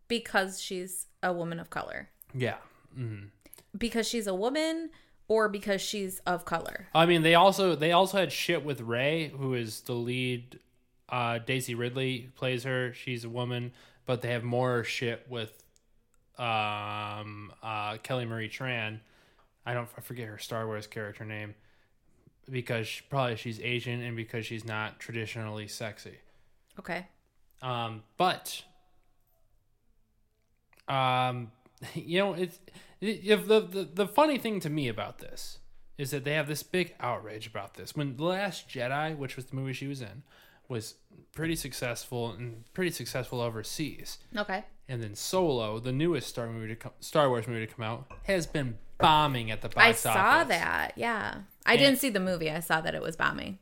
Because 0.08 0.58
she's 0.58 1.07
a 1.22 1.32
woman 1.32 1.58
of 1.60 1.70
color. 1.70 2.08
Yeah. 2.34 2.56
hmm 2.94 3.24
Because 3.76 4.08
she's 4.08 4.26
a 4.26 4.34
woman 4.34 4.90
or 5.28 5.48
because 5.48 5.80
she's 5.80 6.20
of 6.20 6.44
color. 6.44 6.88
I 6.94 7.06
mean, 7.06 7.22
they 7.22 7.34
also 7.34 7.74
they 7.74 7.92
also 7.92 8.18
had 8.18 8.32
shit 8.32 8.64
with 8.64 8.80
Rey, 8.80 9.28
who 9.28 9.54
is 9.54 9.82
the 9.82 9.92
lead. 9.94 10.58
Uh, 11.08 11.38
Daisy 11.38 11.74
Ridley 11.74 12.30
plays 12.34 12.64
her. 12.64 12.92
She's 12.92 13.24
a 13.24 13.30
woman, 13.30 13.72
but 14.06 14.20
they 14.20 14.30
have 14.32 14.44
more 14.44 14.84
shit 14.84 15.26
with 15.28 15.62
um, 16.38 17.52
uh, 17.62 17.96
Kelly 18.02 18.24
Marie 18.24 18.48
Tran. 18.48 19.00
I 19.64 19.74
don't 19.74 19.88
I 19.96 20.00
forget 20.00 20.28
her 20.28 20.38
Star 20.38 20.66
Wars 20.66 20.86
character 20.86 21.24
name 21.24 21.54
because 22.50 22.86
she, 22.86 23.02
probably 23.08 23.36
she's 23.36 23.60
Asian 23.60 24.00
and 24.00 24.16
because 24.16 24.46
she's 24.46 24.64
not 24.64 24.98
traditionally 24.98 25.68
sexy. 25.68 26.18
Okay. 26.78 27.06
Um, 27.60 28.02
but 28.16 28.62
um, 30.88 31.50
you 31.94 32.18
know, 32.18 32.34
it's 32.34 32.58
if 33.00 33.46
the, 33.46 33.60
the 33.60 33.88
the 33.94 34.06
funny 34.08 34.38
thing 34.38 34.60
to 34.60 34.70
me 34.70 34.88
about 34.88 35.18
this 35.18 35.58
is 35.96 36.10
that 36.12 36.24
they 36.24 36.34
have 36.34 36.46
this 36.48 36.62
big 36.62 36.94
outrage 37.00 37.46
about 37.46 37.74
this. 37.74 37.96
When 37.96 38.16
the 38.16 38.24
Last 38.24 38.68
Jedi, 38.68 39.16
which 39.16 39.36
was 39.36 39.46
the 39.46 39.56
movie 39.56 39.72
she 39.72 39.86
was 39.88 40.00
in, 40.00 40.22
was 40.68 40.94
pretty 41.34 41.56
successful 41.56 42.30
and 42.30 42.64
pretty 42.72 42.90
successful 42.92 43.40
overseas, 43.40 44.18
Okay. 44.36 44.64
and 44.88 45.02
then 45.02 45.14
Solo, 45.16 45.78
the 45.80 45.90
newest 45.92 46.28
Star 46.28 46.46
movie 46.48 46.68
to 46.68 46.76
come, 46.76 46.92
Star 47.00 47.28
Wars 47.28 47.48
movie 47.48 47.66
to 47.66 47.72
come 47.72 47.84
out, 47.84 48.06
has 48.24 48.46
been 48.46 48.78
bombing 48.98 49.50
at 49.50 49.60
the 49.60 49.68
box 49.68 50.04
office. 50.04 50.06
I 50.06 50.10
office. 50.10 50.40
saw 50.42 50.48
that. 50.48 50.92
Yeah. 50.96 51.34
I 51.66 51.76
didn't 51.76 51.98
see 51.98 52.10
the 52.10 52.20
movie. 52.20 52.50
I 52.50 52.60
saw 52.60 52.80
that 52.80 52.94
it 52.94 53.02
was 53.02 53.16
bombing. 53.16 53.58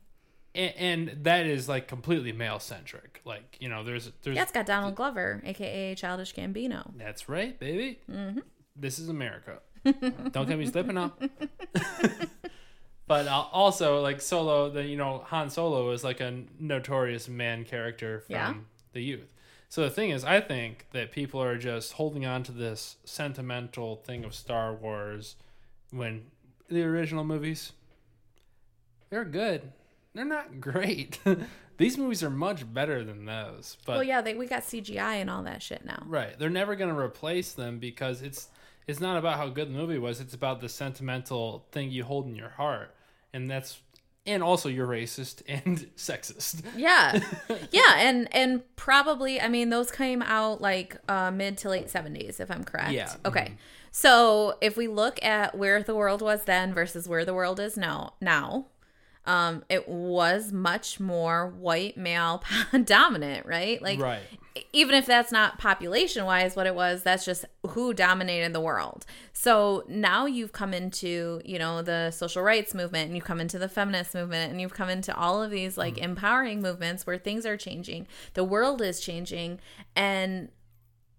And, 0.57 0.73
and 1.09 1.23
that 1.23 1.45
is 1.45 1.69
like 1.69 1.87
completely 1.87 2.31
male 2.33 2.59
centric. 2.59 3.21
Like 3.23 3.57
you 3.59 3.69
know, 3.69 3.83
there's 3.83 4.11
there's 4.23 4.35
Yeah, 4.35 4.43
it's 4.43 4.51
got 4.51 4.65
Donald 4.65 4.95
Glover, 4.95 5.41
aka 5.45 5.95
Childish 5.95 6.33
Gambino. 6.33 6.91
That's 6.97 7.29
right, 7.29 7.57
baby. 7.59 7.99
Mm-hmm. 8.11 8.39
This 8.75 8.99
is 8.99 9.07
America. 9.09 9.59
Don't 10.31 10.47
get 10.47 10.57
me 10.59 10.65
slipping 10.65 10.97
up. 10.97 11.21
but 13.07 13.27
uh, 13.27 13.45
also, 13.51 14.01
like 14.01 14.19
Solo, 14.21 14.69
the 14.69 14.83
you 14.83 14.97
know 14.97 15.19
Han 15.27 15.49
Solo 15.49 15.91
is 15.91 16.03
like 16.03 16.19
a 16.19 16.43
notorious 16.59 17.29
man 17.29 17.63
character 17.63 18.19
from 18.21 18.33
Yeah. 18.35 18.53
the 18.93 19.01
youth. 19.01 19.29
So 19.69 19.81
the 19.83 19.89
thing 19.89 20.11
is, 20.11 20.23
I 20.23 20.39
think 20.41 20.87
that 20.93 21.11
people 21.11 21.41
are 21.43 21.57
just 21.57 21.93
holding 21.93 22.25
on 22.25 22.43
to 22.43 22.51
this 22.53 22.97
sentimental 23.03 23.97
thing 23.97 24.23
of 24.23 24.33
Star 24.33 24.73
Wars 24.73 25.35
when 25.91 26.27
the 26.69 26.83
original 26.83 27.23
movies 27.23 27.73
they're 29.09 29.25
good. 29.25 29.71
They're 30.17 30.25
not 30.25 30.59
great. 30.59 31.19
These 31.77 31.95
movies 31.99 32.23
are 32.23 32.31
much 32.31 32.73
better 32.73 33.03
than 33.03 33.25
those. 33.25 33.77
But 33.85 33.97
well, 33.97 34.03
yeah, 34.03 34.21
they, 34.21 34.33
we 34.33 34.47
got 34.47 34.63
CGI 34.63 35.21
and 35.21 35.29
all 35.29 35.43
that 35.43 35.61
shit 35.61 35.85
now. 35.85 36.01
Right. 36.07 36.37
They're 36.39 36.49
never 36.49 36.75
going 36.75 36.91
to 36.91 36.99
replace 36.99 37.51
them 37.51 37.77
because 37.77 38.23
it's 38.23 38.47
it's 38.87 38.99
not 38.99 39.17
about 39.17 39.37
how 39.37 39.49
good 39.49 39.67
the 39.67 39.73
movie 39.77 39.99
was. 39.99 40.19
It's 40.19 40.33
about 40.33 40.59
the 40.59 40.69
sentimental 40.69 41.67
thing 41.71 41.91
you 41.91 42.03
hold 42.03 42.25
in 42.25 42.35
your 42.35 42.49
heart, 42.49 42.95
and 43.31 43.47
that's 43.47 43.79
and 44.25 44.41
also 44.41 44.69
you're 44.69 44.87
racist 44.87 45.43
and 45.47 45.85
sexist. 45.95 46.63
Yeah, 46.75 47.19
yeah, 47.71 47.97
and 47.97 48.27
and 48.33 48.63
probably, 48.75 49.39
I 49.39 49.47
mean, 49.47 49.69
those 49.69 49.91
came 49.91 50.23
out 50.23 50.61
like 50.61 50.97
uh, 51.07 51.29
mid 51.29 51.59
to 51.59 51.69
late 51.69 51.91
seventies, 51.91 52.39
if 52.39 52.49
I'm 52.49 52.63
correct. 52.63 52.91
Yeah. 52.91 53.05
mm-hmm. 53.05 53.27
Okay. 53.27 53.53
So 53.91 54.57
if 54.61 54.77
we 54.77 54.87
look 54.87 55.23
at 55.23 55.55
where 55.55 55.83
the 55.83 55.95
world 55.95 56.23
was 56.23 56.45
then 56.45 56.73
versus 56.73 57.07
where 57.07 57.23
the 57.23 57.35
world 57.35 57.59
is 57.59 57.77
now, 57.77 58.13
now, 58.19 58.65
um, 59.27 59.63
it 59.69 59.87
was 59.87 60.51
much 60.51 60.99
more 60.99 61.49
white 61.49 61.97
male 61.97 62.43
dominant, 62.85 63.45
right? 63.45 63.81
Like, 63.81 63.99
Right. 63.99 64.21
even 64.73 64.95
if 64.95 65.05
that's 65.05 65.31
not 65.31 65.59
population 65.59 66.25
wise 66.25 66.55
what 66.55 66.65
it 66.65 66.73
was 66.73 67.03
that's 67.03 67.23
just 67.25 67.45
who 67.69 67.93
dominated 67.93 68.53
the 68.53 68.59
world 68.59 69.05
so 69.31 69.83
now 69.87 70.25
you've 70.25 70.51
come 70.51 70.73
into 70.73 71.39
you 71.45 71.59
know 71.59 71.83
the 71.83 72.09
social 72.09 72.41
rights 72.41 72.73
movement 72.73 73.05
and 73.07 73.15
you've 73.15 73.23
come 73.25 73.39
into 73.39 73.59
the 73.59 73.69
feminist 73.69 74.15
movement 74.15 74.49
and 74.51 74.59
you've 74.59 74.73
come 74.73 74.89
into 74.89 75.15
all 75.15 75.43
of 75.43 75.51
these 75.51 75.77
like 75.77 75.99
empowering 75.99 76.59
movements 76.59 77.05
where 77.05 77.19
things 77.19 77.45
are 77.45 77.55
changing 77.55 78.07
the 78.33 78.43
world 78.43 78.81
is 78.81 78.99
changing 78.99 79.59
and 79.95 80.49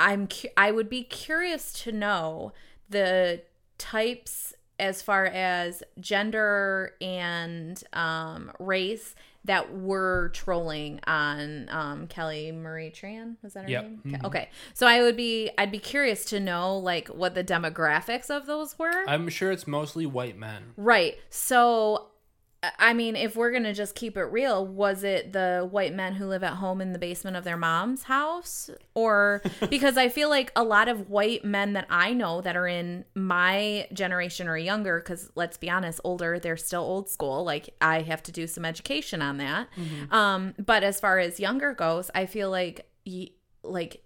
i'm 0.01 0.27
cu- 0.27 0.49
i 0.57 0.73
would 0.73 0.89
be 0.89 1.05
curious 1.05 1.73
to 1.73 1.93
know 1.93 2.53
the 2.91 3.41
types 3.79 4.53
as 4.79 5.03
far 5.03 5.27
as 5.27 5.83
gender 6.01 6.95
and 7.01 7.83
um, 7.93 8.53
race 8.59 9.15
that 9.45 9.73
were 9.75 10.31
trolling 10.35 11.01
on 11.07 11.69
um, 11.71 12.07
Kelly 12.07 12.53
Marie 12.53 12.91
Tran. 12.91 13.37
Was 13.43 13.55
that 13.55 13.65
her 13.65 13.71
Yep. 13.71 13.83
name? 13.85 14.03
Mhm. 14.07 14.25
Okay, 14.25 14.51
so 14.75 14.87
I 14.87 15.01
would 15.03 15.17
be 15.17 15.51
I'd 15.57 15.71
be 15.73 15.79
curious 15.79 16.25
to 16.27 16.41
know 16.41 16.77
like 16.77 17.09
what 17.09 17.35
the 17.35 17.43
demographics 17.45 18.29
of 18.31 18.47
those 18.47 18.79
were. 18.79 19.05
I'm 19.09 19.29
sure 19.29 19.51
it's 19.51 19.67
mostly 19.67 20.05
white 20.07 20.37
men. 20.37 20.75
Right. 20.77 21.19
So, 21.31 22.09
I 22.79 22.93
mean, 22.93 23.15
if 23.15 23.37
we're 23.37 23.53
going 23.53 23.63
to 23.63 23.73
just 23.73 23.95
keep 23.95 24.17
it 24.17 24.25
real, 24.25 24.67
was 24.67 25.05
it 25.05 25.33
the 25.33 25.69
white 25.71 25.95
men 25.95 26.15
who 26.15 26.27
live 26.27 26.43
at 26.43 26.55
home 26.55 26.81
in 26.81 26.93
the 26.93 26.99
basement 26.99 27.37
of 27.37 27.45
their 27.45 27.57
mom's 27.57 28.05
house? 28.05 28.69
Or 28.95 29.43
because 29.71 29.97
I 29.97 30.09
feel 30.09 30.29
like 30.29 30.51
a 30.57 30.65
lot 30.65 30.89
of 30.89 31.09
white 31.09 31.45
men 31.45 31.75
that 31.75 31.87
I 31.89 32.13
know 32.13 32.41
that 32.41 32.57
are 32.57 32.67
in 32.67 33.05
my 33.15 33.87
generation 33.93 34.49
or 34.49 34.57
younger, 34.57 34.99
because 34.99 35.31
let's 35.37 35.57
be 35.57 35.71
honest, 35.71 36.01
older, 36.03 36.41
they're 36.41 36.57
still 36.57 36.83
old 36.83 37.09
school. 37.09 37.45
Like, 37.45 37.71
I 37.81 38.03
have 38.03 38.25
to 38.25 38.33
do 38.33 38.49
some 38.49 38.65
education 38.65 39.23
on 39.23 39.37
that. 39.37 39.69
Um, 40.11 40.55
but 40.59 40.83
as 40.83 40.99
far 40.99 41.21
as 41.21 41.39
younger 41.39 41.75
goes, 41.75 42.11
I 42.13 42.27
feel 42.27 42.51
like, 42.51 42.91
y- 43.07 43.29
like, 43.63 44.03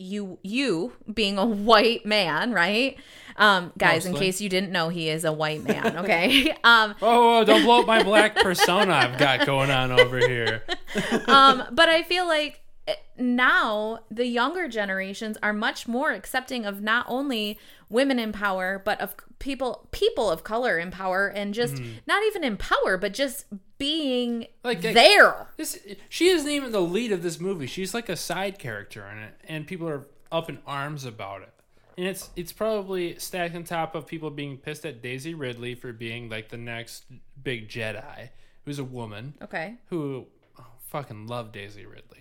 you 0.00 0.38
you 0.42 0.92
being 1.12 1.38
a 1.38 1.44
white 1.46 2.04
man 2.06 2.52
right? 2.52 2.96
Um 3.36 3.72
guys 3.78 4.06
in 4.06 4.14
case 4.14 4.40
you 4.40 4.48
didn't 4.48 4.72
know 4.72 4.88
he 4.88 5.08
is 5.08 5.24
a 5.24 5.32
white 5.32 5.62
man 5.62 5.98
okay? 5.98 6.54
Um 6.64 6.94
Oh, 7.02 7.44
don't 7.44 7.62
blow 7.64 7.80
up 7.80 7.86
my 7.86 8.02
black 8.02 8.34
persona 8.36 8.92
I've 8.94 9.18
got 9.18 9.46
going 9.46 9.70
on 9.70 9.92
over 9.92 10.18
here. 10.18 10.62
um 11.28 11.64
but 11.72 11.88
i 11.88 12.02
feel 12.02 12.26
like 12.26 12.60
eh, 12.88 12.94
now 13.18 14.00
the 14.10 14.26
younger 14.26 14.68
generations 14.68 15.36
are 15.42 15.52
much 15.52 15.86
more 15.86 16.12
accepting 16.12 16.64
of 16.66 16.80
not 16.82 17.06
only 17.08 17.58
women 17.90 18.18
in 18.18 18.32
power 18.32 18.80
but 18.84 19.00
of 19.00 19.14
people 19.38 19.88
people 19.90 20.30
of 20.30 20.44
color 20.44 20.78
in 20.78 20.90
power 20.90 21.26
and 21.26 21.52
just 21.52 21.74
mm-hmm. 21.74 21.98
not 22.06 22.22
even 22.24 22.42
in 22.44 22.56
power 22.56 22.96
but 22.96 23.12
just 23.12 23.44
being 23.80 24.46
Like, 24.62 24.82
there 24.82 25.48
This 25.56 25.78
she 26.08 26.28
isn't 26.28 26.50
even 26.50 26.70
the 26.70 26.82
lead 26.82 27.10
of 27.10 27.22
this 27.22 27.40
movie. 27.40 27.66
She's 27.66 27.94
like 27.94 28.08
a 28.08 28.16
side 28.16 28.58
character 28.58 29.08
in 29.10 29.18
it, 29.18 29.34
and 29.48 29.66
people 29.66 29.88
are 29.88 30.06
up 30.30 30.48
in 30.48 30.58
arms 30.66 31.04
about 31.04 31.42
it. 31.42 31.52
And 31.96 32.06
it's 32.06 32.30
it's 32.36 32.52
probably 32.52 33.18
stacked 33.18 33.56
on 33.56 33.64
top 33.64 33.94
of 33.94 34.06
people 34.06 34.30
being 34.30 34.58
pissed 34.58 34.84
at 34.84 35.02
Daisy 35.02 35.34
Ridley 35.34 35.74
for 35.74 35.92
being 35.92 36.28
like 36.28 36.50
the 36.50 36.58
next 36.58 37.06
big 37.42 37.68
Jedi, 37.68 38.28
who's 38.64 38.78
a 38.78 38.84
woman 38.84 39.34
okay 39.42 39.76
who 39.86 40.26
oh, 40.58 40.64
fucking 40.88 41.26
love 41.26 41.50
Daisy 41.50 41.86
Ridley. 41.86 42.19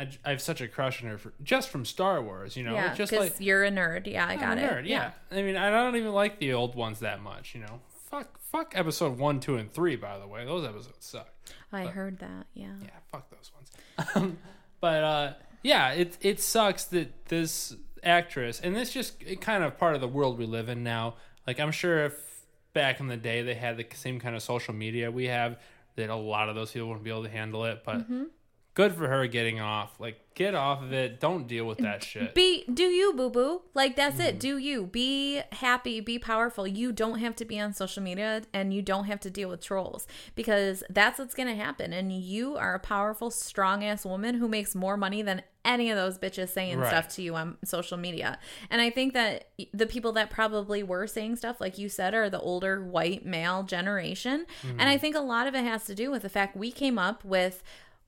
I, 0.00 0.08
I 0.24 0.30
have 0.30 0.40
such 0.40 0.60
a 0.60 0.68
crush 0.68 1.02
on 1.02 1.08
her 1.08 1.18
for, 1.18 1.32
just 1.42 1.68
from 1.68 1.84
Star 1.84 2.22
Wars, 2.22 2.56
you 2.56 2.64
know, 2.64 2.74
yeah 2.74 2.94
just 2.94 3.10
because 3.12 3.30
like 3.30 3.40
you're 3.40 3.64
a 3.64 3.70
nerd 3.70 4.06
yeah 4.06 4.26
i 4.26 4.32
I'm 4.32 4.40
got 4.40 4.58
a 4.58 4.62
it 4.62 4.70
nerd, 4.70 4.88
yeah. 4.88 5.12
I 5.30 5.42
mean, 5.42 5.56
I 5.56 5.70
don't 5.70 5.96
even 5.96 6.12
like 6.12 6.38
the 6.38 6.54
old 6.54 6.74
ones 6.74 7.00
that 7.00 7.20
much, 7.22 7.54
you 7.54 7.60
know. 7.60 7.80
Fuck, 8.10 8.40
fuck 8.40 8.72
episode 8.74 9.18
one, 9.18 9.38
two, 9.40 9.56
and 9.56 9.70
three. 9.70 9.96
By 9.96 10.18
the 10.18 10.26
way, 10.26 10.44
those 10.44 10.64
episodes 10.64 10.96
suck. 11.06 11.28
i 11.72 11.86
heard 11.86 12.18
that 12.18 12.46
yeah 12.54 12.72
Yeah, 12.82 12.88
fuck 13.12 13.30
those 13.30 13.50
ones. 13.54 14.10
Um, 14.14 14.38
but 14.80 15.04
uh, 15.04 15.32
yeah, 15.62 15.90
it 15.92 16.16
it 16.20 16.40
sucks 16.40 16.84
that 16.86 17.26
this 17.26 17.76
actress, 18.02 18.60
and 18.60 18.74
this 18.74 18.92
just 18.92 19.22
it 19.22 19.40
kind 19.40 19.62
of 19.62 19.78
part 19.78 19.94
of 19.94 20.00
the 20.00 20.08
world 20.08 20.38
we 20.38 20.46
live 20.46 20.68
in 20.68 20.82
now. 20.82 21.14
Like 21.46 21.60
I'm 21.60 21.70
sure 21.72 22.06
if 22.06 22.14
back 22.72 23.00
in 23.00 23.08
the 23.08 23.16
day 23.16 23.42
they 23.42 23.54
had 23.54 23.76
the 23.76 23.86
same 23.94 24.18
kind 24.20 24.34
of 24.34 24.42
social 24.42 24.74
media 24.74 25.10
we 25.10 25.26
have, 25.26 25.58
that 25.96 26.08
a 26.10 26.16
lot 26.16 26.48
of 26.48 26.54
those 26.54 26.70
people 26.72 26.88
wouldn't 26.88 27.04
be 27.04 27.10
able 27.10 27.24
to 27.24 27.28
handle 27.28 27.64
it. 27.66 27.82
But 27.84 28.06
good 28.74 28.94
for 28.94 29.08
her 29.08 29.26
getting 29.26 29.60
off. 29.60 29.98
Like, 29.98 30.20
get 30.34 30.54
off 30.54 30.82
of 30.82 30.92
it. 30.92 31.20
Don't 31.20 31.46
deal 31.46 31.66
with 31.66 31.78
that 31.78 32.02
shit. 32.02 32.34
Be 32.34 32.64
do 32.72 32.84
you 32.84 33.12
boo 33.12 33.28
boo 33.28 33.62
like 33.74 33.96
that's 33.96 34.16
Mm-hmm. 34.16 34.26
it. 34.26 34.40
Do 34.40 34.56
you 34.58 34.86
be 34.86 35.42
happy? 35.52 36.00
Be 36.00 36.18
powerful. 36.18 36.66
You 36.66 36.92
don't 36.92 37.18
have 37.18 37.36
to 37.36 37.44
be 37.44 37.58
on 37.60 37.74
social 37.74 38.02
media 38.02 38.42
and 38.54 38.72
you 38.72 38.80
don't 38.80 39.04
have 39.04 39.20
to 39.20 39.30
deal 39.30 39.48
with 39.48 39.60
trolls 39.60 40.06
because 40.34 40.82
that's 40.88 41.18
what's 41.18 41.34
gonna 41.34 41.54
happen. 41.56 41.92
And 41.92 42.10
you 42.12 42.56
are 42.56 42.74
a 42.74 42.78
powerful, 42.80 43.30
strong 43.30 43.84
ass 43.84 44.04
woman 44.06 44.36
who 44.36 44.48
makes 44.48 44.74
more 44.74 44.96
money 44.96 45.20
than 45.20 45.42
any 45.62 45.90
of 45.90 45.96
those 45.98 46.16
bitches 46.18 46.48
saying 46.48 46.78
Right. 46.78 46.88
stuff 46.88 47.08
to 47.16 47.22
you 47.22 47.34
on 47.34 47.58
social 47.64 47.98
media. 47.98 48.38
And 48.70 48.80
I 48.80 48.88
think 48.88 49.12
that 49.12 49.48
the 49.74 49.86
people 49.86 50.12
that 50.12 50.30
probably 50.30 50.82
were 50.82 51.06
saying 51.06 51.36
stuff, 51.36 51.60
like 51.60 51.76
you 51.76 51.90
said, 51.90 52.14
are 52.14 52.30
the 52.30 52.40
older 52.40 52.82
white 52.82 53.26
male 53.26 53.62
generation. 53.64 54.46
And 54.62 54.82
I 54.88 54.96
think 54.96 55.14
a 55.16 55.20
lot 55.20 55.46
of 55.46 55.54
it 55.54 55.64
has 55.64 55.84
to 55.84 55.94
do 55.94 56.10
with 56.10 56.22
the 56.22 56.30
fact 56.30 56.56
we 56.56 56.70
came 56.72 56.98
up 56.98 57.24
with, 57.26 57.62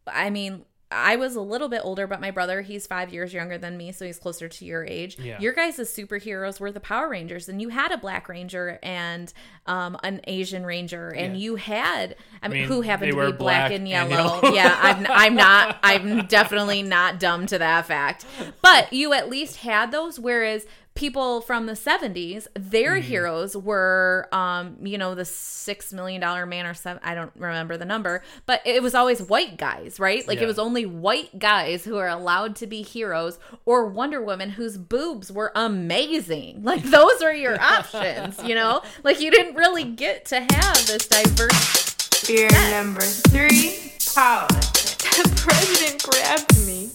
I 0.06 0.30
mean, 0.30 0.64
I 0.94 1.16
was 1.16 1.36
a 1.36 1.40
little 1.40 1.70
bit 1.70 1.80
older, 1.84 2.06
but 2.06 2.20
my 2.20 2.30
brother, 2.30 2.60
he's 2.60 2.86
five 2.86 3.14
years 3.14 3.32
younger 3.32 3.56
than 3.56 3.78
me, 3.78 3.92
so 3.92 4.04
he's 4.04 4.18
closer 4.18 4.46
to 4.46 4.64
your 4.66 4.84
age. 4.84 5.18
Yeah. 5.18 5.38
Your 5.40 5.54
guys' 5.54 5.78
as 5.78 5.88
superheroes 5.88 6.60
were 6.60 6.70
the 6.70 6.80
Power 6.80 7.08
Rangers, 7.08 7.48
and 7.48 7.62
you 7.62 7.70
had 7.70 7.92
a 7.92 7.96
Black 7.96 8.28
Ranger 8.28 8.78
and 8.82 9.32
um, 9.64 9.96
an 10.02 10.20
Asian 10.26 10.66
Ranger, 10.66 11.08
and 11.08 11.34
Yeah. 11.34 11.42
you 11.42 11.56
had, 11.56 12.16
I 12.42 12.48
mean, 12.48 12.58
mean, 12.60 12.68
who 12.68 12.82
happened 12.82 13.12
to 13.12 13.16
be 13.16 13.22
black, 13.22 13.38
black 13.38 13.64
and 13.70 13.74
and 13.88 13.88
yellow. 13.88 14.10
yellow. 14.42 14.50
yeah, 14.54 14.78
I'm, 14.82 15.06
I'm 15.08 15.34
not, 15.34 15.78
I'm 15.82 16.26
definitely 16.28 16.82
not 16.82 17.18
dumb 17.18 17.46
to 17.46 17.58
that 17.58 17.86
fact. 17.86 18.26
But 18.60 18.92
you 18.92 19.14
at 19.14 19.30
least 19.30 19.56
had 19.58 19.92
those, 19.92 20.20
whereas 20.20 20.66
people 20.94 21.40
from 21.40 21.66
the 21.66 21.72
70s 21.72 22.46
their 22.54 22.92
Mm-hmm. 22.92 23.08
heroes 23.08 23.56
were 23.56 24.28
um 24.32 24.76
you 24.82 24.98
know 24.98 25.14
the 25.14 25.24
six 25.24 25.92
million 25.92 26.20
dollar 26.20 26.44
man 26.44 26.66
or 26.66 26.74
seven 26.74 27.00
i 27.02 27.14
don't 27.14 27.32
remember 27.36 27.76
the 27.78 27.84
number 27.86 28.22
but 28.44 28.60
it 28.66 28.82
was 28.82 28.94
always 28.94 29.22
white 29.22 29.56
guys 29.56 29.98
right 29.98 30.26
like 30.28 30.38
Yeah. 30.38 30.44
it 30.44 30.46
was 30.48 30.58
only 30.58 30.84
white 30.84 31.38
guys 31.38 31.84
who 31.84 31.96
are 31.96 32.08
allowed 32.08 32.56
to 32.56 32.66
be 32.66 32.82
heroes 32.82 33.38
or 33.64 33.86
wonder 33.86 34.20
woman 34.22 34.50
whose 34.50 34.76
boobs 34.76 35.32
were 35.32 35.50
amazing 35.54 36.62
like 36.64 36.82
those 36.82 37.20
were 37.22 37.32
your 37.32 37.58
options 37.60 38.42
you 38.44 38.54
know 38.54 38.82
like 39.02 39.18
you 39.20 39.30
didn't 39.30 39.54
really 39.54 39.84
get 39.84 40.26
to 40.26 40.40
have 40.40 40.86
this 40.86 41.06
diverse 41.08 41.90
Beer 42.26 42.48
number 42.70 43.00
three, 43.00 43.90
politics. 44.14 44.94
The 45.16 45.28
president 45.44 46.02
grabbed 46.04 46.56
me. 46.64 46.90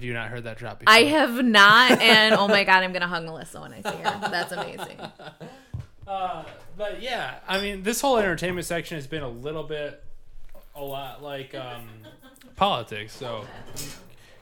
Have 0.00 0.04
you 0.06 0.14
not 0.14 0.28
heard 0.30 0.44
that 0.44 0.56
drop 0.56 0.78
before? 0.80 0.94
i 0.94 1.02
have 1.02 1.44
not 1.44 2.00
and 2.00 2.34
oh 2.34 2.48
my 2.48 2.64
god 2.70 2.82
i'm 2.82 2.92
gonna 2.94 3.06
hug 3.06 3.22
melissa 3.24 3.60
when 3.60 3.72
i 3.74 3.82
see 3.82 3.96
her 3.98 4.28
that's 4.30 4.52
amazing 4.52 4.96
Uh, 6.08 6.42
but 6.76 7.00
yeah, 7.00 7.36
I 7.46 7.60
mean, 7.60 7.84
this 7.84 8.00
whole 8.00 8.18
entertainment 8.18 8.66
section 8.66 8.96
has 8.96 9.06
been 9.06 9.22
a 9.22 9.28
little 9.28 9.62
bit, 9.62 10.02
a 10.74 10.82
lot 10.82 11.22
like 11.22 11.54
um, 11.54 11.88
politics. 12.56 13.14
So 13.14 13.44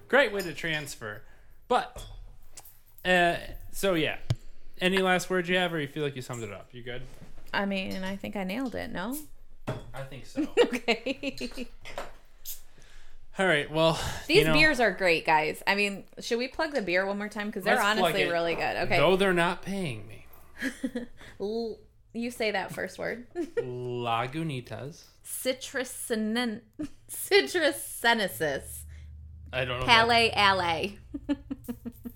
great 0.08 0.32
way 0.32 0.40
to 0.40 0.54
transfer. 0.54 1.20
But 1.66 2.02
uh, 3.04 3.36
so 3.70 3.92
yeah, 3.92 4.16
any 4.80 4.96
last 4.96 5.28
words 5.28 5.46
you 5.46 5.58
have, 5.58 5.74
or 5.74 5.78
you 5.78 5.88
feel 5.88 6.02
like 6.02 6.16
you 6.16 6.22
summed 6.22 6.42
it 6.42 6.50
up? 6.50 6.68
You 6.72 6.82
good? 6.82 7.02
i 7.52 7.64
mean 7.64 8.02
i 8.04 8.16
think 8.16 8.36
i 8.36 8.44
nailed 8.44 8.74
it 8.74 8.90
no 8.92 9.16
I 9.94 10.02
think 10.02 10.24
so. 10.26 10.46
okay 10.64 11.68
All 13.38 13.46
right. 13.46 13.70
Well, 13.70 14.00
These 14.26 14.38
you 14.38 14.44
know, 14.46 14.52
beers 14.52 14.80
are 14.80 14.90
great, 14.90 15.24
guys. 15.24 15.62
I 15.66 15.76
mean, 15.76 16.04
should 16.20 16.38
we 16.38 16.48
plug 16.48 16.72
the 16.72 16.82
beer 16.82 17.06
one 17.06 17.18
more 17.18 17.28
time? 17.28 17.46
Because 17.46 17.62
they're 17.62 17.80
honestly 17.80 18.24
really 18.24 18.56
good. 18.56 18.76
Okay. 18.84 18.96
Though 18.96 19.16
they're 19.16 19.32
not 19.32 19.62
paying 19.62 20.08
me, 20.08 20.26
L- 21.40 21.78
you 22.12 22.30
say 22.32 22.50
that 22.50 22.74
first 22.74 22.98
word. 22.98 23.26
Lagunitas. 23.56 25.04
Citrusen- 25.24 26.62
Citrusenesis. 27.10 28.80
I 29.52 29.64
don't 29.64 29.80
know. 29.80 29.86
Palais 29.86 30.32
Ale. 30.36 30.92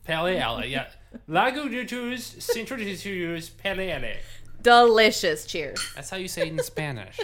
Pale 0.05 0.27
Ale. 0.27 0.65
Yeah. 0.67 0.89
Lagunitas 1.29 2.37
Cintroditus 2.41 3.57
Pale 3.57 3.81
Ale. 3.81 4.17
Delicious. 4.61 5.47
Cheers. 5.47 5.81
That's 5.95 6.11
how 6.11 6.17
you 6.17 6.29
say 6.29 6.43
it 6.43 6.49
in 6.49 6.59
Spanish. 6.63 7.19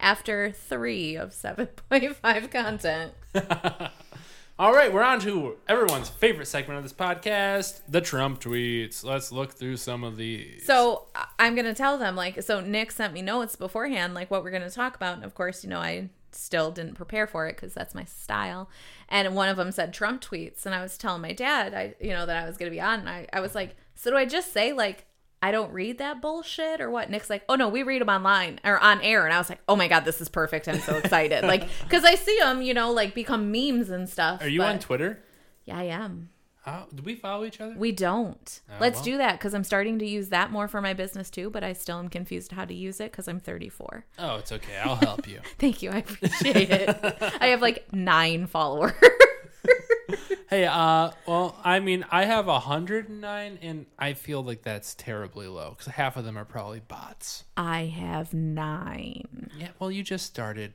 After 0.00 0.50
three 0.52 1.16
of 1.16 1.30
7.5 1.30 2.50
content. 2.52 3.12
All 4.60 4.72
right, 4.72 4.92
we're 4.92 5.04
on 5.04 5.20
to 5.20 5.56
everyone's 5.68 6.08
favorite 6.08 6.46
segment 6.46 6.78
of 6.78 6.82
this 6.82 6.92
podcast, 6.92 7.80
the 7.88 8.00
Trump 8.00 8.40
tweets. 8.40 9.04
Let's 9.04 9.30
look 9.30 9.52
through 9.52 9.76
some 9.76 10.02
of 10.02 10.16
these. 10.16 10.66
So 10.66 11.06
I'm 11.38 11.54
gonna 11.54 11.74
tell 11.74 11.96
them 11.96 12.16
like 12.16 12.42
so. 12.42 12.58
Nick 12.58 12.90
sent 12.90 13.12
me 13.14 13.22
notes 13.22 13.54
beforehand, 13.54 14.14
like 14.14 14.32
what 14.32 14.42
we're 14.42 14.50
gonna 14.50 14.68
talk 14.68 14.96
about, 14.96 15.14
and 15.14 15.24
of 15.24 15.36
course, 15.36 15.62
you 15.62 15.70
know, 15.70 15.78
I 15.78 16.10
still 16.32 16.72
didn't 16.72 16.94
prepare 16.94 17.28
for 17.28 17.46
it 17.46 17.54
because 17.54 17.72
that's 17.72 17.94
my 17.94 18.04
style. 18.04 18.68
And 19.08 19.36
one 19.36 19.48
of 19.48 19.56
them 19.56 19.70
said 19.70 19.94
Trump 19.94 20.22
tweets, 20.22 20.66
and 20.66 20.74
I 20.74 20.82
was 20.82 20.98
telling 20.98 21.22
my 21.22 21.32
dad, 21.32 21.72
I 21.72 21.94
you 22.00 22.10
know 22.10 22.26
that 22.26 22.42
I 22.42 22.44
was 22.44 22.56
gonna 22.56 22.72
be 22.72 22.80
on, 22.80 22.98
and 22.98 23.08
I 23.08 23.28
I 23.32 23.38
was 23.38 23.54
like, 23.54 23.76
so 23.94 24.10
do 24.10 24.16
I 24.16 24.24
just 24.24 24.52
say 24.52 24.72
like 24.72 25.06
I 25.40 25.50
don't 25.52 25.72
read 25.72 25.98
that 25.98 26.20
bullshit 26.20 26.80
or 26.80 26.90
what? 26.90 27.10
Nick's 27.10 27.30
like, 27.30 27.44
oh 27.48 27.54
no, 27.54 27.68
we 27.68 27.82
read 27.82 28.00
them 28.00 28.08
online 28.08 28.58
or 28.64 28.78
on 28.78 29.00
air, 29.02 29.24
and 29.24 29.32
I 29.32 29.38
was 29.38 29.48
like, 29.48 29.60
oh 29.68 29.76
my 29.76 29.86
god, 29.88 30.04
this 30.04 30.20
is 30.20 30.28
perfect. 30.28 30.68
I'm 30.68 30.80
so 30.80 30.96
excited, 30.96 31.44
like 31.44 31.68
because 31.84 32.04
I 32.04 32.16
see 32.16 32.36
them, 32.40 32.60
you 32.62 32.74
know, 32.74 32.90
like 32.92 33.14
become 33.14 33.52
memes 33.52 33.90
and 33.90 34.08
stuff. 34.08 34.42
Are 34.42 34.48
you 34.48 34.60
but- 34.60 34.68
on 34.68 34.78
Twitter? 34.80 35.22
Yeah, 35.64 35.78
I 35.78 35.84
am. 35.84 36.30
How, 36.62 36.86
do 36.94 37.02
we 37.02 37.14
follow 37.14 37.46
each 37.46 37.62
other? 37.62 37.74
We 37.78 37.92
don't. 37.92 38.60
Oh, 38.68 38.74
Let's 38.78 38.96
well. 38.96 39.04
do 39.04 39.16
that 39.18 39.38
because 39.38 39.54
I'm 39.54 39.64
starting 39.64 39.98
to 40.00 40.06
use 40.06 40.28
that 40.30 40.50
more 40.50 40.68
for 40.68 40.82
my 40.82 40.92
business 40.92 41.30
too, 41.30 41.48
but 41.48 41.64
I 41.64 41.72
still 41.72 41.98
am 41.98 42.08
confused 42.10 42.52
how 42.52 42.66
to 42.66 42.74
use 42.74 43.00
it 43.00 43.10
because 43.10 43.26
I'm 43.26 43.40
34. 43.40 44.04
oh, 44.18 44.36
it's 44.36 44.52
okay. 44.52 44.76
I'll 44.84 44.96
help 44.96 45.26
you. 45.26 45.40
Thank 45.58 45.80
you. 45.82 45.90
I 45.90 45.98
appreciate 45.98 46.68
it. 46.70 47.18
I 47.40 47.46
have 47.46 47.62
like 47.62 47.90
nine 47.92 48.46
followers. 48.48 48.92
hey, 50.50 50.64
uh, 50.66 51.10
well, 51.26 51.56
I 51.64 51.80
mean, 51.80 52.04
I 52.10 52.24
have 52.24 52.46
109, 52.46 53.58
and 53.62 53.86
I 53.98 54.12
feel 54.14 54.42
like 54.42 54.62
that's 54.62 54.94
terribly 54.94 55.46
low 55.46 55.70
because 55.76 55.92
half 55.92 56.16
of 56.16 56.24
them 56.24 56.36
are 56.38 56.44
probably 56.44 56.80
bots. 56.80 57.44
I 57.56 57.86
have 57.86 58.32
nine 58.34 59.50
Yeah, 59.58 59.68
well, 59.78 59.90
you 59.90 60.02
just 60.02 60.26
started. 60.26 60.72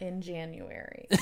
in 0.00 0.20
January. 0.22 1.06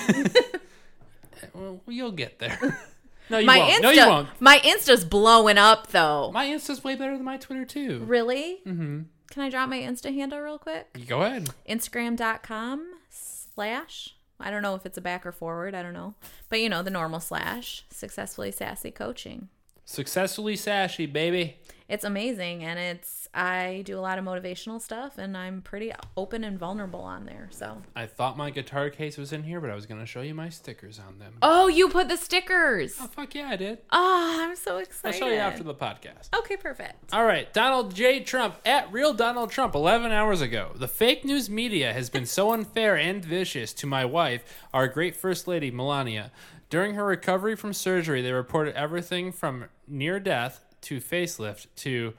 Well, 1.52 1.80
you'll 1.86 2.12
get 2.12 2.38
there. 2.38 2.58
no, 3.30 3.38
you 3.38 3.46
My 3.46 3.58
won't. 3.58 3.72
Insta, 3.74 3.82
No, 3.82 3.90
you 3.90 4.06
won't. 4.08 4.28
my 4.40 4.58
Insta's 4.64 5.04
blowing 5.04 5.58
up 5.58 5.88
though. 5.88 6.30
My 6.32 6.46
Insta's 6.46 6.82
way 6.82 6.94
better 6.96 7.14
than 7.14 7.24
my 7.24 7.36
Twitter, 7.36 7.66
too. 7.66 8.02
really? 8.06 8.60
Mm-hmm. 8.66 9.02
Can 9.30 9.42
I 9.42 9.50
drop 9.50 9.68
my 9.68 9.78
Insta 9.78 10.14
handle 10.14 10.40
real 10.40 10.58
quick? 10.58 11.06
Go 11.06 11.22
ahead. 11.22 11.50
Instagram.com 11.68 12.86
slash. 13.10 14.15
I 14.38 14.50
don't 14.50 14.62
know 14.62 14.74
if 14.74 14.84
it's 14.84 14.98
a 14.98 15.02
back 15.02 15.24
or 15.24 15.32
forward. 15.32 15.74
I 15.74 15.82
don't 15.82 15.92
know. 15.94 16.14
But 16.48 16.60
you 16.60 16.68
know, 16.68 16.82
the 16.82 16.90
normal 16.90 17.20
slash 17.20 17.84
successfully 17.90 18.52
sassy 18.52 18.90
coaching. 18.90 19.48
Successfully 19.84 20.56
sassy, 20.56 21.06
baby. 21.06 21.58
It's 21.88 22.04
amazing 22.04 22.64
and 22.64 22.78
it's 22.78 23.28
i 23.34 23.82
do 23.84 23.98
a 23.98 24.00
lot 24.00 24.18
of 24.18 24.24
motivational 24.24 24.80
stuff 24.80 25.18
and 25.18 25.36
i'm 25.36 25.62
pretty 25.62 25.92
open 26.16 26.42
and 26.44 26.58
vulnerable 26.58 27.00
on 27.00 27.24
there 27.26 27.48
so 27.50 27.80
I 27.94 28.06
thought 28.06 28.36
my 28.36 28.50
guitar 28.50 28.90
case 28.90 29.16
was 29.16 29.32
in 29.32 29.42
here, 29.44 29.60
but 29.60 29.70
I 29.70 29.74
was 29.74 29.86
going 29.86 30.00
to 30.00 30.06
show 30.06 30.20
you 30.20 30.34
my 30.34 30.48
stickers 30.48 30.98
on 30.98 31.18
them. 31.18 31.34
oh 31.42 31.68
you 31.68 31.88
put 31.88 32.08
the 32.08 32.16
stickers 32.16 32.96
Oh, 33.00 33.06
fuck 33.06 33.34
yeah, 33.34 33.48
I 33.48 33.56
did. 33.56 33.78
oh 33.92 34.38
i'm 34.42 34.56
so 34.56 34.78
excited. 34.78 35.22
I'll 35.22 35.28
show 35.28 35.32
you 35.34 35.38
after 35.40 35.62
the 35.62 35.74
podcast. 35.74 36.36
okay 36.36 36.56
perfect 36.56 37.12
All 37.12 37.24
right, 37.24 37.52
Donald 37.52 37.94
J. 37.94 38.20
Trump 38.20 38.56
at 38.64 38.90
real 38.92 39.14
Donald 39.14 39.50
Trump 39.50 39.74
11 39.74 40.10
hours 40.12 40.40
ago. 40.40 40.72
The 40.74 40.88
fake 40.88 41.24
news 41.24 41.48
media 41.48 41.92
has 41.92 42.10
been 42.10 42.26
so 42.26 42.52
unfair 42.52 42.96
and 42.96 43.24
vicious 43.24 43.72
to 43.74 43.86
my 43.86 44.04
wife, 44.04 44.42
our 44.74 44.88
great 44.88 45.14
First 45.16 45.46
Lady, 45.48 45.70
Melania. 45.70 46.32
During 46.68 46.94
her 46.94 47.04
recovery 47.04 47.54
from 47.54 47.72
surgery, 47.72 48.22
they 48.22 48.32
reported 48.32 48.74
everything 48.74 49.30
from 49.32 49.66
near 49.86 50.18
death 50.18 50.64
to 50.86 51.00
facelift 51.00 51.66
to 51.76 52.14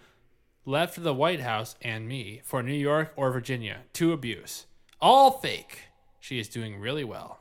left 0.66 1.02
the 1.02 1.14
White 1.14 1.40
House 1.42 1.76
and 1.82 2.08
me 2.08 2.42
for 2.44 2.62
New 2.64 2.74
York 2.74 3.14
or 3.16 3.32
Virginia 3.32 3.80
to 3.94 4.12
abuse. 4.14 4.66
All 5.02 5.32
fake. 5.32 5.84
She 6.20 6.40
is 6.40 6.48
doing 6.50 6.80
really 6.80 7.04
well. 7.04 7.40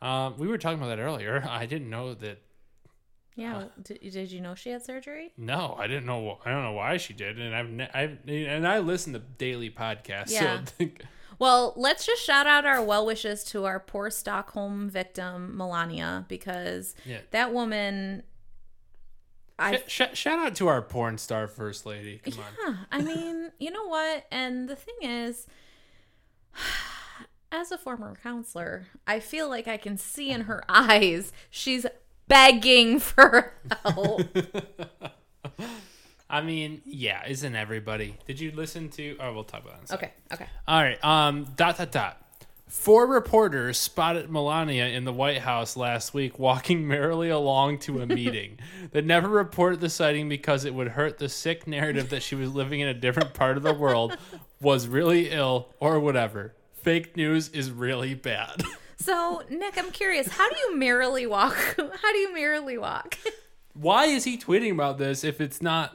Um, 0.00 0.34
we 0.38 0.48
were 0.48 0.58
talking 0.58 0.78
about 0.78 0.88
that 0.96 0.98
earlier. 1.02 1.44
I 1.50 1.66
didn't 1.66 1.90
know 1.90 2.14
that 2.14 2.38
yeah 3.36 3.64
did, 3.82 3.98
did 4.00 4.30
you 4.30 4.40
know 4.40 4.54
she 4.54 4.70
had 4.70 4.84
surgery 4.84 5.32
no, 5.36 5.74
I 5.76 5.88
didn't 5.88 6.06
know. 6.06 6.38
I 6.44 6.50
don't 6.50 6.62
know 6.62 6.72
why 6.72 6.98
she 6.98 7.12
did, 7.14 7.36
and 7.38 7.52
I've, 7.54 7.68
ne- 7.68 7.90
I've 7.92 8.18
and 8.28 8.66
I 8.66 8.78
listen 8.78 9.12
to 9.14 9.18
daily 9.18 9.70
podcasts. 9.70 10.30
Yeah. 10.32 10.60
So 10.78 10.88
well 11.40 11.72
let's 11.76 12.06
just 12.06 12.22
shout 12.22 12.46
out 12.46 12.64
our 12.64 12.80
well 12.80 13.04
wishes 13.04 13.42
to 13.42 13.64
our 13.64 13.80
poor 13.80 14.08
stockholm 14.08 14.88
victim 14.88 15.56
melania 15.56 16.24
because 16.28 16.94
Yeah. 17.04 17.18
that 17.32 17.52
woman 17.52 18.22
i 19.58 19.76
sh- 19.76 19.82
sh- 19.86 20.14
shout 20.18 20.38
out 20.38 20.54
to 20.56 20.68
our 20.68 20.82
porn 20.82 21.18
star 21.18 21.46
first 21.46 21.86
lady. 21.86 22.20
Come 22.24 22.44
on. 22.66 22.78
I 22.90 23.02
mean, 23.02 23.52
you 23.58 23.70
know 23.70 23.86
what? 23.86 24.26
And 24.30 24.68
the 24.68 24.76
thing 24.76 24.94
is, 25.02 25.46
as 27.52 27.70
a 27.70 27.78
former 27.78 28.16
counselor, 28.22 28.86
I 29.06 29.20
feel 29.20 29.48
like 29.48 29.68
I 29.68 29.76
can 29.76 29.96
see 29.96 30.30
in 30.30 30.42
her 30.42 30.64
eyes 30.68 31.32
she's 31.50 31.86
begging 32.26 32.98
for 32.98 33.52
help. 33.84 34.22
I 36.30 36.40
mean, 36.40 36.82
yeah, 36.84 37.22
isn't 37.28 37.54
everybody? 37.54 38.16
Did 38.26 38.40
you 38.40 38.50
listen 38.50 38.88
to? 38.90 39.16
Oh, 39.20 39.32
we'll 39.34 39.44
talk 39.44 39.62
about 39.64 39.86
that. 39.86 39.94
Okay, 39.94 40.12
okay. 40.32 40.46
All 40.66 40.82
right. 40.82 41.02
Um. 41.04 41.46
Dot 41.54 41.78
dot 41.78 41.92
dot. 41.92 42.23
Four 42.74 43.06
reporters 43.06 43.78
spotted 43.78 44.30
Melania 44.30 44.88
in 44.88 45.04
the 45.04 45.12
White 45.12 45.38
House 45.38 45.74
last 45.74 46.12
week 46.12 46.38
walking 46.38 46.86
merrily 46.88 47.30
along 47.30 47.78
to 47.78 48.02
a 48.02 48.06
meeting. 48.06 48.58
they 48.90 49.00
never 49.00 49.28
reported 49.28 49.80
the 49.80 49.88
sighting 49.88 50.28
because 50.28 50.66
it 50.66 50.74
would 50.74 50.88
hurt 50.88 51.16
the 51.16 51.30
sick 51.30 51.66
narrative 51.66 52.10
that 52.10 52.22
she 52.22 52.34
was 52.34 52.52
living 52.52 52.80
in 52.80 52.88
a 52.88 52.92
different 52.92 53.32
part 53.32 53.56
of 53.56 53.62
the 53.62 53.72
world, 53.72 54.18
was 54.60 54.86
really 54.86 55.30
ill, 55.30 55.72
or 55.80 55.98
whatever. 55.98 56.52
Fake 56.74 57.16
news 57.16 57.48
is 57.50 57.70
really 57.70 58.12
bad. 58.14 58.64
So, 58.96 59.42
Nick, 59.50 59.76
I'm 59.76 59.90
curious. 59.90 60.28
How 60.28 60.48
do 60.48 60.56
you 60.56 60.76
merrily 60.76 61.26
walk? 61.26 61.56
How 61.76 62.12
do 62.12 62.18
you 62.18 62.32
merrily 62.32 62.78
walk? 62.78 63.18
Why 63.74 64.06
is 64.06 64.24
he 64.24 64.38
tweeting 64.38 64.72
about 64.72 64.96
this 64.96 65.24
if 65.24 65.42
it's 65.42 65.60
not 65.60 65.94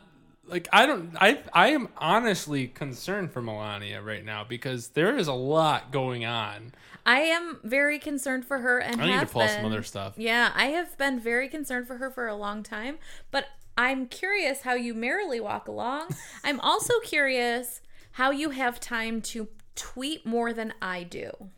like 0.50 0.68
I 0.74 0.86
don't 0.86 1.16
I 1.20 1.40
I 1.54 1.70
am 1.70 1.90
honestly 1.98 2.68
concerned 2.68 3.32
for 3.32 3.42
Melania 3.42 4.02
right 4.02 4.24
now 4.24 4.44
because 4.44 4.90
there 4.90 5.18
is 5.18 5.28
a 5.28 5.34
lot 5.34 5.92
going 5.92 6.26
on. 6.26 6.74
I 7.06 7.22
am 7.22 7.60
very 7.64 7.98
concerned 7.98 8.46
for 8.46 8.60
her, 8.60 8.80
and 8.80 9.02
I 9.02 9.08
need 9.08 9.20
to 9.22 9.26
pull 9.26 9.48
some 9.48 9.66
other 9.66 9.84
stuff. 9.84 10.14
Yeah, 10.18 10.52
I 10.54 10.68
have 10.68 10.98
been 10.98 11.20
very 11.20 11.48
concerned 11.48 11.88
for 11.88 11.98
her 11.98 12.12
for 12.12 12.28
a 12.28 12.36
long 12.36 12.62
time, 12.62 13.00
but 13.32 13.46
I'm 13.78 14.08
curious 14.08 14.62
how 14.62 14.74
you 14.74 14.94
merrily 14.94 15.40
walk 15.40 15.68
along. 15.68 16.10
I'm 16.44 16.60
also 16.60 17.00
curious 17.00 17.82
how 18.14 18.32
you 18.32 18.50
have 18.52 18.80
time 18.80 19.22
to 19.22 19.48
tweet 19.76 20.26
more 20.26 20.52
than 20.52 20.74
I 20.82 21.04
do. 21.04 21.50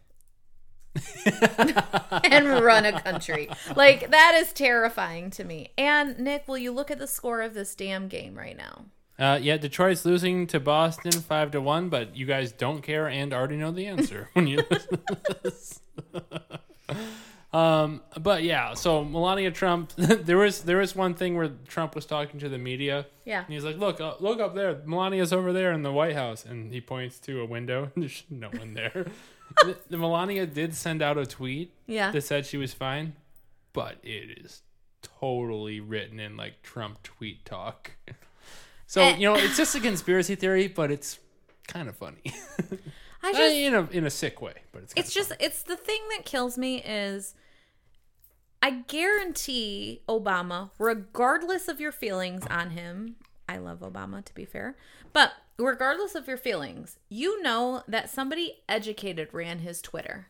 and 2.23 2.47
run 2.47 2.85
a 2.85 3.01
country. 3.01 3.49
Like 3.75 4.11
that 4.11 4.35
is 4.35 4.51
terrifying 4.53 5.29
to 5.31 5.43
me. 5.43 5.71
And 5.77 6.19
Nick, 6.19 6.47
will 6.47 6.57
you 6.57 6.71
look 6.71 6.91
at 6.91 6.99
the 6.99 7.07
score 7.07 7.41
of 7.41 7.53
this 7.53 7.75
damn 7.75 8.07
game 8.07 8.37
right 8.37 8.57
now? 8.57 8.85
Uh, 9.21 9.37
yeah, 9.41 9.55
Detroit's 9.55 10.03
losing 10.03 10.47
to 10.47 10.59
Boston 10.59 11.11
five 11.11 11.51
to 11.51 11.61
one, 11.61 11.89
but 11.89 12.15
you 12.15 12.25
guys 12.25 12.51
don't 12.51 12.81
care 12.81 13.07
and 13.07 13.33
already 13.33 13.55
know 13.55 13.71
the 13.71 13.85
answer 13.85 14.29
when 14.33 14.47
you 14.47 14.63
listen 14.69 14.97
to 15.07 15.37
this. 15.43 15.79
um, 17.53 18.01
but 18.19 18.41
yeah, 18.41 18.73
so 18.73 19.03
Melania 19.03 19.51
Trump, 19.51 19.93
there 19.95 20.37
was 20.37 20.61
there 20.63 20.77
was 20.77 20.95
one 20.95 21.13
thing 21.13 21.35
where 21.35 21.51
Trump 21.67 21.93
was 21.93 22.07
talking 22.07 22.39
to 22.39 22.49
the 22.49 22.57
media. 22.57 23.05
Yeah. 23.23 23.43
And 23.45 23.53
he's 23.53 23.63
like, 23.63 23.77
"Look, 23.77 24.01
uh, 24.01 24.15
look 24.19 24.39
up 24.39 24.55
there. 24.55 24.81
Melania's 24.85 25.31
over 25.31 25.53
there 25.53 25.71
in 25.71 25.83
the 25.83 25.91
White 25.91 26.15
House," 26.15 26.43
and 26.43 26.73
he 26.73 26.81
points 26.81 27.19
to 27.19 27.41
a 27.41 27.45
window. 27.45 27.91
And 27.93 28.03
there's 28.03 28.23
no 28.29 28.49
one 28.49 28.73
there. 28.73 29.05
the, 29.63 29.77
the 29.89 29.97
Melania 29.97 30.45
did 30.45 30.75
send 30.75 31.01
out 31.01 31.17
a 31.17 31.25
tweet 31.25 31.73
Yeah. 31.87 32.11
that 32.11 32.21
said 32.23 32.45
she 32.45 32.57
was 32.57 32.73
fine, 32.73 33.13
but 33.73 33.97
it 34.03 34.39
is 34.43 34.61
totally 35.01 35.79
written 35.79 36.19
in 36.19 36.37
like 36.37 36.61
Trump 36.63 37.01
tweet 37.03 37.45
talk. 37.45 37.91
So 38.87 39.01
Eh. 39.01 39.15
you 39.17 39.25
know, 39.27 39.35
it's 39.35 39.57
just 39.57 39.73
a 39.75 39.79
conspiracy 39.79 40.35
theory, 40.35 40.67
but 40.67 40.91
it's 40.91 41.19
kind 41.67 41.87
of 41.89 41.95
funny. 41.95 42.21
I 42.25 42.31
Uh, 43.23 43.33
just 43.33 43.55
in 43.55 43.73
a 43.75 43.87
in 43.91 44.05
a 44.05 44.09
sick 44.09 44.41
way, 44.41 44.55
but 44.71 44.81
it's 44.81 44.93
it's 44.95 45.13
just 45.13 45.31
it's 45.39 45.61
the 45.61 45.75
thing 45.77 46.01
that 46.15 46.25
kills 46.25 46.57
me 46.57 46.81
is 46.81 47.35
I 48.63 48.71
guarantee 48.87 50.01
Obama, 50.09 50.71
regardless 50.79 51.67
of 51.67 51.79
your 51.79 51.91
feelings 51.91 52.45
on 52.47 52.71
him, 52.71 53.15
I 53.51 53.57
love 53.57 53.79
Obama 53.79 54.23
to 54.23 54.33
be 54.33 54.45
fair, 54.45 54.77
but 55.11 55.33
regardless 55.57 56.15
of 56.15 56.25
your 56.25 56.37
feelings, 56.37 56.97
you 57.09 57.41
know 57.41 57.83
that 57.85 58.09
somebody 58.09 58.59
educated 58.69 59.27
ran 59.33 59.59
his 59.59 59.81
Twitter. 59.81 60.27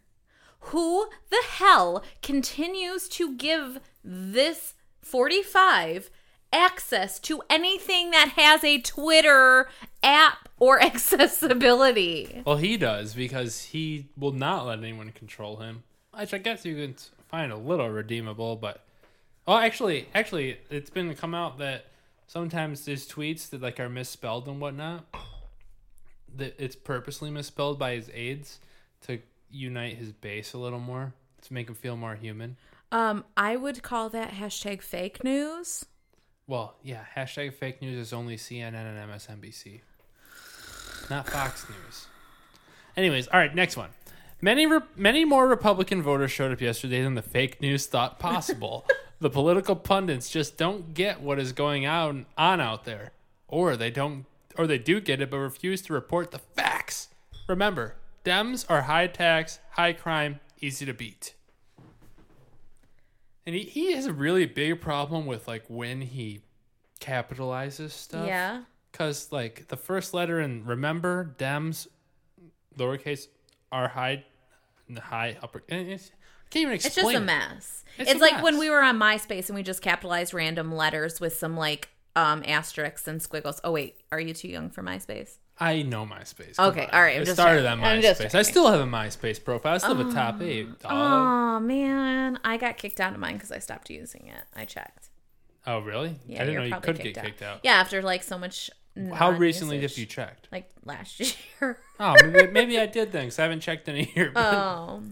Who 0.66 1.08
the 1.30 1.44
hell 1.48 2.04
continues 2.24 3.08
to 3.10 3.36
give 3.36 3.80
this 4.04 4.74
45 5.02 6.10
access 6.52 7.20
to 7.20 7.44
anything 7.48 8.10
that 8.10 8.30
has 8.36 8.64
a 8.64 8.82
Twitter 8.82 9.70
app 10.02 10.50
or 10.58 10.82
accessibility? 10.84 12.42
Well, 12.44 12.58
he 12.58 12.76
does 12.76 13.14
because 13.14 13.66
he 13.66 14.08
will 14.18 14.34
not 14.34 14.66
let 14.66 14.80
anyone 14.80 15.12
control 15.12 15.58
him. 15.58 15.84
Which 16.18 16.34
I 16.34 16.40
guess 16.40 16.66
you 16.66 16.76
can 16.76 16.96
find 17.28 17.52
a 17.52 17.58
little 17.58 17.90
redeemable, 17.90 18.56
but 18.56 18.84
oh, 19.48 19.58
actually, 19.58 20.08
actually, 20.16 20.58
it's 20.72 20.90
been 20.90 21.14
come 21.14 21.36
out 21.36 21.60
that 21.60 21.86
sometimes 22.32 22.86
there's 22.86 23.06
tweets 23.08 23.50
that 23.50 23.62
like 23.62 23.78
are 23.80 23.90
misspelled 23.90 24.48
and 24.48 24.62
whatnot. 24.62 25.06
That 26.34 26.56
it's 26.58 26.78
purposely 26.78 27.30
misspelled 27.30 27.78
by 27.78 27.96
his 27.96 28.10
aides 28.14 28.60
to 29.02 29.20
unite 29.50 29.98
his 29.98 30.14
base 30.14 30.54
a 30.54 30.58
little 30.58 30.80
more 30.80 31.14
to 31.42 31.54
make 31.54 31.68
him 31.68 31.76
feel 31.76 31.98
more 31.98 32.16
human. 32.16 32.56
Um, 32.90 33.26
I 33.36 33.58
would 33.58 33.84
call 33.84 34.08
that 34.10 34.32
hashtag 34.32 34.82
fake 34.82 35.26
news. 35.26 35.86
Well, 36.48 36.76
yeah, 36.84 37.04
hashtag 37.16 37.54
fake 37.54 37.82
news 37.82 37.98
is 37.98 38.14
only 38.14 38.38
CNN 38.38 38.76
and 38.76 39.12
MSNBC, 39.12 39.82
not 41.10 41.30
Fox 41.30 41.66
News. 41.70 42.08
Anyways, 42.96 43.28
all 43.28 43.40
right, 43.40 43.54
next 43.54 43.76
one. 43.76 43.90
Many 44.42 44.66
re- 44.66 44.80
many 44.96 45.26
more 45.26 45.48
Republican 45.48 46.02
voters 46.02 46.32
showed 46.32 46.52
up 46.52 46.62
yesterday 46.62 47.04
than 47.04 47.16
the 47.16 47.22
fake 47.22 47.62
news 47.62 47.88
thought 47.88 48.20
possible. 48.20 48.86
the 49.22 49.30
political 49.30 49.76
pundits 49.76 50.30
just 50.30 50.58
don't 50.58 50.96
get 50.96 51.22
what 51.22 51.40
is 51.40 51.54
going 51.54 51.86
on 51.86 52.26
on 52.38 52.60
out 52.60 52.86
there, 52.86 53.12
or 53.48 53.78
they 53.78 53.92
don't, 53.92 54.26
or 54.58 54.66
they 54.66 54.80
do 54.80 55.00
get 55.00 55.22
it 55.22 55.30
but 55.30 55.38
refuse 55.38 55.82
to 55.84 55.94
report 55.94 56.32
the 56.32 56.40
facts. 56.40 57.10
Remember, 57.48 57.96
Dems 58.26 58.66
are 58.68 58.82
high 58.82 59.08
tax, 59.08 59.60
high 59.72 59.94
crime, 59.94 60.40
easy 60.60 60.88
to 60.88 60.94
beat. 60.94 61.36
And 63.46 63.56
he, 63.56 63.62
he 63.62 63.94
has 63.94 64.08
a 64.08 64.14
really 64.14 64.48
big 64.48 64.82
problem 64.82 65.28
with 65.28 65.48
like 65.48 65.66
when 65.68 66.02
he 66.02 66.42
capitalizes 67.00 67.92
stuff. 67.92 68.28
Yeah. 68.28 68.64
Cause 68.92 69.32
like 69.32 69.68
the 69.68 69.78
first 69.78 70.14
letter 70.16 70.40
in 70.40 70.66
remember 70.66 71.36
Dems, 71.38 71.88
lowercase 72.78 73.28
are 73.72 73.88
high, 73.88 74.26
high 75.00 75.38
upper. 75.42 75.64
It's, 75.68 76.10
I 76.10 76.21
can't 76.52 76.62
even 76.64 76.74
It's 76.76 76.86
explain. 76.86 77.06
just 77.14 77.16
a 77.20 77.24
it. 77.24 77.26
mess. 77.26 77.84
It's 77.98 78.12
It's, 78.12 78.20
a 78.22 78.24
like 78.24 78.44
when 78.44 78.58
we 78.60 78.70
were 78.70 78.82
on 78.84 78.98
MySpace 79.00 79.48
and 79.48 79.56
we 79.56 79.64
just 79.64 79.82
capitalized 79.82 80.34
random 80.34 80.72
letters 80.74 81.20
with 81.20 81.36
some 81.36 81.58
like 81.58 81.90
um 82.16 82.44
asterisks 82.46 83.08
and 83.08 83.22
squiggles. 83.22 83.60
Oh 83.64 83.72
wait, 83.72 83.98
are 84.12 84.20
you 84.20 84.34
too 84.34 84.48
young 84.48 84.70
for 84.70 84.84
MySpace? 84.84 85.38
I 85.60 85.84
know 85.84 86.06
MySpace. 86.06 86.56
Come 86.56 86.70
Okay, 86.70 86.86
on. 86.86 86.90
all 86.92 87.02
right, 87.02 87.16
I'm 87.18 87.22
I 87.22 87.26
started 87.26 87.64
checking. 87.64 87.84
on 87.84 88.02
MySpace. 88.02 88.36
I 88.36 88.42
still 88.42 88.72
have 88.72 88.80
a 88.80 88.86
MySpace 88.86 89.44
profile. 89.44 89.76
I 89.76 89.78
still 89.78 89.96
have 89.96 90.08
a 90.08 90.12
top 90.12 90.42
eight. 90.42 90.80
dog. 90.80 90.92
Oh 90.92 91.60
man, 91.60 92.40
I 92.44 92.58
got 92.58 92.78
kicked 92.78 93.00
out 93.00 93.14
of 93.14 93.20
mine 93.20 93.36
because 93.36 93.52
I 93.52 93.60
stopped 93.60 93.90
using 93.90 94.28
it. 94.28 94.44
I 94.56 94.66
checked. 94.66 95.10
oh 95.68 95.80
really? 95.80 96.16
Yeah, 96.28 96.42
I 96.42 96.46
didn't 96.46 96.56
know 96.70 96.76
you 96.76 96.82
could 96.82 97.00
get 97.00 97.16
kicked 97.22 97.42
out. 97.42 97.60
Yeah, 97.64 97.74
after 97.74 98.02
like 98.02 98.24
so 98.24 98.38
much. 98.38 98.70
How 99.14 99.32
recently 99.32 99.80
have 99.82 99.98
you 99.98 100.06
checked? 100.06 100.50
Like 100.52 100.70
last 100.84 101.20
year. 101.62 101.78
Oh, 102.00 102.16
maybe, 102.26 102.52
maybe 102.52 102.80
I 102.80 102.88
did 102.88 103.12
then 103.14 103.26
'cause 103.28 103.40
I 103.40 103.44
haven't 103.44 103.62
checked 103.62 103.88
in 103.88 103.96
a 103.96 104.12
year. 104.16 104.32
but- 104.34 104.54
Oh. 104.54 105.04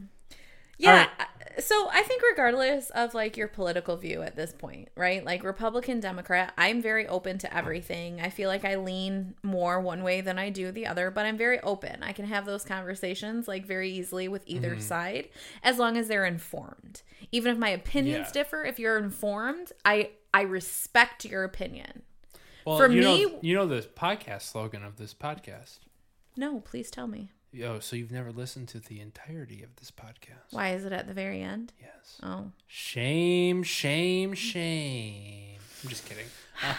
Yeah. 0.79 1.07
I- 1.19 1.25
So 1.59 1.89
I 1.91 2.03
think 2.03 2.21
regardless 2.23 2.89
of 2.91 3.13
like 3.13 3.35
your 3.35 3.49
political 3.49 3.97
view 3.97 4.21
at 4.21 4.37
this 4.37 4.53
point, 4.53 4.87
right? 4.95 5.25
Like 5.25 5.43
Republican, 5.43 5.99
Democrat, 5.99 6.53
I'm 6.57 6.81
very 6.81 7.05
open 7.05 7.37
to 7.39 7.53
everything. 7.53 8.21
I 8.21 8.29
feel 8.29 8.47
like 8.47 8.63
I 8.63 8.75
lean 8.77 9.35
more 9.43 9.81
one 9.81 10.01
way 10.03 10.21
than 10.21 10.39
I 10.39 10.51
do 10.51 10.71
the 10.71 10.87
other, 10.87 11.11
but 11.11 11.25
I'm 11.25 11.35
very 11.37 11.59
open. 11.59 12.01
I 12.01 12.13
can 12.13 12.25
have 12.27 12.45
those 12.45 12.63
conversations 12.63 13.45
like 13.45 13.65
very 13.65 13.91
easily 13.91 14.29
with 14.29 14.43
either 14.45 14.71
Mm-hmm. 14.71 14.79
side 14.79 15.29
as 15.61 15.77
long 15.79 15.97
as 15.97 16.07
they're 16.07 16.23
informed. 16.25 17.01
Even 17.33 17.51
if 17.51 17.57
my 17.57 17.69
opinions 17.69 18.27
Yeah. 18.27 18.31
differ, 18.43 18.63
if 18.63 18.79
you're 18.79 18.97
informed, 18.97 19.73
I 19.83 20.11
I 20.33 20.43
respect 20.43 21.25
your 21.25 21.43
opinion. 21.43 22.03
well, 22.65 22.77
for 22.77 22.87
you 22.89 23.01
me- 23.01 23.25
know, 23.25 23.39
you 23.41 23.53
know 23.55 23.65
the 23.65 23.81
podcast 23.81 24.43
slogan 24.43 24.83
of 24.85 24.95
this 24.95 25.13
podcast. 25.13 25.79
No, 26.37 26.61
please 26.61 26.89
tell 26.89 27.07
me. 27.07 27.31
Oh, 27.65 27.79
so 27.79 27.95
you've 27.95 28.11
never 28.11 28.31
listened 28.31 28.67
to 28.69 28.79
the 28.79 28.99
entirety 28.99 29.63
of 29.63 29.75
this 29.77 29.91
podcast? 29.91 30.51
Why 30.51 30.69
is 30.73 30.85
it 30.85 30.91
at 30.93 31.07
the 31.07 31.13
very 31.13 31.41
end? 31.41 31.73
Yes. 31.81 32.19
Oh. 32.21 32.51
Shame, 32.67 33.63
shame, 33.63 34.33
shame. 34.35 35.57
I'm 35.83 35.89
just 35.89 36.05
kidding. 36.07 36.25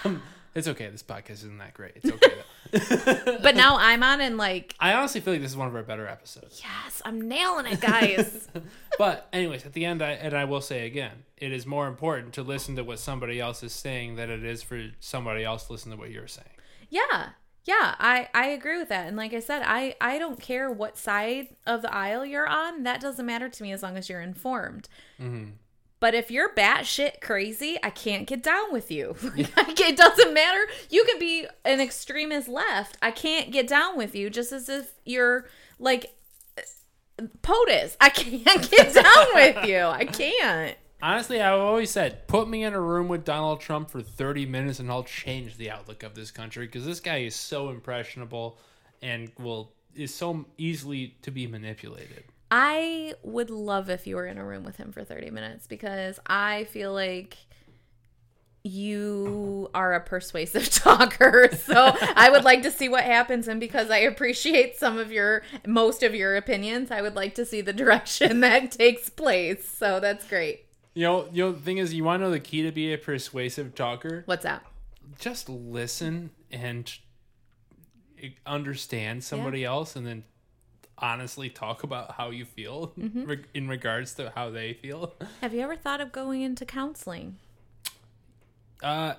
Um, 0.04 0.22
it's 0.54 0.68
okay. 0.68 0.88
This 0.88 1.02
podcast 1.02 1.30
isn't 1.30 1.58
that 1.58 1.74
great. 1.74 1.92
It's 1.96 2.10
okay 2.10 2.34
though. 2.36 3.38
But 3.42 3.56
now 3.56 3.78
I'm 3.78 4.02
on 4.04 4.20
and 4.20 4.36
like, 4.36 4.74
I 4.78 4.92
honestly 4.92 5.20
feel 5.20 5.34
like 5.34 5.42
this 5.42 5.50
is 5.50 5.56
one 5.56 5.66
of 5.66 5.74
our 5.74 5.82
better 5.82 6.06
episodes. 6.06 6.60
yes, 6.62 7.02
I'm 7.04 7.20
nailing 7.28 7.66
it, 7.66 7.80
guys. 7.80 8.48
But 8.98 9.28
anyways, 9.32 9.64
at 9.64 9.72
the 9.72 9.86
end, 9.86 10.02
I, 10.02 10.10
and 10.10 10.34
I 10.34 10.44
will 10.44 10.60
say 10.60 10.86
again, 10.86 11.24
it 11.38 11.52
is 11.52 11.64
more 11.64 11.86
important 11.88 12.34
to 12.34 12.42
listen 12.42 12.76
to 12.76 12.84
what 12.84 12.98
somebody 12.98 13.40
else 13.40 13.62
is 13.62 13.72
saying 13.72 14.16
than 14.16 14.28
it 14.28 14.44
is 14.44 14.62
for 14.62 14.88
somebody 15.00 15.42
else 15.42 15.64
to 15.66 15.72
listen 15.72 15.90
to 15.92 15.96
what 15.96 16.10
you're 16.10 16.28
saying. 16.28 16.46
Yeah. 16.90 17.30
Yeah, 17.64 17.94
I 17.98 18.28
I 18.34 18.46
agree 18.48 18.78
with 18.78 18.88
that. 18.88 19.06
And 19.06 19.16
like 19.16 19.34
I 19.34 19.40
said, 19.40 19.62
I 19.64 19.94
I 20.00 20.18
don't 20.18 20.40
care 20.40 20.70
what 20.70 20.96
side 20.96 21.48
of 21.66 21.82
the 21.82 21.94
aisle 21.94 22.24
you're 22.24 22.48
on. 22.48 22.84
That 22.84 23.00
doesn't 23.00 23.26
matter 23.26 23.48
to 23.48 23.62
me 23.62 23.72
as 23.72 23.82
long 23.82 23.96
as 23.96 24.08
you're 24.08 24.22
informed. 24.22 24.88
Mm-hmm. 25.20 25.50
But 26.00 26.14
if 26.14 26.30
you're 26.30 26.54
batshit 26.54 27.20
crazy, 27.20 27.78
I 27.82 27.90
can't 27.90 28.26
get 28.26 28.42
down 28.42 28.72
with 28.72 28.90
you. 28.90 29.16
Like, 29.56 29.78
it 29.78 29.96
doesn't 29.98 30.32
matter. 30.32 30.66
You 30.88 31.04
can 31.04 31.18
be 31.18 31.46
an 31.66 31.80
extremist 31.80 32.48
left. 32.48 32.96
I 33.02 33.10
can't 33.10 33.52
get 33.52 33.68
down 33.68 33.98
with 33.98 34.14
you. 34.14 34.30
Just 34.30 34.50
as 34.52 34.70
if 34.70 34.92
you're 35.04 35.46
like 35.78 36.14
POTUS. 37.42 37.96
I 38.00 38.08
can't 38.08 38.70
get 38.70 38.94
down 38.94 39.26
with 39.34 39.66
you. 39.66 39.80
I 39.80 40.06
can't. 40.06 40.76
Honestly, 41.02 41.40
I've 41.40 41.58
always 41.58 41.90
said, 41.90 42.26
put 42.28 42.48
me 42.48 42.64
in 42.64 42.74
a 42.74 42.80
room 42.80 43.08
with 43.08 43.24
Donald 43.24 43.60
Trump 43.60 43.90
for 43.90 44.02
30 44.02 44.46
minutes 44.46 44.78
and 44.80 44.90
I'll 44.90 45.04
change 45.04 45.56
the 45.56 45.70
outlook 45.70 46.02
of 46.02 46.14
this 46.14 46.30
country 46.30 46.66
because 46.66 46.84
this 46.84 47.00
guy 47.00 47.18
is 47.18 47.34
so 47.34 47.70
impressionable 47.70 48.58
and 49.02 49.30
will 49.38 49.72
is 49.94 50.14
so 50.14 50.44
easily 50.56 51.16
to 51.22 51.30
be 51.30 51.46
manipulated. 51.46 52.24
I 52.50 53.14
would 53.22 53.50
love 53.50 53.90
if 53.90 54.06
you 54.06 54.16
were 54.16 54.26
in 54.26 54.38
a 54.38 54.44
room 54.44 54.64
with 54.64 54.76
him 54.76 54.92
for 54.92 55.04
30 55.04 55.30
minutes 55.30 55.66
because 55.66 56.18
I 56.26 56.64
feel 56.64 56.92
like 56.92 57.36
you 58.62 59.70
are 59.72 59.94
a 59.94 60.00
persuasive 60.00 60.70
talker. 60.70 61.50
So 61.56 61.96
I 62.16 62.28
would 62.30 62.44
like 62.44 62.62
to 62.62 62.70
see 62.70 62.88
what 62.88 63.04
happens. 63.04 63.48
And 63.48 63.58
because 63.58 63.90
I 63.90 63.98
appreciate 63.98 64.76
some 64.76 64.98
of 64.98 65.10
your, 65.10 65.42
most 65.66 66.02
of 66.02 66.14
your 66.14 66.36
opinions, 66.36 66.90
I 66.90 67.00
would 67.02 67.14
like 67.14 67.34
to 67.36 67.46
see 67.46 67.60
the 67.60 67.72
direction 67.72 68.40
that 68.40 68.72
takes 68.72 69.08
place. 69.08 69.68
So 69.68 70.00
that's 70.00 70.26
great. 70.26 70.66
You 70.94 71.04
know, 71.04 71.28
you 71.32 71.44
know, 71.44 71.52
the 71.52 71.60
thing 71.60 71.78
is, 71.78 71.94
you 71.94 72.02
want 72.04 72.20
to 72.20 72.26
know 72.26 72.30
the 72.30 72.40
key 72.40 72.62
to 72.62 72.72
be 72.72 72.92
a 72.92 72.98
persuasive 72.98 73.74
talker? 73.74 74.22
What's 74.26 74.42
that? 74.42 74.64
Just 75.18 75.48
listen 75.48 76.30
and 76.50 76.92
understand 78.46 79.22
somebody 79.24 79.64
else, 79.64 79.96
and 79.96 80.06
then 80.06 80.24
honestly 80.98 81.48
talk 81.48 81.82
about 81.82 82.12
how 82.12 82.30
you 82.30 82.44
feel 82.44 82.92
reg- 82.96 83.46
in 83.54 83.68
regards 83.68 84.14
to 84.14 84.32
how 84.34 84.50
they 84.50 84.74
feel. 84.74 85.14
Have 85.40 85.54
you 85.54 85.60
ever 85.60 85.76
thought 85.76 86.00
of 86.00 86.12
going 86.12 86.42
into 86.42 86.66
counseling? 86.66 87.36
Uh, 88.82 89.14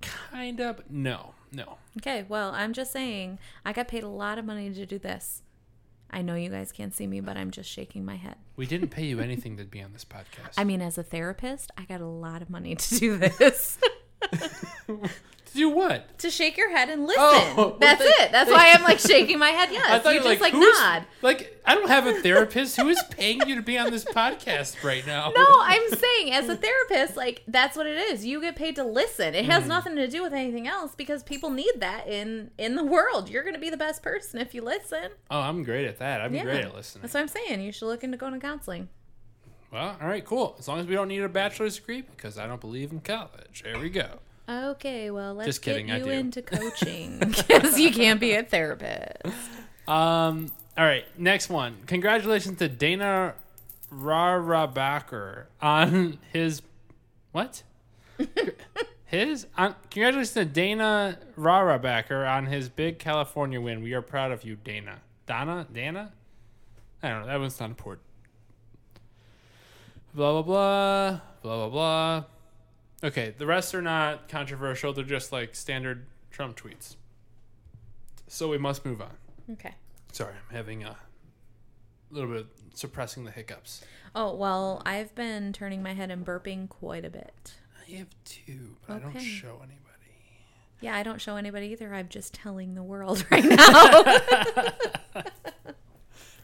kind 0.00 0.60
of. 0.60 0.90
No, 0.90 1.34
no. 1.52 1.78
Okay, 1.98 2.24
well, 2.28 2.50
I'm 2.50 2.72
just 2.72 2.92
saying, 2.92 3.38
I 3.64 3.72
got 3.72 3.88
paid 3.88 4.02
a 4.04 4.08
lot 4.08 4.38
of 4.38 4.44
money 4.44 4.70
to 4.72 4.86
do 4.86 4.98
this. 4.98 5.42
I 6.10 6.22
know 6.22 6.34
you 6.34 6.48
guys 6.48 6.72
can't 6.72 6.94
see 6.94 7.06
me, 7.06 7.20
but 7.20 7.36
I'm 7.36 7.50
just 7.50 7.70
shaking 7.70 8.04
my 8.04 8.16
head. 8.16 8.36
We 8.56 8.66
didn't 8.66 8.88
pay 8.88 9.04
you 9.04 9.20
anything 9.20 9.56
to 9.58 9.64
be 9.64 9.82
on 9.82 9.92
this 9.92 10.04
podcast. 10.04 10.54
I 10.56 10.64
mean, 10.64 10.80
as 10.80 10.96
a 10.98 11.02
therapist, 11.02 11.70
I 11.76 11.84
got 11.84 12.00
a 12.00 12.06
lot 12.06 12.42
of 12.42 12.50
money 12.50 12.74
to 12.74 12.98
do 12.98 13.16
this. 13.18 13.78
to 14.32 15.10
do 15.54 15.68
what? 15.70 16.18
to 16.18 16.30
shake 16.30 16.56
your 16.56 16.70
head 16.70 16.88
and 16.88 17.06
listen. 17.06 17.22
Oh, 17.22 17.76
That's 17.80 18.00
well, 18.00 18.12
it. 18.20 18.32
That's 18.32 18.50
why 18.50 18.72
I'm 18.72 18.82
like 18.82 18.98
shaking 18.98 19.38
my 19.38 19.50
head. 19.50 19.68
I 19.68 19.72
Yes. 19.72 20.02
thought 20.02 20.14
You 20.14 20.22
just 20.22 20.40
like, 20.40 20.52
who's- 20.52 20.78
nod. 20.80 21.04
Like, 21.22 21.60
I 21.64 21.74
don't 21.74 21.88
have 21.88 22.06
a 22.06 22.14
therapist. 22.14 22.76
Who 22.76 22.88
is 22.88 23.02
paying 23.10 23.46
you 23.46 23.54
to 23.56 23.62
be 23.62 23.78
on 23.78 23.90
this 23.90 24.04
podcast 24.04 24.82
right 24.82 25.06
now? 25.06 25.32
No, 25.34 25.46
I'm 25.60 25.88
saying 25.90 26.32
as 26.32 26.48
a 26.48 26.56
therapist, 26.56 27.16
like 27.16 27.42
that's 27.46 27.76
what 27.76 27.86
it 27.86 27.98
is. 27.98 28.24
You 28.24 28.40
get 28.40 28.56
paid 28.56 28.76
to 28.76 28.84
listen. 28.84 29.34
It 29.34 29.44
has 29.46 29.64
hmm. 29.64 29.68
nothing 29.68 29.96
to 29.96 30.08
do 30.08 30.22
with 30.22 30.32
anything 30.32 30.66
else 30.66 30.94
because 30.94 31.22
people 31.22 31.50
need 31.50 31.72
that 31.78 32.08
in 32.08 32.50
in 32.58 32.74
the 32.74 32.84
world. 32.84 33.28
You're 33.28 33.42
going 33.42 33.54
to 33.54 33.60
be 33.60 33.70
the 33.70 33.76
best 33.76 34.02
person 34.02 34.40
if 34.40 34.54
you 34.54 34.62
listen. 34.62 35.10
Oh, 35.30 35.40
I'm 35.40 35.62
great 35.62 35.86
at 35.86 35.98
that. 35.98 36.20
I'm 36.20 36.34
Yeah. 36.34 36.44
great 36.44 36.64
at 36.64 36.74
listening. 36.74 37.02
That's 37.02 37.14
what 37.14 37.20
I'm 37.20 37.28
saying. 37.28 37.60
You 37.60 37.72
should 37.72 37.86
look 37.86 38.04
into 38.04 38.16
going 38.16 38.34
to 38.34 38.40
counseling. 38.40 38.88
Well, 39.70 39.96
all 40.00 40.08
right, 40.08 40.24
cool. 40.24 40.56
As 40.58 40.66
long 40.66 40.78
as 40.78 40.86
we 40.86 40.94
don't 40.94 41.08
need 41.08 41.22
a 41.22 41.28
bachelor's 41.28 41.76
degree, 41.76 42.00
because 42.00 42.38
I 42.38 42.46
don't 42.46 42.60
believe 42.60 42.90
in 42.90 43.00
college. 43.00 43.62
There 43.64 43.78
we 43.78 43.90
go. 43.90 44.18
Okay, 44.48 45.10
well, 45.10 45.34
let's 45.34 45.46
Just 45.46 45.62
kidding, 45.62 45.88
get 45.88 46.06
you 46.06 46.10
into 46.10 46.40
coaching 46.42 47.18
because 47.18 47.78
you 47.78 47.92
can't 47.92 48.18
be 48.18 48.32
a 48.32 48.42
therapist. 48.42 49.22
Um. 49.86 50.48
All 50.76 50.84
right, 50.84 51.04
next 51.18 51.48
one. 51.50 51.76
Congratulations 51.86 52.58
to 52.60 52.68
Dana 52.68 53.34
Rohrabacher 53.92 55.46
on 55.60 56.18
his 56.32 56.62
what? 57.32 57.62
his 59.06 59.46
on, 59.56 59.74
congratulations 59.90 60.34
to 60.34 60.44
Dana 60.44 61.18
Rohrabacher 61.36 62.30
on 62.30 62.46
his 62.46 62.68
big 62.68 62.98
California 62.98 63.60
win. 63.60 63.82
We 63.82 63.92
are 63.92 64.02
proud 64.02 64.30
of 64.30 64.44
you, 64.44 64.56
Dana. 64.56 65.00
Dana, 65.26 65.66
Dana. 65.72 66.12
I 67.02 67.08
don't 67.08 67.22
know. 67.22 67.26
That 67.26 67.40
one's 67.40 67.58
not 67.60 67.70
important. 67.70 68.07
Blah 70.18 70.32
blah 70.32 70.42
blah 70.42 71.20
blah 71.42 71.56
blah 71.56 71.68
blah. 71.68 72.24
Okay, 73.04 73.36
the 73.38 73.46
rest 73.46 73.72
are 73.72 73.80
not 73.80 74.28
controversial. 74.28 74.92
They're 74.92 75.04
just 75.04 75.30
like 75.30 75.54
standard 75.54 76.06
Trump 76.32 76.60
tweets. 76.60 76.96
So 78.26 78.48
we 78.48 78.58
must 78.58 78.84
move 78.84 79.00
on. 79.00 79.16
Okay. 79.52 79.76
Sorry, 80.10 80.32
I'm 80.34 80.56
having 80.56 80.82
a 80.82 80.96
little 82.10 82.30
bit 82.32 82.46
suppressing 82.74 83.26
the 83.26 83.30
hiccups. 83.30 83.84
Oh, 84.12 84.34
well, 84.34 84.82
I've 84.84 85.14
been 85.14 85.52
turning 85.52 85.84
my 85.84 85.94
head 85.94 86.10
and 86.10 86.26
burping 86.26 86.68
quite 86.68 87.04
a 87.04 87.10
bit. 87.10 87.54
I 87.80 87.92
have 87.98 88.08
two, 88.24 88.74
but 88.88 88.96
I 88.96 88.98
don't 88.98 89.20
show 89.20 89.58
anybody. 89.58 89.78
Yeah, 90.80 90.96
I 90.96 91.04
don't 91.04 91.20
show 91.20 91.36
anybody 91.36 91.68
either. 91.68 91.94
I'm 91.94 92.08
just 92.08 92.34
telling 92.34 92.74
the 92.74 92.82
world 92.82 93.24
right 93.30 93.44
now. 93.44 95.22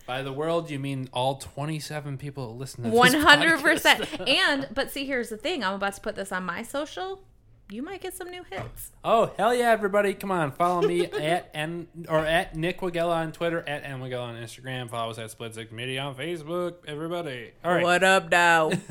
By 0.07 0.23
the 0.23 0.33
world, 0.33 0.71
you 0.71 0.79
mean 0.79 1.09
all 1.13 1.37
27 1.37 2.19
people 2.19 2.49
that 2.53 2.59
listen 2.59 2.85
to 2.85 2.91
this 2.91 2.99
One 2.99 3.15
hundred 3.15 3.59
podcast. 3.61 3.63
percent. 3.63 4.09
And 4.29 4.69
but 4.73 4.91
see, 4.91 5.07
here's 5.07 5.31
the 5.31 5.37
thing. 5.37 5.65
I'm 5.65 5.75
about 5.75 5.95
to 5.95 6.01
put 6.01 6.15
this 6.17 6.31
on 6.33 6.45
my 6.45 6.63
social. 6.63 7.23
You 7.71 7.83
might 7.83 8.03
get 8.03 8.13
some 8.13 8.31
new 8.31 8.43
hits. 8.51 8.91
Oh 9.03 9.33
hell 9.39 9.55
yeah, 9.55 9.71
everybody! 9.71 10.13
Come 10.13 10.31
on, 10.31 10.53
follow 10.53 10.87
me 10.87 11.07
at 11.13 11.49
n 11.55 11.89
or 12.11 12.19
at 12.19 12.55
Nick 12.55 12.81
Wagella 12.81 13.15
on 13.17 13.33
Twitter, 13.33 13.65
at 13.67 13.85
n 13.85 14.01
Wagella 14.01 14.25
on 14.25 14.35
Instagram. 14.35 14.91
Follow 14.91 15.13
us 15.13 15.19
at 15.19 15.31
Split 15.31 15.55
Six 15.55 15.73
Media 15.73 16.03
on 16.03 16.15
Facebook. 16.15 16.75
Everybody, 16.87 17.53
all 17.65 17.73
right. 17.73 17.83
What 17.83 18.05
up 18.05 18.31
now? 18.31 18.71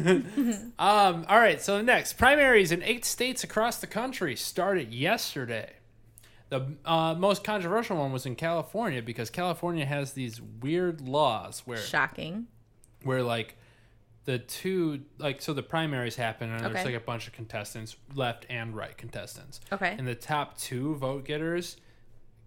Um, 0.80 1.26
all 1.30 1.38
right. 1.40 1.62
So 1.62 1.82
next, 1.84 2.14
primaries 2.14 2.72
in 2.72 2.82
eight 2.82 3.06
states 3.06 3.44
across 3.44 3.78
the 3.78 3.86
country 3.88 4.36
started 4.36 4.92
yesterday. 4.92 5.74
The 6.54 6.76
uh, 6.86 7.16
most 7.16 7.44
controversial 7.44 7.98
one 7.98 8.12
was 8.12 8.28
in 8.28 8.36
California 8.36 9.02
because 9.02 9.32
California 9.32 9.86
has 9.88 10.14
these 10.14 10.40
weird 10.40 11.02
laws 11.02 11.64
where 11.66 11.80
Shocking. 11.80 12.46
where 13.02 13.24
like 13.24 13.58
the 14.26 14.38
two 14.38 15.02
like 15.18 15.42
so 15.42 15.54
the 15.54 15.64
primaries 15.64 16.16
happen 16.16 16.52
and 16.52 16.60
there's 16.60 16.72
Okay. 16.76 16.86
like 16.86 16.94
a 16.94 17.00
bunch 17.04 17.26
of 17.26 17.34
contestants, 17.34 17.96
left 18.14 18.46
and 18.52 18.76
right 18.76 18.96
contestants. 18.96 19.62
Okay. 19.72 19.96
And 19.98 20.08
the 20.08 20.14
top 20.14 20.56
two 20.60 20.94
vote 20.96 21.26
getters 21.26 21.78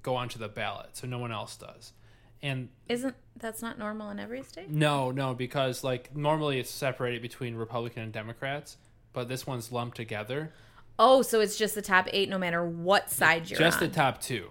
go 0.04 0.14
onto 0.14 0.38
the 0.38 0.48
ballot, 0.48 0.90
so 0.92 1.08
no 1.08 1.18
one 1.18 1.32
else 1.32 1.56
does. 1.56 1.92
And 2.40 2.68
Isn't 2.88 3.16
that's 3.36 3.60
not 3.60 3.76
normal 3.76 4.10
in 4.10 4.20
every 4.20 4.44
state? 4.44 4.70
no, 4.70 5.10
no, 5.10 5.34
because 5.34 5.82
like 5.82 6.14
normally 6.16 6.60
it's 6.60 6.70
separated 6.70 7.22
between 7.22 7.56
Republican 7.56 8.04
and 8.04 8.12
Democrats, 8.12 8.76
but 9.12 9.28
this 9.28 9.48
one's 9.48 9.72
lumped 9.72 9.96
together. 9.96 10.52
Oh, 10.98 11.22
so 11.22 11.40
it's 11.40 11.56
just 11.58 11.74
the 11.74 11.82
top 11.82 12.08
eight, 12.12 12.28
no 12.28 12.38
matter 12.38 12.64
what 12.64 13.10
side 13.10 13.50
you're 13.50 13.58
Just 13.58 13.82
on. 13.82 13.88
the 13.88 13.94
top 13.94 14.20
two. 14.20 14.50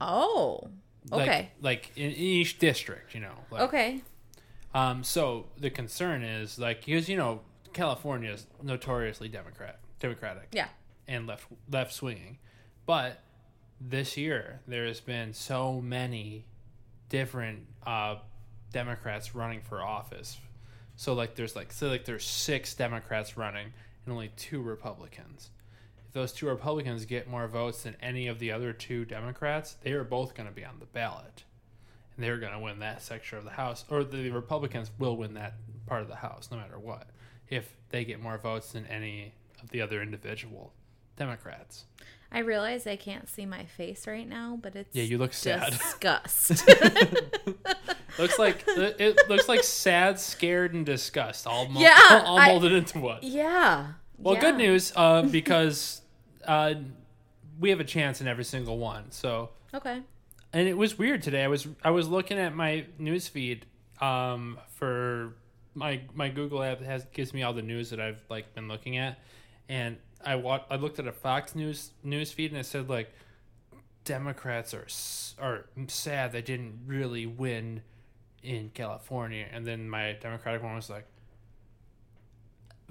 oh, 0.00 0.68
Like- 1.10 1.22
okay, 1.28 1.50
Like, 1.60 1.92
in 1.96 2.10
each 2.12 2.58
district, 2.58 3.14
you 3.14 3.20
know. 3.20 3.34
Like, 3.50 3.62
okay. 3.62 4.02
Um. 4.74 5.04
So 5.04 5.46
the 5.56 5.70
concern 5.70 6.22
is 6.22 6.58
like 6.58 6.84
because 6.84 7.08
you 7.08 7.16
know 7.16 7.40
California 7.72 8.30
is 8.32 8.46
notoriously 8.62 9.28
Democrat, 9.28 9.78
Democratic, 10.00 10.48
Yeah. 10.52 10.68
and 11.08 11.26
left 11.26 11.46
left 11.70 11.94
swinging, 11.94 12.38
but 12.84 13.22
this 13.80 14.16
year 14.18 14.60
there's 14.66 15.00
been 15.00 15.32
so 15.32 15.80
many 15.80 16.44
different 17.08 17.66
uh, 17.86 18.16
Democrats 18.72 19.34
running 19.34 19.62
for 19.62 19.80
office. 19.80 20.38
So 20.96 21.14
like 21.14 21.36
there's 21.36 21.56
like 21.56 21.72
so 21.72 21.88
like 21.88 22.04
there's 22.04 22.26
six 22.26 22.74
Democrats 22.74 23.36
running 23.38 23.72
and 24.06 24.12
only 24.12 24.30
two 24.36 24.62
Republicans. 24.62 25.50
If 26.06 26.12
those 26.12 26.32
two 26.32 26.46
Republicans 26.46 27.04
get 27.04 27.28
more 27.28 27.48
votes 27.48 27.82
than 27.82 27.96
any 28.00 28.28
of 28.28 28.38
the 28.38 28.52
other 28.52 28.72
two 28.72 29.04
Democrats, 29.04 29.76
they 29.82 29.92
are 29.92 30.04
both 30.04 30.34
going 30.34 30.48
to 30.48 30.54
be 30.54 30.64
on 30.64 30.78
the 30.78 30.86
ballot. 30.86 31.44
And 32.14 32.24
they're 32.24 32.38
going 32.38 32.52
to 32.52 32.58
win 32.58 32.78
that 32.78 33.02
section 33.02 33.36
of 33.36 33.44
the 33.44 33.50
House 33.50 33.84
or 33.90 34.04
the 34.04 34.30
Republicans 34.30 34.90
will 34.98 35.16
win 35.16 35.34
that 35.34 35.54
part 35.86 36.02
of 36.02 36.08
the 36.08 36.16
House 36.16 36.48
no 36.50 36.56
matter 36.56 36.78
what 36.78 37.08
if 37.48 37.76
they 37.90 38.04
get 38.04 38.20
more 38.20 38.38
votes 38.38 38.72
than 38.72 38.86
any 38.86 39.34
of 39.62 39.70
the 39.70 39.82
other 39.82 40.00
individual 40.00 40.72
Democrats. 41.16 41.84
I 42.32 42.40
realize 42.40 42.86
I 42.86 42.96
can't 42.96 43.28
see 43.28 43.46
my 43.46 43.64
face 43.64 44.06
right 44.06 44.28
now, 44.28 44.58
but 44.60 44.74
it's 44.76 44.94
Yeah, 44.94 45.04
you 45.04 45.16
look 45.18 45.32
sad. 45.32 45.70
disgust. 45.78 46.66
Looks 48.18 48.38
like 48.38 48.64
it 48.66 49.28
looks 49.28 49.46
like 49.48 49.62
sad, 49.62 50.18
scared, 50.18 50.72
and 50.72 50.86
disgust 50.86 51.46
all 51.46 51.68
mul- 51.68 51.82
Yeah, 51.82 52.22
all 52.24 52.38
I- 52.38 52.48
molded 52.48 52.72
into 52.72 52.98
one. 52.98 53.18
yeah. 53.22 53.88
Well, 54.18 54.34
Yeah. 54.34 54.40
good 54.40 54.56
news, 54.56 54.90
uh, 54.96 55.22
because 55.22 56.00
uh, 56.46 56.74
we 57.60 57.68
have 57.70 57.80
a 57.80 57.84
chance 57.84 58.22
in 58.22 58.26
every 58.26 58.44
single 58.44 58.78
one. 58.78 59.10
So, 59.10 59.50
Okay. 59.74 60.00
and 60.54 60.66
it 60.68 60.78
was 60.78 60.96
weird 60.96 61.22
today. 61.22 61.44
I 61.44 61.48
was 61.48 61.68
I 61.84 61.90
was 61.90 62.08
looking 62.08 62.38
at 62.38 62.54
my 62.54 62.86
news 62.98 63.28
feed 63.28 63.66
um, 64.00 64.58
for 64.76 65.34
my 65.74 66.00
my 66.14 66.30
Google 66.30 66.62
app 66.62 66.80
has 66.80 67.04
gives 67.12 67.34
me 67.34 67.42
all 67.42 67.52
the 67.52 67.60
news 67.62 67.90
that 67.90 68.00
I've 68.00 68.22
like 68.30 68.54
been 68.54 68.66
looking 68.68 68.96
at, 68.96 69.18
and 69.68 69.98
I 70.26 70.34
wa- 70.36 70.64
I 70.68 70.76
looked 70.76 70.98
at 70.98 71.06
a 71.06 71.12
Fox 71.12 71.54
News 71.54 71.92
news 72.02 72.32
feed 72.32 72.50
and 72.50 72.60
it 72.60 72.64
said 72.66 72.88
like 72.90 73.12
Democrats 74.04 74.74
are 74.74 74.86
are 75.38 75.66
sad 75.88 76.32
they 76.32 76.42
didn't 76.42 76.80
really 76.86 77.24
win 77.26 77.82
in 78.42 78.70
California, 78.74 79.46
and 79.52 79.66
then 79.66 79.88
my 79.88 80.12
Democratic 80.20 80.62
one 80.62 80.76
was 80.76 80.88
like, 80.90 81.06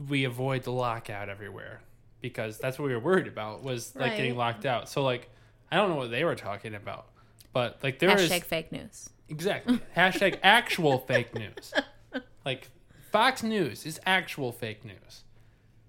we 0.10 0.26
avoid 0.26 0.64
the 0.64 0.72
lockout 0.72 1.30
everywhere 1.30 1.82
because 2.22 2.58
that's 2.58 2.78
what 2.78 2.88
we 2.88 2.94
were 2.94 3.00
worried 3.00 3.28
about 3.28 3.64
was 3.64 3.96
like 3.96 4.16
getting 4.18 4.36
locked 4.36 4.66
out. 4.66 4.90
So 4.90 5.04
like, 5.04 5.30
I 5.72 5.78
don't 5.78 5.90
know 5.90 5.96
what 5.96 6.12
they 6.12 6.24
were 6.24 6.36
talking 6.36 6.76
about, 6.76 7.08
but 7.54 7.80
like 7.84 8.00
there 8.00 8.18
is 8.18 8.30
Hashtag 8.30 8.44
fake 8.44 8.72
news. 8.72 9.10
exactly 9.30 9.80
hashtag 9.96 10.40
actual 10.44 11.00
fake 11.00 11.34
news. 11.36 11.74
Like 12.46 12.70
Fox 13.12 13.44
News 13.44 13.86
is 13.86 14.00
actual 14.06 14.52
fake 14.52 14.84
news. 14.84 15.24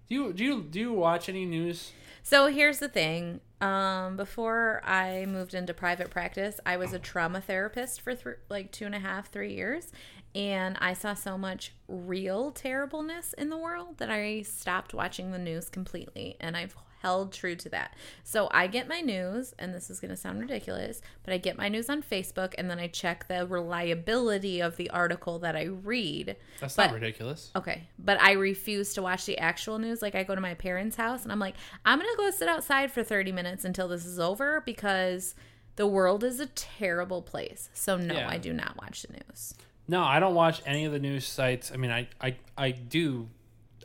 Do 0.08 0.14
you 0.14 0.32
do 0.32 0.44
you 0.44 0.62
do 0.62 0.80
you 0.80 0.92
watch 0.92 1.28
any 1.28 1.44
news? 1.44 1.92
So 2.22 2.46
here's 2.46 2.78
the 2.78 2.88
thing. 2.88 3.40
Um, 3.60 4.16
before 4.16 4.82
I 4.84 5.26
moved 5.26 5.54
into 5.54 5.72
private 5.72 6.10
practice, 6.10 6.60
I 6.66 6.76
was 6.76 6.92
a 6.92 6.98
trauma 6.98 7.40
therapist 7.40 8.00
for 8.00 8.14
th- 8.14 8.36
like 8.48 8.70
two 8.72 8.84
and 8.84 8.94
a 8.94 8.98
half, 8.98 9.30
three 9.30 9.54
years, 9.54 9.92
and 10.34 10.76
I 10.80 10.92
saw 10.92 11.14
so 11.14 11.38
much 11.38 11.72
real 11.88 12.50
terribleness 12.50 13.32
in 13.32 13.48
the 13.48 13.56
world 13.56 13.98
that 13.98 14.10
I 14.10 14.42
stopped 14.42 14.92
watching 14.92 15.30
the 15.32 15.38
news 15.38 15.68
completely, 15.68 16.36
and 16.40 16.56
I've 16.56 16.76
held 17.06 17.32
true 17.32 17.54
to 17.54 17.68
that. 17.68 17.94
So 18.24 18.48
I 18.50 18.66
get 18.66 18.88
my 18.88 19.00
news, 19.00 19.54
and 19.60 19.72
this 19.72 19.90
is 19.90 20.00
going 20.00 20.10
to 20.10 20.16
sound 20.16 20.40
ridiculous, 20.40 21.00
but 21.22 21.32
I 21.32 21.38
get 21.38 21.56
my 21.56 21.68
news 21.68 21.88
on 21.88 22.02
Facebook, 22.02 22.52
and 22.58 22.68
then 22.68 22.80
I 22.80 22.88
check 22.88 23.28
the 23.28 23.46
reliability 23.46 24.60
of 24.60 24.76
the 24.76 24.90
article 24.90 25.38
that 25.38 25.54
I 25.54 25.64
read. 25.66 26.34
That's 26.60 26.74
But- 26.74 26.86
not 26.86 26.94
ridiculous. 26.94 27.52
Okay, 27.54 27.84
but 27.96 28.20
I 28.20 28.32
refuse 28.32 28.92
to 28.94 29.02
watch 29.02 29.24
the 29.24 29.38
actual 29.38 29.78
news. 29.78 30.02
Like 30.02 30.16
I 30.16 30.24
go 30.24 30.34
to 30.34 30.40
my 30.40 30.54
parents' 30.54 30.96
house 30.96 31.22
and 31.22 31.30
I'm 31.30 31.38
like, 31.38 31.54
I'm 31.84 31.98
gonna 32.00 32.10
go 32.16 32.28
sit 32.32 32.48
outside 32.48 32.90
for 32.90 33.04
30 33.04 33.30
minutes 33.30 33.64
until 33.64 33.86
this 33.86 34.04
is 34.04 34.18
over 34.18 34.60
because 34.66 35.36
the 35.76 35.86
world 35.86 36.24
is 36.24 36.40
a 36.40 36.46
terrible 36.46 37.22
place. 37.22 37.68
So 37.72 37.96
no, 37.96 38.14
Yeah. 38.14 38.28
I 38.28 38.38
do 38.38 38.52
not 38.52 38.76
watch 38.82 39.02
the 39.02 39.12
news. 39.12 39.54
No, 39.86 40.02
I 40.02 40.18
don't 40.18 40.34
watch 40.34 40.60
any 40.66 40.84
of 40.86 40.92
the 40.92 40.98
news 40.98 41.24
sites. 41.24 41.70
I 41.72 41.76
mean, 41.76 41.92
I 41.92 42.08
I, 42.20 42.36
I 42.58 42.72
do, 42.72 43.28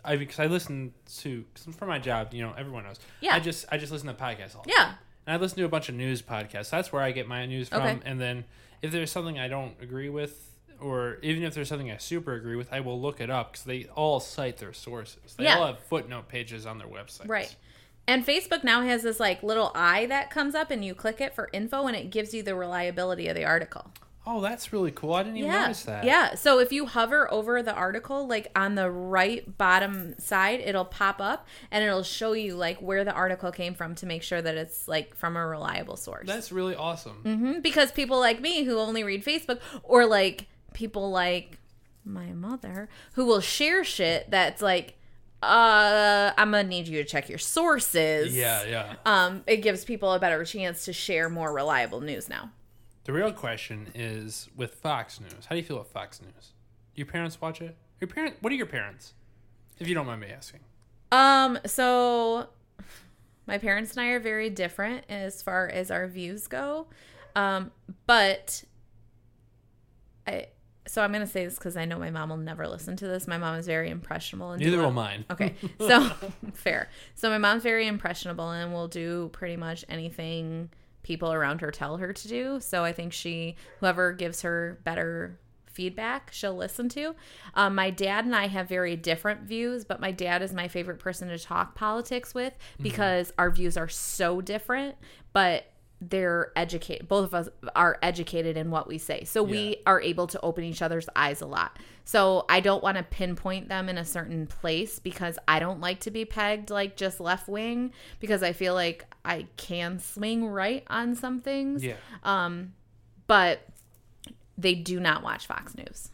I 0.03 0.15
because 0.17 0.39
I 0.39 0.47
listen 0.47 0.93
to 1.19 1.45
cause 1.53 1.75
for 1.75 1.85
my 1.85 1.99
job. 1.99 2.33
You 2.33 2.43
know, 2.43 2.53
everyone 2.57 2.83
knows. 2.83 2.99
Yeah. 3.19 3.35
I 3.35 3.39
just 3.39 3.65
I 3.71 3.77
just 3.77 3.91
listen 3.91 4.07
to 4.07 4.13
podcasts 4.13 4.55
all. 4.55 4.63
the 4.63 4.69
Yeah. 4.75 4.83
time. 4.85 4.95
And 5.27 5.35
I 5.35 5.37
listen 5.39 5.57
to 5.59 5.65
a 5.65 5.69
bunch 5.69 5.87
of 5.89 5.95
news 5.95 6.21
podcasts. 6.21 6.69
That's 6.71 6.91
where 6.91 7.01
I 7.03 7.11
get 7.11 7.27
my 7.27 7.45
news 7.45 7.69
from. 7.69 7.81
Okay. 7.81 7.99
And 8.05 8.19
then 8.19 8.45
if 8.81 8.91
there's 8.91 9.11
something 9.11 9.37
I 9.39 9.47
don't 9.47 9.75
agree 9.81 10.09
with, 10.09 10.55
or 10.79 11.17
even 11.21 11.43
if 11.43 11.53
there's 11.53 11.69
something 11.69 11.91
I 11.91 11.97
super 11.97 12.33
agree 12.33 12.55
with, 12.55 12.73
I 12.73 12.79
will 12.79 12.99
look 12.99 13.21
it 13.21 13.29
up 13.29 13.51
because 13.51 13.65
they 13.65 13.85
all 13.95 14.19
cite 14.19 14.57
their 14.57 14.73
sources. 14.73 15.35
They 15.37 15.43
Yeah. 15.43 15.59
all 15.59 15.67
have 15.67 15.79
footnote 15.79 16.27
pages 16.27 16.65
on 16.65 16.79
their 16.79 16.87
websites. 16.87 17.27
Right. 17.29 17.55
And 18.07 18.25
Facebook 18.25 18.63
now 18.63 18.81
has 18.81 19.03
this 19.03 19.19
like 19.19 19.43
little 19.43 19.71
eye 19.75 20.07
that 20.07 20.31
comes 20.31 20.55
up 20.55 20.71
and 20.71 20.83
you 20.83 20.95
click 20.95 21.21
it 21.21 21.35
for 21.35 21.49
info 21.53 21.85
and 21.85 21.95
it 21.95 22.09
gives 22.09 22.33
you 22.33 22.41
the 22.41 22.55
reliability 22.55 23.27
of 23.27 23.35
the 23.35 23.45
article. 23.45 23.91
Oh, 24.27 24.39
that's 24.39 24.71
really 24.71 24.91
cool. 24.91 25.13
I 25.15 25.23
didn't 25.23 25.37
even 25.37 25.49
Yeah. 25.51 25.61
notice 25.63 25.83
that. 25.85 26.03
Yeah. 26.03 26.35
So 26.35 26.59
if 26.59 26.71
you 26.71 26.85
hover 26.85 27.31
over 27.33 27.63
the 27.63 27.73
article, 27.73 28.27
like 28.27 28.51
on 28.55 28.75
the 28.75 28.89
right 28.91 29.57
bottom 29.57 30.13
side, 30.19 30.59
it'll 30.59 30.85
pop 30.85 31.19
up 31.19 31.47
and 31.71 31.83
it'll 31.83 32.03
show 32.03 32.33
you 32.33 32.55
like 32.55 32.77
where 32.83 33.03
the 33.03 33.13
article 33.13 33.51
came 33.51 33.73
from 33.73 33.95
to 33.95 34.05
make 34.05 34.21
sure 34.21 34.39
that 34.39 34.55
it's 34.55 34.87
like 34.87 35.15
from 35.15 35.35
a 35.35 35.45
reliable 35.47 35.95
source. 35.97 36.27
That's 36.27 36.51
really 36.51 36.75
awesome. 36.75 37.21
Mhm, 37.25 37.63
because 37.63 37.91
people 37.91 38.19
like 38.19 38.39
me 38.41 38.63
who 38.63 38.77
only 38.77 39.03
read 39.03 39.25
Facebook 39.25 39.59
or 39.81 40.05
like 40.05 40.45
people 40.73 41.09
like 41.09 41.57
my 42.05 42.27
mother 42.27 42.89
who 43.13 43.25
will 43.25 43.41
share 43.41 43.83
shit 43.83 44.29
that's 44.29 44.61
like 44.61 44.97
uh 45.43 46.31
I'm 46.37 46.51
going 46.51 46.65
to 46.65 46.69
need 46.69 46.87
you 46.87 47.01
to 47.01 47.09
check 47.09 47.27
your 47.27 47.39
sources. 47.39 48.35
Yeah, 48.35 48.63
yeah. 48.65 48.95
Um 49.05 49.43
it 49.47 49.57
gives 49.57 49.83
people 49.83 50.13
a 50.13 50.19
better 50.19 50.45
chance 50.45 50.85
to 50.85 50.93
share 50.93 51.27
more 51.29 51.51
reliable 51.51 52.01
news 52.01 52.29
now. 52.29 52.51
The 53.03 53.13
real 53.13 53.31
question 53.31 53.87
is 53.95 54.49
with 54.55 54.75
Fox 54.75 55.19
News. 55.19 55.45
How 55.47 55.55
do 55.55 55.57
you 55.57 55.63
feel 55.63 55.77
about 55.77 55.89
Fox 55.89 56.21
News? 56.21 56.53
Do 56.93 57.01
your 57.01 57.07
parents 57.07 57.41
watch 57.41 57.61
it? 57.61 57.75
Your 57.99 58.07
parent? 58.07 58.35
What 58.41 58.53
are 58.53 58.55
your 58.55 58.67
parents? 58.67 59.13
If 59.79 59.87
you 59.87 59.95
don't 59.95 60.05
mind 60.05 60.21
me 60.21 60.27
asking. 60.27 60.59
Um 61.11 61.57
so 61.65 62.47
my 63.47 63.57
parents 63.57 63.91
and 63.91 64.01
I 64.01 64.09
are 64.09 64.19
very 64.19 64.49
different 64.49 65.05
as 65.09 65.41
far 65.41 65.67
as 65.67 65.89
our 65.89 66.07
views 66.07 66.47
go. 66.47 66.87
Um 67.35 67.71
but 68.05 68.63
I 70.27 70.47
so 70.87 71.01
I'm 71.03 71.11
going 71.11 71.25
to 71.25 71.31
say 71.31 71.45
this 71.45 71.57
cuz 71.57 71.77
I 71.77 71.85
know 71.85 71.97
my 71.97 72.09
mom 72.11 72.29
will 72.29 72.37
never 72.37 72.67
listen 72.67 72.95
to 72.97 73.07
this. 73.07 73.27
My 73.27 73.37
mom 73.37 73.55
is 73.55 73.65
very 73.65 73.89
impressionable 73.89 74.51
and 74.51 74.61
Neither 74.61 74.79
will 74.81 74.91
mine. 74.91 75.25
Okay. 75.31 75.55
So 75.79 76.09
fair. 76.53 76.89
So 77.15 77.29
my 77.29 77.37
mom's 77.39 77.63
very 77.63 77.87
impressionable 77.87 78.51
and 78.51 78.73
will 78.73 78.87
do 78.87 79.29
pretty 79.33 79.57
much 79.57 79.85
anything 79.89 80.69
people 81.11 81.33
around 81.33 81.59
her 81.61 81.71
tell 81.71 81.97
her 81.97 82.13
to 82.13 82.27
do. 82.27 82.59
So 82.61 82.83
I 82.85 82.93
think 82.93 83.11
she 83.11 83.55
whoever 83.81 84.13
gives 84.13 84.43
her 84.43 84.79
better 84.85 85.37
feedback 85.67 86.29
she'll 86.33 86.53
listen 86.53 86.89
to 86.89 87.15
um, 87.53 87.73
my 87.75 87.89
dad 87.89 88.25
and 88.25 88.35
i 88.35 88.45
have 88.47 88.67
very 88.67 88.97
different 88.97 89.39
views 89.43 89.85
but 89.85 90.01
my 90.01 90.11
dad 90.11 90.41
is 90.41 90.53
my 90.53 90.67
favorite 90.67 90.99
person 90.99 91.29
to 91.29 91.39
talk 91.39 91.75
politics 91.75 92.33
with 92.35 92.51
because 92.81 93.31
our 93.37 93.49
views 93.49 93.77
are 93.77 93.87
so 93.87 94.41
different 94.41 94.95
but 95.31 95.63
they're 96.01 96.51
educated 96.57 97.07
both 97.07 97.23
of 97.23 97.33
us 97.33 97.47
are 97.73 97.97
educated 98.01 98.57
in 98.57 98.69
what 98.69 98.85
we 98.85 98.97
say 98.97 99.23
so 99.23 99.45
Yeah. 99.45 99.51
we 99.51 99.77
are 99.85 100.01
able 100.01 100.27
to 100.27 100.41
open 100.41 100.65
each 100.65 100.81
other's 100.81 101.07
eyes 101.15 101.39
a 101.39 101.45
lot 101.45 101.79
so 102.03 102.45
i 102.49 102.59
don't 102.59 102.83
want 102.83 102.97
to 102.97 103.03
pinpoint 103.03 103.69
them 103.69 103.87
in 103.87 103.97
a 103.97 104.03
certain 104.05 104.47
place 104.47 104.99
because 104.99 105.39
i 105.47 105.57
don't 105.59 105.79
like 105.79 106.01
to 106.01 106.11
be 106.11 106.25
pegged 106.25 106.69
like 106.69 106.97
just 106.97 107.21
left 107.21 107.47
wing 107.47 107.93
because 108.19 108.43
i 108.43 108.51
feel 108.51 108.73
like 108.73 109.05
i 109.25 109.45
can 109.57 109.99
swing 109.99 110.45
right 110.47 110.83
on 110.87 111.15
some 111.15 111.39
things 111.41 111.83
Yeah. 111.83 111.95
um 112.23 112.73
but 113.27 113.61
they 114.57 114.75
do 114.75 114.99
not 114.99 115.23
watch 115.23 115.47
fox 115.47 115.75
news 115.75 116.09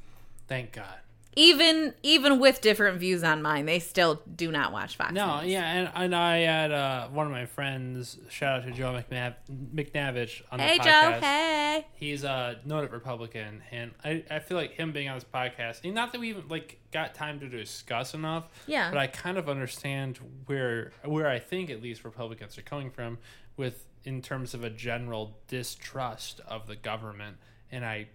Thank 0.48 0.72
God. 0.72 0.96
Even 1.38 1.94
even 2.04 2.40
with 2.40 2.62
different 2.62 3.00
views 3.00 3.24
on 3.24 3.42
mine 3.42 3.66
they 3.66 3.78
still 3.80 4.22
do 4.36 4.52
not 4.52 4.72
watch 4.74 4.98
fox 4.98 5.14
No, 5.14 5.42
news. 5.42 5.52
yeah, 5.52 5.72
and, 5.72 5.92
and 5.96 6.16
I 6.16 6.38
had 6.40 6.72
uh, 6.72 7.08
one 7.10 7.26
of 7.28 7.32
my 7.32 7.46
friends, 7.46 8.18
shout 8.30 8.60
out 8.62 8.66
to 8.66 8.72
Joe 8.72 8.92
McNav- 8.92 9.36
McNavich 9.74 10.42
on 10.52 10.58
the 10.58 10.64
hey 10.64 10.78
joe 10.80 11.18
hey. 11.22 11.86
He's 11.94 12.24
a 12.24 12.60
noted 12.66 12.92
Republican, 12.92 13.62
and 13.72 13.92
I, 14.04 14.24
I 14.32 14.40
feel 14.40 14.58
like 14.58 14.72
him 14.74 14.92
being 14.92 15.08
on 15.10 15.16
this 15.16 15.26
podcast, 15.32 15.82
and 15.84 15.94
not 15.94 16.12
that 16.12 16.20
we 16.20 16.30
even 16.30 16.48
like 16.50 16.80
got 16.92 17.14
time 17.14 17.40
to 17.42 17.48
discuss 17.48 18.14
enough, 18.16 18.46
Yeah. 18.66 18.90
but 18.90 18.98
I 18.98 19.06
kind 19.08 19.38
of 19.38 19.48
understand 19.48 20.20
where 20.48 20.92
where 21.06 21.28
I 21.30 21.38
think 21.40 21.70
at 21.70 21.82
least 21.84 22.04
Republicans 22.04 22.58
are 22.58 22.64
coming 22.64 22.90
from 22.90 23.20
with 23.58 23.86
in 24.06 24.22
terms 24.22 24.54
of 24.54 24.64
a 24.64 24.70
general 24.70 25.38
distrust 25.48 26.40
of 26.48 26.66
the 26.68 26.76
government, 26.76 27.38
and 27.72 27.86
I 27.86 28.08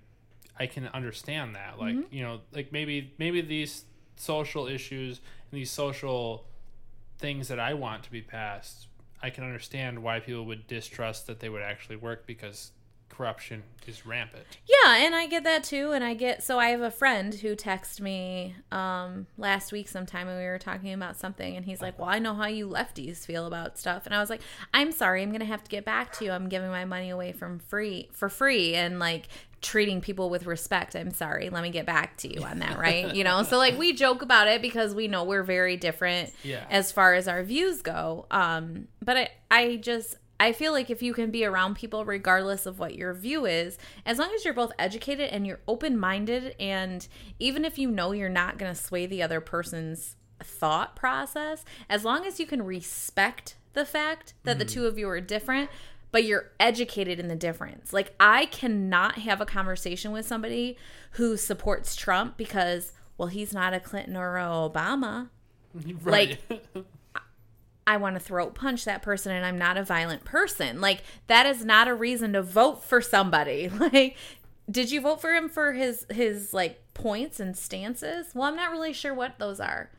I 0.59 0.67
can 0.67 0.87
understand 0.89 1.55
that, 1.55 1.79
like 1.79 1.95
Mm-hmm. 1.95 2.15
you 2.15 2.23
know, 2.23 2.41
like 2.53 2.73
maybe 2.73 3.13
maybe 3.19 3.41
these 3.41 3.85
social 4.17 4.67
issues 4.67 5.21
and 5.51 5.59
these 5.61 5.71
social 5.71 6.45
things 7.19 7.49
that 7.49 7.59
I 7.61 7.75
want 7.75 8.03
to 8.05 8.11
be 8.11 8.21
passed, 8.23 8.89
I 9.23 9.31
can 9.31 9.45
understand 9.45 10.03
why 10.03 10.21
people 10.21 10.45
would 10.47 10.67
distrust 10.67 11.27
that 11.29 11.41
they 11.41 11.49
would 11.49 11.63
actually 11.63 11.97
work 11.97 12.27
because 12.27 12.73
corruption 13.09 13.63
is 13.87 14.07
rampant. 14.07 14.45
Yeah, 14.67 14.97
and 14.97 15.15
I 15.15 15.27
get 15.27 15.45
that 15.45 15.65
too. 15.65 15.93
And 15.93 16.03
I 16.03 16.15
get 16.15 16.43
so 16.43 16.59
I 16.59 16.69
have 16.69 16.81
a 16.81 16.91
friend 16.91 17.35
who 17.35 17.55
texted 17.55 18.01
me 18.01 18.55
um 18.71 19.27
last 19.37 19.71
week 19.71 19.89
sometime 19.89 20.29
and 20.29 20.39
we 20.39 20.45
were 20.47 20.59
talking 20.59 20.93
about 20.95 21.17
something 21.19 21.57
and 21.57 21.65
he's 21.67 21.83
like, 21.83 21.99
Well, 21.99 22.09
I 22.09 22.19
know 22.19 22.35
how 22.35 22.47
you 22.47 22.67
lefties 22.69 23.25
feel 23.27 23.47
about 23.47 23.79
stuff 23.79 24.07
and 24.07 24.15
I 24.15 24.21
was 24.21 24.31
like, 24.31 24.41
I'm 24.73 24.93
sorry, 24.93 25.23
I'm 25.23 25.31
gonna 25.31 25.45
have 25.45 25.63
to 25.65 25.71
get 25.71 25.85
back 25.85 26.13
to 26.15 26.25
you. 26.25 26.31
I'm 26.31 26.49
giving 26.49 26.71
my 26.71 26.85
money 26.87 27.11
away 27.11 27.33
from 27.33 27.59
free 27.59 28.09
for 28.13 28.29
free 28.29 28.75
and 28.75 28.99
like 28.99 29.29
treating 29.63 30.01
people 30.01 30.29
with 30.29 30.45
respect. 30.45 30.95
I'm 30.97 31.13
sorry. 31.13 31.49
Let 31.49 31.63
me 31.63 31.71
get 31.71 31.87
back 31.87 32.17
to 32.19 32.35
you 32.35 32.43
on 32.45 32.59
that, 32.59 32.79
right? 32.79 33.15
you 33.15 33.25
know, 33.25 33.43
so 33.45 33.57
like 33.65 33.79
we 33.79 33.93
joke 33.93 34.21
about 34.23 34.49
it 34.49 34.61
because 34.61 34.95
we 34.95 35.09
know 35.09 35.25
we're 35.25 35.45
very 35.45 35.77
different 35.77 36.33
Yeah. 36.43 36.65
as 36.69 36.91
far 36.93 37.15
as 37.15 37.29
our 37.29 37.43
views 37.43 37.81
go. 37.81 38.27
Um, 38.31 38.89
but 39.01 39.17
I, 39.17 39.29
I 39.51 39.77
just 39.77 40.17
I 40.41 40.53
feel 40.53 40.73
like 40.73 40.91
if 40.91 41.01
you 41.03 41.15
can 41.15 41.31
be 41.31 41.45
around 41.45 41.77
people 41.77 42.05
regardless 42.05 42.67
of 42.67 42.81
what 42.81 42.97
your 42.97 43.15
view 43.15 43.47
is, 43.47 43.79
as 44.05 44.19
long 44.19 44.33
as 44.35 44.45
you're 44.45 44.53
both 44.53 44.73
educated 44.77 45.31
and 45.31 45.47
you're 45.47 45.61
open 45.69 45.97
minded, 45.97 46.57
and 46.59 47.07
even 47.39 47.65
if 47.65 47.79
you 47.79 47.89
know 47.89 48.11
you're 48.11 48.29
not 48.29 48.59
going 48.59 48.75
to 48.75 48.81
sway 48.81 49.07
the 49.07 49.23
other 49.23 49.41
person's 49.41 50.17
thought 50.43 50.97
process, 50.97 51.65
as 51.89 52.05
long 52.05 52.27
as 52.27 52.41
you 52.41 52.47
can 52.47 52.63
respect 52.63 53.55
the 53.75 53.85
fact 53.85 54.35
that 54.43 54.59
the 54.59 54.65
two 54.65 54.87
of 54.87 54.99
you 54.99 55.09
are 55.09 55.21
different, 55.21 55.71
but 56.13 56.25
you're 56.25 56.51
educated 56.61 57.19
in 57.19 57.29
the 57.29 57.35
difference. 57.35 57.93
Like, 57.93 58.15
I 58.21 58.47
cannot 58.47 59.17
have 59.17 59.41
a 59.41 59.47
conversation 59.47 60.13
with 60.13 60.27
somebody 60.27 60.77
who 61.13 61.37
supports 61.37 61.97
Trump 61.97 62.37
because, 62.37 62.93
well, 63.19 63.29
he's 63.29 63.53
not 63.53 63.75
a 63.75 63.81
Clinton 63.81 64.17
or 64.17 64.37
a 64.37 64.45
Obama. 64.45 65.31
Right. 66.03 66.39
I 67.87 67.97
want 67.97 68.15
to 68.17 68.21
throat 68.21 68.55
punch 68.55 68.85
that 68.85 69.03
person 69.03 69.33
and 69.33 69.45
I'm 69.45 69.59
not 69.59 69.77
a 69.77 69.85
violent 69.85 70.25
person. 70.25 70.81
Like 70.81 71.03
that 71.27 71.47
is 71.47 71.65
not 71.65 71.89
a 71.89 71.95
reason 71.95 72.35
to 72.35 72.43
vote 72.43 72.85
for 72.85 73.01
somebody. 73.01 73.71
Like 73.79 74.17
did 74.71 74.93
you 74.93 75.01
vote 75.01 75.21
for 75.21 75.33
him 75.35 75.49
for 75.49 75.73
his 75.73 76.07
his 76.11 76.55
like 76.55 76.81
points 76.95 77.41
and 77.41 77.57
stances? 77.57 78.29
Well, 78.35 78.49
I'm 78.49 78.57
not 78.57 78.71
really 78.71 78.93
sure 78.93 79.13
what 79.13 79.39
those 79.39 79.59
are. 79.61 79.91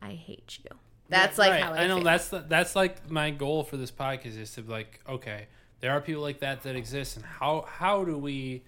I 0.00 0.10
hate 0.10 0.58
you. 0.62 0.78
That's 1.08 1.36
like 1.38 1.50
Right. 1.50 1.62
how 1.62 1.72
I, 1.72 1.86
know 1.86 1.96
feel. 1.96 2.04
that's 2.04 2.28
the, 2.28 2.38
that's 2.40 2.74
like 2.76 3.10
my 3.10 3.30
goal 3.30 3.64
for 3.64 3.76
this 3.76 3.90
podcast 3.90 4.38
is 4.38 4.52
to 4.54 4.62
be 4.62 4.72
like 4.72 5.00
okay 5.08 5.46
there 5.80 5.92
are 5.92 6.00
people 6.00 6.22
like 6.22 6.40
that 6.40 6.62
that 6.62 6.74
exist 6.76 7.16
and 7.16 7.24
how 7.26 7.66
how 7.68 8.04
do 8.04 8.16
we 8.16 8.62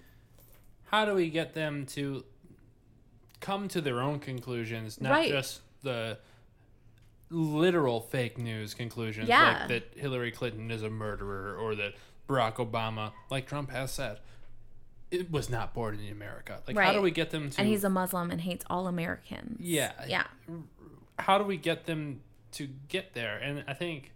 how 0.85 1.05
do 1.05 1.13
we 1.15 1.29
get 1.29 1.53
them 1.53 1.85
to 1.87 2.23
come 3.39 3.67
to 3.69 3.81
their 3.81 3.99
own 4.01 4.19
conclusions 4.19 5.01
not 5.01 5.11
Right. 5.11 5.29
just 5.29 5.61
the 5.81 6.19
literal 7.29 8.01
fake 8.01 8.37
news 8.37 8.73
conclusions 8.73 9.27
Yeah. 9.27 9.59
like 9.59 9.67
that 9.69 9.93
Hillary 9.99 10.31
Clinton 10.31 10.69
is 10.71 10.83
a 10.83 10.89
murderer 10.89 11.55
or 11.57 11.75
that 11.75 11.93
Barack 12.29 12.55
Obama 12.55 13.11
like 13.31 13.47
Trump 13.47 13.71
has 13.71 13.91
said 13.91 14.19
it 15.11 15.31
was 15.31 15.49
not 15.49 15.73
born 15.73 15.99
in 15.99 16.11
America 16.11 16.61
like 16.67 16.77
how 16.77 16.93
do 16.93 17.01
we 17.01 17.11
get 17.11 17.29
them 17.31 17.49
to 17.49 17.59
and 17.59 17.67
he's 17.67 17.83
a 17.83 17.89
Muslim 17.89 18.29
and 18.31 18.41
hates 18.41 18.65
all 18.69 18.87
Americans. 18.87 19.57
Yeah. 19.59 19.91
Yeah. 20.07 20.23
How 21.19 21.37
do 21.37 21.43
we 21.43 21.57
get 21.57 21.85
them 21.85 22.21
to 22.53 22.67
get 22.87 23.13
there? 23.13 23.37
And 23.37 23.63
I 23.67 23.73
think 23.73 24.11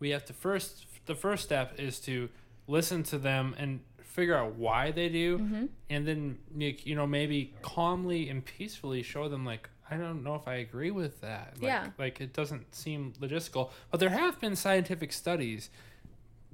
we 0.00 0.10
have 0.10 0.24
to 0.26 0.32
first 0.32 0.86
the 1.06 1.14
first 1.14 1.44
step 1.44 1.78
is 1.78 1.98
to 2.00 2.28
listen 2.66 3.02
to 3.04 3.18
them 3.18 3.54
and 3.58 3.80
figure 4.02 4.36
out 4.36 4.54
why 4.56 4.90
they 4.90 5.08
do, 5.08 5.38
Mm-hmm. 5.38 5.64
and 5.90 6.06
then 6.06 6.38
you 6.56 6.94
know 6.94 7.06
maybe 7.06 7.54
calmly 7.62 8.28
and 8.28 8.44
peacefully 8.44 9.02
show 9.02 9.28
them 9.28 9.44
like 9.44 9.68
I 9.90 9.96
don't 9.96 10.22
know 10.22 10.34
if 10.34 10.46
I 10.46 10.56
agree 10.56 10.90
with 10.90 11.20
that. 11.22 11.54
Like, 11.54 11.62
Yeah. 11.62 11.88
like 11.98 12.20
it 12.20 12.34
doesn't 12.34 12.74
seem 12.74 13.14
logistical, 13.20 13.70
but 13.90 14.00
there 14.00 14.10
have 14.10 14.38
been 14.38 14.54
scientific 14.54 15.12
studies 15.14 15.70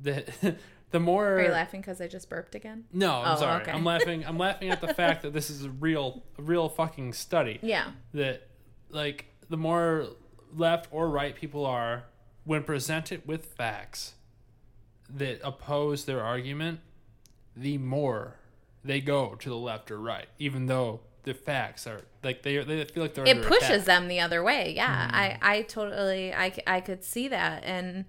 that 0.02 0.28
the 0.90 1.00
more 1.00 1.38
Are 1.38 1.42
you 1.42 1.48
laughing 1.50 1.80
because 1.80 2.00
I 2.00 2.06
just 2.06 2.28
burped 2.28 2.54
again? 2.54 2.84
no, 2.92 3.10
I'm 3.12 3.36
Oh, 3.36 3.40
sorry. 3.40 3.62
okay. 3.62 3.72
I'm 3.72 3.84
laughing. 3.84 4.24
I'm 4.24 4.38
laughing 4.38 4.70
at 4.70 4.80
the 4.80 4.94
fact 4.94 5.22
that 5.22 5.32
this 5.32 5.50
is 5.50 5.64
a 5.64 5.70
real, 5.70 6.22
a 6.38 6.42
real 6.42 6.68
fucking 6.68 7.12
study. 7.14 7.58
Yeah. 7.62 7.90
That, 8.12 8.46
like, 8.90 9.26
the 9.50 9.56
more 9.56 10.06
left 10.54 10.88
or 10.90 11.08
right 11.08 11.34
people 11.34 11.66
are, 11.66 12.04
when 12.44 12.62
presented 12.64 13.26
with 13.26 13.46
facts 13.46 14.14
that 15.08 15.40
oppose 15.44 16.04
their 16.04 16.20
argument, 16.22 16.80
the 17.56 17.78
more 17.78 18.36
they 18.84 19.00
go 19.00 19.34
to 19.36 19.48
the 19.48 19.56
left 19.56 19.90
or 19.90 19.98
right, 19.98 20.26
even 20.38 20.66
though 20.66 21.00
the 21.24 21.34
facts 21.34 21.86
are 21.86 22.02
like 22.22 22.42
they 22.42 22.58
they 22.64 22.84
feel 22.84 23.02
like 23.02 23.14
they're 23.14 23.24
it 23.26 23.42
pushes 23.42 23.62
attack. 23.62 23.84
them 23.86 24.08
the 24.08 24.20
other 24.20 24.42
way. 24.42 24.72
Yeah 24.76 25.08
i 25.10 25.38
i 25.40 25.62
totally 25.62 26.34
I 26.34 26.52
I 26.66 26.80
could 26.80 27.02
see 27.02 27.28
that. 27.28 27.64
And 27.64 28.04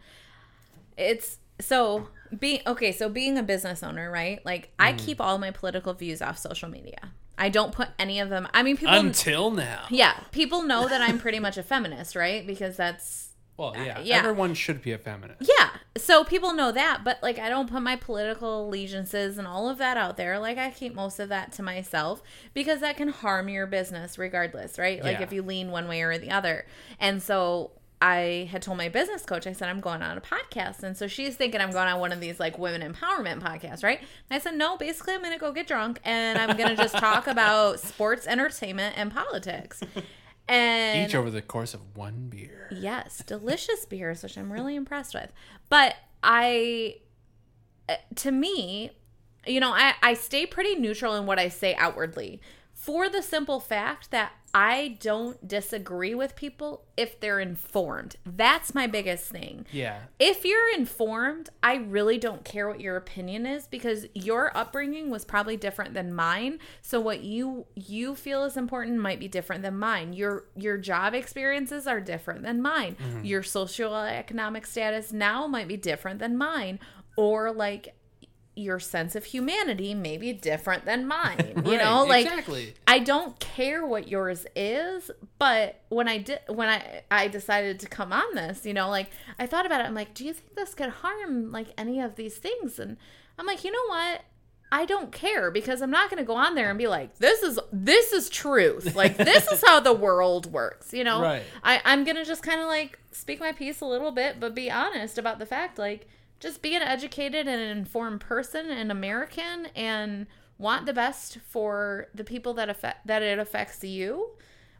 it's 0.97 1.39
so 1.59 2.09
being 2.37 2.61
okay 2.67 2.91
so 2.91 3.07
being 3.09 3.37
a 3.37 3.43
business 3.43 3.83
owner 3.83 4.11
right? 4.11 4.45
Like 4.45 4.71
i 4.79 4.93
Mm. 4.93 4.97
keep 4.97 5.21
all 5.21 5.37
my 5.37 5.51
political 5.51 5.93
views 5.93 6.21
off 6.21 6.37
social 6.37 6.69
media 6.69 7.11
i 7.37 7.49
don't 7.49 7.71
put 7.73 7.89
any 7.99 8.19
of 8.19 8.29
them 8.29 8.47
i 8.53 8.61
mean 8.63 8.77
people 8.77 8.93
until 8.95 9.51
now. 9.51 9.85
yeah 9.89 10.19
people 10.31 10.63
know 10.63 10.87
that 10.87 11.01
i'm 11.01 11.17
pretty 11.19 11.39
much 11.39 11.57
a 11.57 11.63
feminist 11.63 12.15
right 12.15 12.45
because 12.47 12.75
that's 12.77 13.29
Well, 13.57 13.73
yeah, 13.75 13.99
yeah. 14.01 14.17
everyone 14.17 14.53
should 14.53 14.81
be 14.81 14.91
a 14.91 14.97
feminist. 14.97 15.41
yeah 15.59 15.69
so 15.97 16.23
people 16.23 16.53
know 16.53 16.71
that 16.71 17.01
but 17.03 17.19
like 17.23 17.39
i 17.39 17.47
don't 17.49 17.69
put 17.69 17.81
my 17.81 17.95
political 17.95 18.67
allegiances 18.67 19.37
and 19.37 19.47
all 19.47 19.69
of 19.69 19.77
that 19.77 19.95
out 19.97 20.17
there 20.17 20.39
like 20.39 20.57
i 20.57 20.69
keep 20.71 20.93
most 20.93 21.19
of 21.19 21.29
that 21.29 21.51
to 21.53 21.63
myself 21.63 22.21
because 22.53 22.79
that 22.81 22.97
can 22.97 23.07
harm 23.09 23.47
your 23.49 23.65
business 23.67 24.17
regardless 24.17 24.77
right 24.77 25.01
like 25.03 25.17
Yeah. 25.19 25.23
if 25.23 25.31
you 25.33 25.41
lean 25.41 25.71
one 25.71 25.87
way 25.87 26.01
or 26.01 26.17
the 26.17 26.31
other 26.31 26.65
and 26.99 27.21
so 27.23 27.71
i 28.01 28.47
had 28.51 28.61
told 28.61 28.77
my 28.77 28.89
business 28.89 29.26
coach 29.26 29.47
i 29.47 29.53
said 29.53 29.69
i'm 29.69 29.80
going 29.80 30.01
on 30.01 30.17
a 30.17 30.22
podcast 30.22 30.84
and 30.84 30.97
so 30.97 31.07
she's 31.07 31.35
thinking 31.35 31.61
i'm 31.61 31.72
going 31.72 31.88
on 31.88 31.99
one 31.99 32.11
of 32.11 32.19
these 32.19 32.39
like 32.39 32.57
women 32.57 32.81
empowerment 32.81 33.41
podcasts 33.41 33.84
right 33.84 33.99
and 33.99 34.07
i 34.31 34.39
said 34.39 34.55
no 34.55 34.77
basically 34.77 35.13
i'm 35.13 35.22
gonna 35.22 35.38
go 35.38 35.51
get 35.51 35.67
drunk 35.67 35.99
and 36.03 36.38
i'm 36.38 36.57
gonna 36.57 36.76
just 36.76 36.95
talk 36.97 37.27
about 37.27 37.80
sports 37.91 38.27
entertainment 38.27 38.97
and 38.97 39.11
politics 39.11 39.81
and 40.47 41.09
Each 41.09 41.15
over 41.15 41.30
the 41.30 41.41
course 41.41 41.73
of 41.73 41.81
one 41.95 42.27
beer. 42.30 42.69
Yes, 42.72 43.23
delicious 43.27 43.85
beers, 43.85 44.23
which 44.23 44.38
I'm 44.38 44.51
really 44.51 44.76
impressed 44.76 45.13
with. 45.13 45.31
But 45.69 45.95
I, 46.23 46.97
uh, 47.89 47.95
to 48.17 48.31
me, 48.31 48.91
you 49.45 49.59
know, 49.59 49.72
I, 49.72 49.93
I 50.01 50.13
stay 50.13 50.45
pretty 50.45 50.76
neutral 50.76 51.15
in 51.15 51.26
what 51.26 51.39
I 51.39 51.49
say 51.49 51.76
outwardly 51.76 52.41
for 52.73 53.09
the 53.09 53.22
simple 53.22 53.59
fact 53.59 54.11
that 54.11 54.34
I 54.57 54.95
don't 55.02 55.45
disagree 55.45 56.15
with 56.15 56.38
people 56.38 56.86
if 56.95 57.19
they're 57.19 57.41
informed. 57.41 58.15
That's 58.26 58.73
my 58.73 58.88
biggest 58.88 59.26
thing 59.27 59.65
Yeah. 59.69 59.99
if 60.18 60.45
you're 60.45 60.73
informed, 60.73 61.49
I 61.61 61.76
really 61.76 62.18
don't 62.18 62.45
care 62.45 62.69
what 62.69 62.80
your 62.80 62.95
opinion 62.95 63.45
is 63.45 63.68
because 63.68 64.06
your 64.14 64.56
upbringing 64.57 65.10
was 65.10 65.26
probably 65.26 65.57
different 65.57 65.94
than 65.94 66.14
mine. 66.14 66.60
So 66.82 67.02
what 67.02 67.22
you 67.22 67.65
you 67.76 68.15
feel 68.15 68.45
is 68.45 68.56
important 68.56 68.98
might 68.99 69.19
be 69.19 69.27
different 69.27 69.61
than 69.61 69.77
mine. 69.77 70.14
Your 70.14 70.45
your 70.56 70.77
job 70.77 71.14
experiences 71.14 71.86
are 71.86 71.99
different 71.99 72.44
than 72.44 72.61
mine. 72.61 72.95
Mm-hmm. 72.95 73.26
Your 73.26 73.41
socioeconomic 73.44 74.65
status 74.65 75.11
now 75.11 75.48
might 75.48 75.68
be 75.68 75.76
different 75.76 76.19
than 76.19 76.38
mine 76.38 76.80
or 77.18 77.52
like 77.52 77.94
your 78.56 78.80
sense 78.80 79.15
of 79.15 79.26
humanity 79.26 79.94
may 79.94 80.18
be 80.18 80.32
different 80.34 80.86
than 80.86 81.06
mine. 81.07 81.53
You 81.65 81.72
Right, 81.77 81.84
know, 81.84 82.06
like 82.06 82.26
exactly. 82.26 82.73
I 82.88 82.99
don't 82.99 83.40
care 83.40 83.86
what 83.86 84.07
yours 84.07 84.45
is, 84.56 85.10
but 85.40 85.82
when 85.90 86.07
I 86.07 86.19
did 86.19 86.40
when 86.48 86.69
I 86.69 87.02
I 87.10 87.27
decided 87.27 87.80
to 87.82 87.88
come 87.88 88.14
on 88.14 88.36
this, 88.36 88.65
you 88.65 88.73
know, 88.73 88.90
like 88.90 89.10
I 89.40 89.45
thought 89.48 89.65
about 89.65 89.82
it. 89.82 89.86
I'm 89.86 89.95
like, 89.95 90.14
do 90.14 90.23
you 90.26 90.34
think 90.34 90.56
this 90.56 90.73
could 90.73 90.90
harm 90.90 91.52
like 91.52 91.68
any 91.77 91.99
of 91.99 92.15
these 92.15 92.38
things? 92.38 92.77
And 92.80 92.98
I'm 93.40 93.45
like, 93.45 93.64
you 93.64 93.72
know 93.72 93.86
what? 93.88 94.22
I 94.72 94.86
don't 94.86 95.11
care 95.11 95.52
because 95.52 95.82
I'm 95.82 95.91
not 95.91 96.10
going 96.10 96.22
to 96.22 96.27
go 96.27 96.36
on 96.36 96.56
there 96.56 96.69
and 96.69 96.77
be 96.77 96.88
like, 96.88 97.18
this 97.18 97.41
is 97.44 97.60
this 97.72 98.14
is 98.14 98.30
truth. 98.30 98.95
Like 98.95 99.18
this 99.32 99.48
is 99.48 99.64
how 99.65 99.80
the 99.80 99.94
world 99.94 100.52
works, 100.52 100.94
you 100.94 101.03
know. 101.03 101.22
Right. 101.22 101.44
I 101.64 101.82
I'm 101.86 102.03
going 102.03 102.18
to 102.18 102.26
just 102.26 102.44
kind 102.44 102.60
of 102.61 102.68
like 102.68 102.99
speak 103.11 103.40
my 103.40 103.52
piece 103.53 103.82
a 103.82 103.86
little 103.86 104.11
bit, 104.11 104.40
but 104.40 104.53
be 104.53 104.69
honest 104.69 105.18
about 105.18 105.40
the 105.40 105.45
fact 105.45 105.77
like 105.80 106.07
just 106.39 106.61
be 106.61 106.75
an 106.75 106.81
educated 106.81 107.47
and 107.47 107.61
an 107.61 107.77
informed 107.77 108.21
person, 108.21 108.69
an 108.69 108.91
American, 108.91 109.67
and 109.75 110.27
want 110.57 110.85
the 110.85 110.93
best 110.93 111.37
for 111.49 112.07
the 112.13 112.23
people 112.23 112.53
that 112.55 112.69
affect 112.69 113.07
that 113.07 113.21
it 113.21 113.39
affects 113.39 113.83
you. 113.83 114.31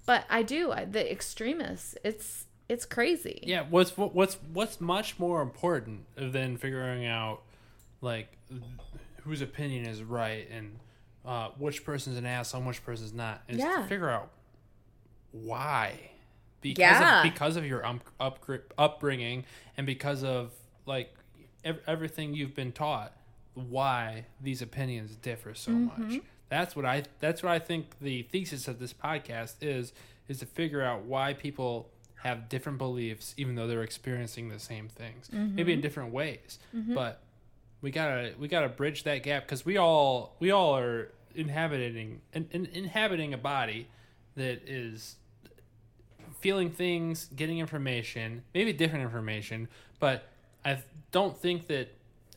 But 0.06 0.26
I 0.30 0.44
do 0.44 0.72
I, 0.72 0.86
the 0.86 1.10
extremists. 1.12 1.96
It's 2.04 2.46
it's 2.70 2.86
crazy. 2.86 3.42
Yeah, 3.44 3.66
what's 3.70 3.96
what's 3.98 4.36
what's 4.54 4.80
much 4.82 5.18
more 5.20 5.42
important 5.42 6.06
than 6.16 6.58
figuring 6.58 7.06
out 7.06 7.42
like 8.02 8.28
whose 9.24 9.42
opinion 9.42 9.86
is 9.88 10.04
right 10.04 10.48
and 10.52 10.80
uh, 11.26 11.50
which 11.58 11.84
person's 11.84 12.18
an 12.18 12.26
asshole 12.26 12.60
and 12.60 12.68
which 12.68 12.84
person's 12.86 13.14
not 13.14 13.42
is 13.48 13.58
Yeah. 13.58 13.78
to 13.82 13.88
figure 13.88 14.10
out 14.10 14.30
why 15.32 16.12
because 16.62 16.80
Yeah. 16.80 17.18
of 17.26 17.32
because 17.32 17.56
of 17.56 17.66
your 17.66 17.86
um, 17.86 18.02
up, 18.20 18.44
upbringing 18.78 19.46
and 19.78 19.86
because 19.88 20.24
of 20.24 20.52
like 20.86 21.15
ev- 21.66 21.82
everything 21.88 22.34
you've 22.34 22.56
been 22.56 22.72
taught 22.72 23.12
why 23.54 24.26
these 24.42 24.62
opinions 24.62 25.16
differ 25.16 25.54
so 25.54 25.72
Mm-hmm. 25.72 26.04
much 26.14 26.22
that's 26.50 26.76
what 26.76 26.86
i 26.86 27.04
that's 27.20 27.42
what 27.44 27.52
i 27.52 27.60
think 27.60 27.86
the 28.00 28.22
thesis 28.24 28.68
of 28.68 28.80
this 28.80 28.94
podcast 28.94 29.56
is 29.62 29.92
is 30.28 30.40
to 30.40 30.46
figure 30.46 30.82
out 30.82 31.04
why 31.04 31.34
people 31.34 31.90
have 32.24 32.50
different 32.50 32.78
beliefs 32.78 33.34
even 33.38 33.56
though 33.56 33.68
they're 33.68 33.84
experiencing 33.84 34.50
the 34.50 34.60
same 34.60 34.88
things 34.90 35.30
maybe 35.32 35.62
Mm-hmm. 35.64 35.70
in 35.72 35.82
different 35.82 36.14
ways 36.14 36.60
but 36.74 37.22
we 37.82 37.92
gotta 37.92 38.34
we 38.40 38.48
gotta 38.48 38.70
bridge 38.70 39.04
that 39.04 39.24
gap 39.24 39.44
because 39.44 39.66
we 39.66 39.78
all 39.78 40.36
we 40.40 40.52
all 40.52 40.76
are 40.78 41.12
inhabiting 41.36 42.22
in, 42.34 42.48
in, 42.52 42.66
inhabiting 42.68 43.34
a 43.34 43.38
body 43.38 43.88
that 44.36 44.68
is 44.68 45.16
feeling 46.40 46.70
things, 46.70 47.30
getting 47.36 47.60
information, 47.60 48.44
maybe 48.54 48.74
different 48.74 49.04
information, 49.04 49.68
but 50.00 50.28
I 50.66 50.80
don't 51.12 51.38
think 51.38 51.68
that 51.68 51.90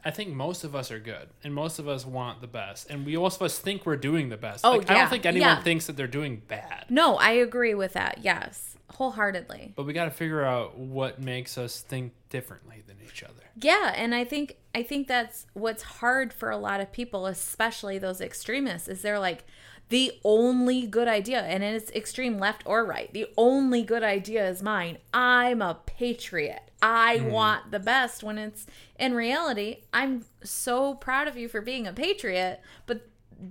I 0.05 0.12
think 0.12 0.28
most 0.32 0.62
of 0.62 0.76
us 0.76 0.92
are 0.92 1.00
good 1.00 1.28
and 1.42 1.52
most 1.52 1.78
of 1.80 1.88
us 1.88 2.06
want 2.06 2.40
the 2.40 2.46
best 2.46 2.88
and 2.90 3.05
we 3.05 3.16
most 3.16 3.36
of 3.36 3.42
us 3.42 3.59
think 3.59 3.84
we're 3.84 3.96
doing 3.96 4.28
the 4.28 4.36
best. 4.36 4.64
Oh, 4.64 4.76
like, 4.76 4.88
I 4.90 4.94
don't 4.94 5.09
think 5.10 5.26
anyone 5.26 5.48
Yeah. 5.48 5.62
thinks 5.62 5.86
that 5.86 5.96
they're 5.96 6.06
doing 6.06 6.42
bad. 6.46 6.86
No, 6.88 7.16
I 7.16 7.32
agree 7.32 7.74
with 7.74 7.94
that. 7.94 8.18
Yes, 8.22 8.76
wholeheartedly. 8.92 9.72
But 9.74 9.86
we 9.86 9.92
got 9.92 10.05
to 10.05 10.10
figure 10.10 10.44
out 10.44 10.78
what 10.78 11.20
makes 11.20 11.59
us 11.59 11.80
think 11.80 12.12
differently 12.30 12.82
than 12.86 12.96
each 13.05 13.22
other. 13.24 13.42
Yeah, 13.56 13.92
and 13.96 14.14
I 14.14 14.24
think 14.24 14.56
I 14.74 14.82
think 14.84 15.09
that's 15.09 15.46
what's 15.55 15.82
hard 15.82 16.32
for 16.32 16.50
a 16.50 16.56
lot 16.59 16.80
of 16.80 16.92
people, 16.92 17.26
especially 17.26 17.98
those 17.98 18.20
extremists, 18.20 18.86
is 18.86 19.02
they're 19.02 19.18
like 19.18 19.44
the 19.88 20.12
only 20.22 20.86
good 20.86 21.09
idea, 21.09 21.40
and 21.40 21.64
it's 21.64 21.90
extreme 21.92 22.38
left 22.38 22.62
or 22.66 22.84
right. 22.84 23.12
The 23.12 23.26
only 23.36 23.82
good 23.82 24.02
idea 24.05 24.46
is 24.48 24.62
mine. 24.62 24.98
I'm 25.12 25.60
a 25.62 25.78
patriot. 25.86 26.67
I 26.80 27.18
mm-hmm. 27.18 27.30
want 27.30 27.70
the 27.70 27.80
best. 27.80 28.22
When 28.22 28.38
it's 28.38 28.66
in 28.98 29.14
reality, 29.14 29.82
I'm 29.92 30.24
so 30.42 30.94
proud 30.94 31.28
of 31.28 31.36
you 31.36 31.48
for 31.48 31.60
being 31.60 31.86
a 31.86 31.92
patriot, 31.92 32.60
but 32.86 33.09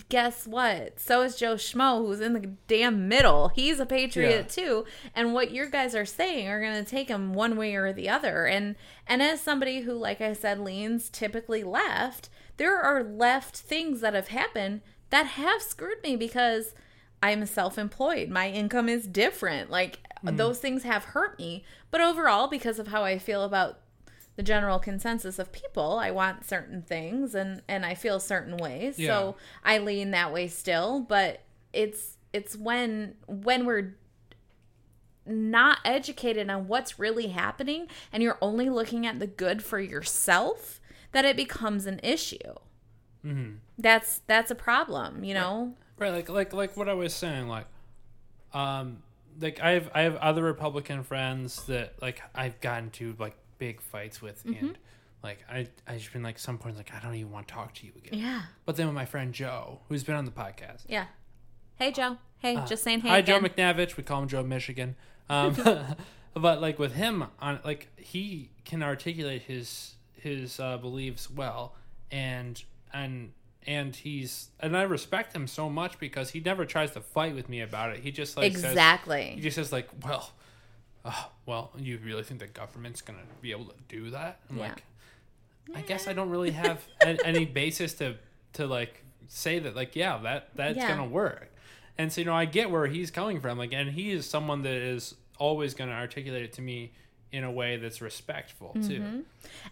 guess 0.10 0.46
what? 0.46 1.00
So 1.00 1.22
is 1.22 1.36
Joe 1.36 1.56
Schmo, 1.56 2.06
who's 2.06 2.20
in 2.20 2.34
the 2.34 2.52
damn 2.68 3.08
middle. 3.08 3.50
He's 3.50 3.80
a 3.80 3.86
patriot 3.86 4.30
Yeah. 4.58 4.64
too. 4.64 4.86
And 5.16 5.34
what 5.34 5.52
your 5.52 5.68
guys 5.68 5.96
are 5.96 6.06
saying 6.06 6.48
are 6.48 6.62
going 6.62 6.84
to 6.84 6.90
take 6.90 7.10
him 7.10 7.34
one 7.34 7.56
way 7.56 7.76
or 7.76 7.94
the 7.94 8.10
other. 8.10 8.46
And 8.46 8.76
and 9.08 9.22
as 9.22 9.42
somebody 9.42 9.82
who, 9.82 9.94
like 9.94 10.20
I 10.20 10.34
said, 10.34 10.60
leans 10.60 11.10
typically 11.10 11.64
left, 11.64 12.30
there 12.58 12.78
are 12.78 13.04
left 13.04 13.56
things 13.58 14.02
that 14.02 14.14
have 14.14 14.28
happened 14.28 14.82
that 15.10 15.26
have 15.26 15.62
screwed 15.62 16.04
me 16.04 16.16
because 16.18 16.74
I'm 17.24 17.46
self-employed. 17.46 18.30
My 18.30 18.50
income 18.50 18.90
is 18.90 19.08
different. 19.08 19.72
Like 19.72 20.00
those 20.24 20.60
things 20.60 20.84
have 20.84 21.04
hurt 21.06 21.38
me. 21.40 21.64
But 21.92 22.02
overall, 22.02 22.48
because 22.48 22.80
of 22.80 22.88
how 22.90 23.04
I 23.04 23.18
feel 23.18 23.44
about 23.44 23.80
the 24.36 24.44
general 24.44 24.78
consensus 24.78 25.40
of 25.40 25.52
people 25.52 25.98
i 25.98 26.12
want 26.12 26.46
certain 26.46 26.84
things 26.84 27.34
and 27.34 27.64
and 27.68 27.84
i 27.84 27.96
feel 27.96 28.20
certain 28.20 28.56
ways 28.56 29.00
Yeah. 29.00 29.08
so 29.08 29.36
i 29.64 29.80
lean 29.80 30.12
that 30.12 30.32
way 30.32 30.48
still 30.48 31.00
but 31.00 31.42
it's 31.74 32.18
it's 32.34 32.56
when 32.56 33.16
when 33.28 33.66
we're 33.66 33.96
not 35.26 35.80
educated 35.84 36.50
on 36.52 36.68
what's 36.68 37.00
really 37.00 37.28
happening 37.28 37.88
and 38.14 38.22
you're 38.22 38.38
only 38.40 38.70
looking 38.70 39.08
at 39.08 39.18
the 39.20 39.26
good 39.28 39.64
for 39.64 39.80
yourself 39.80 40.80
that 41.14 41.26
it 41.26 41.36
becomes 41.36 41.86
an 41.86 42.00
issue 42.04 42.38
Mm-hmm. 43.26 43.56
that's 43.80 44.20
that's 44.28 44.52
a 44.52 44.56
problem 44.56 45.24
you 45.24 45.34
know 45.34 45.74
Right, 45.98 46.14
like 46.14 46.30
like 46.30 46.54
like 46.54 46.78
what 46.78 46.88
I 46.88 46.94
was 46.94 47.12
saying, 47.12 47.48
like 47.48 47.66
um 48.54 49.02
like 49.40 49.60
I 49.62 49.72
have 49.72 49.90
I 49.94 50.02
have 50.02 50.16
other 50.18 50.44
Republican 50.44 51.04
friends 51.04 51.64
that 51.66 52.02
like 52.02 52.22
I've 52.36 52.60
gotten 52.62 52.90
to 52.92 53.16
like 53.20 53.36
big 53.58 53.82
fights 53.82 54.22
with 54.22 54.44
Mm-hmm. 54.46 54.66
and 54.68 54.78
like 55.24 55.40
I 55.50 55.68
I 55.88 55.98
just 55.98 56.14
been 56.14 56.24
like 56.24 56.40
some 56.40 56.58
points 56.58 56.78
like 56.78 56.92
I 56.94 57.00
don't 57.00 57.16
even 57.16 57.32
want 57.32 57.48
to 57.48 57.54
talk 57.54 57.74
to 57.76 57.86
you 57.86 57.92
again. 57.98 58.20
Yeah. 58.20 58.42
But 58.66 58.76
then 58.76 58.86
with 58.88 58.96
my 58.96 59.06
friend 59.06 59.34
Joe, 59.34 59.80
who's 59.90 60.04
been 60.04 60.16
on 60.16 60.26
the 60.26 60.32
podcast, 60.32 60.84
Yeah. 60.88 61.06
Hey, 61.76 61.92
Joe. 61.92 62.18
Hey, 62.40 62.60
just 62.68 62.84
saying 62.84 63.02
hey 63.02 63.10
Uh, 63.10 63.12
hi 63.14 63.18
again. 63.20 63.42
Joe 63.44 63.50
McNavich, 63.50 63.98
we 63.98 64.04
call 64.04 64.22
him 64.22 64.28
Joe 64.28 64.44
Michigan. 64.44 64.96
Um, 65.30 65.56
but 66.34 66.62
like 66.62 66.78
with 66.80 66.94
him 66.94 67.26
on 67.40 67.60
like 67.66 67.88
he 67.98 68.52
can 68.66 68.82
articulate 68.84 69.44
his 69.44 69.96
his 70.14 70.60
uh, 70.60 70.78
beliefs 70.78 71.30
well, 71.30 71.76
and 72.12 72.64
and 72.94 73.32
and 73.68 73.96
he's 73.96 74.50
and 74.60 74.76
I 74.76 74.84
respect 74.84 75.36
him 75.36 75.46
so 75.46 75.70
much 75.70 76.00
because 76.00 76.30
he 76.32 76.40
never 76.40 76.66
tries 76.66 76.92
to 76.92 77.02
fight 77.02 77.36
with 77.36 77.50
me 77.50 77.62
about 77.62 77.92
it. 77.92 78.00
He 78.00 78.12
just 78.12 78.38
like 78.38 78.54
says, 78.54 78.64
exactly. 78.64 79.34
he 79.36 79.42
just 79.42 79.56
says 79.56 79.72
like, 79.72 79.90
well, 80.04 80.32
oh, 81.06 81.32
well, 81.46 81.72
you 81.78 82.00
really 82.04 82.24
think 82.24 82.40
the 82.40 82.48
government's 82.48 83.02
gonna 83.02 83.20
be 83.42 83.52
able 83.52 83.66
to 83.66 83.76
do 83.90 84.10
that? 84.12 84.40
I'm 84.50 84.58
Yeah. 84.58 84.64
like, 84.70 84.84
I 85.76 85.82
guess 85.82 86.08
I 86.08 86.14
don't 86.14 86.30
really 86.30 86.52
have 86.52 86.82
a- 87.02 87.26
any 87.26 87.46
basis 87.46 87.94
to 87.96 88.16
to 88.54 88.66
like 88.66 89.04
say 89.28 89.60
that 89.60 89.76
like 89.76 89.96
yeah 89.96 90.18
that 90.24 90.50
that's 90.56 90.78
Yeah. 90.78 90.88
gonna 90.88 91.06
work. 91.08 91.52
And 91.98 92.12
so 92.14 92.22
you 92.22 92.26
know 92.26 92.36
I 92.36 92.46
get 92.46 92.72
where 92.72 92.88
he's 92.88 93.12
coming 93.12 93.42
from 93.42 93.58
like 93.58 93.74
and 93.74 93.92
he 93.92 94.12
is 94.12 94.26
someone 94.30 94.62
that 94.64 94.74
is 94.76 95.16
always 95.38 95.74
gonna 95.74 95.92
articulate 95.92 96.44
it 96.44 96.54
to 96.54 96.62
me 96.62 96.94
in 97.32 97.44
a 97.44 97.52
way 97.52 97.78
that's 97.78 98.02
respectful 98.02 98.74
Mm-hmm. 98.78 98.88
too. 98.90 99.24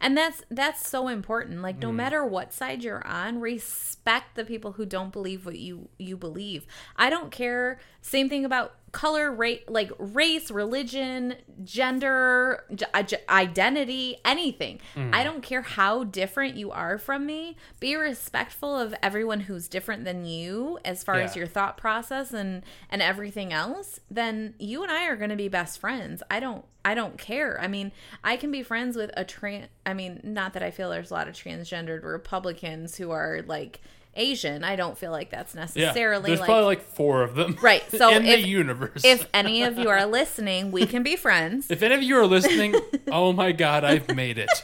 And 0.01 0.17
that's 0.17 0.43
that's 0.51 0.87
so 0.87 1.07
important. 1.07 1.61
Like 1.61 1.77
Mm. 1.77 1.81
no 1.83 1.91
matter 1.91 2.25
what 2.25 2.53
side 2.53 2.83
you're 2.83 3.05
on, 3.07 3.39
respect 3.39 4.35
the 4.35 4.43
people 4.45 4.73
who 4.73 4.85
don't 4.85 5.11
believe 5.11 5.45
what 5.45 5.57
you 5.57 5.89
you 5.97 6.17
believe. 6.17 6.65
I 6.97 7.09
don't 7.09 7.31
care. 7.31 7.79
Same 8.07 8.29
thing 8.29 8.45
about 8.45 8.75
color, 8.91 9.31
rate, 9.31 9.69
like 9.69 9.91
race, 9.97 10.51
religion, 10.51 11.35
gender, 11.63 12.63
g- 12.73 12.85
i- 12.93 13.03
g- 13.03 13.17
identity, 13.27 14.17
anything. 14.23 14.79
Mm. 14.95 15.13
I 15.13 15.23
don't 15.23 15.41
care 15.41 15.63
how 15.63 16.03
different 16.03 16.55
you 16.55 16.71
are 16.71 16.97
from 16.97 17.25
me. 17.25 17.57
Be 17.79 17.95
respectful 17.95 18.77
of 18.77 18.93
everyone 19.01 19.41
who's 19.41 19.67
different 19.67 20.05
than 20.05 20.25
you 20.25 20.79
as 20.85 21.03
far 21.03 21.15
as 21.15 21.35
your 21.35 21.47
thought 21.47 21.77
process 21.77 22.31
and 22.31 22.63
and 22.89 23.01
everything 23.01 23.51
else. 23.51 23.99
Then 24.09 24.53
you 24.59 24.83
and 24.83 24.91
I 24.91 25.07
are 25.07 25.15
going 25.15 25.29
to 25.31 25.35
be 25.35 25.47
best 25.49 25.79
friends. 25.79 26.21
I 26.29 26.39
don't 26.39 26.63
I 26.85 26.93
don't 26.93 27.17
care. 27.17 27.59
I 27.59 27.67
mean, 27.67 27.91
I 28.23 28.37
can 28.37 28.51
be 28.51 28.61
friends 28.63 28.95
with 28.95 29.09
a 29.17 29.25
trans. 29.25 29.67
I 29.85 29.93
mean, 29.95 30.21
not 30.23 30.53
that 30.53 30.61
I 30.63 30.69
feel 30.71 30.89
there's 30.91 31.09
a 31.11 31.15
lot 31.15 31.27
of 31.27 31.33
transgendered 31.33 32.03
Republicans 32.03 32.95
who 32.97 33.09
are 33.11 33.41
like 33.47 33.81
Asian. 34.15 34.63
I 34.63 34.75
don't 34.75 34.97
feel 34.97 35.11
like 35.11 35.29
that's 35.29 35.53
Yeah, 35.55 35.61
necessarily 35.61 36.27
there's 36.29 36.39
like 36.39 36.47
probably 36.47 36.65
like 36.65 36.81
four 36.81 37.23
of 37.23 37.35
them. 37.35 37.57
Right, 37.61 37.83
so 37.97 38.09
in 38.09 38.25
if- 38.25 38.41
the 38.41 38.47
universe. 38.47 39.03
if 39.05 39.27
any 39.33 39.63
of 39.63 39.77
you 39.77 39.89
are 39.89 40.05
listening, 40.05 40.71
we 40.71 40.85
can 40.85 41.03
be 41.03 41.15
friends. 41.15 41.69
if 41.69 41.81
any 41.83 41.95
of 41.95 42.03
you 42.03 42.17
are 42.17 42.27
listening, 42.27 42.75
oh 43.11 43.33
my 43.33 43.51
god, 43.51 43.83
I've 43.83 44.15
made 44.15 44.37
it. 44.37 44.49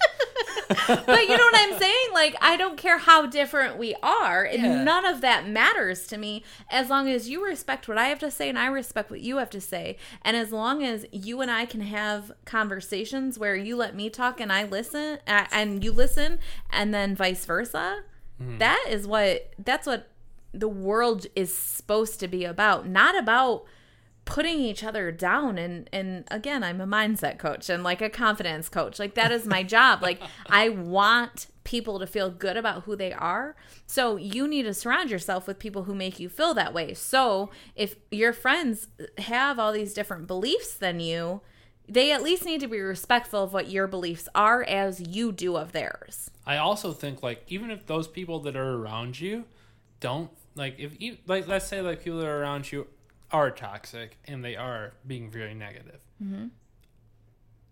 But 0.88 1.24
you 1.28 1.38
know 1.38 1.44
what 1.44 1.56
I'm 1.58 1.78
saying? 1.80 2.06
Like, 2.14 2.34
I 2.42 2.56
don't 2.56 2.78
care 2.78 2.98
how 2.98 3.26
different 3.26 3.78
we 3.78 3.94
are. 4.02 4.46
and 4.46 4.64
Yeah. 4.64 4.84
None 4.86 5.06
of 5.06 5.20
that 5.20 5.46
matters 5.46 6.08
to 6.08 6.18
me 6.18 6.44
as 6.70 6.90
long 6.90 7.10
as 7.10 7.28
you 7.30 7.44
respect 7.46 7.90
what 7.90 7.98
I 7.98 8.06
have 8.08 8.20
to 8.20 8.32
say 8.32 8.48
and 8.48 8.58
I 8.58 8.68
respect 8.68 9.12
what 9.12 9.20
you 9.20 9.36
have 9.38 9.50
to 9.50 9.60
say. 9.60 9.98
And 10.22 10.38
as 10.38 10.54
long 10.54 10.82
as 10.82 11.06
you 11.12 11.42
and 11.42 11.52
I 11.52 11.66
can 11.66 11.82
have 11.82 12.32
conversations 12.46 13.38
where 13.38 13.56
you 13.56 13.76
let 13.76 13.96
me 13.96 14.10
talk 14.10 14.40
and 14.40 14.52
I 14.52 14.64
listen 14.64 15.20
and 15.28 15.84
you 15.84 15.92
listen 15.92 16.40
and 16.70 16.94
then 16.94 17.16
vice 17.18 17.44
versa, 17.44 18.04
Mm-hmm. 18.42 18.58
that 18.58 18.86
is 18.90 19.08
what 19.08 19.54
that's 19.60 19.88
what 19.88 20.10
the 20.54 20.68
world 20.68 21.28
is 21.36 21.56
supposed 21.56 22.20
to 22.20 22.28
be 22.28 22.44
about. 22.44 22.88
Not 22.88 23.18
about 23.18 23.64
putting 24.26 24.60
each 24.60 24.84
other 24.84 25.12
down. 25.12 25.58
And 25.58 25.90
and 25.92 26.26
again 26.30 26.64
i'm 26.64 26.80
a 26.82 26.88
mindset 26.88 27.38
coach 27.38 27.70
and 27.70 27.84
like 27.84 28.02
a 28.02 28.10
confidence 28.10 28.70
coach. 28.70 29.00
Like 29.00 29.16
that 29.16 29.32
is 29.32 29.46
my 29.46 29.64
job. 29.64 30.02
Like 30.02 30.22
i 30.48 30.70
want 30.70 31.48
people 31.64 32.00
to 32.00 32.08
feel 32.08 32.30
good 32.30 32.58
about 32.58 32.84
who 32.84 32.96
they 32.96 33.14
are. 33.14 33.56
So 33.86 34.18
you 34.18 34.48
need 34.48 34.64
to 34.64 34.74
surround 34.74 35.12
yourself 35.12 35.48
with 35.48 35.60
people 35.60 35.84
who 35.84 35.94
make 35.94 36.20
you 36.20 36.28
feel 36.28 36.54
that 36.56 36.74
way. 36.74 36.94
So 36.94 37.52
if 37.76 37.96
your 38.10 38.34
friends 38.34 38.88
have 39.20 39.60
all 39.60 39.72
these 39.72 39.94
different 39.94 40.28
beliefs 40.28 40.74
than 40.74 41.00
you 41.00 41.42
they 41.92 42.12
at 42.12 42.24
least 42.24 42.46
need 42.46 42.62
to 42.62 42.68
be 42.68 42.80
respectful 42.80 43.44
of 43.44 43.54
what 43.54 43.70
your 43.70 43.88
beliefs 43.88 44.28
are 44.34 44.64
as 44.64 45.02
you 45.02 45.32
do 45.32 45.56
of 45.56 45.72
theirs 45.72 46.32
I 46.46 46.58
also 46.58 46.92
think 46.92 47.22
like 47.22 47.44
even 47.48 47.72
if 47.72 47.86
those 47.86 48.08
people 48.08 48.40
that 48.42 48.56
are 48.56 48.76
around 48.76 49.20
you 49.20 49.46
don't 50.00 50.32
like 50.56 50.76
if 50.80 51.00
you 51.02 51.18
like 51.28 51.48
let's 51.48 51.68
say 51.68 51.82
like 51.82 52.04
people 52.04 52.20
that 52.20 52.28
are 52.28 52.42
around 52.42 52.72
you 52.72 52.88
are 53.32 53.52
toxic 53.52 54.18
and 54.26 54.44
they 54.44 54.56
are 54.56 54.94
being 55.08 55.32
very 55.32 55.54
negative. 55.54 56.00
Mm-hmm. 56.22 56.48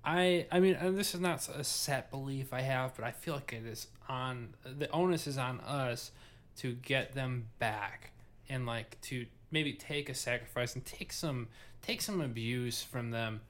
I 0.03 0.47
I 0.51 0.59
mean 0.59 0.77
this 0.95 1.13
is 1.13 1.19
not 1.19 1.47
a 1.49 1.63
set 1.63 2.09
belief 2.09 2.53
I 2.53 2.61
have, 2.61 2.95
but 2.95 3.05
I 3.05 3.11
feel 3.11 3.35
like 3.35 3.53
it 3.53 3.65
is 3.65 3.87
on 4.07 4.55
the 4.63 4.89
onus 4.91 5.27
is 5.27 5.37
on 5.37 5.59
us 5.61 6.11
to 6.57 6.73
get 6.73 7.13
them 7.13 7.47
back 7.59 8.11
and 8.47 8.65
like 8.65 8.99
to 9.01 9.25
maybe 9.51 9.73
take 9.73 10.09
a 10.09 10.13
sacrifice 10.13 10.75
and 10.75 10.85
take 10.85 11.11
some 11.11 11.47
take 11.81 12.01
some 12.01 12.21
abuse 12.21 12.81
from 12.81 13.11
them, 13.11 13.41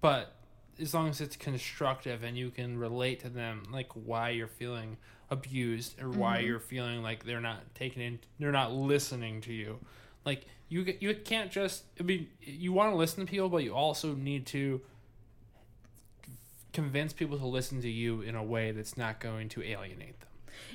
but 0.00 0.34
as 0.80 0.94
long 0.94 1.08
as 1.08 1.20
it's 1.20 1.36
constructive 1.36 2.22
and 2.22 2.36
you 2.36 2.50
can 2.50 2.78
relate 2.78 3.20
to 3.20 3.28
them 3.28 3.64
like 3.70 3.92
why 3.92 4.30
you're 4.30 4.48
feeling 4.48 4.96
abused 5.28 6.00
or 6.00 6.08
why 6.08 6.38
mm-hmm. 6.38 6.46
you're 6.46 6.60
feeling 6.60 7.02
like 7.02 7.24
they're 7.24 7.40
not 7.40 7.74
taking 7.74 8.02
in 8.02 8.18
they're 8.38 8.50
not 8.50 8.72
listening 8.72 9.40
to 9.42 9.52
you. 9.52 9.78
Like 10.24 10.46
you 10.68 10.94
you 11.00 11.14
can't 11.14 11.50
just 11.50 11.84
i 11.98 12.02
mean 12.02 12.28
you 12.40 12.72
want 12.72 12.92
to 12.92 12.96
listen 12.96 13.26
to 13.26 13.30
people 13.30 13.48
but 13.48 13.64
you 13.64 13.74
also 13.74 14.14
need 14.14 14.46
to 14.46 14.80
convince 16.72 17.12
people 17.12 17.38
to 17.38 17.46
listen 17.46 17.82
to 17.82 17.90
you 17.90 18.22
in 18.22 18.34
a 18.34 18.42
way 18.42 18.70
that's 18.70 18.96
not 18.96 19.20
going 19.20 19.48
to 19.48 19.62
alienate 19.62 20.18
them. 20.20 20.28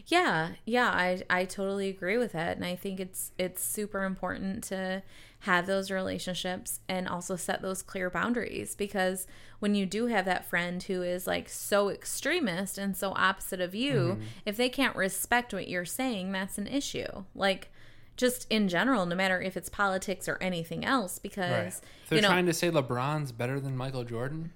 Yeah, 0.08 0.50
yeah, 0.66 0.90
I 0.90 1.22
I 1.30 1.46
totally 1.46 1.90
agree 1.90 2.18
with 2.18 2.34
that, 2.34 2.58
and 2.58 2.66
I 2.66 2.76
think 2.76 3.00
it's 3.00 3.32
it's 3.38 3.64
super 3.64 4.04
important 4.04 4.64
to 4.66 5.04
have 5.46 5.68
those 5.68 5.92
relationships 5.92 6.80
and 6.90 7.08
also 7.08 7.36
set 7.36 7.62
those 7.62 7.82
clear 7.82 8.10
boundaries. 8.10 8.76
Because 8.76 9.28
when 9.60 9.76
you 9.76 9.86
do 9.86 10.08
have 10.08 10.26
that 10.26 10.46
friend 10.46 10.82
who 10.82 11.04
is 11.04 11.28
like 11.28 11.50
so 11.50 11.90
extremist 11.90 12.78
and 12.78 12.98
so 12.98 13.14
opposite 13.16 13.62
of 13.62 13.76
you, 13.76 14.20
if 14.46 14.58
they 14.58 14.70
can't 14.70 14.96
respect 14.96 15.54
what 15.54 15.68
you're 15.68 15.86
saying, 15.86 16.32
that's 16.32 16.58
an 16.58 16.68
issue. 16.68 17.24
Like 17.36 17.70
just 18.18 18.48
in 18.50 18.68
general, 18.68 19.06
no 19.06 19.16
matter 19.16 19.40
if 19.40 19.56
it's 19.56 19.70
politics 19.70 20.28
or 20.28 20.38
anything 20.42 20.84
else, 20.84 21.20
because 21.20 21.82
if 22.04 22.10
they're 22.10 22.18
you 22.18 22.22
know 22.24 22.30
trying 22.30 22.46
to 22.48 22.54
say 22.54 22.72
lebron's 22.72 23.32
better 23.32 23.60
than 23.60 23.76
michael 23.78 24.04
jordan? 24.04 24.52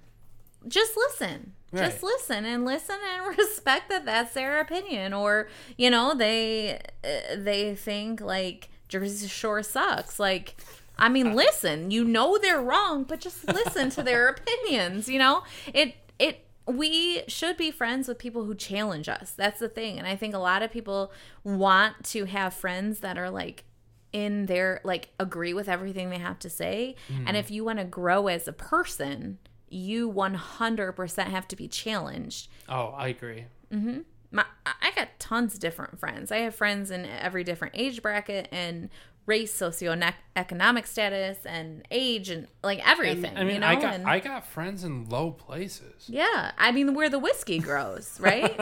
Just 0.66 0.96
listen. 0.96 1.52
Just 1.74 2.02
listen 2.02 2.44
and 2.44 2.64
listen 2.64 2.96
and 3.14 3.38
respect 3.38 3.88
that 3.90 4.04
that's 4.04 4.34
their 4.34 4.60
opinion. 4.60 5.12
Or 5.12 5.48
you 5.76 5.88
know 5.88 6.14
they 6.14 6.80
uh, 7.04 7.36
they 7.36 7.74
think 7.74 8.20
like 8.20 8.68
jersey 8.88 9.28
shore 9.28 9.62
sucks. 9.62 10.18
Like 10.18 10.56
i 11.00 11.08
mean 11.08 11.28
uh, 11.28 11.34
listen 11.34 11.90
you 11.90 12.04
know 12.04 12.38
they're 12.38 12.62
wrong 12.62 13.04
but 13.04 13.20
just 13.20 13.46
listen 13.48 13.90
to 13.90 14.02
their 14.02 14.28
opinions 14.68 15.08
you 15.08 15.18
know? 15.18 15.42
It 15.72 15.94
it 16.18 16.46
we 16.66 17.22
should 17.26 17.56
be 17.56 17.70
friends 17.70 18.06
with 18.06 18.18
people 18.18 18.44
who 18.44 18.54
challenge 18.54 19.08
us. 19.08 19.32
That's 19.32 19.58
the 19.58 19.68
thing. 19.68 19.98
And 19.98 20.06
i 20.06 20.16
think 20.16 20.34
a 20.34 20.38
lot 20.38 20.62
of 20.62 20.70
people 20.70 21.12
want 21.44 22.04
to 22.06 22.24
have 22.24 22.54
friends 22.54 23.00
that 23.00 23.18
are 23.18 23.30
like 23.30 23.64
in 24.12 24.46
their 24.46 24.80
like 24.84 25.10
agree 25.18 25.54
with 25.54 25.68
everything 25.68 26.10
they 26.10 26.18
have 26.18 26.38
to 26.40 26.50
say. 26.50 26.96
Hmm. 27.08 27.24
And 27.28 27.36
if 27.36 27.50
you 27.50 27.64
want 27.64 27.78
to 27.78 27.84
grow 27.84 28.28
as 28.28 28.48
a 28.48 28.52
person 28.52 29.38
you 29.72 30.10
100% 30.10 31.22
have 31.28 31.46
to 31.46 31.54
be 31.54 31.68
challenged. 31.68 32.48
Oh 32.68 32.94
i 32.96 33.08
agree. 33.08 33.44
Mm-hmm. 33.72 34.00
My 34.32 34.44
i 34.66 34.90
got 34.94 35.18
tons 35.18 35.54
of 35.54 35.60
different 35.60 35.98
friends. 35.98 36.32
I 36.32 36.38
have 36.38 36.54
friends 36.54 36.90
in 36.90 37.04
every 37.04 37.44
different 37.44 37.74
age 37.76 38.02
bracket 38.02 38.48
and 38.50 38.90
race 39.30 39.56
socioeconomic 39.56 40.86
status 40.88 41.38
and 41.46 41.86
age 41.92 42.30
and 42.30 42.48
like 42.64 42.80
everything 42.86 43.26
and, 43.26 43.38
i 43.38 43.44
mean 43.44 43.54
you 43.54 43.60
know 43.60 43.66
i 43.68 43.76
got 43.76 43.94
and, 43.94 44.04
i 44.08 44.18
got 44.18 44.44
friends 44.44 44.82
in 44.82 45.08
low 45.08 45.30
places 45.30 46.06
yeah 46.08 46.50
i 46.58 46.72
mean 46.72 46.94
where 46.94 47.08
the 47.08 47.18
whiskey 47.26 47.60
grows 47.60 48.18
right 48.28 48.52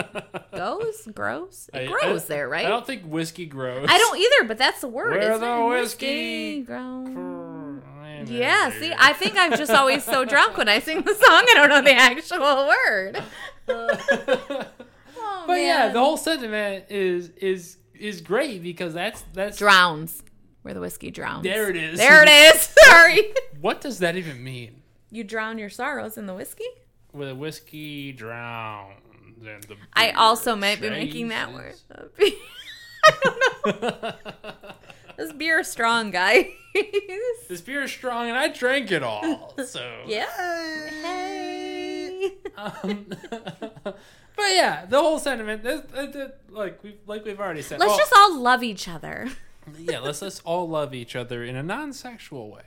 goes 0.52 1.08
grows 1.14 1.70
it 1.72 1.78
I- 1.78 1.86
grows 1.86 2.24
I- 2.26 2.28
there 2.28 2.48
right 2.50 2.66
i 2.66 2.68
don't 2.68 2.86
think 2.86 3.02
whiskey 3.04 3.46
grows 3.46 3.86
I 3.88 3.96
don't 3.96 4.18
either, 4.18 4.48
but 4.48 4.58
that's 4.58 4.80
the 4.82 4.88
word. 4.88 5.12
Where 5.12 5.38
the 5.38 5.56
it? 5.56 5.68
whiskey 5.68 6.62
grows. 6.62 7.08
yeah 8.26 8.70
see, 8.78 8.92
I 8.96 9.12
think 9.14 9.34
I'm 9.38 9.52
just 9.56 9.70
always 9.70 10.04
so 10.04 10.24
drunk 10.24 10.58
when 10.58 10.68
I 10.68 10.80
sing 10.80 11.02
the 11.02 11.14
song, 11.14 11.44
I 11.50 11.54
don't 11.54 11.68
know 11.70 11.82
the 11.82 11.94
actual 11.94 12.68
word. 12.68 13.22
oh, 13.68 15.44
But 15.46 15.60
yeah, 15.60 15.88
the 15.88 15.98
whole 15.98 16.16
sentiment 16.16 16.86
is 16.90 17.30
is 17.36 17.78
is 17.94 18.20
great 18.20 18.62
because 18.62 18.94
that's 18.94 19.22
that's 19.32 19.58
drowns. 19.58 20.22
Where 20.62 20.74
the 20.74 20.80
whiskey 20.80 21.10
drowns. 21.10 21.44
There 21.44 21.70
it 21.70 21.76
is. 21.76 21.98
There 21.98 22.22
it 22.22 22.28
is. 22.28 22.74
Sorry. 22.84 23.32
what 23.60 23.80
does 23.80 24.00
that 24.00 24.16
even 24.16 24.42
mean? 24.42 24.82
You 25.10 25.24
drown 25.24 25.58
your 25.58 25.70
sorrows 25.70 26.18
in 26.18 26.26
the 26.26 26.34
whiskey? 26.34 26.66
With 27.12 27.30
a 27.30 27.34
whiskey 27.34 28.12
drowns 28.12 29.00
and 29.46 29.62
the 29.64 29.76
I 29.94 30.10
also 30.10 30.56
might 30.56 30.80
be 30.80 30.90
making 30.90 31.28
that 31.28 31.52
word 31.52 31.74
up. 31.94 32.12
I 32.20 33.18
don't 33.22 33.92
know. 33.92 34.12
This 35.16 35.32
beer 35.32 35.60
is 35.60 35.68
strong, 35.68 36.10
guys. 36.10 36.46
This 37.48 37.60
beer 37.60 37.82
is 37.82 37.90
strong 37.90 38.28
and 38.28 38.36
I 38.36 38.48
drank 38.48 38.92
it 38.92 39.02
all. 39.02 39.54
So 39.64 40.02
yeah. 40.06 40.26
Hey. 41.02 42.34
Um, 42.56 43.06
but 44.36 44.50
yeah, 44.50 44.86
the 44.86 45.00
whole 45.00 45.18
sentiment, 45.18 45.62
this, 45.62 45.82
it, 45.94 46.14
it- 46.14 46.40
like 46.50 46.82
we 46.84 46.96
like 47.06 47.24
we've 47.24 47.40
already 47.40 47.62
said. 47.62 47.80
Let's 47.80 47.90
well, 47.90 47.98
just 47.98 48.12
all 48.16 48.38
love 48.38 48.62
each 48.62 48.86
other. 48.88 49.28
Yeah, 49.78 49.98
let's 50.00 50.22
let's 50.22 50.40
all 50.40 50.68
love 50.68 50.94
each 50.94 51.16
other 51.16 51.44
in 51.44 51.56
a 51.56 51.62
non-sexual 51.62 52.50
way. 52.50 52.62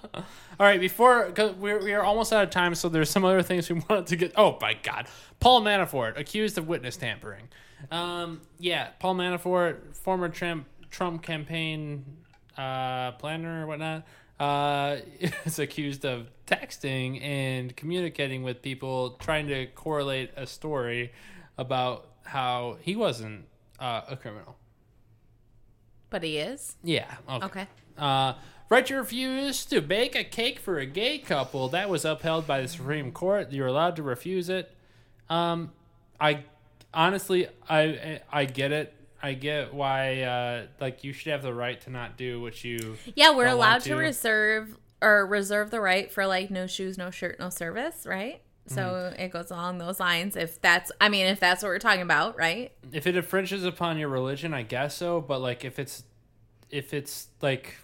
right, 0.60 0.80
before 0.80 1.32
cause 1.32 1.54
we're 1.56 1.82
we 1.82 1.94
are 1.94 2.04
almost 2.04 2.34
out 2.34 2.44
of 2.44 2.50
time, 2.50 2.76
so 2.76 2.90
there's 2.90 3.10
some 3.10 3.24
other 3.24 3.42
things 3.42 3.70
we 3.70 3.80
wanted 3.90 4.08
to 4.08 4.16
get. 4.16 4.34
Oh 4.36 4.58
my 4.60 4.74
God, 4.74 5.08
Paul 5.40 5.62
Manafort 5.62 6.20
accused 6.20 6.58
of 6.58 6.68
witness 6.68 6.98
tampering. 6.98 7.48
Um, 7.90 8.42
yeah, 8.60 8.90
Paul 9.00 9.16
Manafort, 9.16 9.96
former 9.96 10.30
Trump 10.30 10.68
Trump 10.90 11.22
campaign 11.24 12.06
uh, 12.58 13.14
planner 13.14 13.64
or 13.64 13.68
whatnot, 13.68 14.06
uh, 14.40 14.98
is 15.46 15.60
accused 15.60 16.06
of 16.06 16.30
texting 16.46 17.24
and 17.24 17.76
communicating 17.76 18.44
with 18.44 18.62
people, 18.62 19.12
trying 19.12 19.48
to 19.48 19.68
correlate 19.68 20.32
a 20.36 20.46
story 20.46 21.14
about 21.58 22.08
how 22.24 22.78
he 22.82 22.96
wasn't 22.96 23.46
uh, 23.80 24.02
a 24.10 24.18
criminal. 24.18 24.58
But 26.12 26.22
he 26.22 26.38
is. 26.38 26.76
Yeah. 26.84 27.16
Okay. 27.28 27.46
Okay. 27.46 27.68
Uh, 27.98 28.34
right 28.70 28.86
to 28.86 28.96
refuse 28.96 29.66
to 29.66 29.82
bake 29.82 30.16
a 30.16 30.24
cake 30.24 30.60
for 30.60 30.78
a 30.78 30.86
gay 30.86 31.18
couple. 31.18 31.70
That 31.70 31.90
was 31.90 32.06
upheld 32.06 32.46
by 32.46 32.62
the 32.62 32.68
Supreme 32.68 33.12
Court. 33.12 33.52
You're 33.52 33.68
allowed 33.68 33.96
to 33.96 34.04
refuse 34.04 34.50
it. 34.50 34.72
Um, 35.30 35.72
I 36.20 36.44
honestly, 36.94 37.48
I 37.68 38.22
I 38.32 38.46
get 38.46 38.72
it. 38.72 38.94
I 39.24 39.34
get 39.34 39.74
why. 39.74 40.22
Uh, 40.22 40.66
like 40.80 41.04
you 41.04 41.14
should 41.14 41.32
have 41.32 41.42
the 41.42 41.54
right 41.54 41.80
to 41.82 41.90
not 41.90 42.18
do 42.18 42.42
what 42.42 42.64
you. 42.64 42.98
Yeah, 43.16 43.36
we're 43.36 43.48
allowed 43.48 43.72
want 43.72 43.84
to 43.86 43.96
reserve 43.96 44.78
or 45.02 45.26
reserve 45.26 45.72
the 45.72 45.80
right 45.80 46.12
for 46.12 46.28
like 46.28 46.52
no 46.52 46.68
shoes, 46.68 46.98
no 46.98 47.10
shirt, 47.10 47.40
no 47.40 47.50
service, 47.50 48.06
right? 48.06 48.42
So 48.68 48.82
Mm-hmm. 48.82 49.22
it 49.22 49.32
goes 49.32 49.52
along 49.52 49.80
those 49.80 50.00
lines. 50.00 50.36
If 50.36 50.62
that's, 50.62 50.92
I 51.02 51.10
mean, 51.10 51.26
if 51.26 51.40
that's 51.40 51.62
what 51.64 51.70
we're 51.70 51.80
talking 51.80 52.02
about, 52.04 52.38
right? 52.38 52.72
If 52.94 53.08
it 53.08 53.16
infringes 53.16 53.66
upon 53.66 53.98
your 53.98 54.08
religion, 54.10 54.54
I 54.54 54.62
guess 54.64 54.96
so. 54.96 55.20
But 55.22 55.40
like, 55.42 55.66
if 55.66 55.80
it's 55.80 56.04
if 56.70 56.94
it's 56.94 57.28
like 57.42 57.76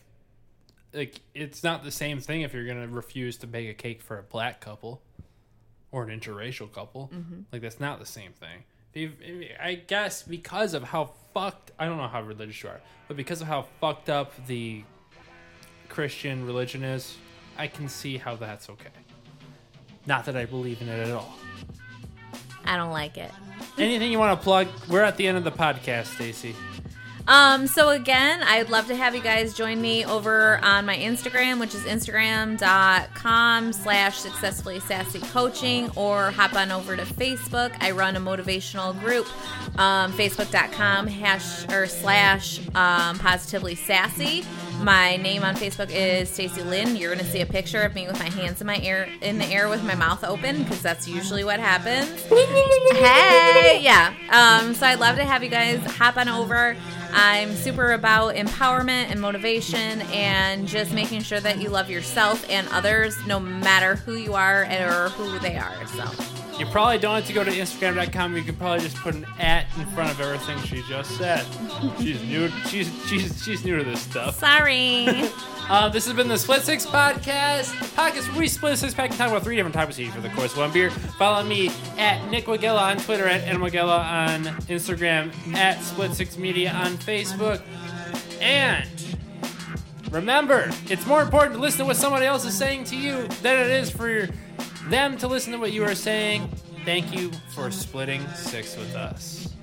like 0.94 1.20
it's 1.36 1.64
not 1.64 1.84
the 1.84 1.92
same 1.92 2.20
thing 2.20 2.42
if 2.42 2.54
you're 2.54 2.66
gonna 2.66 2.88
refuse 2.88 3.38
to 3.38 3.48
bake 3.48 3.70
a 3.70 3.74
cake 3.74 4.02
for 4.02 4.18
a 4.18 4.24
black 4.24 4.62
couple 4.62 5.02
or 5.92 6.04
an 6.08 6.18
interracial 6.20 6.72
couple. 6.72 7.12
Like 7.52 7.62
that's 7.62 7.80
not 7.80 8.00
the 8.00 8.06
same 8.06 8.32
thing. 8.34 8.64
I 9.62 9.76
guess 9.76 10.24
because 10.24 10.74
of 10.74 10.84
how 10.84 11.12
fucked 11.34 11.72
I 11.78 11.86
don't 11.86 11.98
know 11.98 12.08
how 12.08 12.22
religious 12.22 12.64
you 12.64 12.70
are, 12.70 12.82
but 13.08 13.18
because 13.18 13.42
of 13.42 13.48
how 13.48 13.66
fucked 13.82 14.10
up 14.10 14.32
the 14.48 14.84
Christian 15.90 16.46
religion 16.46 16.84
is, 16.84 17.18
I 17.58 17.68
can 17.68 17.90
see 17.90 18.18
how 18.18 18.36
that's 18.36 18.70
okay. 18.70 18.90
Not 20.08 20.26
that 20.26 20.36
I 20.36 20.46
believe 20.46 20.82
in 20.82 20.88
it 20.88 21.08
at 21.08 21.14
all. 21.14 21.36
I 22.66 22.78
don't 22.78 22.92
like 22.92 23.18
it. 23.18 23.32
Anything 23.78 24.12
you 24.12 24.20
want 24.20 24.40
to 24.40 24.44
plug? 24.44 24.68
We're 24.90 25.04
at 25.04 25.18
the 25.18 25.28
end 25.28 25.38
of 25.38 25.44
the 25.44 25.52
podcast, 25.52 26.16
Stacey. 26.16 26.56
Um, 27.28 27.68
so 27.68 27.90
again, 27.90 28.42
I'd 28.42 28.70
love 28.70 28.88
to 28.88 28.96
have 28.96 29.14
you 29.14 29.22
guys 29.22 29.54
join 29.54 29.82
me 29.82 30.06
over 30.06 30.60
on 30.64 30.86
my 30.86 30.98
Instagram, 30.98 31.60
which 31.60 31.76
is 31.76 31.84
instagram.com 31.84 33.74
slash 33.74 34.18
successfully 34.18 34.80
sassy 34.80 35.20
coaching, 35.20 35.92
or 35.96 36.32
hop 36.32 36.54
on 36.54 36.72
over 36.72 36.96
to 36.96 37.04
Facebook. 37.04 37.76
I 37.82 37.92
run 37.92 38.16
a 38.16 38.22
motivational 38.22 38.98
group, 39.00 39.28
um, 39.78 40.14
facebook.com 40.14 41.08
hash 41.08 41.70
or 41.70 41.88
slash 41.88 42.60
um, 42.76 43.20
positively 43.20 43.76
sassy. 43.76 44.46
My 44.82 45.18
name 45.18 45.44
on 45.44 45.56
Facebook 45.56 45.90
is 45.92 46.30
Stacey 46.30 46.62
Lynn. 46.62 46.96
You're 46.96 47.14
gonna 47.14 47.28
see 47.28 47.42
a 47.42 47.46
picture 47.46 47.82
of 47.82 47.96
me 47.96 48.08
with 48.08 48.20
my 48.20 48.30
hands 48.30 48.62
in 48.62 48.68
my 48.68 48.78
air 48.80 49.10
in 49.22 49.40
the 49.40 49.46
air 49.46 49.70
with 49.70 49.84
my 49.84 49.96
mouth 49.96 50.24
open 50.24 50.64
because 50.64 50.82
that's 50.82 51.08
usually 51.08 51.44
what 51.44 51.60
happens. 51.60 52.10
hey, 52.30 53.80
yeah. 53.82 54.14
Um, 54.30 54.76
so 54.76 54.86
I'd 54.86 55.00
love 55.00 55.16
to 55.16 55.26
have 55.26 55.44
you 55.44 55.50
guys 55.50 55.84
hop 55.96 56.18
on 56.18 56.30
over. 56.30 56.78
I'm 57.14 57.56
super 57.56 57.92
about 57.94 58.36
empowerment 58.36 59.10
and 59.10 59.20
motivation 59.20 60.02
and 60.14 60.68
just 60.68 60.92
making 60.94 61.22
sure 61.22 61.40
that 61.40 61.60
you 61.60 61.70
love 61.70 61.90
yourself 61.90 62.46
and 62.50 62.68
others 62.70 63.18
no 63.26 63.40
matter 63.40 63.96
who 63.96 64.14
you 64.16 64.34
are 64.34 64.64
or 64.64 65.10
who 65.10 65.40
they 65.40 65.58
are. 65.58 65.88
So, 65.88 66.04
You 66.60 66.66
probably 66.66 66.98
don't 66.98 67.16
have 67.16 67.28
to 67.28 67.34
go 67.34 67.44
to 67.44 67.52
Instagram.com. 67.52 68.36
You 68.36 68.42
can 68.42 68.56
probably 68.56 68.80
just 68.80 68.98
put 68.98 69.14
an 69.14 69.26
at 69.40 69.66
in 69.78 69.86
front 69.88 70.10
of 70.12 70.20
everything 70.20 70.60
she 70.64 70.82
just 70.90 71.12
said. 71.18 71.46
She's 72.00 72.22
new. 72.24 72.50
She's 72.68 72.90
she's 73.08 73.44
she's 73.44 73.64
new 73.64 73.78
to 73.78 73.84
this 73.84 74.02
stuff. 74.02 74.40
sorry. 74.40 75.08
Uh, 75.70 75.90
this 75.90 76.06
has 76.06 76.16
been 76.16 76.30
the 76.30 76.38
Split 76.38 76.62
Six 76.62 76.86
Podcast. 76.86 77.74
Podcast 77.98 78.30
where 78.30 78.40
we 78.40 78.48
split 78.48 78.72
a 78.72 78.78
six 78.78 78.94
pack 78.94 79.10
and 79.10 79.20
talk 79.20 79.28
about 79.30 79.44
three 79.44 79.58
different 79.58 79.76
types 79.76 79.96
of 79.98 80.00
each 80.00 80.12
for 80.12 80.22
the 80.22 80.30
course 80.30 80.54
of 80.54 80.60
one 80.60 80.72
beer. 80.72 80.90
Follow 80.90 81.44
me 81.44 81.70
at 81.98 82.26
Nick 82.32 82.46
Wagella 82.46 82.80
on 82.84 82.96
Twitter, 82.96 83.26
at 83.28 83.42
N 83.42 83.58
Wagella 83.58 84.00
on 84.00 84.46
Instagram, 84.68 85.30
at 85.56 85.84
Split 85.84 86.14
Six 86.14 86.38
Media 86.38 86.72
on 86.72 86.94
Facebook. 86.94 87.62
And 88.40 88.88
remember, 90.10 90.72
it's 90.90 91.06
more 91.06 91.22
important 91.22 91.56
to 91.56 91.60
listen 91.62 91.80
to 91.80 91.86
what 91.86 91.98
somebody 91.98 92.26
else 92.26 92.46
is 92.46 92.58
saying 92.58 92.86
to 92.86 92.96
you 92.96 93.28
than 93.42 93.60
it 93.60 93.70
is 93.70 93.90
for 93.92 94.30
them 94.90 95.18
to 95.18 95.28
listen 95.28 95.54
to 95.54 95.60
what 95.60 95.72
you 95.72 95.84
are 95.84 95.96
saying. 95.96 96.50
Thank 96.86 97.16
you 97.16 97.32
for 97.54 97.72
splitting 97.72 98.26
six 98.30 98.78
with 98.78 98.96
us. 98.96 99.54